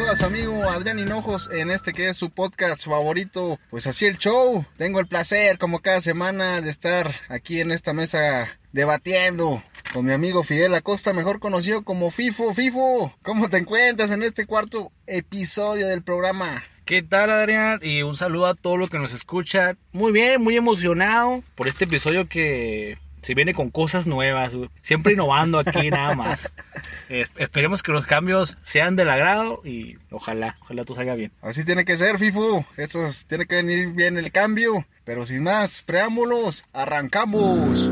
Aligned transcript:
saluda 0.00 0.12
a 0.12 0.16
su 0.16 0.24
amigo 0.24 0.70
Adrián 0.70 0.98
Hinojos 0.98 1.50
en 1.50 1.70
este 1.70 1.92
que 1.92 2.08
es 2.08 2.16
su 2.16 2.30
podcast 2.30 2.86
favorito. 2.86 3.58
Pues 3.68 3.86
así 3.86 4.06
el 4.06 4.16
show. 4.16 4.64
Tengo 4.78 4.98
el 4.98 5.06
placer, 5.06 5.58
como 5.58 5.80
cada 5.80 6.00
semana, 6.00 6.62
de 6.62 6.70
estar 6.70 7.14
aquí 7.28 7.60
en 7.60 7.70
esta 7.70 7.92
mesa 7.92 8.48
debatiendo 8.72 9.62
con 9.92 10.06
mi 10.06 10.12
amigo 10.12 10.42
Fidel 10.42 10.74
Acosta, 10.74 11.12
mejor 11.12 11.38
conocido 11.38 11.82
como 11.82 12.10
FIFO. 12.10 12.54
FIFO, 12.54 13.14
¿cómo 13.22 13.50
te 13.50 13.58
encuentras 13.58 14.10
en 14.10 14.22
este 14.22 14.46
cuarto 14.46 14.90
episodio 15.06 15.86
del 15.86 16.02
programa? 16.02 16.64
¿Qué 16.86 17.02
tal 17.02 17.28
Adrián? 17.28 17.80
Y 17.82 18.00
un 18.00 18.16
saludo 18.16 18.46
a 18.46 18.54
todos 18.54 18.78
los 18.78 18.88
que 18.88 18.98
nos 18.98 19.12
escuchan. 19.12 19.76
Muy 19.92 20.12
bien, 20.12 20.42
muy 20.42 20.56
emocionado 20.56 21.42
por 21.56 21.68
este 21.68 21.84
episodio 21.84 22.26
que 22.26 22.96
se 23.20 23.34
viene 23.34 23.54
con 23.54 23.70
cosas 23.70 24.06
nuevas, 24.06 24.56
siempre 24.82 25.12
innovando 25.12 25.58
aquí 25.58 25.90
nada 25.90 26.14
más. 26.14 26.50
esperemos 27.08 27.82
que 27.82 27.92
los 27.92 28.06
cambios 28.06 28.56
sean 28.62 28.96
del 28.96 29.10
agrado 29.10 29.60
y 29.64 29.96
ojalá, 30.10 30.56
ojalá 30.62 30.84
todo 30.84 30.96
salga 30.96 31.14
bien. 31.14 31.32
Así 31.42 31.64
tiene 31.64 31.84
que 31.84 31.96
ser, 31.96 32.18
FIFU. 32.18 32.64
Eso 32.76 33.06
tiene 33.26 33.46
que 33.46 33.56
venir 33.56 33.88
bien 33.92 34.18
el 34.18 34.32
cambio. 34.32 34.86
Pero 35.04 35.26
sin 35.26 35.42
más 35.42 35.82
preámbulos, 35.82 36.64
arrancamos. 36.72 37.90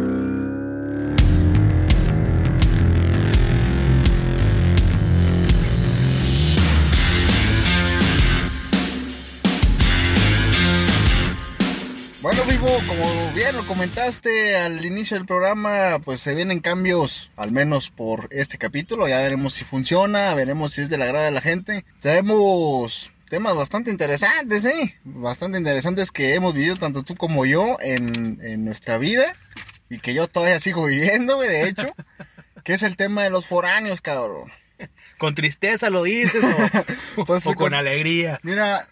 Como 12.89 13.33
bien 13.35 13.55
lo 13.55 13.67
comentaste 13.67 14.57
al 14.57 14.83
inicio 14.83 15.19
del 15.19 15.27
programa, 15.27 15.99
pues 16.03 16.23
se 16.23 16.35
vienen 16.35 16.61
cambios, 16.61 17.31
al 17.37 17.53
menos 17.53 17.91
por 17.91 18.29
este 18.31 18.57
capítulo. 18.57 19.07
Ya 19.07 19.19
veremos 19.19 19.53
si 19.53 19.65
funciona, 19.65 20.35
veremos 20.35 20.73
si 20.73 20.83
es 20.83 20.89
de 20.89 20.97
la 20.97 21.05
agrado 21.05 21.27
de 21.27 21.31
la 21.31 21.43
gente. 21.43 21.85
Tenemos 22.01 23.13
temas 23.29 23.55
bastante 23.55 23.91
interesantes, 23.91 24.65
¿eh? 24.65 24.97
Bastante 25.05 25.59
interesantes 25.59 26.11
que 26.11 26.35
hemos 26.35 26.55
vivido 26.55 26.77
tanto 26.77 27.03
tú 27.03 27.15
como 27.15 27.45
yo 27.45 27.77
en, 27.81 28.41
en 28.43 28.65
nuestra 28.65 28.97
vida 28.97 29.35
y 29.91 29.99
que 29.99 30.15
yo 30.15 30.27
todavía 30.27 30.59
sigo 30.59 30.85
viviendo, 30.87 31.41
de 31.41 31.69
hecho, 31.69 31.89
que 32.65 32.73
es 32.73 32.83
el 32.83 32.97
tema 32.97 33.23
de 33.23 33.31
los 33.31 33.47
foráneos, 33.47 34.01
cabrón. 34.01 34.51
¿Con 35.19 35.35
tristeza 35.35 35.91
lo 35.91 36.05
dices 36.05 36.43
o, 37.17 37.25
pues 37.27 37.45
con 37.57 37.75
alegría? 37.75 38.41
Mira, 38.43 38.87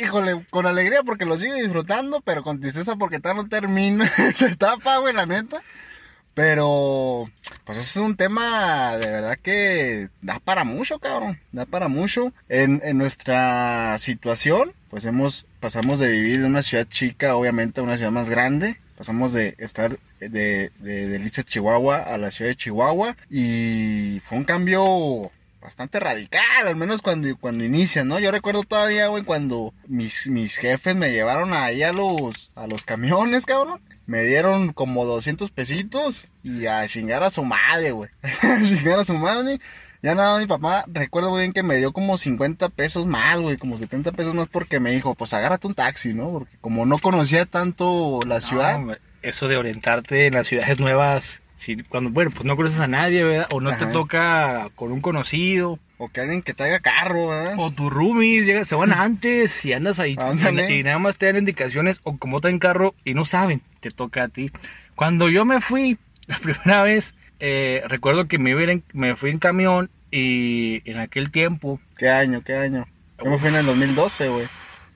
híjole, 0.00 0.44
con 0.50 0.66
alegría 0.66 1.02
porque 1.02 1.24
lo 1.24 1.38
sigo 1.38 1.54
disfrutando, 1.54 2.20
pero 2.20 2.42
con 2.42 2.60
tristeza 2.60 2.96
porque 2.96 3.20
tal 3.20 3.36
no 3.36 3.48
termina 3.48 4.04
esa 4.18 4.48
etapa, 4.48 4.98
güey, 4.98 5.14
la 5.14 5.26
neta. 5.26 5.62
Pero, 6.34 7.30
pues 7.64 7.78
es 7.78 7.96
un 7.96 8.16
tema 8.16 8.96
de 8.96 9.06
verdad 9.06 9.38
que 9.42 10.08
da 10.22 10.38
para 10.40 10.64
mucho, 10.64 10.98
cabrón. 10.98 11.38
Da 11.52 11.66
para 11.66 11.88
mucho. 11.88 12.32
En, 12.48 12.80
en 12.84 12.96
nuestra 12.96 13.98
situación, 13.98 14.72
pues 14.88 15.04
hemos, 15.04 15.46
pasamos 15.60 15.98
de 15.98 16.08
vivir 16.08 16.40
en 16.40 16.46
una 16.46 16.62
ciudad 16.62 16.86
chica, 16.88 17.36
obviamente, 17.36 17.80
a 17.80 17.84
una 17.84 17.96
ciudad 17.96 18.12
más 18.12 18.30
grande. 18.30 18.80
Pasamos 18.96 19.32
de 19.34 19.56
estar 19.58 19.98
de, 20.20 20.70
de, 20.78 21.18
de 21.18 21.44
Chihuahua, 21.44 21.98
a 21.98 22.16
la 22.16 22.30
ciudad 22.30 22.50
de 22.50 22.56
Chihuahua. 22.56 23.16
Y 23.28 24.20
fue 24.24 24.38
un 24.38 24.44
cambio 24.44 25.30
bastante 25.62 26.00
radical, 26.00 26.66
al 26.66 26.76
menos 26.76 27.02
cuando, 27.02 27.34
cuando 27.36 27.64
inician, 27.64 28.08
¿no? 28.08 28.18
Yo 28.18 28.30
recuerdo 28.30 28.64
todavía, 28.64 29.06
güey, 29.06 29.22
cuando 29.22 29.72
mis, 29.86 30.28
mis 30.28 30.56
jefes 30.56 30.96
me 30.96 31.12
llevaron 31.12 31.54
ahí 31.54 31.82
a 31.82 31.92
los, 31.92 32.50
a 32.54 32.66
los 32.66 32.84
camiones, 32.84 33.46
cabrón. 33.46 33.80
Me 34.04 34.24
dieron 34.24 34.72
como 34.72 35.04
200 35.04 35.50
pesitos 35.52 36.26
y 36.42 36.66
a 36.66 36.86
chingar 36.88 37.22
a 37.22 37.30
su 37.30 37.44
madre, 37.44 37.92
güey. 37.92 38.10
a 38.42 38.62
chingar 38.62 38.98
a 38.98 39.04
su 39.04 39.14
madre. 39.14 39.60
Ya 40.02 40.16
nada, 40.16 40.40
mi 40.40 40.46
papá, 40.46 40.84
recuerdo 40.88 41.30
muy 41.30 41.42
bien 41.42 41.52
que 41.52 41.62
me 41.62 41.76
dio 41.76 41.92
como 41.92 42.18
50 42.18 42.68
pesos 42.70 43.06
más, 43.06 43.40
güey, 43.40 43.56
como 43.56 43.76
70 43.76 44.10
pesos 44.10 44.34
más 44.34 44.48
porque 44.48 44.80
me 44.80 44.90
dijo, 44.90 45.14
pues 45.14 45.32
agárrate 45.32 45.68
un 45.68 45.74
taxi, 45.74 46.12
¿no? 46.12 46.28
Porque 46.32 46.56
como 46.60 46.84
no 46.86 46.98
conocía 46.98 47.46
tanto 47.46 48.20
la 48.26 48.40
ciudad. 48.40 48.80
eso 49.22 49.46
de 49.46 49.56
orientarte 49.56 50.26
en 50.26 50.34
las 50.34 50.48
ciudades 50.48 50.80
nuevas 50.80 51.41
cuando, 51.88 52.10
bueno, 52.10 52.30
pues 52.30 52.44
no 52.44 52.56
conoces 52.56 52.80
a 52.80 52.86
nadie, 52.86 53.24
¿verdad? 53.24 53.48
O 53.52 53.60
no 53.60 53.76
te 53.76 53.86
toca 53.86 54.68
con 54.74 54.92
un 54.92 55.00
conocido. 55.00 55.78
O 55.98 56.08
que 56.08 56.20
alguien 56.20 56.42
que 56.42 56.54
traiga 56.54 56.80
carro, 56.80 57.28
¿verdad? 57.28 57.54
O 57.58 57.70
tus 57.70 57.92
roomies 57.92 58.68
se 58.68 58.74
van 58.74 58.92
antes 58.92 59.64
y 59.64 59.72
andas 59.72 60.00
ahí 60.00 60.16
y, 60.68 60.82
nada 60.82 60.98
más 60.98 61.16
te 61.16 61.26
dan 61.26 61.36
indicaciones 61.36 62.00
o 62.02 62.16
como 62.16 62.40
en 62.42 62.58
carro 62.58 62.94
y 63.04 63.14
no 63.14 63.24
saben, 63.24 63.62
te 63.80 63.90
toca 63.90 64.24
a 64.24 64.28
ti. 64.28 64.50
Cuando 64.94 65.28
yo 65.28 65.44
me 65.44 65.60
fui 65.60 65.98
la 66.26 66.38
primera 66.42 66.82
vez, 66.82 67.14
eh, 67.40 67.82
recuerdo 67.88 68.26
que 68.26 68.38
me, 68.38 68.82
me 68.92 69.16
fui 69.16 69.30
en 69.30 69.38
camión 69.38 69.90
y 70.10 70.82
en 70.90 70.98
aquel 70.98 71.30
tiempo... 71.30 71.80
¿Qué 71.96 72.08
año? 72.08 72.42
¿Qué 72.44 72.54
año? 72.54 72.86
Yo 73.22 73.30
me 73.30 73.38
fui 73.38 73.48
en 73.48 73.56
el 73.56 73.66
2012, 73.66 74.28
güey. 74.28 74.46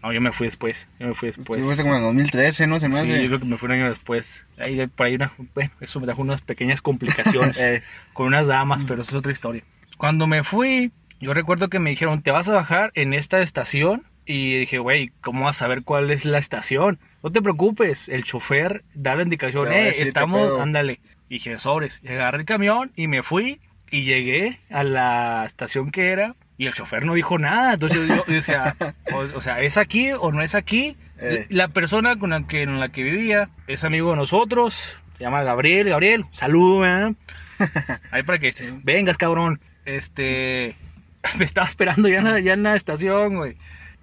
No, 0.06 0.12
yo 0.12 0.20
me 0.20 0.30
fui 0.30 0.46
después. 0.46 0.88
Yo 1.00 1.08
me 1.08 1.14
fui 1.14 1.32
después. 1.32 1.66
Sí, 1.66 1.82
como 1.82 1.96
en 1.96 2.02
2013, 2.02 2.68
¿no? 2.68 2.78
Se 2.78 2.88
me 2.88 3.02
sí, 3.02 3.22
yo 3.22 3.26
creo 3.26 3.40
que 3.40 3.44
me 3.44 3.56
fui 3.56 3.66
un 3.66 3.72
año 3.72 3.88
después. 3.88 4.46
Ahí, 4.56 4.86
por 4.86 5.06
ahí, 5.06 5.16
una, 5.16 5.32
bueno, 5.52 5.72
eso 5.80 5.98
me 5.98 6.06
trajo 6.06 6.22
unas 6.22 6.42
pequeñas 6.42 6.80
complicaciones 6.80 7.60
eh. 7.60 7.82
con 8.12 8.28
unas 8.28 8.46
damas, 8.46 8.84
pero 8.86 9.02
eso 9.02 9.10
es 9.10 9.16
otra 9.16 9.32
historia. 9.32 9.64
Cuando 9.98 10.28
me 10.28 10.44
fui, 10.44 10.92
yo 11.20 11.34
recuerdo 11.34 11.68
que 11.68 11.80
me 11.80 11.90
dijeron, 11.90 12.22
te 12.22 12.30
vas 12.30 12.48
a 12.48 12.52
bajar 12.52 12.92
en 12.94 13.14
esta 13.14 13.40
estación. 13.40 14.04
Y 14.28 14.58
dije, 14.58 14.78
güey, 14.78 15.12
¿cómo 15.20 15.44
vas 15.44 15.56
a 15.56 15.58
saber 15.60 15.82
cuál 15.82 16.10
es 16.10 16.24
la 16.24 16.38
estación? 16.38 16.98
No 17.22 17.30
te 17.32 17.42
preocupes, 17.42 18.08
el 18.08 18.24
chofer 18.24 18.84
da 18.94 19.14
la 19.14 19.22
indicación, 19.22 19.72
eh, 19.72 19.88
estamos, 19.90 20.60
ándale. 20.60 21.00
Y 21.28 21.34
dije, 21.34 21.58
sobres. 21.58 22.00
Y 22.02 22.08
agarré 22.08 22.38
el 22.38 22.44
camión 22.44 22.92
y 22.96 23.08
me 23.08 23.22
fui 23.22 23.60
y 23.90 24.02
llegué 24.02 24.60
a 24.70 24.84
la 24.84 25.44
estación 25.46 25.90
que 25.90 26.10
era 26.10 26.34
y 26.58 26.66
el 26.66 26.74
chofer 26.74 27.04
no 27.04 27.14
dijo 27.14 27.38
nada. 27.38 27.74
Entonces 27.74 28.08
yo, 28.08 28.22
decía, 28.26 28.76
o, 29.34 29.40
sea, 29.40 29.60
¿es 29.60 29.76
aquí 29.76 30.12
o 30.12 30.32
no 30.32 30.42
es 30.42 30.54
aquí? 30.54 30.96
Eh. 31.18 31.46
La 31.50 31.68
persona 31.68 32.18
con 32.18 32.30
la 32.30 32.46
que, 32.46 32.62
en 32.62 32.80
la 32.80 32.88
que 32.88 33.02
vivía 33.02 33.50
es 33.66 33.84
amigo 33.84 34.10
de 34.10 34.16
nosotros. 34.16 34.98
Se 35.16 35.24
llama 35.24 35.42
Gabriel. 35.42 35.88
Gabriel, 35.88 36.26
saludo, 36.32 36.86
¿eh? 36.86 37.14
Ahí 38.10 38.22
para 38.22 38.38
que 38.38 38.52
vengas, 38.82 39.16
cabrón. 39.16 39.60
Este. 39.84 40.76
Me 41.38 41.44
estaba 41.44 41.66
esperando 41.66 42.08
ya 42.08 42.18
en 42.18 42.24
la, 42.24 42.40
ya 42.40 42.52
en 42.52 42.62
la 42.62 42.76
estación, 42.76 43.36
güey. 43.36 43.56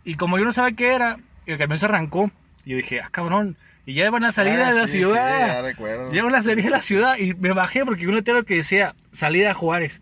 Y 0.04 0.16
como 0.16 0.38
yo 0.38 0.46
no 0.46 0.52
sabía 0.52 0.76
qué 0.76 0.94
era, 0.94 1.18
el 1.46 1.58
camión 1.58 1.80
se 1.80 1.86
arrancó. 1.86 2.32
Y 2.66 2.72
yo 2.72 2.78
dije, 2.78 3.02
ah, 3.02 3.10
cabrón. 3.12 3.58
Y 3.86 3.96
ya 3.96 4.06
iban 4.06 4.24
a 4.24 4.32
salir 4.32 4.54
ah, 4.54 4.72
de 4.72 4.80
la 4.80 4.88
ciudad. 4.88 5.42
Sí, 5.42 5.48
ya 5.48 5.62
recuerdo. 5.62 6.12
Ya 6.12 6.20
iban 6.20 6.36
a 6.36 6.42
salir 6.42 6.64
de 6.64 6.70
la 6.70 6.82
ciudad. 6.82 7.18
Y 7.18 7.34
me 7.34 7.52
bajé 7.52 7.86
porque 7.86 8.08
un 8.08 8.16
letrero 8.16 8.44
que 8.44 8.56
decía 8.56 8.96
salida 9.12 9.52
a 9.52 9.54
Juárez. 9.54 10.02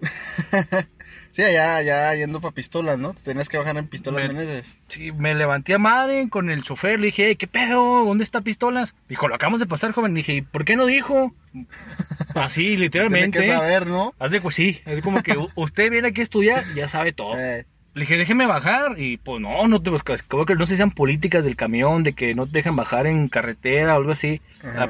Sí, 1.31 1.43
ya, 1.43 1.81
ya 1.81 2.13
yendo 2.13 2.41
para 2.41 2.53
pistolas, 2.53 2.99
¿no? 2.99 3.13
tenías 3.13 3.47
que 3.47 3.57
bajar 3.57 3.77
en 3.77 3.87
pistolas 3.87 4.33
Meneses. 4.33 4.79
Sí, 4.87 5.11
me 5.11 5.33
levanté 5.33 5.73
a 5.73 5.77
madre 5.77 6.27
con 6.29 6.49
el 6.49 6.61
chofer, 6.61 6.99
le 6.99 7.07
dije, 7.07 7.35
¿qué 7.37 7.47
pedo? 7.47 8.03
¿Dónde 8.05 8.23
está 8.23 8.41
pistolas? 8.41 8.95
Dijo, 9.07 9.27
lo 9.27 9.35
acabamos 9.35 9.59
de 9.59 9.65
pasar, 9.65 9.93
joven. 9.93 10.13
Le 10.13 10.19
dije, 10.19 10.33
¿y 10.33 10.41
por 10.41 10.65
qué 10.65 10.75
no 10.75 10.85
dijo? 10.85 11.33
Así, 12.35 12.75
literalmente. 12.75 13.39
Tiene 13.39 13.53
que 13.53 13.59
saber, 13.59 13.87
¿no? 13.87 14.13
Así, 14.19 14.39
pues 14.39 14.55
sí, 14.55 14.81
es 14.85 15.01
como 15.01 15.23
que 15.23 15.37
usted 15.55 15.89
viene 15.89 16.09
aquí 16.09 16.21
a 16.21 16.23
estudiar, 16.23 16.65
ya 16.75 16.87
sabe 16.87 17.13
todo. 17.13 17.39
Eh. 17.39 17.65
Le 17.93 18.01
dije, 18.01 18.17
déjeme 18.17 18.45
bajar. 18.45 18.99
Y 18.99 19.17
pues 19.17 19.41
no, 19.41 19.67
no 19.67 19.81
te 19.81 19.89
buscas. 19.89 20.23
Como 20.23 20.45
que 20.45 20.55
no 20.55 20.65
sé 20.65 20.73
si 20.73 20.77
sean 20.77 20.91
políticas 20.91 21.43
del 21.43 21.55
camión, 21.55 22.03
de 22.03 22.13
que 22.13 22.33
no 22.35 22.45
te 22.45 22.53
dejan 22.53 22.75
bajar 22.75 23.07
en 23.07 23.27
carretera 23.27 23.95
o 23.95 23.97
algo 23.97 24.11
así, 24.11 24.41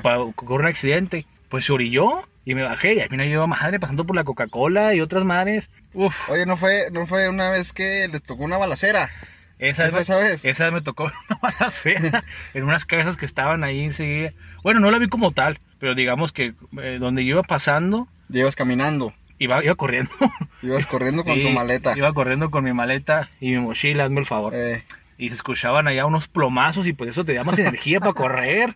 para 0.02 0.19
ocurrir 0.19 0.62
un 0.62 0.68
accidente. 0.68 1.25
Pues 1.52 1.66
se 1.66 1.74
orilló 1.74 2.30
y 2.46 2.56
me 2.56 2.64
bajé 2.64 2.94
y 2.94 3.02
a 3.02 3.08
mí 3.10 3.18
no 3.18 3.26
lleva 3.26 3.46
madre 3.46 3.78
pasando 3.78 4.06
por 4.06 4.16
la 4.16 4.24
Coca-Cola 4.24 4.96
y 4.96 5.02
otras 5.02 5.26
madres. 5.26 5.70
Uf. 5.94 6.30
Oye, 6.30 6.46
¿no 6.46 6.56
fue, 6.56 6.90
¿no 6.94 7.06
fue 7.06 7.28
una 7.28 7.50
vez 7.50 7.74
que 7.74 8.08
les 8.08 8.24
tocó 8.24 8.46
una 8.46 8.58
balacera? 8.58 9.10
Esa, 9.60 9.84
vez, 9.90 9.96
esa 9.96 10.18
vez? 10.18 10.46
Esa 10.46 10.72
me 10.72 10.80
tocó 10.80 11.04
una 11.30 11.40
balacera 11.42 12.24
en 12.54 12.64
unas 12.64 12.86
casas 12.86 13.18
que 13.18 13.26
estaban 13.26 13.66
ahí 13.66 13.84
enseguida. 13.84 14.32
Bueno, 14.64 14.80
no 14.80 14.92
la 14.92 14.98
vi 14.98 15.09
como 15.09 15.34
tal, 15.34 15.59
pero 15.78 15.94
digamos 15.94 16.32
que 16.32 16.53
eh, 16.82 16.98
donde 17.02 17.26
yo 17.26 17.32
iba 17.32 17.44
pasando... 17.44 18.08
Llevas 18.30 18.56
caminando. 18.56 19.14
Iba, 19.38 19.62
iba 19.62 19.76
corriendo. 19.76 20.12
Ibas 20.62 20.88
corriendo 20.88 21.26
con 21.26 21.42
tu 21.42 21.50
maleta. 21.50 21.97
Iba 21.97 22.14
corriendo 22.14 22.50
con 22.50 22.64
mi 22.64 22.72
maleta 22.72 23.30
y 23.42 23.52
mi 23.52 23.58
mochila, 23.58 24.06
hazme 24.06 24.22
el 24.22 24.26
favor. 24.26 24.54
Eh 24.56 24.86
y 25.22 25.29
se 25.29 25.35
escuchaban 25.35 25.88
allá 25.88 26.08
unos 26.08 26.28
plomazos 26.28 26.88
y 26.88 26.94
por 26.94 27.08
eso 27.08 27.23
te 27.23 27.35
da 27.35 27.44
más 27.44 27.59
energía 27.59 28.00
para 28.00 28.14
correr. 28.14 28.76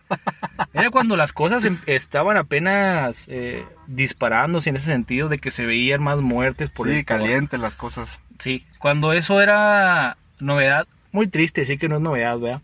Era 0.72 0.90
cuando 0.90 1.16
las 1.16 1.32
cosas 1.32 1.64
em, 1.64 1.76
estaban 1.86 2.36
apenas 2.36 3.26
eh, 3.28 3.64
disparándose 3.88 4.70
en 4.70 4.76
ese 4.76 4.86
sentido 4.86 5.28
de 5.28 5.38
que 5.38 5.50
se 5.50 5.66
veían 5.66 6.04
más 6.04 6.20
muertes 6.20 6.70
por 6.70 6.88
Sí, 6.88 7.02
calientes 7.02 7.58
las 7.58 7.74
cosas. 7.74 8.20
Sí, 8.38 8.64
cuando 8.78 9.12
eso 9.12 9.40
era 9.40 10.18
novedad, 10.38 10.86
muy 11.10 11.26
triste, 11.26 11.64
sí 11.64 11.78
que 11.78 11.88
no 11.88 11.96
es 11.96 12.02
novedad, 12.02 12.38
¿verdad? 12.38 12.62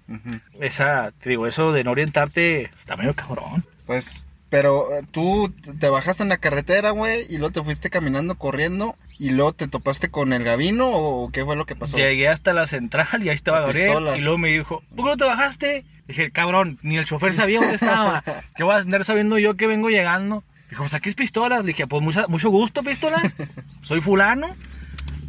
Esa, 0.60 1.10
te 1.20 1.30
digo, 1.30 1.48
eso 1.48 1.72
de 1.72 1.82
no 1.82 1.90
orientarte 1.90 2.70
está 2.78 2.96
medio 2.96 3.14
cabrón. 3.14 3.64
Pues 3.86 4.24
pero 4.52 4.92
eh, 4.92 5.00
tú 5.10 5.50
te 5.80 5.88
bajaste 5.88 6.22
en 6.22 6.28
la 6.28 6.36
carretera, 6.36 6.90
güey, 6.90 7.24
y 7.30 7.38
luego 7.38 7.52
te 7.52 7.62
fuiste 7.62 7.88
caminando, 7.88 8.34
corriendo, 8.34 8.96
y 9.18 9.30
luego 9.30 9.54
te 9.54 9.66
topaste 9.66 10.10
con 10.10 10.34
el 10.34 10.44
Gabino, 10.44 10.90
o 10.90 11.32
qué 11.32 11.42
fue 11.42 11.56
lo 11.56 11.64
que 11.64 11.74
pasó? 11.74 11.96
Llegué 11.96 12.28
hasta 12.28 12.52
la 12.52 12.66
central 12.66 13.22
y 13.22 13.30
ahí 13.30 13.34
estaba 13.34 13.62
Gabriel, 13.62 14.10
y 14.14 14.20
luego 14.20 14.36
me 14.36 14.50
dijo, 14.50 14.82
¿por 14.94 15.06
qué 15.06 15.10
no 15.12 15.16
te 15.16 15.24
bajaste? 15.24 15.86
Dije, 16.06 16.30
cabrón, 16.32 16.76
ni 16.82 16.98
el 16.98 17.06
chofer 17.06 17.32
sabía 17.32 17.60
dónde 17.60 17.76
estaba. 17.76 18.22
¿Qué 18.54 18.62
voy 18.62 18.74
a 18.74 18.78
andar 18.80 19.06
sabiendo 19.06 19.38
yo 19.38 19.56
que 19.56 19.66
vengo 19.66 19.88
llegando? 19.88 20.44
Dijo, 20.68 20.82
pues 20.82 20.92
aquí 20.92 21.08
es 21.08 21.14
pistolas. 21.14 21.62
Le 21.62 21.68
dije, 21.68 21.86
pues 21.86 22.02
mucho, 22.02 22.26
mucho 22.28 22.50
gusto, 22.50 22.82
pistolas. 22.82 23.34
Soy 23.80 24.02
fulano. 24.02 24.54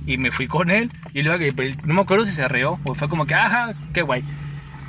y 0.06 0.18
me 0.18 0.32
fui 0.32 0.48
con 0.48 0.70
él. 0.70 0.92
Y 1.14 1.22
luego, 1.22 1.46
no 1.86 1.94
me 1.94 2.02
acuerdo 2.02 2.26
si 2.26 2.34
se 2.34 2.44
arreó 2.44 2.78
o 2.84 2.94
fue 2.94 3.08
como 3.08 3.26
que, 3.26 3.36
ajá, 3.36 3.74
qué 3.94 4.02
guay. 4.02 4.24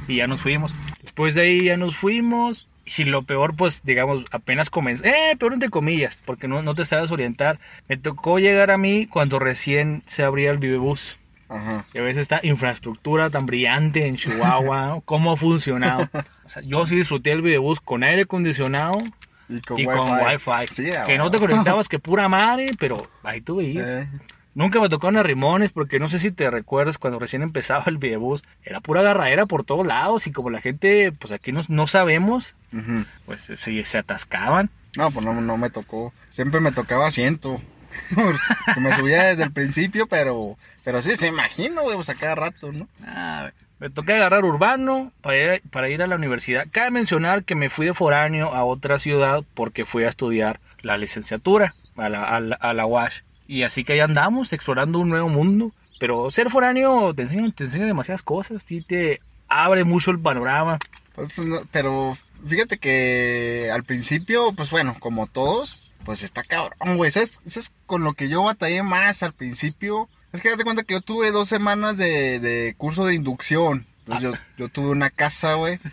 Y 0.09 0.17
ya 0.17 0.27
nos 0.27 0.41
fuimos. 0.41 0.75
Después 1.03 1.37
de 1.37 1.43
ahí 1.43 1.65
ya 1.65 1.77
nos 1.77 1.97
fuimos. 1.97 2.67
Y 2.85 3.05
lo 3.05 3.23
peor, 3.23 3.55
pues, 3.57 3.83
digamos, 3.83 4.25
apenas 4.31 4.71
comencé. 4.71 5.09
Eh, 5.09 5.37
peor 5.37 5.55
entre 5.55 5.71
comillas, 5.71 6.19
porque 6.25 6.49
no, 6.49 6.63
no 6.63 6.75
te 6.75 6.85
sabes 6.85 7.11
orientar. 7.11 7.59
Me 7.89 7.97
tocó 7.97 8.39
llegar 8.39 8.71
a 8.71 8.79
mí 8.79 9.07
cuando 9.07 9.39
recién 9.39 10.03
se 10.07 10.23
abría 10.23 10.51
el 10.51 10.59
Vivebus. 10.59 11.19
Ajá. 11.49 11.85
Y 11.95 11.99
a 11.99 12.03
veces 12.03 12.23
esta 12.23 12.41
infraestructura 12.43 13.31
tan 13.31 13.47
brillante 13.47 14.07
en 14.07 14.17
Chihuahua, 14.17 15.01
cómo 15.05 15.33
ha 15.33 15.37
funcionado. 15.37 16.09
O 16.45 16.49
sea, 16.49 16.63
yo 16.63 16.87
sí 16.87 16.97
disfruté 16.97 17.33
el 17.33 17.43
Vivebus 17.43 17.81
con 17.81 18.03
aire 18.03 18.23
acondicionado 18.23 18.99
y 19.49 19.61
con 19.61 19.79
Wi-Fi. 19.79 20.85
que 21.07 21.19
no 21.19 21.31
te 21.31 21.39
conectabas 21.41 21.89
que 21.89 21.99
pura 21.99 22.29
madre, 22.29 22.71
pero 22.79 22.97
ahí 23.23 23.41
tú 23.41 23.57
veías. 23.57 23.89
Eh. 23.89 24.09
Nunca 24.55 24.81
me 24.81 24.89
tocaron 24.89 25.17
a 25.17 25.23
Rimones 25.23 25.73
porque 25.73 25.99
no 25.99 26.09
sé 26.09 26.19
si 26.19 26.31
te 26.31 26.51
recuerdas 26.51 26.99
cuando 26.99 27.19
recién 27.19 27.43
empezaba 27.43 27.85
el 27.87 27.99
videobús. 27.99 28.45
Era 28.63 28.81
pura 28.81 29.01
agarradera 29.01 29.47
por 29.47 29.65
todos 29.65 29.87
lados 29.87 30.27
y 30.27 30.33
como 30.33 30.51
la 30.51 30.61
gente, 30.61 31.13
pues 31.13 31.33
aquí 31.33 31.51
no, 31.51 31.61
no 31.69 31.87
sabemos, 31.87 32.55
pues 33.27 33.43
se, 33.43 33.85
se 33.85 33.99
atascaban. 33.99 34.71
No, 34.97 35.11
pues 35.11 35.25
no, 35.25 35.35
no 35.41 35.57
me 35.57 35.71
tocó. 35.71 36.13
Siempre 36.31 36.61
me 36.61 36.73
tocaba 36.73 37.09
asiento. 37.09 37.61
me 38.81 38.95
subía 38.95 39.25
desde 39.25 39.45
el 39.45 39.53
principio, 39.53 40.07
pero 40.07 40.57
pero 40.85 41.01
sí, 41.01 41.17
se 41.17 41.29
imagino, 41.29 41.83
güey, 41.83 41.97
pues 41.97 42.11
a 42.11 42.15
cada 42.15 42.35
rato, 42.35 42.71
¿no? 42.73 42.89
Ah, 43.05 43.51
me 43.79 43.91
toqué 43.91 44.13
agarrar 44.13 44.45
urbano 44.45 45.13
para 45.23 45.57
ir, 45.57 45.63
para 45.71 45.89
ir 45.89 46.03
a 46.03 46.07
la 46.07 46.17
universidad. 46.17 46.67
Cabe 46.71 46.91
mencionar 46.91 47.45
que 47.45 47.55
me 47.55 47.71
fui 47.71 47.87
de 47.87 47.95
foráneo 47.95 48.55
a 48.55 48.65
otra 48.65 48.99
ciudad 48.99 49.43
porque 49.55 49.85
fui 49.85 50.05
a 50.05 50.09
estudiar 50.09 50.61
la 50.83 50.97
licenciatura 50.97 51.75
a 51.97 52.09
la, 52.09 52.25
a 52.25 52.41
la, 52.41 52.57
a 52.57 52.75
la 52.75 52.87
UASH. 52.87 53.23
Y 53.47 53.63
así 53.63 53.85
que 53.85 53.95
ahí 53.95 54.01
andamos, 54.01 54.53
explorando 54.53 54.99
un 54.99 55.11
nuevo 55.11 55.29
mundo. 55.29 55.73
Pero 56.01 56.31
ser 56.31 56.51
foráneo 56.51 57.15
te 57.15 57.23
enseña, 57.23 57.51
te 57.53 57.65
enseña 57.65 57.87
demasiadas 57.87 58.23
cosas, 58.23 58.65
y 58.71 58.83
te 58.83 59.21
abre 59.49 59.85
mucho 59.85 60.11
el 60.11 60.19
panorama. 60.19 60.79
Pues, 61.15 61.41
pero 61.71 62.17
fíjate 62.47 62.79
que 62.79 63.71
al 63.73 63.85
principio, 63.85 64.53
pues 64.53 64.71
bueno, 64.71 64.97
como 64.99 65.27
todos, 65.27 65.89
pues 66.05 66.23
está 66.23 66.43
cabrón, 66.43 66.97
güey. 66.97 67.09
Eso 67.09 67.21
es, 67.21 67.73
con 67.87 68.03
lo 68.03 68.15
que 68.15 68.29
yo 68.29 68.43
batallé 68.43 68.83
más 68.83 69.23
al 69.23 69.33
principio. 69.33 70.09
Es 70.33 70.41
que 70.41 70.57
de 70.57 70.65
cuenta 70.65 70.83
que 70.83 70.95
yo 70.95 71.01
tuve 71.01 71.31
dos 71.31 71.49
semanas 71.49 71.97
de, 71.97 72.75
curso 72.77 73.07
de 73.07 73.15
inducción. 73.15 73.87
Entonces 74.01 74.23
yo, 74.23 74.39
yo 74.59 74.69
tuve 74.69 74.89
una 74.89 75.11
casa, 75.11 75.55
güey. 75.55 75.79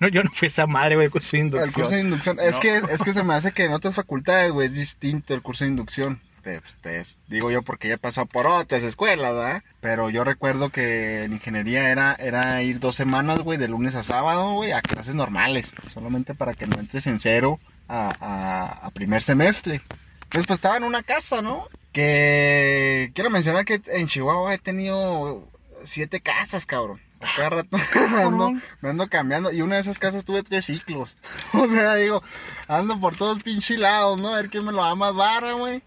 No, 0.00 0.06
yo 0.06 0.22
no 0.22 0.30
fui 0.30 0.46
esa 0.46 0.68
madre, 0.68 0.94
güey, 0.94 1.06
el 1.06 1.10
curso 1.10 1.32
de 1.32 1.40
inducción. 1.40 1.68
El 1.68 1.74
curso 1.74 1.94
de 1.96 2.00
inducción. 2.00 2.38
Es, 2.38 2.60
que, 2.60 2.76
es 2.76 3.02
que 3.02 3.12
se 3.12 3.24
me 3.24 3.34
hace 3.34 3.50
que 3.50 3.64
en 3.64 3.72
otras 3.72 3.96
facultades, 3.96 4.52
güey, 4.52 4.68
es 4.68 4.76
distinto 4.76 5.34
el 5.34 5.42
curso 5.42 5.64
de 5.64 5.70
inducción. 5.70 6.20
Pues, 6.42 6.76
te, 6.80 7.02
digo 7.28 7.50
yo 7.50 7.62
porque 7.62 7.88
ya 7.88 7.96
pasó 7.96 8.26
por 8.26 8.46
otras 8.46 8.82
escuelas, 8.82 9.32
¿verdad? 9.32 9.62
Pero 9.80 10.10
yo 10.10 10.24
recuerdo 10.24 10.70
que 10.70 11.22
en 11.22 11.34
ingeniería 11.34 11.90
era, 11.90 12.14
era 12.18 12.62
ir 12.62 12.80
dos 12.80 12.96
semanas, 12.96 13.38
güey, 13.38 13.58
de 13.58 13.68
lunes 13.68 13.94
a 13.94 14.02
sábado, 14.02 14.54
güey, 14.54 14.72
a 14.72 14.82
clases 14.82 15.14
normales, 15.14 15.72
solamente 15.88 16.34
para 16.34 16.54
que 16.54 16.66
no 16.66 16.80
entres 16.80 17.06
en 17.06 17.20
cero 17.20 17.60
a, 17.88 18.90
primer 18.94 19.22
semestre. 19.22 19.82
Entonces, 20.24 20.46
pues 20.46 20.58
estaba 20.58 20.76
en 20.76 20.84
una 20.84 21.02
casa, 21.02 21.42
¿no? 21.42 21.68
Que 21.92 23.12
quiero 23.14 23.30
mencionar 23.30 23.64
que 23.64 23.80
en 23.86 24.06
Chihuahua 24.06 24.54
he 24.54 24.58
tenido 24.58 25.48
siete 25.84 26.20
casas, 26.20 26.66
cabrón. 26.66 27.00
A 27.20 27.36
cada 27.36 27.50
rato 27.50 27.78
me 28.10 28.22
ando, 28.22 28.52
me 28.80 28.90
ando, 28.90 29.08
cambiando. 29.08 29.52
Y 29.52 29.62
una 29.62 29.76
de 29.76 29.82
esas 29.82 29.98
casas 29.98 30.24
tuve 30.24 30.42
tres 30.42 30.64
ciclos. 30.64 31.18
O 31.52 31.68
sea, 31.68 31.94
digo, 31.94 32.22
ando 32.66 32.98
por 32.98 33.14
todos 33.14 33.42
pinche 33.42 33.78
lados, 33.78 34.20
¿no? 34.20 34.28
A 34.28 34.36
ver 34.36 34.50
quién 34.50 34.64
me 34.64 34.72
lo 34.72 34.82
da 34.82 34.94
más 34.94 35.14
barra, 35.14 35.52
güey. 35.52 35.82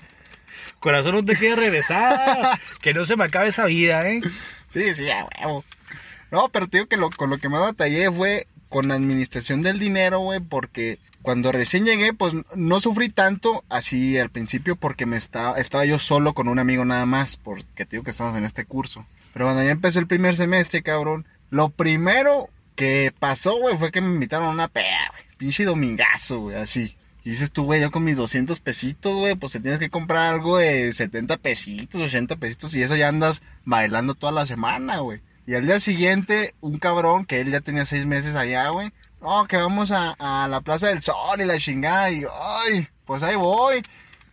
Corazón, 0.86 1.16
no 1.16 1.26
te 1.26 1.36
quiere 1.36 1.56
regresar. 1.56 2.60
que 2.84 2.94
no 2.94 3.06
se 3.06 3.16
me 3.16 3.26
acabe 3.26 3.48
esa 3.48 3.66
vida, 3.66 4.08
¿eh? 4.08 4.22
Sí, 4.68 4.94
sí, 4.94 5.10
a 5.10 5.26
huevo. 5.42 5.66
No, 6.30 6.50
pero 6.50 6.68
te 6.68 6.78
digo 6.78 6.88
que 6.88 6.96
lo, 6.96 7.10
con 7.10 7.32
lo 7.32 7.40
que 7.40 7.50
me 7.50 7.58
batallé 7.58 8.12
fue 8.12 8.46
con 8.70 8.90
la 8.90 8.94
administración 8.94 9.64
del 9.64 9.80
dinero, 9.80 10.20
güey, 10.20 10.42
porque 10.42 11.00
cuando 11.24 11.52
recién 11.52 11.86
llegué, 11.86 12.14
pues 12.14 12.36
no 12.56 12.80
sufrí 12.80 13.10
tanto 13.10 13.64
así 13.68 14.16
al 14.20 14.30
principio 14.30 14.76
porque 14.76 15.08
me 15.08 15.18
estaba, 15.18 15.58
estaba 15.58 15.86
yo 15.86 15.98
solo 15.98 16.36
con 16.36 16.48
un 16.48 16.60
amigo 16.60 16.86
nada 16.86 17.08
más, 17.08 17.38
porque 17.38 17.86
te 17.86 17.96
digo 17.96 18.04
que 18.04 18.12
estamos 18.12 18.38
en 18.38 18.46
este 18.46 18.66
curso. 18.66 19.08
Pero 19.34 19.46
cuando 19.46 19.64
ya 19.64 19.72
empezó 19.72 19.98
el 19.98 20.06
primer 20.06 20.36
semestre, 20.36 20.84
cabrón, 20.84 21.26
lo 21.50 21.70
primero 21.70 22.50
que 22.76 23.12
pasó, 23.18 23.58
güey, 23.58 23.76
fue 23.76 23.92
que 23.92 24.02
me 24.02 24.14
invitaron 24.14 24.50
a 24.50 24.52
una 24.52 24.68
pea, 24.68 25.10
güey. 25.10 25.24
Pinche 25.38 25.66
domingazo, 25.66 26.42
güey, 26.42 26.58
así. 26.58 26.96
Y 27.26 27.32
dices 27.32 27.52
tú, 27.52 27.64
güey, 27.64 27.82
yo 27.82 27.90
con 27.90 28.04
mis 28.04 28.18
200 28.18 28.60
pesitos, 28.60 29.16
güey, 29.16 29.34
pues 29.34 29.52
te 29.52 29.60
tienes 29.60 29.80
que 29.80 29.90
comprar 29.90 30.32
algo 30.32 30.60
de 30.60 30.94
70 30.94 31.38
pesitos, 31.38 32.00
80 32.00 32.36
pesitos 32.36 32.76
y 32.76 32.84
eso 32.84 32.96
ya 32.96 33.08
andas 33.08 33.42
bailando 33.64 34.14
toda 34.14 34.32
la 34.32 34.46
semana, 34.46 35.00
güey. 35.00 35.22
Y 35.48 35.56
al 35.56 35.66
día 35.66 35.80
siguiente, 35.80 36.54
un 36.62 36.78
cabrón 36.78 37.26
que 37.26 37.42
él 37.42 37.50
ya 37.50 37.62
tenía 37.62 37.84
seis 37.86 38.06
meses 38.06 38.36
allá, 38.36 38.70
güey. 38.70 38.92
No, 39.22 39.48
que 39.48 39.58
vamos 39.58 39.92
a, 39.92 40.16
la 40.48 40.62
Plaza 40.62 40.90
del 40.90 41.02
Sol 41.02 41.42
y 41.42 41.46
la 41.46 41.58
chingada. 41.58 42.12
Y, 42.12 42.26
ay, 42.42 42.88
pues 43.06 43.24
ahí 43.24 43.36
voy. 43.36 43.82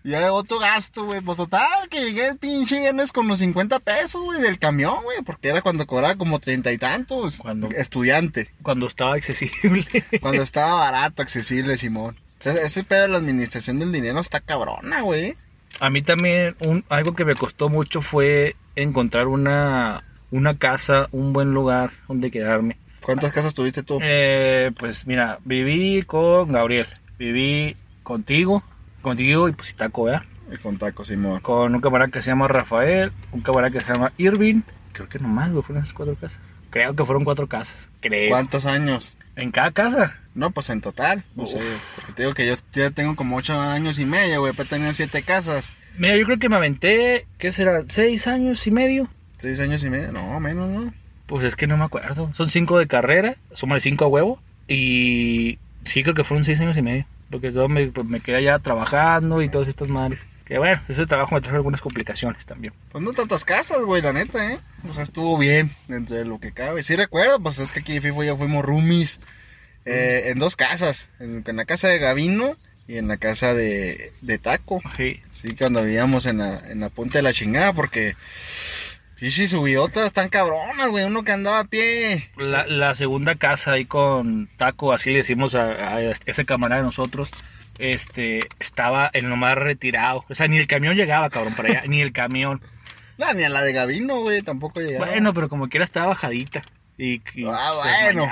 Y 0.04 0.12
hay 0.12 0.24
otro 0.24 0.58
gasto, 0.58 1.06
güey. 1.06 1.22
Pues 1.22 1.38
total, 1.38 1.88
que 1.88 2.04
llegué 2.04 2.28
el 2.28 2.36
pinche 2.36 2.78
viernes 2.78 3.10
con 3.10 3.26
los 3.26 3.38
50 3.38 3.78
pesos, 3.78 4.22
güey, 4.22 4.42
del 4.42 4.58
camión, 4.58 5.02
güey. 5.02 5.22
Porque 5.22 5.48
era 5.48 5.62
cuando 5.62 5.86
cobraba 5.86 6.16
como 6.16 6.40
treinta 6.40 6.70
y 6.70 6.76
tantos. 6.76 7.38
Cuando, 7.38 7.68
estudiante. 7.68 8.50
Cuando 8.62 8.86
estaba 8.86 9.14
accesible. 9.14 9.86
cuando 10.20 10.42
estaba 10.42 10.74
barato, 10.74 11.22
accesible, 11.22 11.78
Simón 11.78 12.16
ese 12.44 12.84
pedo 12.84 13.02
de 13.02 13.08
la 13.08 13.18
administración 13.18 13.78
del 13.78 13.92
dinero 13.92 14.20
está 14.20 14.40
cabrona, 14.40 15.02
güey. 15.02 15.36
A 15.80 15.90
mí 15.90 16.02
también 16.02 16.54
un, 16.66 16.84
algo 16.88 17.14
que 17.14 17.24
me 17.24 17.34
costó 17.34 17.68
mucho 17.68 18.02
fue 18.02 18.56
encontrar 18.76 19.26
una, 19.26 20.04
una 20.30 20.58
casa, 20.58 21.08
un 21.12 21.32
buen 21.32 21.52
lugar 21.54 21.92
donde 22.08 22.30
quedarme. 22.30 22.76
¿Cuántas 23.02 23.32
casas 23.32 23.54
tuviste 23.54 23.82
tú? 23.82 23.98
Eh, 24.02 24.70
pues 24.78 25.06
mira, 25.06 25.38
viví 25.44 26.02
con 26.02 26.52
Gabriel, 26.52 26.86
viví 27.18 27.76
contigo, 28.02 28.62
contigo 29.00 29.48
y 29.48 29.52
pues 29.52 29.70
y 29.70 29.74
Taco, 29.74 30.04
¿verdad? 30.04 30.22
Y 30.52 30.56
con 30.58 30.78
Taco, 30.78 31.04
Simón. 31.04 31.40
Con 31.40 31.74
un 31.74 31.80
camarada 31.80 32.10
que 32.10 32.22
se 32.22 32.30
llama 32.30 32.48
Rafael, 32.48 33.12
un 33.32 33.40
camarada 33.40 33.72
que 33.72 33.80
se 33.80 33.92
llama 33.92 34.12
Irving. 34.18 34.62
Creo 34.92 35.08
que 35.08 35.18
nomás, 35.18 35.50
güey, 35.50 35.62
fueron 35.62 35.82
esas 35.82 35.94
cuatro 35.94 36.14
casas. 36.14 36.40
Creo 36.70 36.94
que 36.94 37.04
fueron 37.04 37.24
cuatro 37.24 37.46
casas. 37.46 37.88
Creo. 38.00 38.30
¿Cuántos 38.30 38.66
años? 38.66 39.16
¿En 39.36 39.50
cada 39.50 39.72
casa? 39.72 40.20
No, 40.34 40.50
pues 40.50 40.70
en 40.70 40.80
total. 40.80 41.24
No 41.34 41.46
sé, 41.46 41.60
porque 41.94 42.12
te 42.12 42.22
digo 42.22 42.34
que 42.34 42.46
yo 42.46 42.54
ya 42.72 42.90
tengo 42.90 43.16
como 43.16 43.36
ocho 43.36 43.60
años 43.60 43.98
y 43.98 44.06
medio, 44.06 44.40
güey, 44.40 44.52
para 44.52 44.68
tener 44.68 44.94
siete 44.94 45.22
casas. 45.22 45.74
Mira, 45.98 46.16
yo 46.16 46.24
creo 46.24 46.38
que 46.38 46.48
me 46.48 46.56
aventé, 46.56 47.26
¿qué 47.38 47.52
será? 47.52 47.82
¿Seis 47.86 48.26
años 48.26 48.66
y 48.66 48.70
medio? 48.70 49.08
¿Seis 49.36 49.60
años 49.60 49.84
y 49.84 49.90
medio? 49.90 50.12
No, 50.12 50.40
menos, 50.40 50.68
¿no? 50.68 50.94
Pues 51.26 51.44
es 51.44 51.56
que 51.56 51.66
no 51.66 51.76
me 51.76 51.84
acuerdo. 51.84 52.30
Son 52.34 52.48
cinco 52.48 52.78
de 52.78 52.86
carrera, 52.86 53.36
suma 53.52 53.74
de 53.74 53.80
cinco 53.80 54.04
a 54.04 54.08
huevo. 54.08 54.40
Y 54.68 55.58
sí 55.84 56.02
creo 56.02 56.14
que 56.14 56.24
fueron 56.24 56.44
seis 56.44 56.60
años 56.60 56.76
y 56.76 56.82
medio. 56.82 57.06
Porque 57.30 57.52
yo 57.52 57.68
me, 57.68 57.86
pues, 57.88 58.06
me 58.06 58.20
quedé 58.20 58.36
allá 58.36 58.58
trabajando 58.58 59.42
y 59.42 59.48
todas 59.48 59.68
estas 59.68 59.88
madres. 59.88 60.26
Que 60.44 60.58
bueno, 60.58 60.80
ese 60.88 61.06
trabajo 61.06 61.34
me 61.34 61.40
trajo 61.40 61.56
algunas 61.56 61.80
complicaciones 61.80 62.44
también. 62.44 62.74
Pues 62.90 63.02
no 63.02 63.12
tantas 63.12 63.44
casas, 63.44 63.84
güey, 63.84 64.02
la 64.02 64.12
neta, 64.12 64.52
¿eh? 64.52 64.60
O 64.88 64.92
sea, 64.92 65.02
estuvo 65.02 65.38
bien 65.38 65.70
dentro 65.88 66.16
de 66.16 66.24
lo 66.24 66.38
que 66.40 66.52
cabe. 66.52 66.82
Sí 66.82 66.96
recuerdo, 66.96 67.40
pues 67.40 67.58
es 67.58 67.72
que 67.72 67.80
aquí 67.80 68.00
FIFO 68.00 68.24
ya 68.24 68.36
fuimos 68.36 68.64
roomies 68.64 69.20
eh, 69.84 70.24
en 70.26 70.38
dos 70.38 70.56
casas. 70.56 71.10
En, 71.20 71.44
la 71.46 71.64
casa 71.64 71.88
de 71.88 71.98
Gavino 71.98 72.56
y 72.86 72.98
en 72.98 73.08
la 73.08 73.16
casa 73.16 73.54
de, 73.54 74.12
de 74.20 74.38
Taco. 74.38 74.80
Sí. 74.96 75.20
Sí, 75.30 75.54
cuando 75.56 75.82
vivíamos 75.82 76.26
en 76.26 76.38
la, 76.38 76.58
en 76.58 76.80
la 76.80 76.88
punta 76.88 77.18
de 77.18 77.22
la 77.22 77.32
chingada, 77.32 77.72
porque... 77.72 78.16
Sí, 79.20 79.46
subidotas 79.46 80.06
están 80.06 80.30
cabronas, 80.30 80.88
güey. 80.88 81.04
Uno 81.04 81.22
que 81.22 81.30
andaba 81.30 81.60
a 81.60 81.64
pie. 81.64 82.28
La, 82.36 82.66
la 82.66 82.96
segunda 82.96 83.36
casa 83.36 83.72
ahí 83.72 83.84
con 83.84 84.48
Taco, 84.56 84.92
así 84.92 85.10
le 85.10 85.18
decimos 85.18 85.54
a, 85.54 85.94
a 85.94 86.00
ese 86.02 86.44
camarada 86.44 86.80
de 86.80 86.86
nosotros 86.86 87.30
este, 87.78 88.40
estaba 88.60 89.10
en 89.12 89.28
lo 89.28 89.36
más 89.36 89.56
retirado. 89.56 90.24
O 90.28 90.34
sea, 90.34 90.48
ni 90.48 90.58
el 90.58 90.66
camión 90.66 90.94
llegaba, 90.94 91.30
cabrón, 91.30 91.54
para 91.54 91.68
allá, 91.68 91.82
ni 91.88 92.00
el 92.00 92.12
camión. 92.12 92.60
No, 93.18 93.32
ni 93.34 93.44
a 93.44 93.48
la 93.48 93.62
de 93.62 93.72
Gavino, 93.72 94.20
güey, 94.20 94.42
tampoco 94.42 94.80
llegaba. 94.80 95.06
Bueno, 95.06 95.34
pero 95.34 95.48
como 95.48 95.68
quiera 95.68 95.84
estaba 95.84 96.06
bajadita. 96.06 96.62
Y, 96.98 97.22
ah, 97.48 97.72
bueno. 98.12 98.28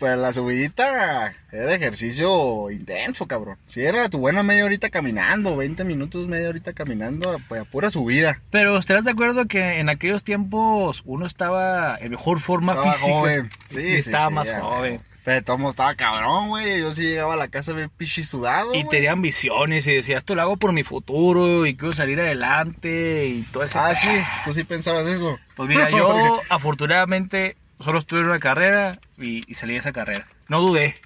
Pues 0.00 0.16
la 0.16 0.32
subidita 0.32 1.34
era 1.52 1.74
ejercicio 1.74 2.70
intenso, 2.70 3.26
cabrón. 3.26 3.58
Si 3.66 3.84
era 3.84 4.08
tu 4.08 4.16
buena 4.16 4.42
media 4.42 4.64
horita 4.64 4.88
caminando, 4.88 5.58
20 5.58 5.84
minutos, 5.84 6.26
media 6.26 6.48
horita 6.48 6.72
caminando, 6.72 7.38
pues 7.48 7.60
a 7.60 7.64
pura 7.66 7.90
subida. 7.90 8.40
Pero 8.50 8.78
¿estarás 8.78 9.04
de 9.04 9.10
acuerdo 9.10 9.44
que 9.44 9.78
en 9.78 9.90
aquellos 9.90 10.24
tiempos 10.24 11.02
uno 11.04 11.26
estaba 11.26 11.98
en 11.98 12.12
mejor 12.12 12.40
forma 12.40 12.72
estaba 12.72 12.92
física? 12.94 13.12
Joven. 13.12 13.50
Sí, 13.68 13.86
estaba 13.92 14.30
más 14.30 14.50
joven. 14.50 15.02
Pero 15.22 15.44
todo 15.44 15.68
estaba 15.68 15.94
cabrón, 15.94 16.48
güey. 16.48 16.80
Yo 16.80 16.92
sí 16.92 17.02
llegaba 17.02 17.34
a 17.34 17.36
la 17.36 17.48
casa 17.48 17.74
bien 17.74 17.90
pichi 17.94 18.22
sudado. 18.22 18.74
Y 18.74 18.84
tenía 18.84 19.12
ambiciones 19.12 19.86
y 19.86 19.94
decía, 19.94 20.16
esto 20.16 20.34
lo 20.34 20.40
hago 20.40 20.56
por 20.56 20.72
mi 20.72 20.82
futuro 20.82 21.66
y 21.66 21.76
quiero 21.76 21.92
salir 21.92 22.18
adelante 22.20 23.26
y 23.26 23.42
todo 23.52 23.64
eso. 23.64 23.78
Ah, 23.78 23.94
sí, 23.94 24.08
tú 24.46 24.54
sí 24.54 24.64
pensabas 24.64 25.04
eso. 25.04 25.38
Pues 25.56 25.68
mira, 25.68 25.90
yo 25.96 26.40
afortunadamente 26.48 27.58
solo 27.80 27.98
estuve 27.98 28.20
en 28.20 28.26
una 28.26 28.38
carrera 28.38 28.98
y, 29.18 29.42
salí 29.54 29.74
de 29.74 29.80
esa 29.80 29.92
carrera. 29.92 30.26
No 30.48 30.60
dudé. 30.60 30.96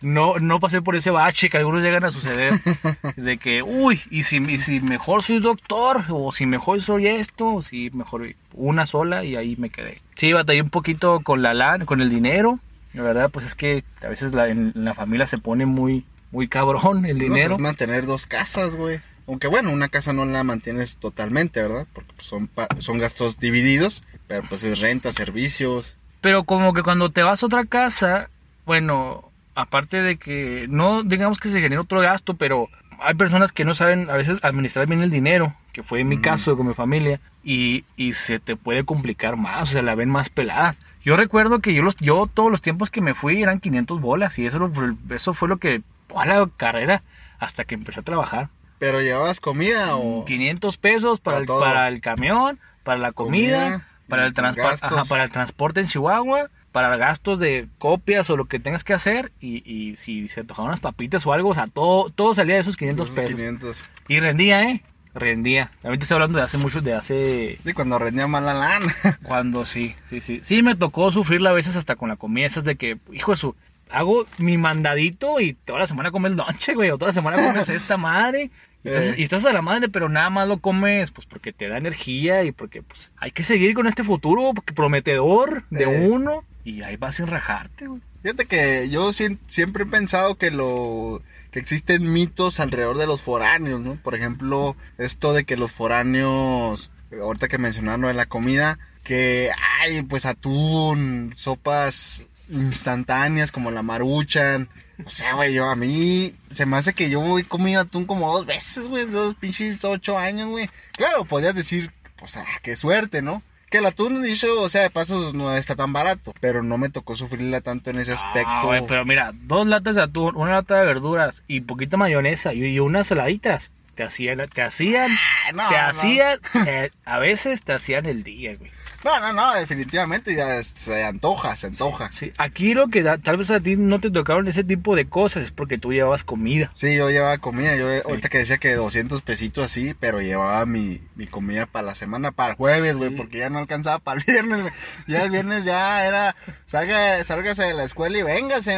no, 0.00 0.38
no 0.38 0.60
pasé 0.60 0.82
por 0.82 0.96
ese 0.96 1.10
bache 1.10 1.48
que 1.50 1.58
algunos 1.58 1.82
llegan 1.82 2.04
a 2.04 2.10
suceder. 2.10 2.54
de 3.16 3.38
que, 3.38 3.62
uy, 3.62 4.00
y 4.10 4.22
si, 4.24 4.36
y 4.38 4.58
si 4.58 4.80
mejor 4.80 5.22
soy 5.22 5.38
doctor, 5.40 6.04
o 6.10 6.32
si 6.32 6.46
mejor 6.46 6.80
soy 6.82 7.06
esto, 7.06 7.54
o 7.54 7.62
si 7.62 7.90
mejor 7.90 8.34
una 8.52 8.86
sola, 8.86 9.24
y 9.24 9.36
ahí 9.36 9.56
me 9.56 9.70
quedé. 9.70 10.00
Sí, 10.16 10.32
batallé 10.32 10.62
un 10.62 10.70
poquito 10.70 11.20
con 11.20 11.42
la 11.42 11.54
LAN, 11.54 11.84
con 11.86 12.00
el 12.00 12.10
dinero. 12.10 12.58
La 12.94 13.02
verdad, 13.02 13.30
pues 13.30 13.44
es 13.44 13.54
que 13.54 13.84
a 14.02 14.08
veces 14.08 14.32
la, 14.32 14.48
en 14.48 14.72
la 14.74 14.94
familia 14.94 15.26
se 15.26 15.38
pone 15.38 15.66
muy, 15.66 16.04
muy 16.30 16.48
cabrón 16.48 17.04
el 17.04 17.18
No, 17.18 17.24
dinero. 17.24 17.50
pues 17.50 17.60
mantener 17.60 18.06
dos 18.06 18.26
casas, 18.26 18.76
güey. 18.76 19.00
Aunque 19.26 19.48
bueno, 19.48 19.70
una 19.72 19.88
casa 19.88 20.12
no 20.12 20.24
la 20.24 20.44
mantienes 20.44 20.96
totalmente, 20.96 21.60
¿verdad? 21.60 21.86
Porque 21.92 22.12
pues, 22.14 22.28
son, 22.28 22.48
son 22.78 22.98
gastos 22.98 23.38
divididos, 23.38 24.04
pero 24.28 24.42
pues 24.48 24.62
es 24.64 24.78
renta, 24.78 25.10
servicios. 25.12 25.96
Pero 26.20 26.44
como 26.44 26.72
que 26.72 26.82
cuando 26.82 27.10
te 27.10 27.22
vas 27.22 27.42
a 27.42 27.46
otra 27.46 27.64
casa, 27.64 28.30
bueno, 28.64 29.30
aparte 29.54 30.02
de 30.02 30.16
que 30.16 30.66
no 30.68 31.02
digamos 31.02 31.38
que 31.38 31.50
se 31.50 31.60
genera 31.60 31.80
otro 31.82 32.00
gasto, 32.00 32.34
pero 32.34 32.68
hay 33.00 33.14
personas 33.14 33.52
que 33.52 33.64
no 33.64 33.74
saben 33.74 34.08
a 34.10 34.16
veces 34.16 34.38
administrar 34.42 34.86
bien 34.86 35.02
el 35.02 35.10
dinero, 35.10 35.54
que 35.72 35.82
fue 35.82 36.00
en 36.00 36.08
mi 36.08 36.16
Ujú. 36.16 36.24
caso 36.24 36.56
con 36.56 36.66
mi 36.66 36.74
familia, 36.74 37.20
y, 37.44 37.84
y 37.96 38.14
se 38.14 38.38
te 38.38 38.56
puede 38.56 38.84
complicar 38.84 39.36
más, 39.36 39.70
o 39.70 39.72
sea, 39.72 39.82
la 39.82 39.94
ven 39.94 40.08
más 40.10 40.28
peladas. 40.30 40.80
Yo 41.04 41.16
recuerdo 41.16 41.60
que 41.60 41.72
yo, 41.74 41.82
los, 41.82 41.96
yo 41.96 42.28
todos 42.32 42.50
los 42.50 42.62
tiempos 42.62 42.90
que 42.90 43.00
me 43.00 43.14
fui 43.14 43.42
eran 43.42 43.60
500 43.60 44.00
bolas, 44.00 44.38
y 44.38 44.46
eso, 44.46 44.58
lo- 44.58 44.72
eso 45.14 45.34
fue 45.34 45.48
lo 45.48 45.58
que 45.58 45.82
toda 46.08 46.24
la 46.26 46.48
carrera 46.56 47.02
hasta 47.38 47.64
que 47.64 47.74
empecé 47.76 48.00
a 48.00 48.04
trabajar. 48.04 48.48
Pero 48.78 49.00
llevabas 49.00 49.40
comida 49.40 49.96
o... 49.96 50.24
500 50.24 50.76
pesos 50.78 51.20
para, 51.20 51.36
Para 51.36 51.40
el, 51.42 51.46
todo. 51.46 51.60
para 51.60 51.88
el 51.88 52.00
camión, 52.00 52.58
para 52.82 52.98
la 52.98 53.12
comida, 53.12 53.56
Comida, 53.72 53.86
para, 54.08 54.26
el 54.26 54.32
ajá, 54.36 55.04
para 55.08 55.24
el 55.24 55.30
transporte 55.30 55.80
en 55.80 55.88
Chihuahua, 55.88 56.50
para 56.72 56.96
gastos 56.96 57.40
de 57.40 57.68
copias 57.78 58.28
o 58.30 58.36
lo 58.36 58.46
que 58.46 58.58
tengas 58.58 58.84
que 58.84 58.94
hacer. 58.94 59.32
Y, 59.40 59.62
y 59.70 59.96
si 59.96 60.28
se 60.28 60.44
tocaban 60.44 60.68
unas 60.68 60.80
papitas 60.80 61.26
o 61.26 61.32
algo, 61.32 61.50
o 61.50 61.54
sea, 61.54 61.66
todo, 61.66 62.10
todo 62.10 62.34
salía 62.34 62.56
de 62.56 62.60
esos 62.60 62.76
500 62.76 63.08
esos 63.08 63.18
pesos. 63.18 63.34
500. 63.34 63.84
Y 64.08 64.20
rendía, 64.20 64.62
¿eh? 64.64 64.82
Rendía. 65.16 65.70
Realmente 65.82 66.04
estoy 66.04 66.16
hablando 66.16 66.38
de 66.38 66.44
hace 66.44 66.58
mucho, 66.58 66.82
de 66.82 66.92
hace... 66.92 67.58
Sí, 67.64 67.72
cuando 67.72 67.98
rendía 67.98 68.26
mal 68.26 68.44
la 68.44 68.52
lana. 68.52 68.94
Cuando 69.22 69.64
sí, 69.64 69.94
sí, 70.04 70.20
sí. 70.20 70.40
Sí 70.42 70.62
me 70.62 70.76
tocó 70.76 71.10
sufrirla 71.10 71.50
a 71.50 71.54
veces 71.54 71.74
hasta 71.76 71.96
con 71.96 72.10
la 72.10 72.16
comida. 72.16 72.46
Esas 72.46 72.64
de 72.64 72.76
que, 72.76 72.98
hijo 73.12 73.30
de 73.32 73.38
su... 73.38 73.56
Hago 73.88 74.26
mi 74.36 74.58
mandadito 74.58 75.40
y 75.40 75.54
toda 75.54 75.78
la 75.78 75.86
semana 75.86 76.10
comes 76.10 76.36
lonche, 76.36 76.74
güey. 76.74 76.90
O 76.90 76.98
toda 76.98 77.08
la 77.08 77.14
semana 77.14 77.36
comes 77.38 77.68
esta 77.70 77.96
madre. 77.96 78.50
Y 78.86 78.90
estás, 78.90 79.04
Eh. 79.04 79.14
y 79.18 79.22
estás 79.24 79.44
a 79.44 79.52
la 79.52 79.62
madre, 79.62 79.88
pero 79.88 80.08
nada 80.08 80.30
más 80.30 80.46
lo 80.48 80.58
comes 80.58 81.10
pues 81.10 81.26
porque 81.26 81.52
te 81.52 81.68
da 81.68 81.76
energía 81.78 82.44
y 82.44 82.52
porque 82.52 82.82
pues 82.82 83.10
hay 83.16 83.32
que 83.32 83.42
seguir 83.42 83.74
con 83.74 83.86
este 83.86 84.04
futuro 84.04 84.52
prometedor 84.74 85.64
de 85.70 85.84
Eh. 85.84 86.08
uno. 86.08 86.44
Y 86.64 86.82
ahí 86.82 86.96
vas 86.96 87.16
sin 87.16 87.26
rajarte, 87.26 87.86
güey. 87.86 88.00
Fíjate 88.22 88.46
que 88.46 88.88
yo 88.90 89.12
siempre 89.12 89.84
he 89.84 89.86
pensado 89.86 90.34
que 90.36 90.50
lo 90.50 91.22
que 91.52 91.60
existen 91.60 92.12
mitos 92.12 92.58
alrededor 92.58 92.98
de 92.98 93.06
los 93.06 93.22
foráneos, 93.22 93.80
¿no? 93.80 93.96
Por 93.96 94.14
ejemplo, 94.16 94.76
esto 94.98 95.32
de 95.32 95.44
que 95.44 95.56
los 95.56 95.70
foráneos, 95.72 96.90
ahorita 97.12 97.46
que 97.48 97.58
mencionaron 97.58 98.00
lo 98.02 98.08
de 98.08 98.14
la 98.14 98.26
comida, 98.26 98.78
que 99.04 99.50
hay 99.80 100.02
pues 100.02 100.26
atún, 100.26 101.32
sopas 101.36 102.26
instantáneas 102.48 103.52
como 103.52 103.70
la 103.70 103.82
maruchan. 103.82 104.68
O 105.04 105.10
sea, 105.10 105.34
güey, 105.34 105.52
yo 105.52 105.68
a 105.68 105.76
mí 105.76 106.34
se 106.50 106.64
me 106.64 106.76
hace 106.76 106.94
que 106.94 107.10
yo 107.10 107.38
he 107.38 107.44
comido 107.44 107.82
atún 107.82 108.06
como 108.06 108.32
dos 108.34 108.46
veces, 108.46 108.88
güey, 108.88 109.04
dos 109.06 109.34
pinches 109.34 109.84
ocho 109.84 110.18
años, 110.18 110.48
güey. 110.48 110.68
Claro, 110.96 111.24
podrías 111.24 111.54
decir, 111.54 111.90
pues, 112.16 112.36
ah, 112.38 112.46
qué 112.62 112.76
suerte, 112.76 113.20
¿no? 113.20 113.42
Que 113.70 113.78
el 113.78 113.86
atún, 113.86 114.22
dicho, 114.22 114.60
o 114.60 114.68
sea, 114.68 114.82
de 114.82 114.90
paso 114.90 115.32
no 115.34 115.54
está 115.54 115.74
tan 115.74 115.92
barato, 115.92 116.32
pero 116.40 116.62
no 116.62 116.78
me 116.78 116.88
tocó 116.88 117.14
sufrirla 117.16 117.60
tanto 117.60 117.90
en 117.90 117.98
ese 117.98 118.12
aspecto. 118.12 118.48
Ah, 118.48 118.62
güey, 118.64 118.86
pero 118.86 119.04
mira, 119.04 119.32
dos 119.34 119.66
latas 119.66 119.96
de 119.96 120.02
atún, 120.02 120.34
una 120.36 120.52
lata 120.52 120.76
de 120.78 120.86
verduras 120.86 121.42
y 121.48 121.60
poquita 121.62 121.96
mayonesa 121.96 122.54
y, 122.54 122.64
y 122.64 122.78
unas 122.78 123.08
saladitas. 123.08 123.70
Te 123.96 124.02
hacían, 124.04 124.46
te 124.52 124.62
hacían, 124.62 125.10
Ah, 125.10 125.52
no, 125.52 125.68
te 125.68 125.74
no. 125.74 125.80
hacían, 125.88 126.38
eh, 126.66 126.90
a 127.04 127.18
veces 127.18 127.62
te 127.62 127.72
hacían 127.72 128.06
el 128.06 128.22
día, 128.22 128.54
güey. 128.56 128.70
No, 129.06 129.20
no, 129.20 129.32
no, 129.32 129.54
definitivamente 129.54 130.34
ya 130.34 130.60
se 130.64 131.04
antoja, 131.04 131.54
se 131.54 131.68
antoja. 131.68 132.10
Sí, 132.12 132.32
aquí 132.38 132.74
lo 132.74 132.88
que 132.88 133.02
da, 133.04 133.18
tal 133.18 133.36
vez 133.36 133.52
a 133.52 133.60
ti 133.60 133.76
no 133.76 134.00
te 134.00 134.10
tocaron 134.10 134.48
ese 134.48 134.64
tipo 134.64 134.96
de 134.96 135.08
cosas 135.08 135.44
es 135.44 135.50
porque 135.52 135.78
tú 135.78 135.92
llevabas 135.92 136.24
comida. 136.24 136.70
Sí, 136.74 136.96
yo 136.96 137.08
llevaba 137.10 137.38
comida, 137.38 137.76
yo 137.76 137.86
ahorita 138.04 138.28
que 138.28 138.38
decía 138.38 138.58
que 138.58 138.74
200 138.74 139.22
pesitos 139.22 139.64
así, 139.64 139.94
pero 140.00 140.20
llevaba 140.20 140.66
mi, 140.66 141.00
mi 141.14 141.26
comida 141.28 141.66
para 141.66 141.86
la 141.86 141.94
semana, 141.94 142.32
para 142.32 142.50
el 142.50 142.56
jueves, 142.56 142.96
güey, 142.96 143.10
Sí. 143.10 143.16
porque 143.16 143.38
ya 143.38 143.48
no 143.48 143.58
alcanzaba 143.60 144.00
para 144.00 144.18
el 144.18 144.24
viernes, 144.26 144.60
güey. 144.62 144.72
Ya 145.06 145.22
el 145.22 145.30
viernes 145.30 145.64
ya 145.64 146.04
era, 146.04 146.34
salga, 146.64 147.22
sálgase 147.22 147.62
de 147.62 147.74
la 147.74 147.84
escuela 147.84 148.18
y 148.18 148.22
véngase, 148.22 148.72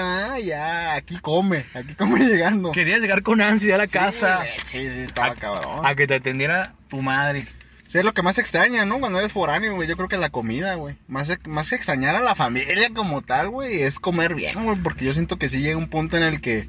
ya 0.45 0.95
aquí 0.95 1.19
come, 1.21 1.65
aquí 1.73 1.95
come 1.95 2.19
llegando. 2.27 2.73
Querías 2.73 3.01
llegar 3.01 3.23
con 3.23 3.41
ansia 3.41 3.77
a 3.77 3.79
la 3.79 3.87
Sí, 3.87 3.93
casa 3.95 4.41
Sí, 4.65 4.91
sí, 4.91 5.01
estaba 5.01 5.29
A- 5.29 5.35
cabrón. 5.37 5.87
a 5.87 5.95
que 5.95 6.07
te 6.07 6.17
atendiera 6.17 6.75
tu 6.89 7.01
madre. 7.01 7.47
Sí, 7.89 7.97
es 7.97 8.05
lo 8.05 8.13
que 8.13 8.21
más 8.21 8.39
extraña, 8.39 8.85
¿no? 8.85 9.01
Cuando 9.01 9.19
eres 9.19 9.33
foráneo, 9.33 9.75
güey, 9.75 9.89
yo 9.89 9.97
creo 9.97 10.09
que 10.09 10.19
la 10.19 10.29
comida, 10.29 10.75
güey. 10.75 10.97
Más, 11.09 11.33
más 11.47 11.71
que 11.71 11.77
extrañar 11.77 12.15
a 12.17 12.21
la 12.21 12.35
familia 12.35 12.91
como 12.95 13.23
tal, 13.23 13.49
güey, 13.49 13.81
es 13.81 13.99
comer 13.99 14.35
bien, 14.35 14.63
güey, 14.63 14.77
porque 14.83 15.07
yo 15.07 15.15
siento 15.15 15.39
que 15.39 15.49
sí 15.49 15.63
llega 15.63 15.79
un 15.79 15.89
punto 15.89 16.19
en 16.19 16.23
el 16.23 16.43
que, 16.43 16.69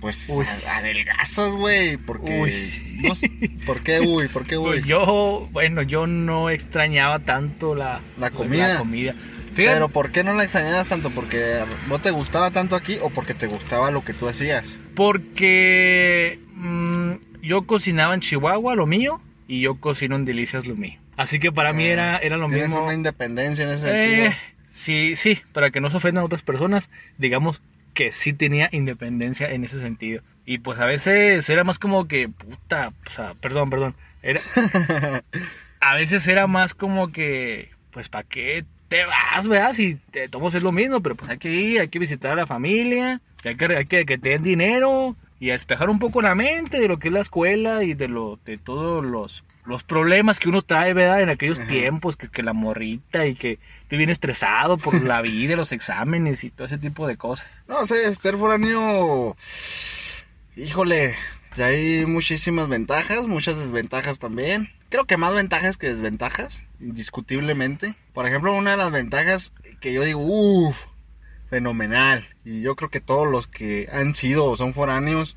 pues, 0.00 0.28
Uy. 0.36 0.44
adelgazas, 0.68 1.54
güey, 1.54 1.96
porque... 1.96 2.42
Uy. 2.42 3.00
no 3.02 3.64
¿Por 3.64 3.82
qué, 3.82 4.00
uy? 4.00 4.28
¿Por 4.28 4.46
qué, 4.46 4.58
uy? 4.58 4.72
Pues 4.72 4.84
yo, 4.84 5.48
bueno, 5.50 5.80
yo 5.80 6.06
no 6.06 6.50
extrañaba 6.50 7.20
tanto 7.20 7.74
la, 7.74 8.02
La 8.18 8.30
comida. 8.30 8.74
La 8.74 8.78
comida. 8.80 9.14
Fíjate, 9.54 9.74
Pero 9.76 9.88
¿por 9.88 10.12
qué 10.12 10.24
no 10.24 10.34
la 10.34 10.42
extrañabas 10.42 10.88
tanto? 10.88 11.08
¿Porque 11.10 11.62
no 11.88 12.00
te 12.00 12.10
gustaba 12.10 12.50
tanto 12.50 12.76
aquí 12.76 12.98
o 13.00 13.08
porque 13.08 13.32
te 13.32 13.46
gustaba 13.46 13.90
lo 13.90 14.04
que 14.04 14.12
tú 14.12 14.28
hacías? 14.28 14.78
porque 14.94 16.38
mm, 16.54 17.12
yo 17.40 17.66
cocinaba 17.66 18.14
en 18.14 18.20
Chihuahua 18.20 18.74
lo 18.74 18.86
mío 18.86 19.20
y 19.46 19.60
yo 19.60 19.76
cocino 19.80 20.16
en 20.16 20.24
Delicias 20.24 20.66
mío. 20.66 20.98
Así 21.16 21.38
que 21.38 21.52
para 21.52 21.72
mí 21.72 21.84
era, 21.84 22.18
era 22.18 22.36
lo 22.36 22.46
Eh, 22.46 22.50
Tienes 22.50 22.68
mismo. 22.70 22.84
una 22.84 22.94
independencia 22.94 23.64
en 23.64 23.70
ese 23.70 23.86
sentido. 23.90 24.26
Eh, 24.26 24.36
sí, 24.68 25.16
sí, 25.16 25.40
para 25.52 25.70
que 25.70 25.80
no 25.80 25.90
se 25.90 25.96
ofendan 25.98 26.24
otras 26.24 26.42
personas, 26.42 26.90
digamos 27.18 27.62
que 27.92 28.10
sí 28.10 28.32
tenía 28.32 28.68
independencia 28.72 29.50
en 29.50 29.64
ese 29.64 29.80
sentido. 29.80 30.22
Y 30.46 30.58
pues 30.58 30.80
a 30.80 30.86
veces 30.86 31.48
era 31.48 31.62
más 31.64 31.78
como 31.78 32.08
que, 32.08 32.28
puta, 32.28 32.92
o 33.06 33.10
sea, 33.10 33.34
perdón, 33.34 33.70
perdón, 33.70 33.94
era, 34.22 34.40
a 35.80 35.94
veces 35.94 36.26
era 36.28 36.46
más 36.46 36.74
como 36.74 37.12
que, 37.12 37.70
pues, 37.90 38.08
¿para 38.08 38.24
qué 38.24 38.64
te 38.88 39.04
vas, 39.04 39.46
verdad? 39.48 39.72
Si 39.72 39.96
te 40.10 40.28
tomo 40.28 40.48
es 40.48 40.62
lo 40.62 40.72
mismo, 40.72 41.00
pero 41.00 41.14
pues 41.14 41.30
hay 41.30 41.38
que 41.38 41.50
ir, 41.50 41.80
hay 41.80 41.88
que 41.88 41.98
visitar 41.98 42.32
a 42.32 42.36
la 42.36 42.46
familia, 42.46 43.20
hay 43.44 43.56
que, 43.56 43.76
hay 43.76 43.86
que, 43.86 44.04
que 44.04 44.18
te 44.18 44.30
den 44.30 44.42
dinero 44.42 45.16
y 45.40 45.50
a 45.50 45.54
despejar 45.54 45.90
un 45.90 45.98
poco 45.98 46.22
la 46.22 46.34
mente 46.34 46.80
de 46.80 46.88
lo 46.88 46.98
que 46.98 47.08
es 47.08 47.14
la 47.14 47.20
escuela 47.20 47.82
y 47.82 47.94
de 47.94 48.08
lo 48.08 48.38
de 48.44 48.58
todos 48.58 49.04
los 49.04 49.44
los 49.66 49.82
problemas 49.82 50.38
que 50.40 50.48
uno 50.48 50.60
trae, 50.62 50.92
¿verdad? 50.92 51.22
En 51.22 51.30
aquellos 51.30 51.58
Ajá. 51.58 51.68
tiempos, 51.68 52.16
que, 52.16 52.28
que 52.28 52.42
la 52.42 52.52
morrita 52.52 53.26
y 53.26 53.34
que 53.34 53.58
estoy 53.82 53.98
bien 53.98 54.10
estresado 54.10 54.76
por 54.76 55.02
la 55.02 55.22
vida, 55.22 55.56
los 55.56 55.72
exámenes 55.72 56.44
y 56.44 56.50
todo 56.50 56.66
ese 56.66 56.78
tipo 56.78 57.06
de 57.06 57.16
cosas. 57.16 57.48
No 57.66 57.86
sé, 57.86 58.14
ser 58.14 58.36
foráneo. 58.36 59.36
Híjole, 60.56 61.14
hay 61.56 62.04
muchísimas 62.06 62.68
ventajas, 62.68 63.26
muchas 63.26 63.56
desventajas 63.56 64.18
también. 64.18 64.68
Creo 64.90 65.06
que 65.06 65.16
más 65.16 65.34
ventajas 65.34 65.76
que 65.76 65.88
desventajas, 65.88 66.62
indiscutiblemente. 66.78 67.96
Por 68.12 68.26
ejemplo, 68.26 68.54
una 68.54 68.72
de 68.72 68.76
las 68.76 68.92
ventajas 68.92 69.52
que 69.80 69.92
yo 69.92 70.02
digo, 70.02 70.20
uff, 70.20 70.84
fenomenal. 71.54 72.26
Y 72.44 72.62
yo 72.62 72.74
creo 72.74 72.90
que 72.90 73.00
todos 73.00 73.28
los 73.30 73.46
que 73.46 73.88
han 73.92 74.16
sido 74.16 74.44
o 74.44 74.56
son 74.56 74.74
foráneos, 74.74 75.36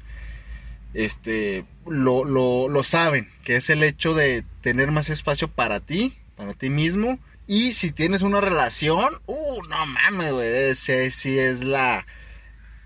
este, 0.96 1.64
lo, 1.86 2.26
lo, 2.26 2.68
lo 2.70 2.84
saben, 2.84 3.30
que 3.44 3.56
es 3.56 3.70
el 3.70 3.84
hecho 3.84 4.16
de 4.16 4.44
tener 4.62 4.90
más 4.90 5.12
espacio 5.12 5.48
para 5.48 5.80
ti, 5.80 6.18
para 6.36 6.56
ti 6.56 6.72
mismo. 6.72 7.20
Y 7.46 7.74
si 7.74 7.92
tienes 7.92 8.24
una 8.24 8.42
relación, 8.42 9.22
uh, 9.28 9.62
no 9.70 9.86
mames, 9.86 10.32
güey, 10.34 10.74
sí 10.74 11.38
es 11.38 11.64
la... 11.64 12.08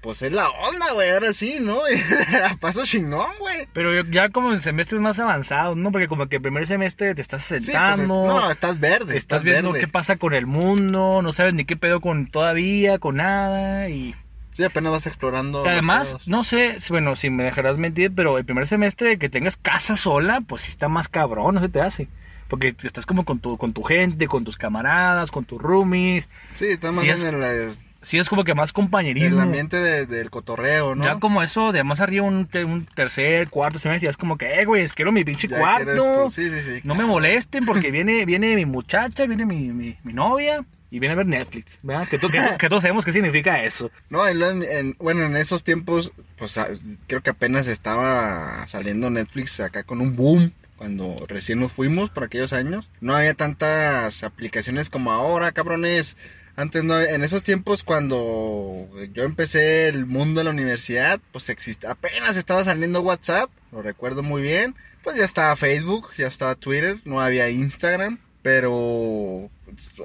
Pues 0.02 0.22
es 0.24 0.32
la 0.32 0.50
onda, 0.50 0.92
güey, 0.94 1.12
ahora 1.12 1.32
sí, 1.32 1.60
¿no? 1.62 1.82
A 2.52 2.56
paso 2.58 2.84
chingón, 2.84 3.30
güey. 3.40 3.68
Pero 3.72 4.04
ya 4.06 4.30
como 4.30 4.52
en 4.52 4.60
semestres 4.60 5.00
más 5.00 5.20
avanzados, 5.20 5.78
¿no? 5.78 5.92
Porque 5.92 6.08
como 6.08 6.28
que 6.28 6.38
el 6.38 6.42
primer 6.42 6.66
semestre 6.66 7.14
te 7.14 7.22
estás 7.22 7.44
Sí, 7.44 7.50
pues, 7.56 7.62
es- 7.62 7.66
sentando, 7.68 8.26
no, 8.26 8.50
estás 8.52 8.80
verde. 8.80 9.16
estás 9.16 9.44
viendo 9.44 9.74
verde. 9.74 9.86
qué 9.86 9.92
pasa 9.92 10.16
con 10.16 10.34
el 10.34 10.48
mundo, 10.48 11.22
no 11.22 11.32
sabes 11.32 11.54
ni 11.54 11.66
qué 11.66 11.78
pedo 11.78 12.02
con 12.02 12.28
todavía, 12.32 12.98
con 12.98 13.18
nada 13.18 13.90
y... 13.90 14.16
Sí, 14.54 14.64
apenas 14.64 14.92
vas 14.92 15.08
explorando. 15.08 15.64
Además, 15.66 16.18
no 16.28 16.44
sé, 16.44 16.78
bueno, 16.90 17.16
si 17.16 17.30
me 17.30 17.44
dejarás 17.44 17.78
mentir, 17.78 18.12
pero 18.14 18.38
el 18.38 18.44
primer 18.44 18.68
semestre 18.68 19.18
que 19.18 19.30
tengas 19.30 19.56
casa 19.56 19.96
sola, 19.96 20.42
pues 20.46 20.64
sí 20.64 20.72
está 20.72 20.90
más 20.90 21.08
cabrón, 21.08 21.56
no 21.56 21.62
se 21.62 21.70
te 21.70 21.80
hace. 21.80 22.08
Porque 22.50 22.76
estás 22.84 23.06
como 23.06 23.24
con 23.24 23.40
tu, 23.40 23.58
con 23.58 23.72
tu 23.72 23.82
gente, 23.84 24.28
con 24.28 24.44
tus 24.44 24.58
camaradas, 24.58 25.32
con 25.32 25.46
tus 25.46 25.62
roomies. 25.62 26.28
Sí, 26.56 26.66
estás 26.66 26.94
más 26.94 27.06
sí 27.06 27.12
en 27.12 27.28
el, 27.44 27.72
Sí, 28.04 28.18
es 28.18 28.30
como 28.30 28.44
que 28.44 28.54
más 28.56 28.70
el 28.70 28.74
compañerismo. 28.74 29.42
ambiente 29.42 29.78
de- 29.78 30.06
del 30.08 30.30
cotorreo, 30.32 30.96
¿no? 30.96 31.04
Ya 31.04 31.20
como 31.20 31.44
eso, 31.44 31.72
de 31.72 31.84
más 31.84 32.00
arriba 32.02 32.26
un, 32.26 32.48
te- 32.48 32.66
un 32.66 32.86
tercer, 32.86 33.50
cuarto 33.50 33.78
semestre, 33.80 34.06
ya 34.08 34.10
es 34.10 34.18
como 34.18 34.38
que, 34.38 34.60
eh, 34.60 34.66
güey, 34.66 34.84
es 34.84 34.94
quiero 34.94 35.12
mi 35.12 35.24
pinche 35.24 35.48
Ya 35.48 35.60
cuarto. 35.60 36.30
Sí, 36.30 36.50
sí, 36.50 36.62
sí. 36.62 36.82
No 36.84 36.96
me 36.96 37.06
molesten 37.06 37.66
porque 37.66 37.92
viene, 37.92 38.26
viene 38.26 38.56
mi 38.56 38.66
muchacha, 38.66 39.26
viene 39.28 39.46
mi, 39.46 39.70
mi, 39.70 39.98
mi 40.04 40.14
novia. 40.14 40.66
y 40.90 41.00
viene 41.00 41.14
a 41.14 41.16
ver 41.18 41.28
Netflix, 41.28 41.80
¿verdad? 41.84 42.08
Que, 42.08 42.18
que, 42.58 42.68
todos 42.70 42.82
sabemos 42.82 43.06
qué 43.06 43.14
significa 43.14 43.64
eso. 43.64 43.92
No, 44.10 44.28
en, 44.28 44.94
bueno, 45.00 45.24
en 45.24 45.38
esos 45.38 45.64
tiempos, 45.64 46.12
pues 46.38 46.60
creo 47.08 47.22
que 47.22 47.30
apenas 47.30 47.68
estaba 47.68 48.66
saliendo 48.68 49.10
Netflix 49.10 49.60
acá 49.60 49.84
con 49.84 50.02
un 50.02 50.16
boom 50.16 50.52
cuando 50.76 51.24
recién 51.28 51.60
nos 51.60 51.72
fuimos 51.72 52.10
por 52.10 52.24
aquellos 52.24 52.52
años. 52.54 52.90
No 53.00 53.14
había 53.16 53.36
tantas 53.36 54.24
aplicaciones 54.24 54.90
como 54.90 55.12
ahora, 55.12 55.52
cabrones. 55.52 56.18
Antes 56.56 56.84
no, 56.84 57.00
en 57.00 57.24
esos 57.24 57.44
tiempos 57.44 57.84
cuando 57.84 58.88
yo 59.14 59.24
empecé 59.24 59.88
el 59.88 60.06
mundo 60.06 60.40
de 60.40 60.46
la 60.46 60.52
universidad, 60.52 61.20
pues 61.32 61.50
existe, 61.50 61.88
apenas 61.88 62.38
estaba 62.38 62.64
saliendo 62.64 63.02
WhatsApp, 63.02 63.50
lo 63.72 63.82
recuerdo 63.82 64.24
muy 64.24 64.42
bien. 64.42 64.76
Pues 65.04 65.18
ya 65.18 65.26
estaba 65.26 65.56
Facebook, 65.56 66.10
ya 66.18 66.28
estaba 66.28 66.54
Twitter, 66.54 67.00
no 67.06 67.22
había 67.22 67.50
Instagram, 67.50 68.20
pero, 68.44 68.72
o 68.72 69.50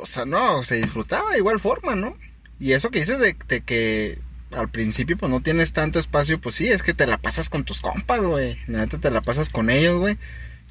sea, 0.05 0.25
no, 0.25 0.65
se 0.65 0.77
disfrutaba 0.77 1.33
de 1.33 1.39
igual 1.39 1.61
forma, 1.61 1.95
¿no? 1.95 2.17
Y 2.59 2.73
eso 2.73 2.91
que 2.91 3.01
dices 3.01 3.19
de, 3.19 3.35
que 3.35 4.19
al 4.53 4.71
principio 4.71 5.19
pues 5.19 5.31
no 5.31 5.43
tienes 5.43 5.73
tanto 5.73 5.99
espacio, 5.99 6.41
pues 6.41 6.55
sí, 6.55 6.69
es 6.69 6.83
que 6.83 6.95
te 6.95 7.07
la 7.07 7.19
pasas 7.19 7.51
con 7.51 7.65
tus 7.65 7.81
compas, 7.81 8.25
güey. 8.25 8.59
Neta 8.67 8.99
te 8.99 9.11
la 9.11 9.21
pasas 9.21 9.51
con 9.51 9.69
ellos, 9.69 9.99
güey. 9.99 10.17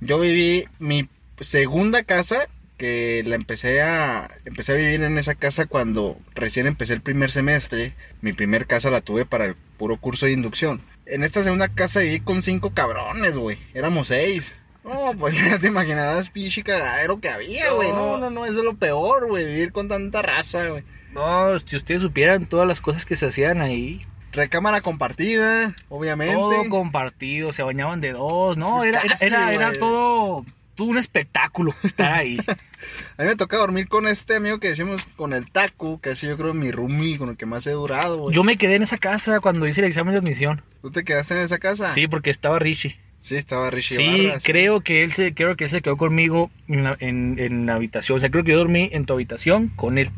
Yo 0.02 0.20
viví 0.20 0.68
mi 0.80 1.08
segunda 1.40 2.04
casa 2.04 2.48
que 2.78 3.24
la 3.26 3.36
empecé 3.36 3.82
a 3.82 4.30
empecé 4.46 4.74
a 4.74 4.76
vivir 4.76 5.04
en 5.04 5.18
esa 5.18 5.36
casa 5.36 5.66
cuando 5.66 6.18
recién 6.34 6.68
empecé 6.68 6.94
el 6.94 7.02
primer 7.02 7.32
semestre. 7.32 7.94
Mi 8.22 8.34
primer 8.34 8.68
casa 8.68 8.90
la 8.90 9.02
tuve 9.02 9.26
para 9.26 9.46
el 9.46 9.56
puro 9.78 9.98
curso 9.98 10.26
de 10.26 10.34
inducción. 10.34 10.82
En 11.06 11.24
esta 11.24 11.44
segunda 11.44 11.70
casa 11.70 12.00
viví 12.02 12.20
con 12.20 12.42
cinco 12.42 12.72
cabrones, 12.74 13.38
güey. 13.38 13.58
Éramos 13.74 14.10
seis. 14.10 14.60
No, 14.84 15.14
pues 15.18 15.36
ya 15.50 15.58
te 15.58 15.68
imaginarás 15.68 16.30
pinche 16.30 16.64
cagadero 16.64 17.20
que 17.20 17.30
había, 17.30 17.72
güey. 17.72 17.92
No. 17.92 18.18
no, 18.18 18.30
no, 18.30 18.46
eso 18.46 18.60
es 18.60 18.66
lo 18.66 18.76
peor, 18.76 19.28
güey. 19.28 19.46
Vivir 19.46 19.72
con 19.72 19.88
tanta 19.88 20.22
raza, 20.22 20.68
güey. 20.68 20.84
No, 21.14 21.58
si 21.60 21.78
ustedes 21.78 22.02
supieran 22.02 22.46
todas 22.46 22.68
las 22.68 22.82
cosas 22.82 23.06
que 23.06 23.16
se 23.16 23.28
hacían 23.28 23.62
ahí. 23.62 24.06
Recámara 24.34 24.82
compartida, 24.82 25.74
obviamente. 25.88 26.36
Todo 26.36 26.70
compartido, 26.70 27.54
se 27.54 27.64
bañaban 27.64 28.02
de 28.02 28.12
dos, 28.12 28.58
¿no? 28.58 28.84
era, 28.84 29.02
era, 29.22 29.54
era 29.54 29.72
todo 29.72 30.44
todo 30.76 30.88
un 30.88 30.98
espectáculo 30.98 31.74
estar 31.84 32.14
ahí. 32.14 32.38
a 33.18 33.24
mí 33.24 33.28
me 33.28 33.36
toca 33.36 33.58
dormir 33.58 33.88
con 33.88 34.08
este 34.08 34.36
amigo 34.36 34.60
que 34.60 34.70
decimos 34.70 35.06
con 35.16 35.34
el 35.34 35.50
taco, 35.50 36.00
que 36.02 36.12
así 36.12 36.28
yo 36.28 36.38
creo 36.38 36.54
mi 36.54 36.72
roomie, 36.72 37.18
con 37.18 37.30
el 37.30 37.38
que 37.38 37.46
más 37.46 37.66
he 37.68 37.72
durado, 37.72 38.18
güey. 38.18 38.36
Yo 38.36 38.44
me 38.44 38.58
quedé 38.58 38.76
en 38.76 38.84
esa 38.84 38.98
casa 38.98 39.40
cuando 39.40 39.68
hice 39.68 39.82
el 39.82 39.88
examen 39.88 40.14
de 40.14 40.20
admisión. 40.20 40.62
¿Tú 40.82 40.92
te 40.92 41.04
quedaste 41.04 41.36
en 41.36 41.42
esa 41.42 41.58
casa? 41.58 41.94
Sí, 41.94 42.08
porque 42.08 42.30
estaba 42.30 42.60
Richie. 42.60 43.00
Sí, 43.20 43.38
estaba 43.38 43.72
Richie. 43.72 43.98
Sí, 43.98 44.32
creo 44.44 44.82
que 44.82 45.04
él 45.04 45.12
se, 45.12 45.34
creo 45.34 45.56
que 45.56 45.64
él 45.64 45.70
se 45.72 45.82
quedó 45.82 45.98
conmigo 45.98 46.52
en 46.68 46.84
la, 46.84 46.96
en, 47.00 47.66
la 47.66 47.74
habitación. 47.74 48.18
O 48.18 48.20
sea, 48.20 48.30
creo 48.30 48.44
que 48.44 48.52
yo 48.52 48.58
dormí 48.60 48.90
en 48.92 49.06
tu 49.06 49.14
habitación 49.14 49.70
con 49.70 49.98
él. 49.98 50.12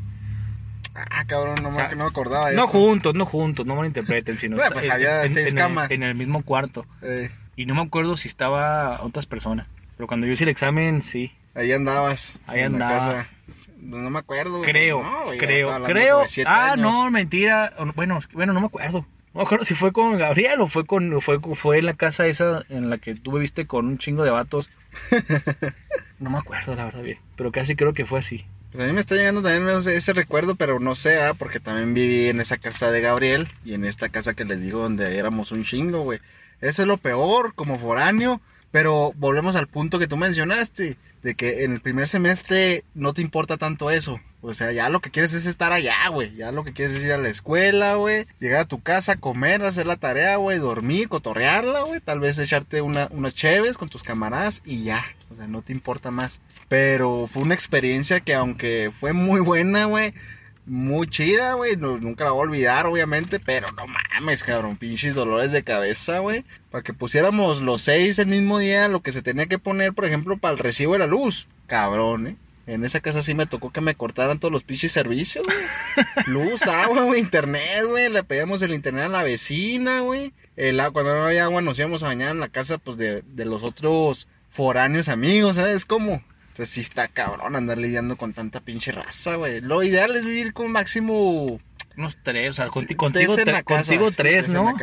Ah, 0.94 1.24
cabrón, 1.26 1.56
no, 1.62 1.72
me, 1.72 1.96
no 1.96 2.06
acordaba 2.06 2.52
No 2.52 2.68
juntos, 2.68 3.14
no 3.14 3.24
juntos, 3.24 3.66
no 3.66 3.80
me 3.80 3.88
interpreten, 3.88 4.38
sino 4.38 4.56
bueno, 4.58 4.72
pues 4.74 4.90
había 4.90 5.24
en, 5.24 5.30
seis 5.30 5.54
camas. 5.54 5.92
en 5.92 6.04
el 6.04 6.16
mismo 6.16 6.44
cuarto. 6.44 6.86
Y 7.56 7.66
no 7.66 7.76
me 7.76 7.82
acuerdo 7.82 8.18
si 8.18 8.28
estaba 8.28 9.02
otras 9.02 9.26
personas. 9.26 9.68
Pero 9.98 10.08
cuando 10.08 10.27
yo 10.27 10.34
hice 10.34 10.44
el 10.44 10.50
examen, 10.50 11.01
sí. 11.01 11.32
Ahí 11.56 11.72
andabas. 11.72 12.39
Ahí 12.46 12.62
andaba. 12.62 13.27
No 13.80 14.10
me 14.10 14.20
acuerdo. 14.20 14.62
Creo, 14.62 15.04
creo, 15.39 15.84
creo. 15.84 16.24
Ah, 16.46 16.75
no, 16.77 17.10
mentira. 17.10 17.74
Bueno, 17.96 18.20
bueno, 18.34 18.54
no 18.54 18.62
me 18.62 18.68
acuerdo. 18.68 19.06
No 19.34 19.42
me 19.42 19.44
acuerdo 19.44 19.66
si 19.66 19.74
fue 19.74 19.92
con 19.92 20.18
Gabriel 20.18 20.62
o 20.62 20.68
fue 20.68 20.86
con 20.86 21.20
fue, 21.22 21.39
fue 21.39 21.80
en 21.80 21.86
la 21.86 21.96
casa 21.96 22.27
esa 22.27 22.63
en 22.70 22.89
la 22.89 22.98
que 22.98 23.16
tú 23.16 23.34
viviste 23.34 23.66
con 23.66 23.88
un 23.88 23.98
chingo 23.98 24.24
de 24.24 24.30
vatos. 24.30 24.70
no 26.20 26.30
me 26.30 26.38
acuerdo, 26.38 26.75
la 26.75 26.86
verdad, 26.86 27.01
bien. 27.01 27.20
Pero 27.36 27.51
casi 27.51 27.75
creo 27.75 27.94
que 27.94 28.06
fue 28.06 28.20
así. 28.20 28.46
Pues 28.72 28.84
a 28.84 28.88
mí 28.88 28.94
me 28.94 29.00
está 29.00 29.16
llegando 29.16 29.42
también 29.42 29.68
ese 29.77 30.13
recuerdo, 30.13 30.56
pero 30.56 30.80
no 30.80 30.94
sé, 30.94 31.22
¿ah? 31.22 31.34
porque 31.34 31.60
también 31.60 31.94
viví 31.94 32.27
en 32.27 32.42
esa 32.42 32.58
casa 32.58 32.92
de 32.92 33.01
Gabriel 33.01 33.48
y 33.63 33.74
en 33.74 33.86
esta 33.86 34.10
casa 34.10 34.34
que 34.34 34.46
les 34.46 34.62
digo 34.62 34.82
donde 34.82 35.18
éramos 35.18 35.51
un 35.51 35.63
chingo, 35.63 36.01
güey. 36.01 36.20
Eso 36.60 36.82
es 36.82 36.88
lo 36.88 36.98
peor, 36.98 37.53
como 37.55 37.79
foráneo 37.79 38.42
pero 38.72 39.14
volvemos 39.16 39.56
al 39.56 39.68
punto 39.68 40.00
que 40.00 40.08
tú 40.08 40.18
mencionaste, 40.18 40.98
de 41.24 41.36
que 41.36 41.64
en 41.64 41.74
el 41.74 41.82
primer 41.82 42.08
semestre 42.08 42.84
no 42.94 43.14
te 43.14 43.22
importa 43.22 43.58
tanto 43.58 43.92
eso. 43.92 44.20
O 44.42 44.53
sea, 44.53 44.72
ya 44.72 44.90
lo 44.90 45.00
que 45.01 45.10
quieres 45.10 45.34
es 45.34 45.46
estar 45.46 45.74
allá, 45.74 46.08
güey. 46.10 46.36
Ya 46.36 46.51
lo 46.51 46.64
que 46.64 46.72
quieres 46.72 46.96
es 46.96 47.03
ir 47.03 47.12
a 47.12 47.18
la 47.18 47.30
escuela, 47.30 47.96
güey. 47.96 48.27
Llegar 48.40 48.62
a 48.62 48.68
tu 48.68 48.82
casa, 48.82 49.18
comer, 49.18 49.64
hacer 49.64 49.88
la 49.88 49.98
tarea, 49.98 50.38
güey. 50.38 50.60
Dormir, 50.60 51.10
cotorrearla, 51.10 51.82
güey. 51.82 52.00
Tal 52.00 52.20
vez 52.20 52.38
echarte 52.38 52.82
una, 52.82 53.08
unas 53.12 53.34
cheves 53.34 53.77
con 53.77 53.90
tus 53.90 54.03
camaradas 54.03 54.62
y 54.64 54.84
ya. 54.84 55.03
O 55.32 55.36
sea, 55.36 55.48
no 55.48 55.64
te 55.64 55.74
importa 55.74 56.12
más. 56.12 56.40
Pero 56.70 57.25
fue 57.27 57.44
una 57.44 57.56
experiencia 57.56 58.20
que 58.20 58.36
aunque 58.36 58.92
fue 58.98 59.12
muy 59.12 59.42
buena, 59.42 59.86
güey 59.86 60.14
muy 60.68 61.08
chida, 61.08 61.53
güey. 61.53 61.75
nunca 61.77 62.25
la 62.25 62.32
voy 62.32 62.42
a 62.42 62.50
olvidar, 62.50 62.86
obviamente. 62.86 63.40
Pero 63.40 63.72
no 63.72 63.86
mames, 63.88 64.44
cabrón. 64.44 64.77
Pinches 64.77 65.16
dolores 65.16 65.51
de 65.51 65.64
cabeza, 65.64 66.20
güey. 66.20 66.44
Para 66.70 66.84
que 66.84 66.94
pusiéramos 66.94 67.62
los 67.62 67.82
seis 67.82 68.20
el 68.20 68.27
mismo 68.27 68.60
día, 68.60 68.88
lo 68.88 69.01
que 69.01 69.12
se 69.12 69.22
tenía 69.22 69.48
que 69.48 69.60
poner, 69.60 69.94
por 69.94 70.06
ejemplo, 70.06 70.38
para 70.38 70.53
el 70.53 70.60
recibo 70.60 70.94
de 70.94 71.00
la 71.00 71.08
luz. 71.08 71.48
Cabrón, 71.68 72.27
¿eh? 72.27 72.36
En 72.68 72.84
esa 72.84 73.00
casa 73.00 73.24
sí 73.24 73.34
me 73.34 73.46
tocó 73.46 73.72
que 73.72 73.80
me 73.80 73.96
cortaran 73.96 74.40
todos 74.40 74.51
los 74.51 74.64
pinches 74.64 74.92
servicios, 74.92 75.46
güey. 75.46 75.58
Luz, 76.27 76.64
agua, 76.68 77.03
güey, 77.03 77.22
internet, 77.22 77.86
güey. 77.88 78.10
Le 78.10 78.24
pedíamos 78.24 78.62
el 78.62 78.74
internet 78.74 79.06
a 79.06 79.10
la 79.10 79.24
vecina, 79.24 80.01
güey. 80.01 80.34
El, 80.58 80.82
cuando 80.92 81.16
no 81.16 81.25
había 81.25 81.46
agua 81.46 81.62
nos 81.62 81.80
íbamos 81.80 82.03
a 82.03 82.08
bañar 82.08 82.32
en 82.32 82.42
la 82.42 82.50
casa, 82.50 82.77
pues, 82.77 82.98
de, 82.98 83.22
de 83.22 83.46
los 83.46 83.64
otros 83.64 84.27
foráneos 84.50 85.08
amigos, 85.08 85.56
¿sabes 85.56 85.86
cómo? 85.86 86.22
Entonces 86.57 86.74
sí 86.74 86.81
está 86.81 87.07
cabrón 87.07 87.55
andar 87.55 87.77
lidiando 87.77 88.17
con 88.17 88.33
tanta 88.33 88.61
pinche 88.61 88.91
raza, 88.91 89.35
güey. 89.35 89.61
Lo 89.61 89.83
ideal 89.83 90.15
es 90.15 90.25
vivir 90.25 90.53
con 90.53 90.72
máximo 90.72 91.59
unos 91.96 92.17
tres, 92.24 92.50
o 92.50 92.53
sea, 92.55 92.67
contigo, 92.70 92.98
contigo, 92.98 94.09
tres, 94.09 94.50
¿no? 94.50 94.75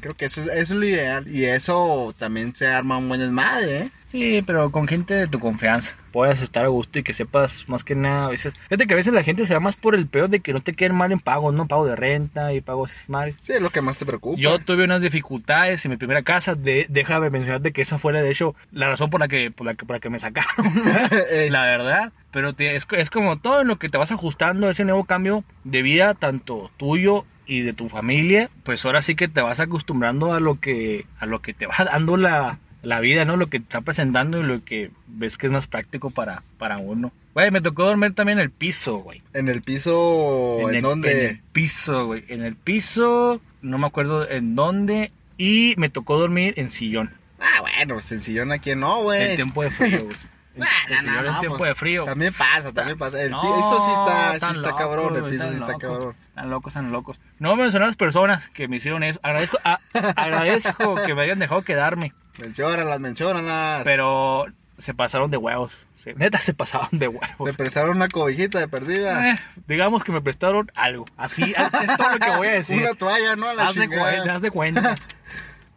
Creo 0.00 0.14
que 0.14 0.26
eso 0.26 0.42
es, 0.52 0.68
lo 0.68 0.84
ideal. 0.84 1.26
Y 1.34 1.46
eso 1.46 2.14
también 2.18 2.54
se 2.54 2.66
arma 2.66 2.98
un 2.98 3.08
buen 3.08 3.20
desmadre, 3.20 3.78
¿eh? 3.78 3.90
Sí, 4.12 4.42
pero 4.46 4.70
con 4.70 4.86
gente 4.86 5.14
de 5.14 5.26
tu 5.26 5.40
confianza. 5.40 5.96
Puedes 6.12 6.42
estar 6.42 6.66
a 6.66 6.68
gusto 6.68 6.98
y 6.98 7.02
que 7.02 7.14
sepas 7.14 7.66
más 7.66 7.82
que 7.82 7.94
nada. 7.94 8.26
A 8.26 8.28
veces, 8.28 8.52
fíjate 8.52 8.86
que 8.86 8.92
a 8.92 8.96
veces 8.96 9.14
la 9.14 9.22
gente 9.22 9.46
se 9.46 9.54
va 9.54 9.60
más 9.60 9.74
por 9.74 9.94
el 9.94 10.06
peor 10.06 10.28
de 10.28 10.40
que 10.40 10.52
no 10.52 10.60
te 10.60 10.74
queden 10.74 10.94
mal 10.94 11.12
en 11.12 11.18
pagos, 11.18 11.54
¿no? 11.54 11.66
Pago 11.66 11.86
de 11.86 11.96
renta 11.96 12.52
y 12.52 12.60
pagos 12.60 13.08
madres. 13.08 13.36
Sí, 13.40 13.54
es 13.54 13.62
lo 13.62 13.70
que 13.70 13.80
más 13.80 13.96
te 13.96 14.04
preocupa. 14.04 14.38
Yo 14.38 14.58
tuve 14.58 14.84
unas 14.84 15.00
dificultades 15.00 15.82
en 15.86 15.92
mi 15.92 15.96
primera 15.96 16.22
casa. 16.22 16.54
De, 16.54 16.84
déjame 16.90 17.30
mencionarte 17.30 17.72
que 17.72 17.80
esa 17.80 17.98
fue, 17.98 18.12
de 18.12 18.30
hecho, 18.30 18.54
la 18.70 18.90
razón 18.90 19.08
por 19.08 19.20
la 19.20 19.28
que, 19.28 19.50
por 19.50 19.66
la 19.66 19.74
que, 19.74 19.86
por 19.86 19.96
la 19.96 20.00
que 20.00 20.10
me 20.10 20.18
sacaron. 20.18 20.50
la 21.50 21.62
verdad. 21.62 22.12
Pero 22.32 22.50
es, 22.58 22.86
es 22.90 23.10
como 23.10 23.38
todo 23.38 23.62
en 23.62 23.68
lo 23.68 23.78
que 23.78 23.88
te 23.88 23.96
vas 23.96 24.12
ajustando 24.12 24.68
a 24.68 24.72
ese 24.72 24.84
nuevo 24.84 25.04
cambio 25.04 25.42
de 25.64 25.80
vida, 25.80 26.12
tanto 26.12 26.70
tuyo 26.76 27.24
y 27.46 27.60
de 27.60 27.72
tu 27.72 27.88
familia, 27.88 28.50
pues 28.62 28.84
ahora 28.84 29.02
sí 29.02 29.14
que 29.14 29.28
te 29.28 29.40
vas 29.40 29.60
acostumbrando 29.60 30.32
a 30.32 30.40
lo 30.40 30.60
que, 30.60 31.06
a 31.18 31.26
lo 31.26 31.40
que 31.40 31.54
te 31.54 31.66
va 31.66 31.74
dando 31.84 32.16
la, 32.16 32.58
la 32.82 33.00
vida, 33.00 33.24
¿no? 33.24 33.36
Lo 33.36 33.48
que 33.48 33.58
está 33.58 33.80
presentando 33.80 34.40
y 34.40 34.42
lo 34.42 34.64
que 34.64 34.90
ves 35.06 35.38
que 35.38 35.46
es 35.46 35.52
más 35.52 35.66
práctico 35.66 36.10
para, 36.10 36.42
para 36.58 36.78
uno. 36.78 37.12
Güey, 37.34 37.50
me 37.50 37.60
tocó 37.60 37.84
dormir 37.84 38.14
también 38.14 38.38
en 38.38 38.44
el 38.44 38.50
piso, 38.50 38.98
güey. 38.98 39.22
¿En 39.32 39.48
el 39.48 39.62
piso? 39.62 40.68
¿En, 40.70 40.82
dónde? 40.82 41.12
En 41.12 41.26
el 41.30 41.42
piso, 41.52 42.06
güey. 42.06 42.24
En 42.28 42.42
el 42.42 42.56
piso, 42.56 43.40
no 43.62 43.78
me 43.78 43.86
acuerdo 43.86 44.28
en 44.28 44.54
dónde. 44.54 45.12
Y 45.38 45.74
me 45.78 45.88
tocó 45.88 46.18
dormir 46.18 46.54
en 46.56 46.68
sillón. 46.68 47.14
Ah, 47.40 47.60
bueno, 47.60 47.94
pues 47.94 48.12
en 48.12 48.20
sillón 48.20 48.52
aquí 48.52 48.74
no, 48.74 49.02
güey. 49.02 49.30
En 49.30 49.36
tiempo 49.36 49.62
de 49.62 49.70
frío, 49.70 50.04
güey. 50.04 50.16
en 50.88 51.40
tiempo 51.40 51.58
pues, 51.58 51.70
de 51.70 51.74
frío. 51.74 52.04
También 52.04 52.32
pasa, 52.34 52.72
también 52.72 52.98
pasa. 52.98 53.20
El 53.22 53.30
piso 53.30 53.80
sí 53.80 53.92
está, 53.92 54.38
sí 54.38 54.58
está 54.58 54.76
cabrón, 54.76 55.16
el 55.16 55.30
piso 55.30 55.48
sí 55.48 55.56
está 55.56 55.74
cabrón. 55.78 56.14
Están 56.28 56.50
locos, 56.50 56.70
están 56.70 56.92
locos. 56.92 57.18
No 57.38 57.56
mencionar 57.56 57.84
a 57.84 57.88
las 57.88 57.96
personas 57.96 58.48
que 58.50 58.68
me 58.68 58.76
hicieron 58.76 59.02
eso. 59.02 59.18
Agradezco, 59.22 59.58
agradezco 60.16 60.94
que 61.06 61.14
me 61.14 61.22
hayan 61.22 61.38
dejado 61.38 61.62
quedarme. 61.62 62.12
Menciónalas, 62.38 63.00
menciónalas. 63.00 63.82
Pero 63.84 64.46
se 64.78 64.94
pasaron 64.94 65.30
de 65.30 65.36
huevos. 65.36 65.72
neta, 66.16 66.38
se 66.38 66.54
pasaron 66.54 66.88
de 66.92 67.08
huevos. 67.08 67.50
¿Te 67.50 67.52
prestaron 67.54 67.96
una 67.96 68.08
cobijita 68.08 68.58
de 68.58 68.68
perdida? 68.68 69.30
Eh, 69.30 69.38
digamos 69.66 70.04
que 70.04 70.12
me 70.12 70.20
prestaron 70.20 70.70
algo. 70.74 71.04
Así, 71.16 71.54
es 71.54 71.96
todo 71.96 72.12
lo 72.12 72.18
que 72.18 72.36
voy 72.36 72.48
a 72.48 72.52
decir. 72.52 72.78
una 72.82 72.94
toalla, 72.94 73.36
¿no? 73.36 73.48
haz, 73.48 73.74
de 73.74 73.88
cuenta, 73.88 74.34
haz 74.34 74.42
de 74.42 74.50
cuenta. 74.50 74.96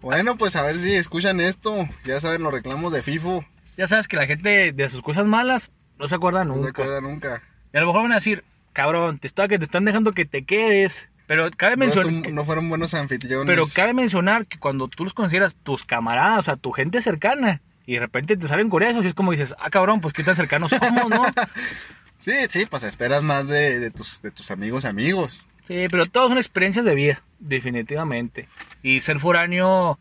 bueno, 0.01 0.37
pues 0.37 0.55
a 0.55 0.63
ver 0.63 0.79
si 0.79 0.95
escuchan 0.95 1.39
esto. 1.39 1.87
Ya 2.03 2.19
saben 2.19 2.43
los 2.43 2.53
reclamos 2.53 2.93
de 2.93 3.03
FIFO 3.03 3.45
ya 3.77 3.87
sabes 3.87 4.07
que 4.07 4.17
la 4.17 4.25
gente 4.25 4.71
de 4.71 4.89
sus 4.89 5.01
cosas 5.01 5.25
malas 5.25 5.71
no 5.97 6.07
se 6.07 6.15
acuerda 6.15 6.43
nunca. 6.43 6.59
No 6.59 6.63
se 6.65 6.69
acuerda 6.69 7.01
nunca. 7.01 7.43
Y 7.73 7.77
a 7.77 7.81
lo 7.81 7.87
mejor 7.87 8.03
van 8.03 8.11
a 8.13 8.15
decir, 8.15 8.43
cabrón, 8.73 9.19
te, 9.19 9.27
está, 9.27 9.47
que 9.47 9.59
te 9.59 9.65
están 9.65 9.85
dejando 9.85 10.13
que 10.13 10.25
te 10.25 10.45
quedes. 10.45 11.09
Pero 11.27 11.49
cabe 11.55 11.75
mencionar. 11.75 12.31
No, 12.31 12.43
fueron 12.43 12.69
buenos 12.69 12.93
anfitriones. 12.93 13.47
Pero 13.47 13.65
cabe 13.73 13.93
mencionar 13.93 14.45
que 14.45 14.59
cuando 14.59 14.87
tú 14.87 15.03
los 15.03 15.13
consideras 15.13 15.55
tus 15.55 15.83
camaradas, 15.83 16.39
o 16.39 16.41
sea, 16.43 16.55
tu 16.55 16.71
gente 16.71 17.01
cercana, 17.01 17.61
y 17.85 17.93
de 17.93 17.99
repente 17.99 18.37
te 18.37 18.47
salen 18.47 18.69
con 18.69 18.83
eso, 18.83 19.01
y 19.01 19.07
es 19.07 19.13
como 19.13 19.31
dices, 19.31 19.55
ah, 19.59 19.69
cabrón, 19.69 20.01
pues 20.01 20.13
qué 20.13 20.23
tan 20.23 20.35
cercanos 20.35 20.69
somos, 20.69 21.09
¿no? 21.09 21.23
sí, 22.17 22.33
sí, 22.49 22.65
pues 22.65 22.83
esperas 22.83 23.23
más 23.23 23.47
de, 23.47 23.79
de, 23.79 23.91
tus, 23.91 24.21
de 24.21 24.31
tus 24.31 24.51
amigos 24.51 24.85
amigos. 24.85 25.43
Sí, 25.67 25.87
pero 25.89 26.05
todas 26.05 26.29
son 26.29 26.37
experiencias 26.37 26.85
de 26.85 26.93
vida, 26.93 27.23
definitivamente. 27.39 28.47
Y 28.83 29.01
ser 29.01 29.19
foráneo, 29.19 29.97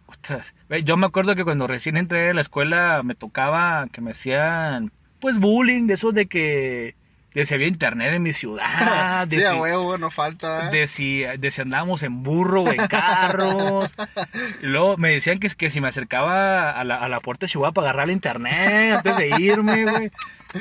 yo 0.84 0.96
me 0.98 1.06
acuerdo 1.06 1.34
que 1.34 1.44
cuando 1.44 1.66
recién 1.66 1.96
entré 1.96 2.30
a 2.30 2.34
la 2.34 2.42
escuela 2.42 3.02
me 3.02 3.14
tocaba 3.14 3.86
que 3.90 4.02
me 4.02 4.10
hacían, 4.10 4.92
pues, 5.20 5.38
bullying, 5.38 5.86
de 5.86 5.94
eso 5.94 6.12
de 6.12 6.26
que, 6.26 6.96
de 7.34 7.44
si 7.44 7.54
había 7.54 7.66
internet 7.66 8.14
en 8.14 8.22
mi 8.22 8.32
ciudad, 8.32 9.26
de 9.28 9.36
sí, 9.36 9.42
si, 9.42 9.46
a 9.46 9.56
huevo, 9.56 9.98
no 9.98 10.10
falta. 10.10 10.70
de 10.70 10.86
si, 10.86 11.24
de 11.24 11.50
si 11.50 11.60
andábamos 11.62 12.02
en 12.04 12.22
burro 12.22 12.62
o 12.62 12.70
en 12.70 12.86
carros. 12.86 13.94
y 14.62 14.66
luego 14.66 14.96
me 14.96 15.10
decían 15.10 15.38
que, 15.38 15.48
que 15.50 15.68
si 15.70 15.80
me 15.80 15.88
acercaba 15.88 16.70
a 16.70 16.84
la, 16.84 16.96
a 16.96 17.08
la 17.08 17.20
puerta 17.20 17.46
de 17.46 17.50
Chihuahua 17.50 17.72
para 17.72 17.88
agarrar 17.88 18.08
el 18.08 18.12
internet 18.12 18.96
antes 18.96 19.16
de 19.16 19.28
irme, 19.42 19.84
güey. 19.84 20.10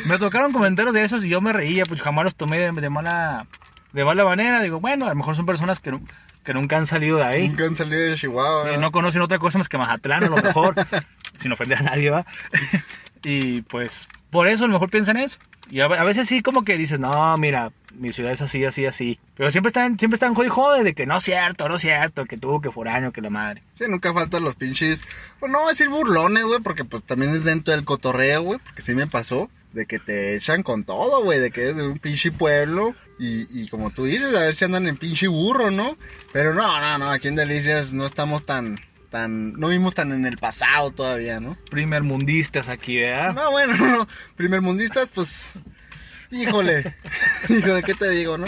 Me 0.05 0.17
tocaron 0.17 0.51
comentarios 0.51 0.93
de 0.93 1.03
esos 1.03 1.23
y 1.23 1.29
yo 1.29 1.39
me 1.39 1.53
reía, 1.53 1.85
pues 1.85 2.01
jamás 2.01 2.23
los 2.23 2.35
tomé 2.35 2.57
de, 2.57 2.71
de 2.71 2.89
mala 2.89 3.45
de 3.93 4.03
mala 4.03 4.25
manera. 4.25 4.61
Digo, 4.61 4.79
bueno, 4.79 5.05
a 5.05 5.09
lo 5.09 5.15
mejor 5.15 5.35
son 5.35 5.45
personas 5.45 5.79
que, 5.79 5.97
que 6.43 6.53
nunca 6.53 6.77
han 6.77 6.87
salido 6.87 7.17
de 7.17 7.23
ahí. 7.23 7.49
Nunca 7.49 7.65
han 7.65 7.77
salido 7.77 8.01
de 8.01 8.15
Chihuahua. 8.15 8.63
Y 8.63 8.65
¿verdad? 8.65 8.81
no 8.81 8.91
conocen 8.91 9.21
otra 9.21 9.39
cosa 9.39 9.59
más 9.59 9.69
que 9.69 9.77
Mazatlán, 9.77 10.23
a 10.23 10.29
lo 10.29 10.37
mejor, 10.37 10.73
sin 11.37 11.51
ofender 11.51 11.77
a 11.77 11.83
nadie, 11.83 12.09
¿va? 12.09 12.25
y 13.23 13.61
pues, 13.61 14.07
por 14.31 14.47
eso 14.47 14.65
a 14.65 14.67
lo 14.67 14.73
mejor 14.73 14.89
piensan 14.89 15.17
eso. 15.17 15.37
Y 15.73 15.81
a, 15.81 15.87
veces 15.87 16.27
sí 16.27 16.43
como 16.43 16.63
que 16.63 16.77
dices, 16.77 16.99
no, 16.99 17.35
mira, 17.37 17.71
mi 17.95 18.13
ciudad 18.13 18.31
es 18.31 18.43
así, 18.43 18.63
así, 18.63 18.85
así. 18.85 19.17
Pero 19.35 19.49
siempre 19.49 19.69
están, 19.69 19.97
siempre 19.97 20.17
están 20.17 20.35
jode 20.35 20.49
jode 20.49 20.83
de 20.83 20.93
que 20.93 21.07
no 21.07 21.17
es 21.17 21.23
cierto, 21.23 21.67
no 21.67 21.77
es 21.77 21.81
cierto, 21.81 22.25
que 22.25 22.37
tú, 22.37 22.61
que 22.61 22.69
foráneo, 22.69 23.11
que 23.11 23.21
la 23.21 23.31
madre. 23.31 23.63
Sí, 23.73 23.85
nunca 23.89 24.13
faltan 24.13 24.43
los 24.43 24.53
pinches. 24.53 25.01
Pues 25.39 25.51
no 25.51 25.61
voy 25.61 25.69
a 25.69 25.71
decir 25.71 25.89
burlones, 25.89 26.43
güey, 26.43 26.59
porque 26.59 26.85
pues 26.85 27.01
también 27.01 27.33
es 27.33 27.43
dentro 27.43 27.73
del 27.73 27.85
cotorreo, 27.85 28.43
güey, 28.43 28.59
porque 28.59 28.83
sí 28.83 28.93
me 28.93 29.07
pasó. 29.07 29.49
De 29.71 29.87
que 29.87 29.97
te 29.97 30.35
echan 30.35 30.61
con 30.61 30.83
todo, 30.83 31.23
güey, 31.23 31.39
de 31.39 31.49
que 31.49 31.71
es 31.71 31.75
de 31.75 31.87
un 31.87 31.97
pinche 31.97 32.31
pueblo. 32.31 32.93
Y, 33.17 33.47
y 33.49 33.67
como 33.69 33.89
tú 33.89 34.05
dices, 34.05 34.35
a 34.35 34.41
ver 34.41 34.53
si 34.53 34.65
andan 34.65 34.87
en 34.87 34.97
pinche 34.97 35.27
burro, 35.27 35.71
¿no? 35.71 35.97
Pero 36.31 36.53
no, 36.53 36.79
no, 36.81 36.99
no, 36.99 37.09
aquí 37.09 37.29
en 37.29 37.35
Delicias 37.35 37.93
no 37.93 38.05
estamos 38.05 38.45
tan, 38.45 38.79
tan, 39.13 39.53
no 39.53 39.67
vimos 39.67 39.93
tan 39.93 40.11
en 40.11 40.25
el 40.25 40.39
pasado 40.39 40.89
todavía, 40.89 41.39
¿no? 41.39 41.55
Primer 41.69 42.01
mundistas 42.01 42.67
aquí, 42.67 42.97
¿verdad? 42.97 43.35
No, 43.35 43.51
bueno, 43.51 43.77
no, 43.77 44.07
primermundistas, 44.35 45.07
pues, 45.13 45.51
híjole, 46.31 46.95
híjole, 47.49 47.83
¿qué 47.83 47.93
te 47.93 48.09
digo, 48.09 48.39
no? 48.39 48.45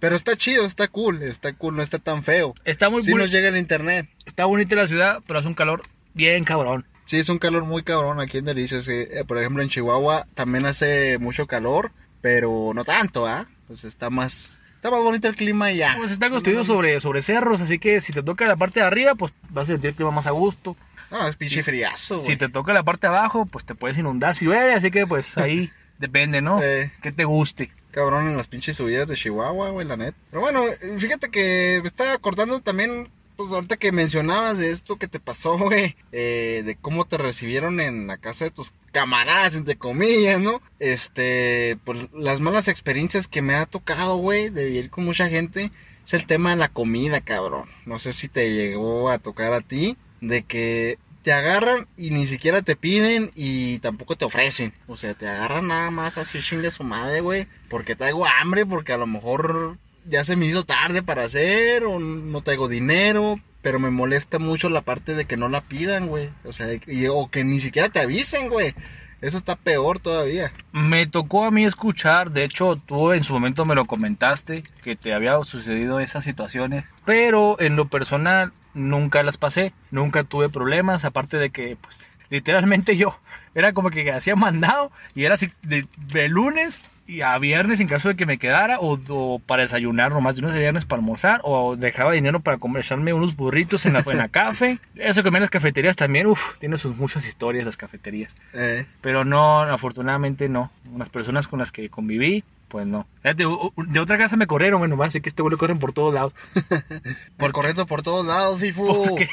Pero 0.00 0.14
está 0.16 0.36
chido, 0.36 0.66
está 0.66 0.88
cool, 0.88 1.22
está 1.22 1.54
cool, 1.54 1.76
no 1.76 1.82
está 1.82 1.98
tan 1.98 2.22
feo. 2.22 2.54
Está 2.66 2.90
muy 2.90 3.02
Sí 3.02 3.12
boni- 3.12 3.20
nos 3.22 3.30
llega 3.30 3.48
el 3.48 3.56
internet. 3.56 4.06
está 4.26 4.44
bonita 4.44 4.76
la 4.76 4.86
ciudad, 4.86 5.22
pero 5.26 5.38
hace 5.38 5.48
un 5.48 5.54
calor 5.54 5.80
bien 6.12 6.44
cabrón. 6.44 6.84
Sí, 7.06 7.16
es 7.18 7.28
un 7.30 7.38
calor 7.38 7.64
muy 7.64 7.82
cabrón 7.82 8.20
aquí 8.20 8.36
en 8.38 8.44
Delicias. 8.44 8.86
eh, 8.88 9.20
eh, 9.20 9.24
por 9.24 9.38
ejemplo, 9.38 9.62
en 9.62 9.70
Chihuahua 9.70 10.26
también 10.34 10.66
hace 10.66 11.16
mucho 11.18 11.46
calor, 11.46 11.92
pero 12.20 12.72
no 12.74 12.84
tanto, 12.84 13.26
¿ah? 13.26 13.46
Pues 13.68 13.84
está 13.84 14.10
más, 14.10 14.60
está 14.84 14.94
más 14.94 15.02
bonito 15.02 15.28
el 15.28 15.34
clima 15.34 15.72
y 15.72 15.78
ya. 15.78 15.94
Pues 15.96 16.10
está 16.10 16.28
construido 16.28 16.62
sobre, 16.62 17.00
sobre 17.00 17.22
cerros, 17.22 17.62
así 17.62 17.78
que 17.78 18.02
si 18.02 18.12
te 18.12 18.22
toca 18.22 18.44
la 18.44 18.56
parte 18.56 18.80
de 18.80 18.86
arriba, 18.86 19.14
pues 19.14 19.32
vas 19.48 19.62
a 19.62 19.72
sentir 19.72 19.88
el 19.88 19.96
clima 19.96 20.10
más 20.10 20.26
a 20.26 20.32
gusto. 20.32 20.76
No, 21.10 21.26
es 21.26 21.36
pinche 21.36 21.62
friazo, 21.62 22.16
güey. 22.16 22.26
Si 22.26 22.36
te 22.36 22.50
toca 22.50 22.74
la 22.74 22.82
parte 22.82 23.06
de 23.06 23.16
abajo, 23.16 23.46
pues 23.46 23.64
te 23.64 23.74
puedes 23.74 23.96
inundar 23.96 24.36
si 24.36 24.44
llueve, 24.44 24.74
así 24.74 24.90
que 24.90 25.06
pues 25.06 25.38
ahí 25.38 25.72
depende, 25.98 26.42
¿no? 26.42 26.62
Eh. 26.62 26.92
Que 27.00 27.12
te 27.12 27.24
guste. 27.24 27.70
Cabrón 27.92 28.26
en 28.26 28.36
las 28.36 28.46
pinches 28.46 28.76
subidas 28.76 29.08
de 29.08 29.14
Chihuahua, 29.14 29.70
güey, 29.70 29.86
la 29.86 29.96
net. 29.96 30.14
Pero 30.30 30.42
bueno, 30.42 30.64
fíjate 30.98 31.30
que 31.30 31.78
me 31.80 31.88
estaba 31.88 32.12
acordando 32.12 32.60
también, 32.60 33.08
pues 33.36 33.52
ahorita 33.52 33.76
que 33.76 33.92
mencionabas 33.92 34.58
de 34.58 34.70
esto 34.70 34.96
que 34.96 35.08
te 35.08 35.20
pasó, 35.20 35.58
güey, 35.58 35.96
eh, 36.12 36.62
de 36.64 36.76
cómo 36.76 37.04
te 37.04 37.18
recibieron 37.18 37.80
en 37.80 38.06
la 38.06 38.18
casa 38.18 38.44
de 38.44 38.50
tus 38.50 38.72
camaradas, 38.92 39.54
entre 39.54 39.76
comillas, 39.76 40.40
¿no? 40.40 40.62
Este, 40.78 41.78
pues 41.84 42.08
las 42.12 42.40
malas 42.40 42.68
experiencias 42.68 43.28
que 43.28 43.42
me 43.42 43.54
ha 43.54 43.66
tocado, 43.66 44.16
güey, 44.16 44.50
de 44.50 44.64
vivir 44.64 44.90
con 44.90 45.04
mucha 45.04 45.28
gente, 45.28 45.72
es 46.04 46.14
el 46.14 46.26
tema 46.26 46.50
de 46.50 46.56
la 46.56 46.68
comida, 46.68 47.20
cabrón. 47.20 47.68
No 47.86 47.98
sé 47.98 48.12
si 48.12 48.28
te 48.28 48.54
llegó 48.54 49.10
a 49.10 49.18
tocar 49.18 49.52
a 49.52 49.60
ti, 49.60 49.96
de 50.20 50.42
que 50.42 50.98
te 51.22 51.32
agarran 51.32 51.88
y 51.96 52.10
ni 52.10 52.26
siquiera 52.26 52.60
te 52.60 52.76
piden 52.76 53.30
y 53.34 53.78
tampoco 53.78 54.14
te 54.14 54.26
ofrecen. 54.26 54.74
O 54.86 54.96
sea, 54.96 55.14
te 55.14 55.26
agarran 55.26 55.68
nada 55.68 55.90
más 55.90 56.18
así 56.18 56.40
chingue 56.40 56.70
su 56.70 56.84
madre, 56.84 57.20
güey. 57.20 57.48
Porque 57.70 57.96
traigo 57.96 58.26
hambre, 58.26 58.66
porque 58.66 58.92
a 58.92 58.98
lo 58.98 59.06
mejor 59.06 59.78
ya 60.06 60.24
se 60.24 60.36
me 60.36 60.46
hizo 60.46 60.64
tarde 60.64 61.02
para 61.02 61.24
hacer 61.24 61.84
o 61.84 61.98
no 61.98 62.40
traigo 62.42 62.68
dinero. 62.68 63.38
Pero 63.62 63.78
me 63.80 63.88
molesta 63.90 64.38
mucho 64.38 64.68
la 64.68 64.82
parte 64.82 65.14
de 65.14 65.24
que 65.24 65.38
no 65.38 65.48
la 65.48 65.62
pidan, 65.62 66.06
güey. 66.08 66.28
O 66.44 66.52
sea, 66.52 66.66
y- 66.86 67.06
o 67.06 67.30
que 67.30 67.44
ni 67.44 67.60
siquiera 67.60 67.88
te 67.88 68.00
avisen, 68.00 68.50
güey. 68.50 68.74
Eso 69.22 69.38
está 69.38 69.56
peor 69.56 70.00
todavía. 70.00 70.52
Me 70.72 71.06
tocó 71.06 71.46
a 71.46 71.50
mí 71.50 71.64
escuchar, 71.64 72.30
de 72.30 72.44
hecho 72.44 72.76
tú 72.84 73.12
en 73.12 73.24
su 73.24 73.32
momento 73.32 73.64
me 73.64 73.74
lo 73.74 73.86
comentaste, 73.86 74.64
que 74.82 74.96
te 74.96 75.14
había 75.14 75.42
sucedido 75.44 75.98
esas 75.98 76.24
situaciones, 76.24 76.84
pero 77.06 77.58
en 77.58 77.74
lo 77.74 77.88
personal 77.88 78.52
nunca 78.74 79.22
las 79.22 79.38
pasé, 79.38 79.72
nunca 79.90 80.24
tuve 80.24 80.50
problemas, 80.50 81.06
aparte 81.06 81.38
de 81.38 81.48
que 81.48 81.78
pues 81.80 81.98
literalmente 82.28 82.96
yo 82.98 83.18
era 83.54 83.72
como 83.72 83.88
que 83.88 84.12
hacía 84.12 84.36
mandado 84.36 84.92
y 85.14 85.24
era 85.24 85.36
así 85.36 85.50
de, 85.62 85.86
de 85.96 86.28
lunes 86.28 86.80
y 87.06 87.20
a 87.20 87.36
viernes 87.38 87.80
en 87.80 87.88
caso 87.88 88.08
de 88.08 88.16
que 88.16 88.26
me 88.26 88.38
quedara 88.38 88.78
o, 88.80 88.98
o 89.08 89.38
para 89.38 89.62
desayunar 89.62 90.12
nomás 90.12 90.36
de 90.36 90.42
lunes 90.42 90.56
a 90.56 90.60
viernes 90.60 90.84
para 90.84 91.00
almorzar 91.00 91.40
o 91.44 91.76
dejaba 91.76 92.12
dinero 92.12 92.40
para 92.40 92.58
comer, 92.58 92.80
echarme 92.82 93.12
unos 93.12 93.36
burritos 93.36 93.84
en 93.86 93.92
la, 93.92 94.04
en 94.06 94.18
la 94.18 94.28
café. 94.28 94.78
Eso 94.94 95.22
que 95.22 95.28
en 95.28 95.40
las 95.40 95.50
cafeterías 95.50 95.96
también, 95.96 96.26
uff, 96.26 96.58
tiene 96.58 96.78
sus 96.78 96.96
muchas 96.96 97.26
historias 97.26 97.64
las 97.64 97.76
cafeterías. 97.76 98.34
Eh, 98.52 98.86
Pero 99.00 99.24
no, 99.24 99.62
afortunadamente 99.62 100.48
no. 100.48 100.70
Unas 100.92 101.10
personas 101.10 101.48
con 101.48 101.58
las 101.58 101.72
que 101.72 101.88
conviví, 101.90 102.44
pues 102.74 102.88
no. 102.88 103.06
U- 103.22 103.72
De, 103.86 104.00
otra 104.00 104.18
casa 104.18 104.36
me 104.36 104.48
corrieron, 104.48 104.80
bueno, 104.80 104.96
más, 104.96 105.12
que 105.12 105.28
este 105.28 105.42
vuelo 105.42 105.56
corren 105.56 105.78
por 105.78 105.92
todos 105.92 106.12
lados. 106.12 106.32
por 107.36 107.52
corriendo 107.52 107.86
por 107.86 108.02
todos 108.02 108.26
lados. 108.26 108.60
Porque 108.76 109.28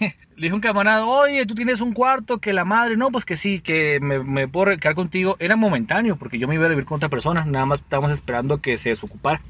le 0.00 0.42
dije 0.46 0.54
un 0.54 0.62
camarada, 0.62 1.04
oye, 1.04 1.44
tú 1.44 1.54
tienes 1.54 1.82
un 1.82 1.92
cuarto, 1.92 2.38
que 2.38 2.54
la 2.54 2.64
madre, 2.64 2.96
no, 2.96 3.10
pues 3.10 3.26
que 3.26 3.36
sí, 3.36 3.60
que 3.60 3.98
me, 4.00 4.20
me 4.20 4.48
puedo 4.48 4.74
quedar 4.78 4.94
contigo. 4.94 5.36
Era 5.40 5.56
momentáneo, 5.56 6.16
porque 6.16 6.38
yo 6.38 6.48
me 6.48 6.54
iba 6.54 6.64
a 6.64 6.70
vivir 6.70 6.86
con 6.86 6.96
otra 6.96 7.10
persona, 7.10 7.44
nada 7.44 7.66
más 7.66 7.80
estábamos 7.82 8.12
esperando 8.12 8.62
que 8.62 8.78
se 8.78 8.88
desocupara. 8.88 9.42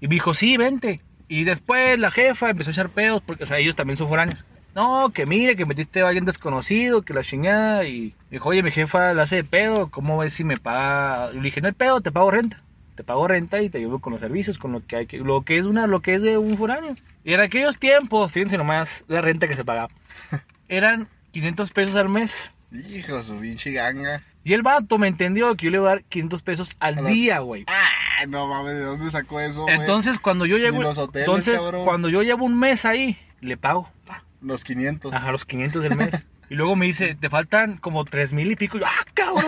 Y 0.00 0.08
me 0.08 0.14
dijo, 0.16 0.34
sí, 0.34 0.56
vente. 0.56 1.00
Y 1.28 1.44
después 1.44 1.96
la 2.00 2.10
jefa 2.10 2.50
empezó 2.50 2.70
a 2.70 2.72
echar 2.72 2.88
pedos, 2.88 3.22
porque 3.24 3.44
o 3.44 3.46
sea, 3.46 3.58
ellos 3.58 3.76
también 3.76 3.96
son 3.98 4.08
foráneos. 4.08 4.44
No, 4.76 5.10
que 5.10 5.24
mire, 5.24 5.56
que 5.56 5.64
metiste 5.64 6.02
a 6.02 6.08
alguien 6.08 6.26
desconocido, 6.26 7.00
que 7.00 7.14
la 7.14 7.22
chingada. 7.22 7.86
Y 7.86 8.14
dijo, 8.30 8.50
oye, 8.50 8.62
mi 8.62 8.70
jefa 8.70 9.14
la 9.14 9.22
hace 9.22 9.36
de 9.36 9.44
pedo, 9.44 9.90
¿cómo 9.90 10.18
ves 10.18 10.34
si 10.34 10.44
me 10.44 10.58
paga? 10.58 11.30
Y 11.32 11.36
le 11.36 11.44
dije, 11.44 11.62
no 11.62 11.68
hay 11.68 11.72
pedo, 11.72 12.02
te 12.02 12.12
pago 12.12 12.30
renta. 12.30 12.62
Te 12.94 13.02
pago 13.02 13.26
renta 13.26 13.62
y 13.62 13.70
te 13.70 13.78
ayudo 13.78 14.00
con 14.00 14.12
los 14.12 14.20
servicios, 14.20 14.58
con 14.58 14.72
lo 14.72 14.86
que 14.86 14.96
hay 14.96 15.06
que, 15.06 15.16
lo 15.16 15.42
que 15.44 15.56
es 15.56 15.64
una, 15.64 15.86
lo 15.86 16.02
que 16.02 16.14
es 16.14 16.20
de 16.20 16.36
un 16.36 16.58
foráneo. 16.58 16.94
Y 17.24 17.32
en 17.32 17.40
aquellos 17.40 17.78
tiempos, 17.78 18.30
fíjense 18.30 18.58
nomás 18.58 19.02
la 19.08 19.22
renta 19.22 19.46
que 19.48 19.54
se 19.54 19.64
pagaba. 19.64 19.88
Eran 20.68 21.08
500 21.32 21.70
pesos 21.70 21.96
al 21.96 22.10
mes. 22.10 22.52
Hijo, 22.70 23.22
su 23.22 23.36
pinche 23.36 23.72
ganga. 23.72 24.22
Y 24.44 24.52
el 24.52 24.62
vato 24.62 24.98
me 24.98 25.08
entendió 25.08 25.56
que 25.56 25.64
yo 25.64 25.70
le 25.70 25.78
iba 25.78 25.86
a 25.86 25.94
dar 25.94 26.04
500 26.04 26.42
pesos 26.42 26.76
al 26.80 27.02
día, 27.06 27.38
güey. 27.38 27.64
Ay, 27.66 28.26
no 28.28 28.46
mames, 28.46 28.74
¿de 28.74 28.82
dónde 28.82 29.10
sacó 29.10 29.40
eso, 29.40 29.62
güey? 29.62 29.74
Entonces, 29.74 30.18
cuando 30.18 30.44
yo 30.44 30.58
llego. 30.58 30.76
Ni 30.76 30.84
los 30.84 30.98
hoteles, 30.98 31.26
entonces, 31.26 31.62
cabrón. 31.62 31.84
cuando 31.86 32.10
yo 32.10 32.22
llevo 32.22 32.44
un 32.44 32.58
mes 32.58 32.84
ahí, 32.84 33.18
le 33.40 33.56
pago. 33.56 33.90
pa, 34.06 34.22
Los 34.42 34.64
500. 34.64 35.12
Ajá, 35.12 35.32
los 35.32 35.44
500 35.44 35.82
del 35.82 35.96
mes. 35.96 36.10
Y 36.48 36.54
luego 36.54 36.76
me 36.76 36.86
dice, 36.86 37.16
te 37.18 37.28
faltan 37.28 37.76
como 37.78 38.04
3 38.04 38.32
mil 38.32 38.50
y 38.52 38.56
pico. 38.56 38.76
Y 38.76 38.80
yo, 38.80 38.86
¡ah, 38.86 39.04
cabrón! 39.14 39.44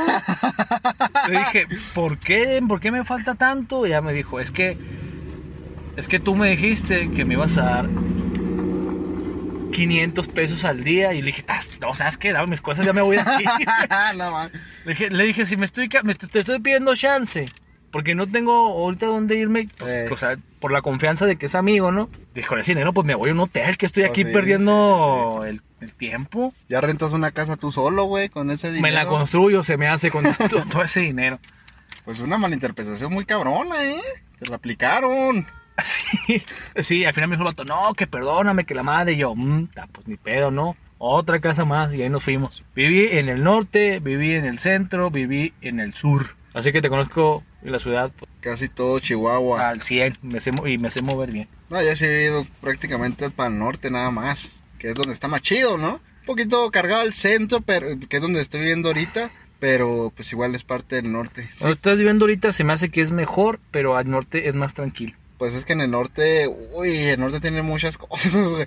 Le 1.29 1.39
dije, 1.39 1.67
¿por 1.95 2.19
qué? 2.19 2.61
¿Por 2.67 2.81
qué 2.81 2.91
me 2.91 3.05
falta 3.05 3.35
tanto? 3.37 3.87
Y 3.87 3.91
ella 3.91 4.01
me 4.01 4.13
dijo, 4.13 4.41
es 4.41 4.51
que. 4.51 4.77
Es 5.97 6.09
que 6.09 6.19
tú 6.21 6.35
me 6.35 6.51
dijiste 6.51 7.11
que 7.11 7.25
me 7.25 7.35
ibas 7.35 7.57
a 7.59 7.63
dar 7.63 7.89
500 9.73 10.29
pesos 10.29 10.65
al 10.65 10.83
día. 10.85 11.13
Y 11.13 11.21
le 11.21 11.27
dije, 11.29 11.43
"Tas, 11.43 11.71
no, 11.81 11.95
¿sabes 11.95 12.17
qué? 12.19 12.33
Dame 12.33 12.49
mis 12.49 12.61
cosas, 12.63 12.85
ya 12.87 12.93
me 12.93 13.01
voy 13.03 13.17
de 13.17 13.23
aquí. 13.23 13.45
no. 14.17 14.45
Le 14.85 14.93
dije, 14.93 15.11
le 15.11 15.25
dije, 15.25 15.47
si 15.47 15.57
me 15.57 15.67
estoy, 15.67 15.89
me 16.05 16.15
te 16.15 16.41
estoy 16.41 16.59
pidiendo 16.61 16.95
chance, 16.97 17.47
porque 17.91 18.15
no 18.15 18.27
tengo 18.27 18.53
ahorita 18.53 19.07
dónde 19.07 19.37
irme, 19.37 19.69
pues, 19.79 19.93
Eh. 19.93 20.09
o 20.11 20.17
sea, 20.17 20.37
por 20.61 20.73
la 20.73 20.83
confianza 20.83 21.27
de 21.27 21.37
que 21.37 21.47
es 21.47 21.55
amigo, 21.55 21.91
¿no? 21.93 22.09
Dijo, 22.35 22.57
ese 22.57 22.73
dinero, 22.73 22.93
pues 22.93 23.07
me 23.07 23.15
voy 23.15 23.31
a 23.31 23.33
un 23.33 23.41
hotel, 23.41 23.77
que 23.77 23.87
estoy 23.87 24.03
Pues 24.05 24.11
aquí 24.13 24.25
sí, 24.25 24.33
perdiendo 24.33 25.43
El, 25.47 25.63
el 25.81 25.93
tiempo. 25.95 26.53
Ya 26.69 26.81
rentas 26.81 27.13
una 27.13 27.31
casa 27.31 27.57
tú 27.57 27.73
solo, 27.73 28.05
güey, 28.05 28.29
con 28.29 28.51
ese 28.51 28.69
dinero. 28.69 28.83
Me 28.83 28.93
la 28.93 29.07
construyo, 29.07 29.65
se 29.65 29.77
me 29.77 29.89
hace 29.89 30.11
con 30.11 30.25
todo, 30.51 30.65
todo 30.71 30.83
ese 30.83 31.01
dinero. 31.01 31.39
Pues 32.05 32.21
una 32.21 32.39
malinterpretación 32.39 33.13
muy 33.13 33.25
cabrona, 33.25 33.85
¿eh? 33.85 34.01
Te 34.39 34.47
la 34.47 34.57
aplicaron. 34.57 35.47
Sí, 35.81 36.43
sí, 36.83 37.05
al 37.05 37.15
final 37.15 37.29
me 37.31 37.37
dijo 37.37 37.49
el 37.49 37.55
vato, 37.55 37.65
no, 37.65 37.95
que 37.95 38.09
perdóname, 38.09 38.65
que 38.65 38.75
la 38.75 38.83
madre, 38.83 39.13
y 39.13 39.19
yo, 39.19 39.37
"Mm, 39.37 39.69
ta, 39.69 39.87
pues 39.87 40.09
ni 40.09 40.17
pedo, 40.17 40.51
¿no? 40.51 40.77
Otra 40.99 41.39
casa 41.39 41.65
más, 41.65 41.95
y 41.95 42.03
ahí 42.03 42.11
nos 42.11 42.25
fuimos. 42.25 42.65
Viví 42.75 43.07
en 43.17 43.29
el 43.29 43.45
norte, 43.45 44.01
viví 44.01 44.35
en 44.35 44.45
el 44.45 44.59
centro, 44.59 45.13
viví 45.13 45.53
en 45.61 45.79
el 45.79 45.95
sur. 45.95 46.35
Así 46.53 46.73
que 46.73 46.83
te 46.83 46.89
conozco 46.89 47.45
en 47.63 47.73
la 47.73 47.79
ciudad 47.79 48.11
pues, 48.19 48.31
Casi 48.41 48.69
todo 48.69 48.99
Chihuahua. 49.01 49.69
al 49.69 49.83
100, 49.83 50.15
me 50.23 50.41
sé 50.41 50.53
y 50.67 50.79
me 50.79 50.91
sé 50.91 51.03
mover 51.03 51.33
bien. 51.33 51.49
No, 51.71 51.83
ya 51.83 51.95
se 51.97 52.07
he 52.21 52.25
ido 52.27 52.47
prácticamente 52.61 53.31
para 53.31 53.49
el 53.51 53.59
norte 53.59 53.91
nada 53.91 54.11
más. 54.11 54.53
Que 54.79 54.89
es 54.91 54.95
donde 54.95 55.13
está 55.13 55.27
más 55.29 55.43
chido, 55.43 55.77
¿no? 55.77 55.95
Un 56.21 56.27
poquito 56.27 56.71
cargado 56.71 57.01
al 57.03 57.15
centro, 57.15 57.61
pero 57.63 57.89
que 58.09 58.17
es 58.17 58.23
donde 58.23 58.41
estoy 58.41 58.61
viviendo 58.61 58.89
ahorita. 58.91 59.31
Pero 59.59 60.13
pues 60.15 60.31
igual 60.33 60.55
es 60.55 60.63
parte 60.63 60.95
del 60.97 61.11
norte. 61.11 61.49
Sí, 61.53 61.67
estás 61.69 61.97
viviendo 61.97 62.25
ahorita 62.27 62.53
se 62.53 62.63
me 62.63 62.73
hace 62.73 62.91
que 62.91 63.01
es 63.01 63.11
mejor, 63.11 63.59
pero 63.73 63.97
al 63.97 64.09
norte 64.09 64.49
es 64.49 64.55
más 64.55 64.73
tranquilo. 64.73 65.15
Pues 65.37 65.53
es 65.55 65.65
que 65.65 65.73
en 65.73 65.81
el 65.81 65.91
norte, 65.91 66.49
uy, 66.75 66.91
el 66.97 67.19
norte 67.19 67.41
tiene 67.41 67.63
muchas 67.63 67.99
cosas, 67.99 68.37
güey. 68.53 68.67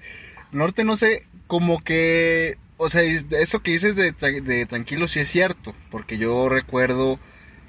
Norte 0.52 0.84
no 0.84 0.98
sé, 0.98 1.26
como 1.48 1.80
que, 1.80 2.58
o 2.76 2.90
sea, 2.90 3.04
es- 3.04 3.26
eso 3.32 3.62
que 3.62 3.72
dices 3.72 3.96
de, 3.96 4.12
de 4.12 4.66
tranquilo 4.66 5.08
sí 5.08 5.22
es 5.22 5.30
cierto, 5.30 5.74
porque 5.90 6.18
yo 6.18 6.50
recuerdo 6.50 7.20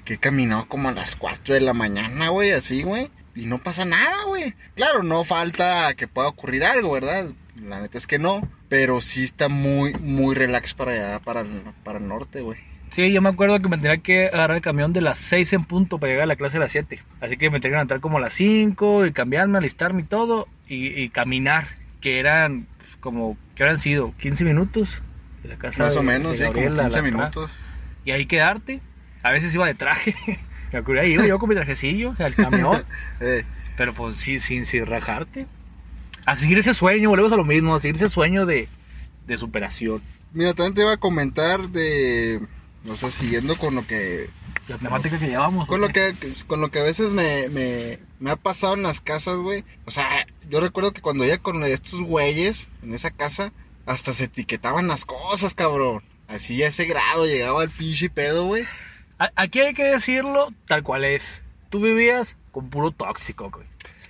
que 0.05 0.15
he 0.15 0.17
caminado 0.17 0.65
como 0.65 0.89
a 0.89 0.91
las 0.91 1.15
4 1.15 1.53
de 1.55 1.61
la 1.61 1.73
mañana, 1.73 2.29
güey, 2.29 2.51
así, 2.51 2.83
güey. 2.83 3.09
Y 3.35 3.45
no 3.45 3.57
pasa 3.57 3.85
nada, 3.85 4.23
güey. 4.27 4.53
Claro, 4.75 5.01
no 5.03 5.23
falta 5.23 5.93
que 5.95 6.07
pueda 6.07 6.27
ocurrir 6.27 6.63
algo, 6.65 6.91
¿verdad? 6.91 7.31
La 7.55 7.79
neta 7.81 7.97
es 7.97 8.05
que 8.07 8.19
no. 8.19 8.47
Pero 8.69 9.01
sí 9.01 9.23
está 9.23 9.49
muy, 9.49 9.93
muy 9.93 10.35
relax 10.35 10.73
para 10.73 10.91
allá, 10.91 11.19
para 11.19 11.41
el, 11.41 11.61
para 11.83 11.97
el 11.99 12.07
norte, 12.07 12.41
güey. 12.41 12.59
Sí, 12.91 13.11
yo 13.11 13.23
me 13.23 13.29
acuerdo 13.29 13.59
que 13.59 13.69
me 13.69 13.77
tenía 13.77 13.97
que 13.97 14.27
agarrar 14.27 14.57
el 14.57 14.61
camión 14.61 14.93
de 14.93 15.01
las 15.01 15.17
6 15.17 15.53
en 15.53 15.65
punto 15.65 15.97
para 15.97 16.11
llegar 16.11 16.23
a 16.23 16.27
la 16.27 16.35
clase 16.35 16.57
a 16.57 16.59
las 16.59 16.71
7. 16.71 17.01
Así 17.21 17.37
que 17.37 17.49
me 17.49 17.59
tenía 17.59 17.77
que 17.77 17.81
entrar 17.81 18.01
como 18.01 18.17
a 18.19 18.21
las 18.21 18.33
5 18.33 19.07
y 19.07 19.13
cambiarme, 19.13 19.57
alistarme 19.57 20.01
y 20.01 20.05
todo. 20.05 20.47
Y, 20.67 20.87
y 21.01 21.09
caminar, 21.09 21.65
que 22.01 22.19
eran 22.19 22.67
pues, 22.77 22.95
como, 22.99 23.35
que 23.55 23.63
habrán 23.63 23.79
sido? 23.79 24.13
15 24.19 24.45
minutos 24.45 25.01
de 25.41 25.49
la 25.49 25.55
casa 25.57 25.81
Más 25.81 25.93
de- 25.95 25.99
o 25.99 26.03
menos, 26.03 26.31
de 26.33 26.37
sí, 26.37 26.43
como 26.43 26.53
Gabriela, 26.59 26.83
15 26.83 26.97
la- 26.97 27.03
minutos. 27.03 27.51
Y 28.05 28.11
ahí 28.11 28.27
quedarte. 28.27 28.79
A 29.23 29.31
veces 29.31 29.53
iba 29.55 29.65
de 29.65 29.73
traje. 29.73 30.13
Me 30.71 30.79
acuerdo, 30.79 31.01
ahí 31.01 31.13
iba 31.13 31.25
yo 31.25 31.39
con 31.39 31.49
mi 31.49 31.55
trajecillo 31.55 32.15
al 32.19 32.35
camión. 32.35 32.83
Eh, 33.19 33.43
Pero 33.77 33.93
pues 33.93 34.17
sí, 34.17 34.39
sin, 34.39 34.65
sin 34.65 34.85
rajarte. 34.85 35.47
A 36.25 36.35
seguir 36.35 36.57
ese 36.59 36.73
sueño, 36.73 37.09
volvemos 37.09 37.33
a 37.33 37.37
lo 37.37 37.43
mismo, 37.45 37.75
a 37.75 37.79
seguir 37.79 37.95
ese 37.95 38.09
sueño 38.09 38.45
de, 38.45 38.67
de 39.27 39.37
superación. 39.37 40.01
mira, 40.33 40.53
también 40.53 40.73
te 40.73 40.81
iba 40.81 40.93
a 40.93 40.97
comentar 40.97 41.69
de. 41.69 42.41
O 42.87 42.95
sea, 42.97 43.09
siguiendo 43.11 43.55
con 43.55 43.75
lo 43.75 43.87
que 43.87 44.29
La 44.67 44.77
temática 44.77 45.17
que 45.17 45.27
llevamos. 45.27 45.67
Con 45.67 45.79
lo 45.79 45.89
que, 45.89 46.13
con 46.47 46.59
lo 46.59 46.69
que 46.69 46.79
a 46.79 46.83
veces 46.83 47.13
me, 47.13 47.47
me, 47.49 47.99
me 48.19 48.31
ha 48.31 48.35
pasado 48.35 48.73
en 48.73 48.83
las 48.83 48.99
casas, 48.99 49.39
güey. 49.39 49.63
O 49.85 49.91
sea, 49.91 50.25
yo 50.49 50.59
recuerdo 50.59 50.91
que 50.91 51.01
cuando 51.01 51.23
iba 51.25 51.37
con 51.37 51.63
estos 51.63 52.01
güeyes 52.01 52.69
en 52.81 52.93
esa 52.93 53.11
casa, 53.11 53.53
hasta 53.85 54.11
se 54.13 54.25
etiquetaban 54.25 54.87
las 54.87 55.05
cosas, 55.05 55.53
cabrón. 55.55 56.03
Así 56.27 56.61
a 56.63 56.67
ese 56.67 56.85
grado 56.85 57.25
llegaba 57.25 57.63
el 57.63 57.69
pinche 57.69 58.09
pedo, 58.09 58.45
güey. 58.45 58.63
Aquí 59.17 59.59
hay 59.61 59.73
que 59.73 59.83
decirlo 59.83 60.49
tal 60.67 60.83
cual 60.83 61.05
es. 61.05 61.43
Tú 61.69 61.79
vivías 61.79 62.35
con 62.51 62.69
puro 62.69 62.91
tóxico, 62.91 63.49
güey. 63.49 63.65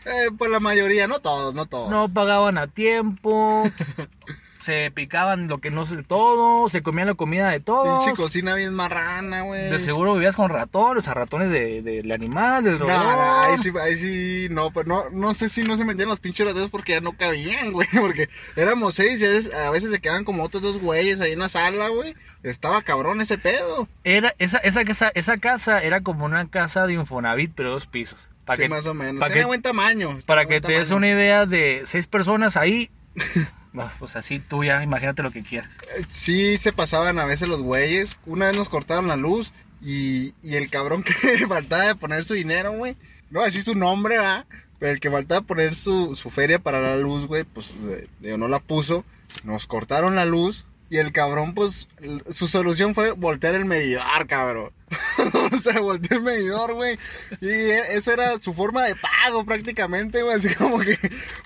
Eh, 0.05 0.31
pues 0.37 0.51
la 0.51 0.59
mayoría, 0.59 1.07
no 1.07 1.19
todos, 1.19 1.53
no 1.53 1.65
todos. 1.65 1.89
No 1.89 2.09
pagaban 2.09 2.57
a 2.57 2.67
tiempo. 2.67 3.63
se 4.63 4.89
picaban 4.91 5.47
lo 5.47 5.59
que 5.59 5.69
no 5.69 5.85
sé 5.85 6.01
todo. 6.01 6.67
Se 6.69 6.81
comían 6.81 7.07
la 7.07 7.13
comida 7.13 7.49
de 7.49 7.59
todos. 7.59 8.05
Pinche 8.05 8.19
cocina 8.21 8.55
bien 8.55 8.73
marrana, 8.73 9.41
güey. 9.41 9.69
De 9.69 9.77
seguro 9.79 10.13
vivías 10.15 10.35
con 10.35 10.49
ratones, 10.49 11.07
a 11.07 11.13
ratones 11.13 11.51
de- 11.51 11.81
del 11.83 12.11
animal, 12.11 12.63
del 12.63 12.79
No, 12.79 12.85
roedor. 12.85 13.03
no, 13.17 13.41
ahí 13.41 13.57
sí, 13.59 13.71
ahí 13.79 13.97
sí, 13.97 14.47
no, 14.49 14.71
pero 14.71 14.87
no, 14.87 15.09
no 15.11 15.33
sé 15.33 15.49
si 15.49 15.61
no 15.63 15.77
se 15.77 15.85
metían 15.85 16.09
los 16.09 16.19
pinches 16.19 16.47
rateros 16.47 16.69
porque 16.71 16.93
ya 16.93 17.01
no 17.01 17.13
cabían, 17.13 17.71
güey, 17.71 17.87
porque 18.01 18.29
éramos 18.55 18.95
seis 18.95 19.21
y 19.21 19.25
a 19.25 19.29
veces, 19.29 19.53
a 19.53 19.69
veces 19.69 19.91
se 19.91 19.99
quedaban 20.01 20.23
como 20.23 20.43
otros 20.43 20.63
dos 20.63 20.79
güeyes 20.79 21.21
ahí 21.21 21.33
en 21.33 21.39
la 21.39 21.49
sala, 21.49 21.89
güey. 21.89 22.15
Estaba 22.41 22.81
cabrón 22.81 23.21
ese 23.21 23.37
pedo. 23.37 23.87
Era, 24.03 24.33
esa, 24.39 24.57
esa, 24.57 24.83
casa, 24.83 25.11
esa 25.15 25.37
casa 25.37 25.77
era 25.79 26.01
como 26.01 26.25
una 26.25 26.49
casa 26.49 26.85
de 26.87 26.93
Infonavit, 26.93 27.51
pero 27.55 27.69
dos 27.71 27.85
pisos. 27.87 28.29
Para 28.45 28.57
sí, 28.57 28.63
que, 28.63 28.69
más 28.69 28.85
o 28.85 28.93
menos. 28.93 29.23
que- 29.31 29.45
buen 29.45 29.61
tamaño. 29.61 30.17
para 30.25 30.45
que 30.45 30.59
te 30.59 30.73
des 30.73 30.91
una 30.91 31.07
idea 31.07 31.45
de 31.45 31.83
seis 31.85 32.07
personas 32.07 32.57
ahí. 32.57 32.89
pues 33.99 34.15
así 34.15 34.39
tú 34.39 34.63
ya 34.63 34.83
imagínate 34.83 35.23
lo 35.23 35.31
que 35.31 35.43
quieras. 35.43 35.69
Sí 36.07 36.57
se 36.57 36.73
pasaban 36.73 37.19
a 37.19 37.25
veces 37.25 37.49
los 37.49 37.61
güeyes. 37.61 38.17
Una 38.25 38.47
vez 38.47 38.57
nos 38.57 38.69
cortaron 38.69 39.07
la 39.07 39.15
luz 39.15 39.53
y, 39.81 40.33
y 40.41 40.55
el 40.55 40.69
cabrón 40.69 41.03
que 41.03 41.13
faltaba 41.47 41.87
de 41.87 41.95
poner 41.95 42.23
su 42.23 42.33
dinero, 42.35 42.71
güey. 42.73 42.95
No 43.29 43.41
así 43.41 43.61
su 43.61 43.75
nombre, 43.75 44.17
¿verdad? 44.17 44.45
Pero 44.79 44.93
el 44.93 44.99
que 44.99 45.09
faltaba 45.09 45.41
poner 45.41 45.75
su, 45.75 46.15
su 46.15 46.29
feria 46.29 46.59
para 46.59 46.79
la 46.81 46.97
luz, 46.97 47.25
güey, 47.25 47.43
pues 47.43 47.77
no 48.21 48.47
la 48.47 48.59
puso. 48.59 49.05
Nos 49.43 49.65
cortaron 49.65 50.15
la 50.15 50.25
luz 50.25 50.65
y 50.93 50.99
el 50.99 51.11
cabrón, 51.11 51.55
pues, 51.55 51.87
su 52.31 52.47
solución 52.47 52.93
fue 52.93 53.09
voltear 53.13 53.55
el 53.55 53.65
medidor, 53.65 54.27
cabrón. 54.27 54.71
o 55.51 55.57
sea, 55.57 55.79
volteó 55.79 56.17
el 56.17 56.23
medidor, 56.23 56.75
güey. 56.75 56.99
Y 57.41 57.47
e- 57.47 57.95
esa 57.95 58.13
era 58.13 58.37
su 58.37 58.53
forma 58.53 58.83
de 58.83 58.93
pago 58.95 59.43
prácticamente, 59.43 60.21
güey. 60.21 60.35
Así 60.37 60.53
como 60.53 60.77
que, 60.77 60.99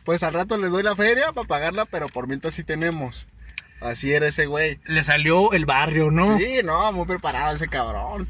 pues 0.04 0.22
al 0.24 0.34
rato 0.34 0.58
les 0.58 0.70
doy 0.70 0.84
la 0.84 0.98
feria 0.98 1.32
para 1.32 1.48
pagarla, 1.48 1.86
pero 1.86 2.08
por 2.10 2.28
mientras 2.28 2.56
sí 2.56 2.66
tenemos. 2.66 3.26
Así 3.80 4.12
era 4.12 4.28
ese 4.28 4.48
güey. 4.48 4.80
Le 4.84 5.02
salió 5.06 5.54
el 5.54 5.66
barrio, 5.66 6.12
¿no? 6.12 6.38
Sí, 6.38 6.60
no, 6.66 6.92
muy 6.92 7.06
preparado 7.06 7.56
ese 7.56 7.70
cabrón. 7.70 8.28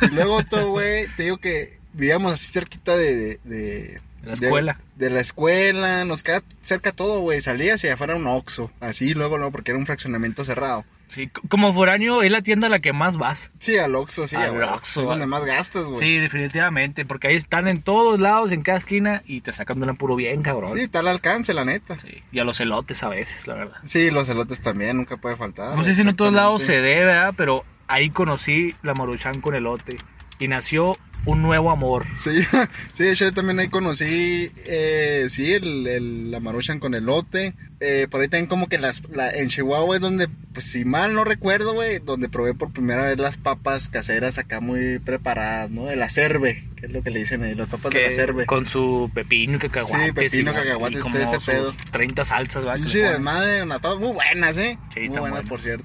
Y 0.00 0.06
luego 0.06 0.34
otro 0.34 0.70
güey, 0.70 1.06
te 1.16 1.22
digo 1.24 1.36
que 1.36 1.78
vivíamos 1.92 2.32
así 2.32 2.52
cerquita 2.52 2.96
de... 2.96 3.14
de, 3.14 3.40
de- 3.44 4.00
De 4.26 4.40
la 4.40 4.46
escuela. 4.46 4.80
De, 4.96 5.10
la 5.10 5.20
escuela, 5.20 6.04
nos 6.04 6.22
queda 6.22 6.42
cerca 6.60 6.92
todo, 6.92 7.20
güey. 7.20 7.40
Salías 7.40 7.82
y 7.84 7.88
afuera 7.88 8.16
un 8.16 8.26
Oxxo. 8.26 8.70
Así, 8.80 9.14
luego, 9.14 9.38
no, 9.38 9.52
porque 9.52 9.70
era 9.70 9.78
un 9.78 9.86
fraccionamiento 9.86 10.44
cerrado. 10.44 10.84
Sí, 11.08 11.30
como 11.48 11.72
foráneo 11.72 12.22
es 12.22 12.32
la 12.32 12.42
tienda 12.42 12.66
a 12.66 12.70
la 12.70 12.80
que 12.80 12.92
más 12.92 13.16
vas. 13.16 13.52
Sí, 13.60 13.78
al 13.78 13.94
Oxxo, 13.94 14.26
sí, 14.26 14.34
Al. 14.34 14.60
Oxxo, 14.60 15.02
Es 15.02 15.08
donde 15.08 15.26
más 15.26 15.44
gastas, 15.44 15.84
güey. 15.84 16.00
Sí, 16.00 16.18
definitivamente, 16.18 17.04
porque 17.04 17.28
ahí 17.28 17.36
están 17.36 17.68
en 17.68 17.82
todos 17.82 18.18
lados, 18.18 18.50
en 18.50 18.62
cada 18.62 18.78
esquina, 18.78 19.22
y 19.24 19.40
te 19.40 19.52
sacan 19.52 19.78
de 19.78 19.84
un 19.84 19.90
apuro 19.90 20.16
bien, 20.16 20.42
cabrón. 20.42 20.72
Sí, 20.72 20.80
está 20.80 20.98
al 20.98 21.08
alcance, 21.08 21.54
la 21.54 21.64
neta. 21.64 21.96
Sí, 22.00 22.22
Y 22.32 22.40
a 22.40 22.44
los 22.44 22.58
elotes 22.60 23.04
a 23.04 23.08
veces, 23.08 23.46
la 23.46 23.54
verdad. 23.54 23.76
Sí, 23.84 24.10
los 24.10 24.28
elotes 24.28 24.60
también, 24.60 24.96
nunca 24.96 25.16
puede 25.16 25.36
faltar. 25.36 25.76
No 25.76 25.84
sé 25.84 25.94
si 25.94 26.00
en 26.00 26.08
otros 26.08 26.32
lados 26.32 26.64
se 26.64 26.80
dé, 26.80 27.04
¿verdad? 27.04 27.34
Pero 27.36 27.64
ahí 27.86 28.10
conocí 28.10 28.74
la 28.82 28.94
maruchan 28.94 29.40
con 29.40 29.54
elote. 29.54 29.98
Y 30.38 30.48
nació 30.48 30.96
un 31.26 31.42
nuevo 31.42 31.70
amor. 31.70 32.06
Sí, 32.14 32.30
sí, 32.94 33.04
de 33.04 33.12
hecho 33.12 33.24
yo 33.26 33.34
también 33.34 33.58
ahí 33.58 33.68
conocí, 33.68 34.50
eh, 34.64 35.26
sí, 35.28 35.52
el, 35.52 35.86
el- 35.86 36.30
la 36.30 36.40
maruchan 36.40 36.80
con 36.80 36.94
elote. 36.94 37.54
Eh, 37.80 38.06
por 38.10 38.22
ahí 38.22 38.28
también 38.28 38.46
como 38.46 38.68
que 38.68 38.78
las, 38.78 39.02
la, 39.10 39.30
en 39.34 39.48
Chihuahua 39.50 39.96
es 39.96 40.00
donde, 40.00 40.28
pues 40.54 40.64
si 40.64 40.86
mal 40.86 41.12
no 41.12 41.24
recuerdo, 41.24 41.74
güey, 41.74 41.98
donde 41.98 42.30
probé 42.30 42.54
por 42.54 42.72
primera 42.72 43.02
vez 43.02 43.18
las 43.18 43.36
papas 43.36 43.90
caseras 43.90 44.38
acá 44.38 44.60
muy 44.60 44.98
preparadas, 44.98 45.70
¿no? 45.70 45.84
De 45.84 45.94
la 45.96 46.08
cerve, 46.08 46.64
que 46.76 46.86
es 46.86 46.92
lo 46.92 47.02
que 47.02 47.10
le 47.10 47.18
dicen 47.18 47.42
ahí, 47.42 47.54
las 47.54 47.68
papas 47.68 47.92
de 47.92 48.02
la 48.08 48.12
cerve. 48.12 48.46
con 48.46 48.64
su 48.66 49.10
pepino 49.12 49.56
y 49.56 49.58
cacahuates. 49.58 50.06
Sí, 50.06 50.12
pepino, 50.12 50.52
y 50.52 50.54
todo 50.94 51.00
como 51.02 51.18
ese 51.18 51.38
pedo. 51.40 51.74
30 51.90 52.24
salsas, 52.24 52.64
le 52.64 52.70
ponen. 52.70 53.12
desmadre, 53.12 53.62
una- 53.62 53.78
todas 53.78 53.98
muy 53.98 54.12
buenas, 54.12 54.56
¿eh? 54.56 54.78
Sí, 54.94 55.00
muy 55.00 55.08
buenas, 55.08 55.30
buenas. 55.30 55.48
por 55.50 55.60
cierto. 55.60 55.84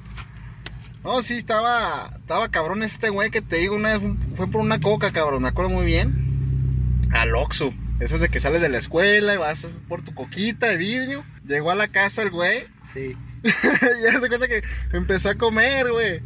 No, 1.03 1.21
sí, 1.21 1.37
estaba, 1.37 2.11
estaba 2.15 2.49
cabrón 2.49 2.83
este 2.83 3.09
güey 3.09 3.31
que 3.31 3.41
te 3.41 3.57
digo 3.57 3.75
una 3.75 3.97
vez, 3.97 4.07
fue 4.35 4.47
por 4.47 4.61
una 4.61 4.79
coca, 4.79 5.11
cabrón, 5.11 5.41
me 5.41 5.49
acuerdo 5.49 5.71
muy 5.71 5.85
bien. 5.85 6.99
Al 7.11 7.35
Oxxo. 7.35 7.73
Esas 7.99 8.19
de 8.19 8.29
que 8.29 8.39
sales 8.39 8.61
de 8.61 8.69
la 8.69 8.79
escuela 8.79 9.35
y 9.35 9.37
vas 9.37 9.77
por 9.87 10.01
tu 10.01 10.13
coquita 10.15 10.67
de 10.67 10.77
vidrio. 10.77 11.23
Llegó 11.45 11.69
a 11.71 11.75
la 11.75 11.87
casa 11.87 12.23
el 12.23 12.31
güey 12.31 12.65
Sí. 12.93 13.15
y 13.43 14.03
ya 14.03 14.19
se 14.19 14.27
cuenta 14.27 14.47
que 14.47 14.63
empezó 14.91 15.29
a 15.29 15.35
comer, 15.35 15.91
güey. 15.91 16.21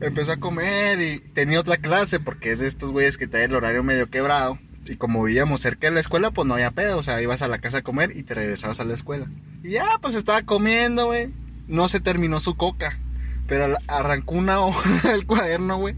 Empezó 0.00 0.32
a 0.32 0.36
comer 0.36 1.00
y 1.00 1.18
tenía 1.18 1.60
otra 1.60 1.78
clase 1.78 2.20
porque 2.20 2.52
es 2.52 2.60
de 2.60 2.68
estos 2.68 2.92
güeyes 2.92 3.16
que 3.16 3.26
traen 3.26 3.50
el 3.50 3.56
horario 3.56 3.82
medio 3.82 4.08
quebrado. 4.08 4.58
Y 4.86 4.96
como 4.96 5.22
vivíamos 5.22 5.60
cerca 5.60 5.88
de 5.88 5.94
la 5.94 6.00
escuela, 6.00 6.30
pues 6.30 6.46
no 6.46 6.54
había 6.54 6.70
pedo. 6.70 6.98
O 6.98 7.02
sea, 7.02 7.20
ibas 7.20 7.42
a 7.42 7.48
la 7.48 7.58
casa 7.58 7.78
a 7.78 7.82
comer 7.82 8.16
y 8.16 8.22
te 8.22 8.34
regresabas 8.34 8.80
a 8.80 8.84
la 8.84 8.94
escuela. 8.94 9.26
Y 9.62 9.70
ya, 9.72 9.98
pues 10.00 10.14
estaba 10.14 10.42
comiendo, 10.42 11.06
güey. 11.06 11.30
No 11.66 11.88
se 11.88 12.00
terminó 12.00 12.40
su 12.40 12.56
coca. 12.56 12.98
Pero 13.48 13.76
arrancó 13.88 14.34
una 14.34 14.60
hoja 14.60 15.08
del 15.08 15.26
cuaderno, 15.26 15.78
güey. 15.78 15.96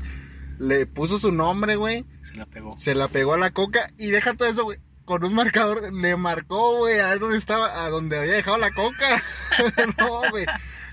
Le 0.59 0.87
puso 0.87 1.19
su 1.19 1.33
nombre, 1.33 1.77
güey. 1.77 2.07
Se 2.23 2.35
la 2.35 2.47
pegó. 2.47 2.79
Se 2.79 2.95
la 2.95 3.09
pegó 3.09 3.35
a 3.35 3.39
la 3.39 3.51
coca 3.51 3.91
y 3.99 4.07
deja 4.11 4.35
todo 4.35 4.49
eso, 4.49 4.65
güey. 4.65 4.79
Con 5.05 5.25
un 5.25 5.35
marcador 5.35 5.93
le 5.93 6.17
marcó, 6.17 6.79
güey, 6.79 7.01
a 7.01 7.09
ver 7.09 7.19
dónde 7.19 7.37
estaba, 7.37 7.85
a 7.85 7.91
donde 7.91 8.19
había 8.19 8.35
dejado 8.35 8.59
la 8.59 8.71
coca. 8.71 9.23
no, 9.99 10.31
güey. 10.31 10.47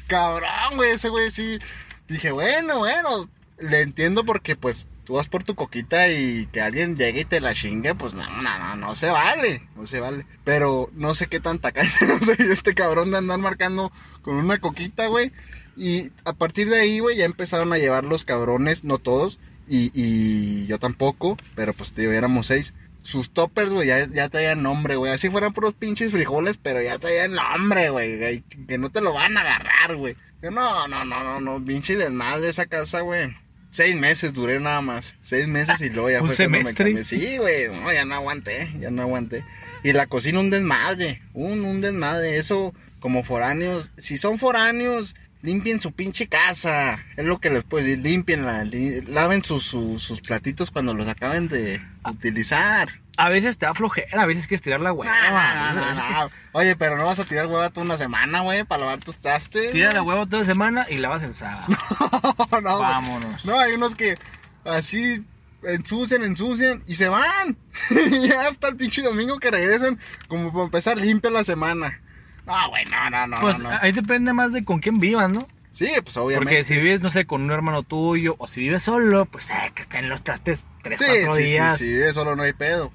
Cabrón, 0.08 0.76
güey, 0.76 0.92
ese 0.92 1.10
güey 1.10 1.30
sí. 1.30 1.60
Dije, 2.08 2.32
bueno, 2.32 2.80
bueno, 2.80 3.30
le 3.60 3.82
entiendo 3.82 4.24
porque 4.26 4.56
pues 4.56 4.88
tú 5.08 5.14
vas 5.14 5.30
por 5.30 5.44
tu 5.44 5.56
coquita 5.56 6.10
y 6.10 6.48
que 6.48 6.62
alguien 6.62 6.98
llegue 6.98 7.22
y 7.22 7.26
te 7.26 7.40
la 7.40 7.54
chingue, 7.54 7.96
pues 7.96 8.14
no, 8.14 8.30
no, 8.42 8.60
no, 8.60 8.76
no 8.76 8.94
se 8.94 9.10
vale, 9.10 9.66
no 9.76 9.86
se 9.88 10.00
vale. 10.00 10.26
Pero 10.44 10.90
no 10.94 11.16
sé 11.16 11.28
qué 11.28 11.40
tanta 11.40 11.72
calle, 11.74 11.92
no 12.08 12.20
sé, 12.20 12.36
este 12.52 12.74
cabrón 12.74 13.12
de 13.12 13.18
andar 13.18 13.40
marcando 13.40 13.92
con 14.22 14.36
una 14.36 14.58
coquita, 14.58 15.08
güey. 15.08 15.32
Y 15.78 16.12
a 16.26 16.34
partir 16.34 16.70
de 16.70 16.80
ahí, 16.80 17.00
güey, 17.00 17.18
ya 17.18 17.26
empezaron 17.26 17.72
a 17.72 17.78
llevar 17.78 18.04
los 18.04 18.26
cabrones, 18.26 18.84
no 18.84 18.98
todos, 18.98 19.40
y, 19.68 19.92
y 19.94 20.66
yo 20.66 20.80
tampoco, 20.80 21.38
pero 21.56 21.74
pues 21.74 21.94
digo, 21.96 22.12
éramos 22.12 22.48
seis. 22.48 22.74
Sus 23.04 23.30
toppers, 23.30 23.72
güey, 23.72 23.88
ya, 23.88 24.06
ya 24.08 24.28
traían 24.28 24.64
nombre, 24.64 24.96
güey. 24.98 25.14
Así 25.14 25.30
fueran 25.30 25.54
puros 25.54 25.74
pinches 25.76 26.12
frijoles, 26.12 26.58
pero 26.58 26.82
ya 26.82 26.98
traían 26.98 27.34
nombre, 27.34 27.90
güey. 27.90 28.44
Que 28.68 28.78
no 28.78 28.90
te 28.90 29.00
lo 29.02 29.14
van 29.14 29.38
a 29.38 29.42
agarrar, 29.42 29.96
güey. 29.96 30.18
No, 30.42 30.88
no, 30.88 31.06
no, 31.06 31.24
no, 31.24 31.40
no, 31.40 31.64
pinche 31.64 31.96
desmadre 31.96 32.50
esa 32.50 32.66
casa, 32.66 33.02
güey. 33.02 33.34
Seis 33.70 33.96
meses 33.96 34.34
duré 34.34 34.60
nada 34.60 34.82
más. 34.82 35.16
Seis 35.22 35.48
meses 35.48 35.80
y 35.82 35.90
luego 35.90 36.10
ya 36.10 36.22
¿Un 36.22 36.28
fue 36.28 36.36
cuando 36.36 36.52
me 36.52 36.58
semestre? 36.64 36.86
cambié. 36.86 37.04
Sí, 37.04 37.38
güey, 37.38 37.70
no, 37.70 37.94
ya 37.94 38.04
no 38.06 38.16
aguanté, 38.16 38.74
ya 38.80 38.92
no 38.92 39.04
aguanté. 39.04 39.46
Y 39.84 39.94
la 39.94 40.08
cocina 40.08 40.40
un 40.40 40.50
desmadre, 40.50 41.22
un, 41.34 41.64
un 41.64 41.80
desmadre. 41.82 42.36
Eso, 42.38 42.74
como 43.00 43.24
foráneos, 43.24 43.94
si 43.98 44.18
son 44.18 44.38
foráneos, 44.38 45.16
limpien 45.42 45.80
su 45.82 45.92
pinche 45.92 46.28
casa. 46.28 47.00
Es 47.16 47.26
lo 47.26 47.40
que 47.40 47.50
les 47.50 47.64
puedo 47.64 47.84
decir, 47.86 48.00
limpienla, 48.00 48.64
li- 48.64 49.02
laven 49.02 49.44
sus, 49.44 49.64
sus, 49.64 50.02
sus 50.04 50.22
platitos 50.22 50.72
cuando 50.72 50.94
los 50.94 51.08
acaben 51.08 51.48
de 51.48 51.82
utilizar. 52.06 52.90
A 53.20 53.30
veces 53.30 53.58
te 53.58 53.66
da 53.66 53.74
flojera, 53.74 54.22
a 54.22 54.26
veces 54.28 54.46
quieres 54.48 54.62
tirar 54.62 54.80
la 54.80 54.94
hueva. 54.94 55.12
No, 55.32 55.74
no, 55.74 55.94
no, 55.96 56.24
no. 56.26 56.32
Oye, 56.52 56.76
pero 56.76 56.98
no 56.98 57.06
vas 57.06 57.18
a 57.20 57.24
tirar 57.24 57.48
hueva 57.48 57.72
tú 57.72 57.82
una 57.82 57.98
semana, 57.98 58.42
güey, 58.42 58.64
para 58.64 58.82
lavar 58.82 59.00
tus 59.00 59.18
trastes. 59.18 59.72
Tira 59.72 59.92
la 59.92 60.04
hueva 60.04 60.28
toda 60.28 60.46
semana 60.46 60.86
y 60.88 60.98
lavas 61.00 61.24
el 61.24 61.34
sábado. 61.34 61.66
no, 62.00 62.60
güey. 62.60 62.62
Vámonos. 62.64 63.44
No, 63.44 63.60
hay 63.60 63.74
unos 63.74 63.96
que 63.96 64.18
así 64.66 65.26
ensucian, 65.64 66.24
ensucian 66.24 66.84
y 66.86 66.94
se 66.94 67.10
van. 67.10 67.58
y 67.90 68.28
ya 68.28 68.50
hasta 68.50 68.68
el 68.68 68.76
pinche 68.76 69.02
domingo 69.02 69.40
que 69.40 69.50
regresan, 69.50 70.00
como 70.28 70.52
para 70.52 70.66
empezar 70.66 70.98
limpia 70.98 71.32
la 71.32 71.44
semana. 71.44 72.00
No, 72.48 72.70
güey, 72.70 72.86
no, 72.86 73.10
no, 73.10 73.28
no. 73.28 73.40
Pues 73.42 73.60
no. 73.60 73.70
ahí 73.70 73.92
depende 73.92 74.34
más 74.34 74.54
de 74.54 74.64
con 74.64 74.80
quién 74.80 75.00
vivas, 75.00 75.32
¿no? 75.32 75.48
Sí, 75.72 75.90
pues 76.04 76.18
obviamente. 76.18 76.46
Porque 76.56 76.64
si 76.64 76.76
vives, 76.76 77.02
no 77.02 77.12
sé, 77.12 77.26
con 77.26 77.44
un 77.44 77.52
hermano 77.52 77.84
tuyo 77.84 78.36
o 78.40 78.48
si 78.48 78.62
vives 78.62 78.82
solo, 78.84 79.26
pues 79.26 79.50
eh, 79.52 79.72
que 79.76 79.84
estén 79.84 80.10
los 80.10 80.24
trastes 80.24 80.64
tres, 80.82 80.98
Sí, 81.00 81.06
cuatro 81.08 81.34
sí, 81.36 81.44
días. 81.44 81.78
sí, 81.78 81.84
sí, 81.84 81.90
vive 81.92 82.14
solo 82.14 82.36
no 82.36 82.44
hay 82.44 82.54
pedo. 82.54 82.92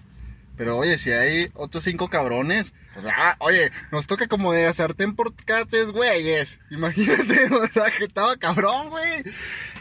Pero 0.56 0.76
oye, 0.78 0.98
si 0.98 1.10
hay 1.12 1.50
otros 1.54 1.84
cinco 1.84 2.08
cabrones, 2.08 2.74
pues, 2.92 3.06
ah, 3.16 3.36
oye, 3.38 3.70
nos 3.90 4.06
toca 4.06 4.26
como 4.26 4.52
de 4.52 4.70
por 5.16 5.32
cada 5.44 5.64
tres 5.64 5.92
güeyes. 5.92 6.60
Imagínate, 6.70 7.46
o 7.54 7.66
sea, 7.68 7.90
que 7.96 8.04
estaba 8.04 8.36
cabrón, 8.36 8.90
güey. 8.90 9.22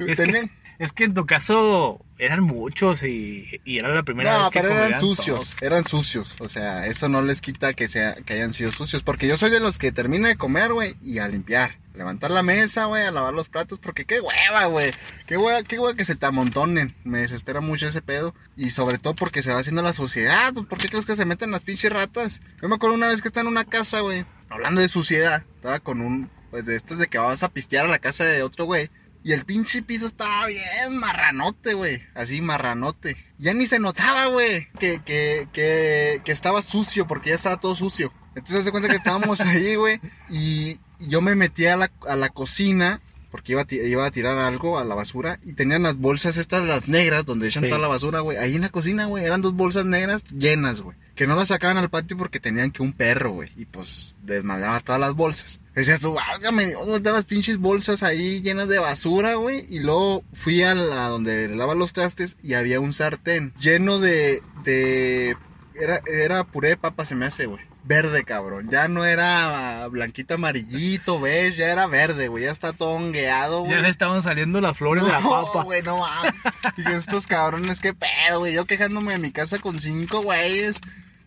Es, 0.08 0.18
Tenían- 0.18 0.48
que, 0.48 0.54
es 0.82 0.94
que 0.94 1.04
en 1.04 1.14
tu 1.14 1.28
caso 1.28 2.04
eran 2.18 2.42
muchos 2.42 3.04
y, 3.04 3.62
y 3.66 3.78
era 3.78 3.90
la 3.94 4.02
primera 4.02 4.34
No, 4.34 4.40
vez 4.40 4.50
que 4.50 4.62
pero 4.62 4.72
eran 4.84 5.00
sucios, 5.00 5.50
todos. 5.52 5.62
eran 5.62 5.86
sucios. 5.88 6.36
O 6.40 6.50
sea, 6.50 6.88
eso 6.88 7.08
no 7.08 7.22
les 7.22 7.40
quita 7.40 7.74
que, 7.74 7.88
sea, 7.88 8.16
que 8.16 8.34
hayan 8.34 8.52
sido 8.52 8.72
sucios. 8.72 9.04
Porque 9.04 9.28
yo 9.28 9.38
soy 9.38 9.52
de 9.52 9.60
los 9.60 9.78
que 9.78 9.92
termina 9.92 10.28
de 10.28 10.38
comer, 10.38 10.74
güey, 10.74 10.96
y 11.02 11.20
a 11.20 11.28
limpiar. 11.28 11.78
Levantar 11.94 12.32
la 12.32 12.42
mesa, 12.42 12.86
güey, 12.86 13.04
a 13.04 13.12
lavar 13.12 13.34
los 13.34 13.48
platos. 13.48 13.78
Porque 13.78 14.06
qué 14.06 14.22
hueva, 14.22 14.66
güey. 14.66 14.92
Qué 15.28 15.38
hueva, 15.38 15.62
qué 15.64 15.78
hueva 15.78 15.96
que 15.96 16.06
se 16.06 16.16
te 16.16 16.26
amontonen. 16.26 16.96
Me 17.04 17.20
desespera 17.20 17.62
mucho 17.62 17.86
ese 17.88 18.02
pedo. 18.02 18.34
Y 18.58 18.72
sobre 18.72 18.98
todo 18.98 19.14
porque 19.14 19.44
se 19.44 19.54
va 19.54 19.60
haciendo 19.60 19.84
la 19.84 19.94
suciedad. 19.94 20.52
Pues, 20.54 20.66
¿Por 20.66 20.80
qué 20.80 20.88
crees 20.88 21.06
que 21.06 21.16
se 21.16 21.26
meten 21.26 21.52
las 21.52 21.62
pinches 21.62 21.92
ratas? 21.92 22.42
Yo 22.62 22.68
me 22.70 22.76
acuerdo 22.76 22.96
una 22.96 23.08
vez 23.08 23.22
que 23.22 23.28
estaba 23.28 23.42
en 23.44 23.52
una 23.52 23.66
casa, 23.66 24.00
güey. 24.00 24.26
Hablando 24.50 24.82
de 24.82 24.88
suciedad. 24.88 25.44
Estaba 25.58 25.80
con 25.80 26.02
un, 26.02 26.30
pues 26.50 26.66
de 26.66 26.76
estos 26.76 26.98
de 26.98 27.06
que 27.08 27.20
vas 27.20 27.44
a 27.44 27.50
pistear 27.50 27.86
a 27.86 27.90
la 27.90 28.00
casa 28.00 28.24
de 28.26 28.42
otro 28.42 28.66
güey. 28.66 28.90
Y 29.24 29.34
el 29.34 29.46
pinche 29.46 29.82
piso 29.84 30.08
estaba 30.08 30.48
bien 30.48 30.98
marranote, 30.98 31.74
güey. 31.76 32.02
Así, 32.16 32.42
marranote. 32.42 33.16
Ya 33.38 33.54
ni 33.54 33.68
se 33.68 33.80
notaba, 33.80 34.26
güey, 34.28 34.68
que, 34.80 35.00
que, 35.06 35.48
que, 35.54 36.22
que 36.26 36.32
estaba 36.32 36.62
sucio, 36.62 37.06
porque 37.08 37.30
ya 37.30 37.36
estaba 37.36 37.60
todo 37.60 37.76
sucio. 37.76 38.12
Entonces, 38.36 38.64
se 38.64 38.72
cuenta 38.72 38.90
que 38.90 38.96
estábamos 38.96 39.42
ahí, 39.42 39.76
güey. 39.76 40.00
Y 40.30 40.80
yo 41.00 41.22
me 41.22 41.36
metí 41.36 41.68
a 41.68 41.78
la, 41.78 41.92
a 42.08 42.16
la 42.16 42.30
cocina, 42.30 43.00
porque 43.30 43.52
iba 43.54 43.62
a, 43.62 43.66
iba 43.74 44.06
a 44.06 44.12
tirar 44.12 44.38
algo 44.40 44.80
a 44.80 44.84
la 44.84 44.96
basura. 44.96 45.40
Y 45.46 45.54
tenían 45.54 45.84
las 45.84 45.98
bolsas 45.98 46.38
estas, 46.38 46.64
las 46.64 46.88
negras, 46.88 47.24
donde 47.24 47.48
echan 47.48 47.64
Sí. 47.64 47.70
toda 47.70 47.80
la 47.82 47.88
basura, 47.88 48.22
güey. 48.22 48.38
Ahí 48.38 48.56
en 48.56 48.62
la 48.64 48.70
cocina, 48.70 49.06
güey, 49.06 49.24
eran 49.24 49.42
dos 49.42 49.54
bolsas 49.54 49.86
negras 49.86 50.24
llenas, 50.32 50.82
güey. 50.82 50.98
Que 51.16 51.28
no 51.28 51.36
las 51.36 51.50
sacaban 51.50 51.78
al 51.78 51.90
patio 51.90 52.18
porque 52.18 52.40
tenían 52.40 52.72
que 52.72 52.82
un 52.82 52.92
perro, 52.94 53.32
güey. 53.32 53.52
Y 53.56 53.66
pues 53.66 54.18
desmadraba 54.24 54.80
todas 54.80 55.00
las 55.00 55.14
bolsas. 55.14 55.61
Decías 55.76 56.02
tú, 56.02 56.14
válgame, 56.14 56.66
Dios, 56.68 56.82
¿dónde 56.82 56.98
están 56.98 57.14
las 57.14 57.26
pinches 57.26 57.58
bolsas 57.58 58.04
ahí 58.04 58.42
llenas 58.42 58.68
de 58.68 58.80
basura, 58.80 59.36
güey? 59.36 59.66
Y 59.70 59.80
luego 59.80 60.24
fui 60.34 60.64
a, 60.64 60.76
la, 60.76 61.08
donde 61.08 61.48
lavan 61.48 61.80
los 61.80 61.94
trastes 61.94 62.38
y 62.44 62.56
había 62.56 62.80
un 62.82 62.94
sartén 62.94 63.54
lleno 63.60 64.00
de. 64.00 64.44
de 64.66 65.38
era, 65.76 66.02
era 66.06 66.44
puré 66.44 66.70
de 66.70 66.78
papa, 66.78 67.06
se 67.06 67.16
me 67.16 67.26
hace, 67.26 67.46
güey. 67.46 67.64
Verde, 67.84 68.24
cabrón. 68.26 68.70
Ya 68.70 68.88
no 68.90 69.06
era 69.06 69.88
blanquito, 69.88 70.36
amarillito, 70.36 71.20
beige, 71.20 71.58
ya 71.58 71.72
era 71.72 71.88
verde, 71.88 72.28
güey. 72.28 72.44
Ya 72.44 72.52
está 72.52 72.74
todo 72.74 72.90
hongueado, 72.90 73.62
güey. 73.62 73.72
Ya 73.72 73.80
le 73.80 73.90
estaban 73.90 74.22
saliendo 74.22 74.60
las 74.62 74.78
flores 74.78 75.04
de 75.06 75.10
la 75.12 75.20
No, 75.22 75.30
papa. 75.46 75.64
güey, 75.64 75.82
no 75.82 75.98
mames. 75.98 76.34
Dije, 76.78 76.96
estos 76.96 77.26
cabrones, 77.28 77.80
qué 77.80 77.94
pedo, 77.94 78.40
güey. 78.40 78.54
Yo 78.54 78.66
quejándome 78.66 79.14
de 79.14 79.20
mi 79.20 79.32
casa 79.32 79.58
con 79.58 79.80
cinco 79.80 80.22
güeyes. 80.22 80.80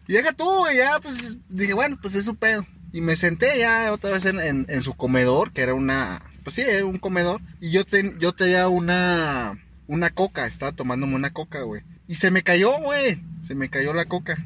Y 0.06 0.12
deja 0.12 0.32
tú, 0.34 0.44
güey, 0.44 0.76
ya, 0.76 1.00
pues, 1.00 1.36
dije, 1.48 1.72
bueno, 1.72 1.98
pues 2.00 2.14
es 2.14 2.26
su 2.26 2.36
pedo. 2.36 2.64
Y 2.94 3.00
me 3.00 3.16
senté 3.16 3.58
ya 3.58 3.92
otra 3.92 4.10
vez 4.10 4.24
en, 4.24 4.38
en- 4.68 4.82
su 4.82 4.94
comedor, 4.94 5.52
que 5.52 5.62
era 5.62 5.74
una, 5.74 6.22
pues 6.44 6.54
sí, 6.54 6.62
era 6.62 6.86
un 6.86 6.98
comedor. 6.98 7.40
Y 7.60 7.72
yo, 7.72 7.84
ten- 7.84 8.18
yo 8.20 8.32
tenía 8.32 8.68
una, 8.68 9.58
una 9.88 10.10
coca, 10.10 10.46
estaba 10.46 10.70
tomándome 10.70 11.16
una 11.16 11.32
coca, 11.32 11.62
güey. 11.62 11.82
Y 12.06 12.14
se 12.14 12.30
me 12.30 12.42
cayó, 12.44 12.78
güey. 12.80 13.20
Se 13.42 13.56
me 13.56 13.68
cayó 13.68 13.94
la 13.94 14.04
coca. 14.04 14.36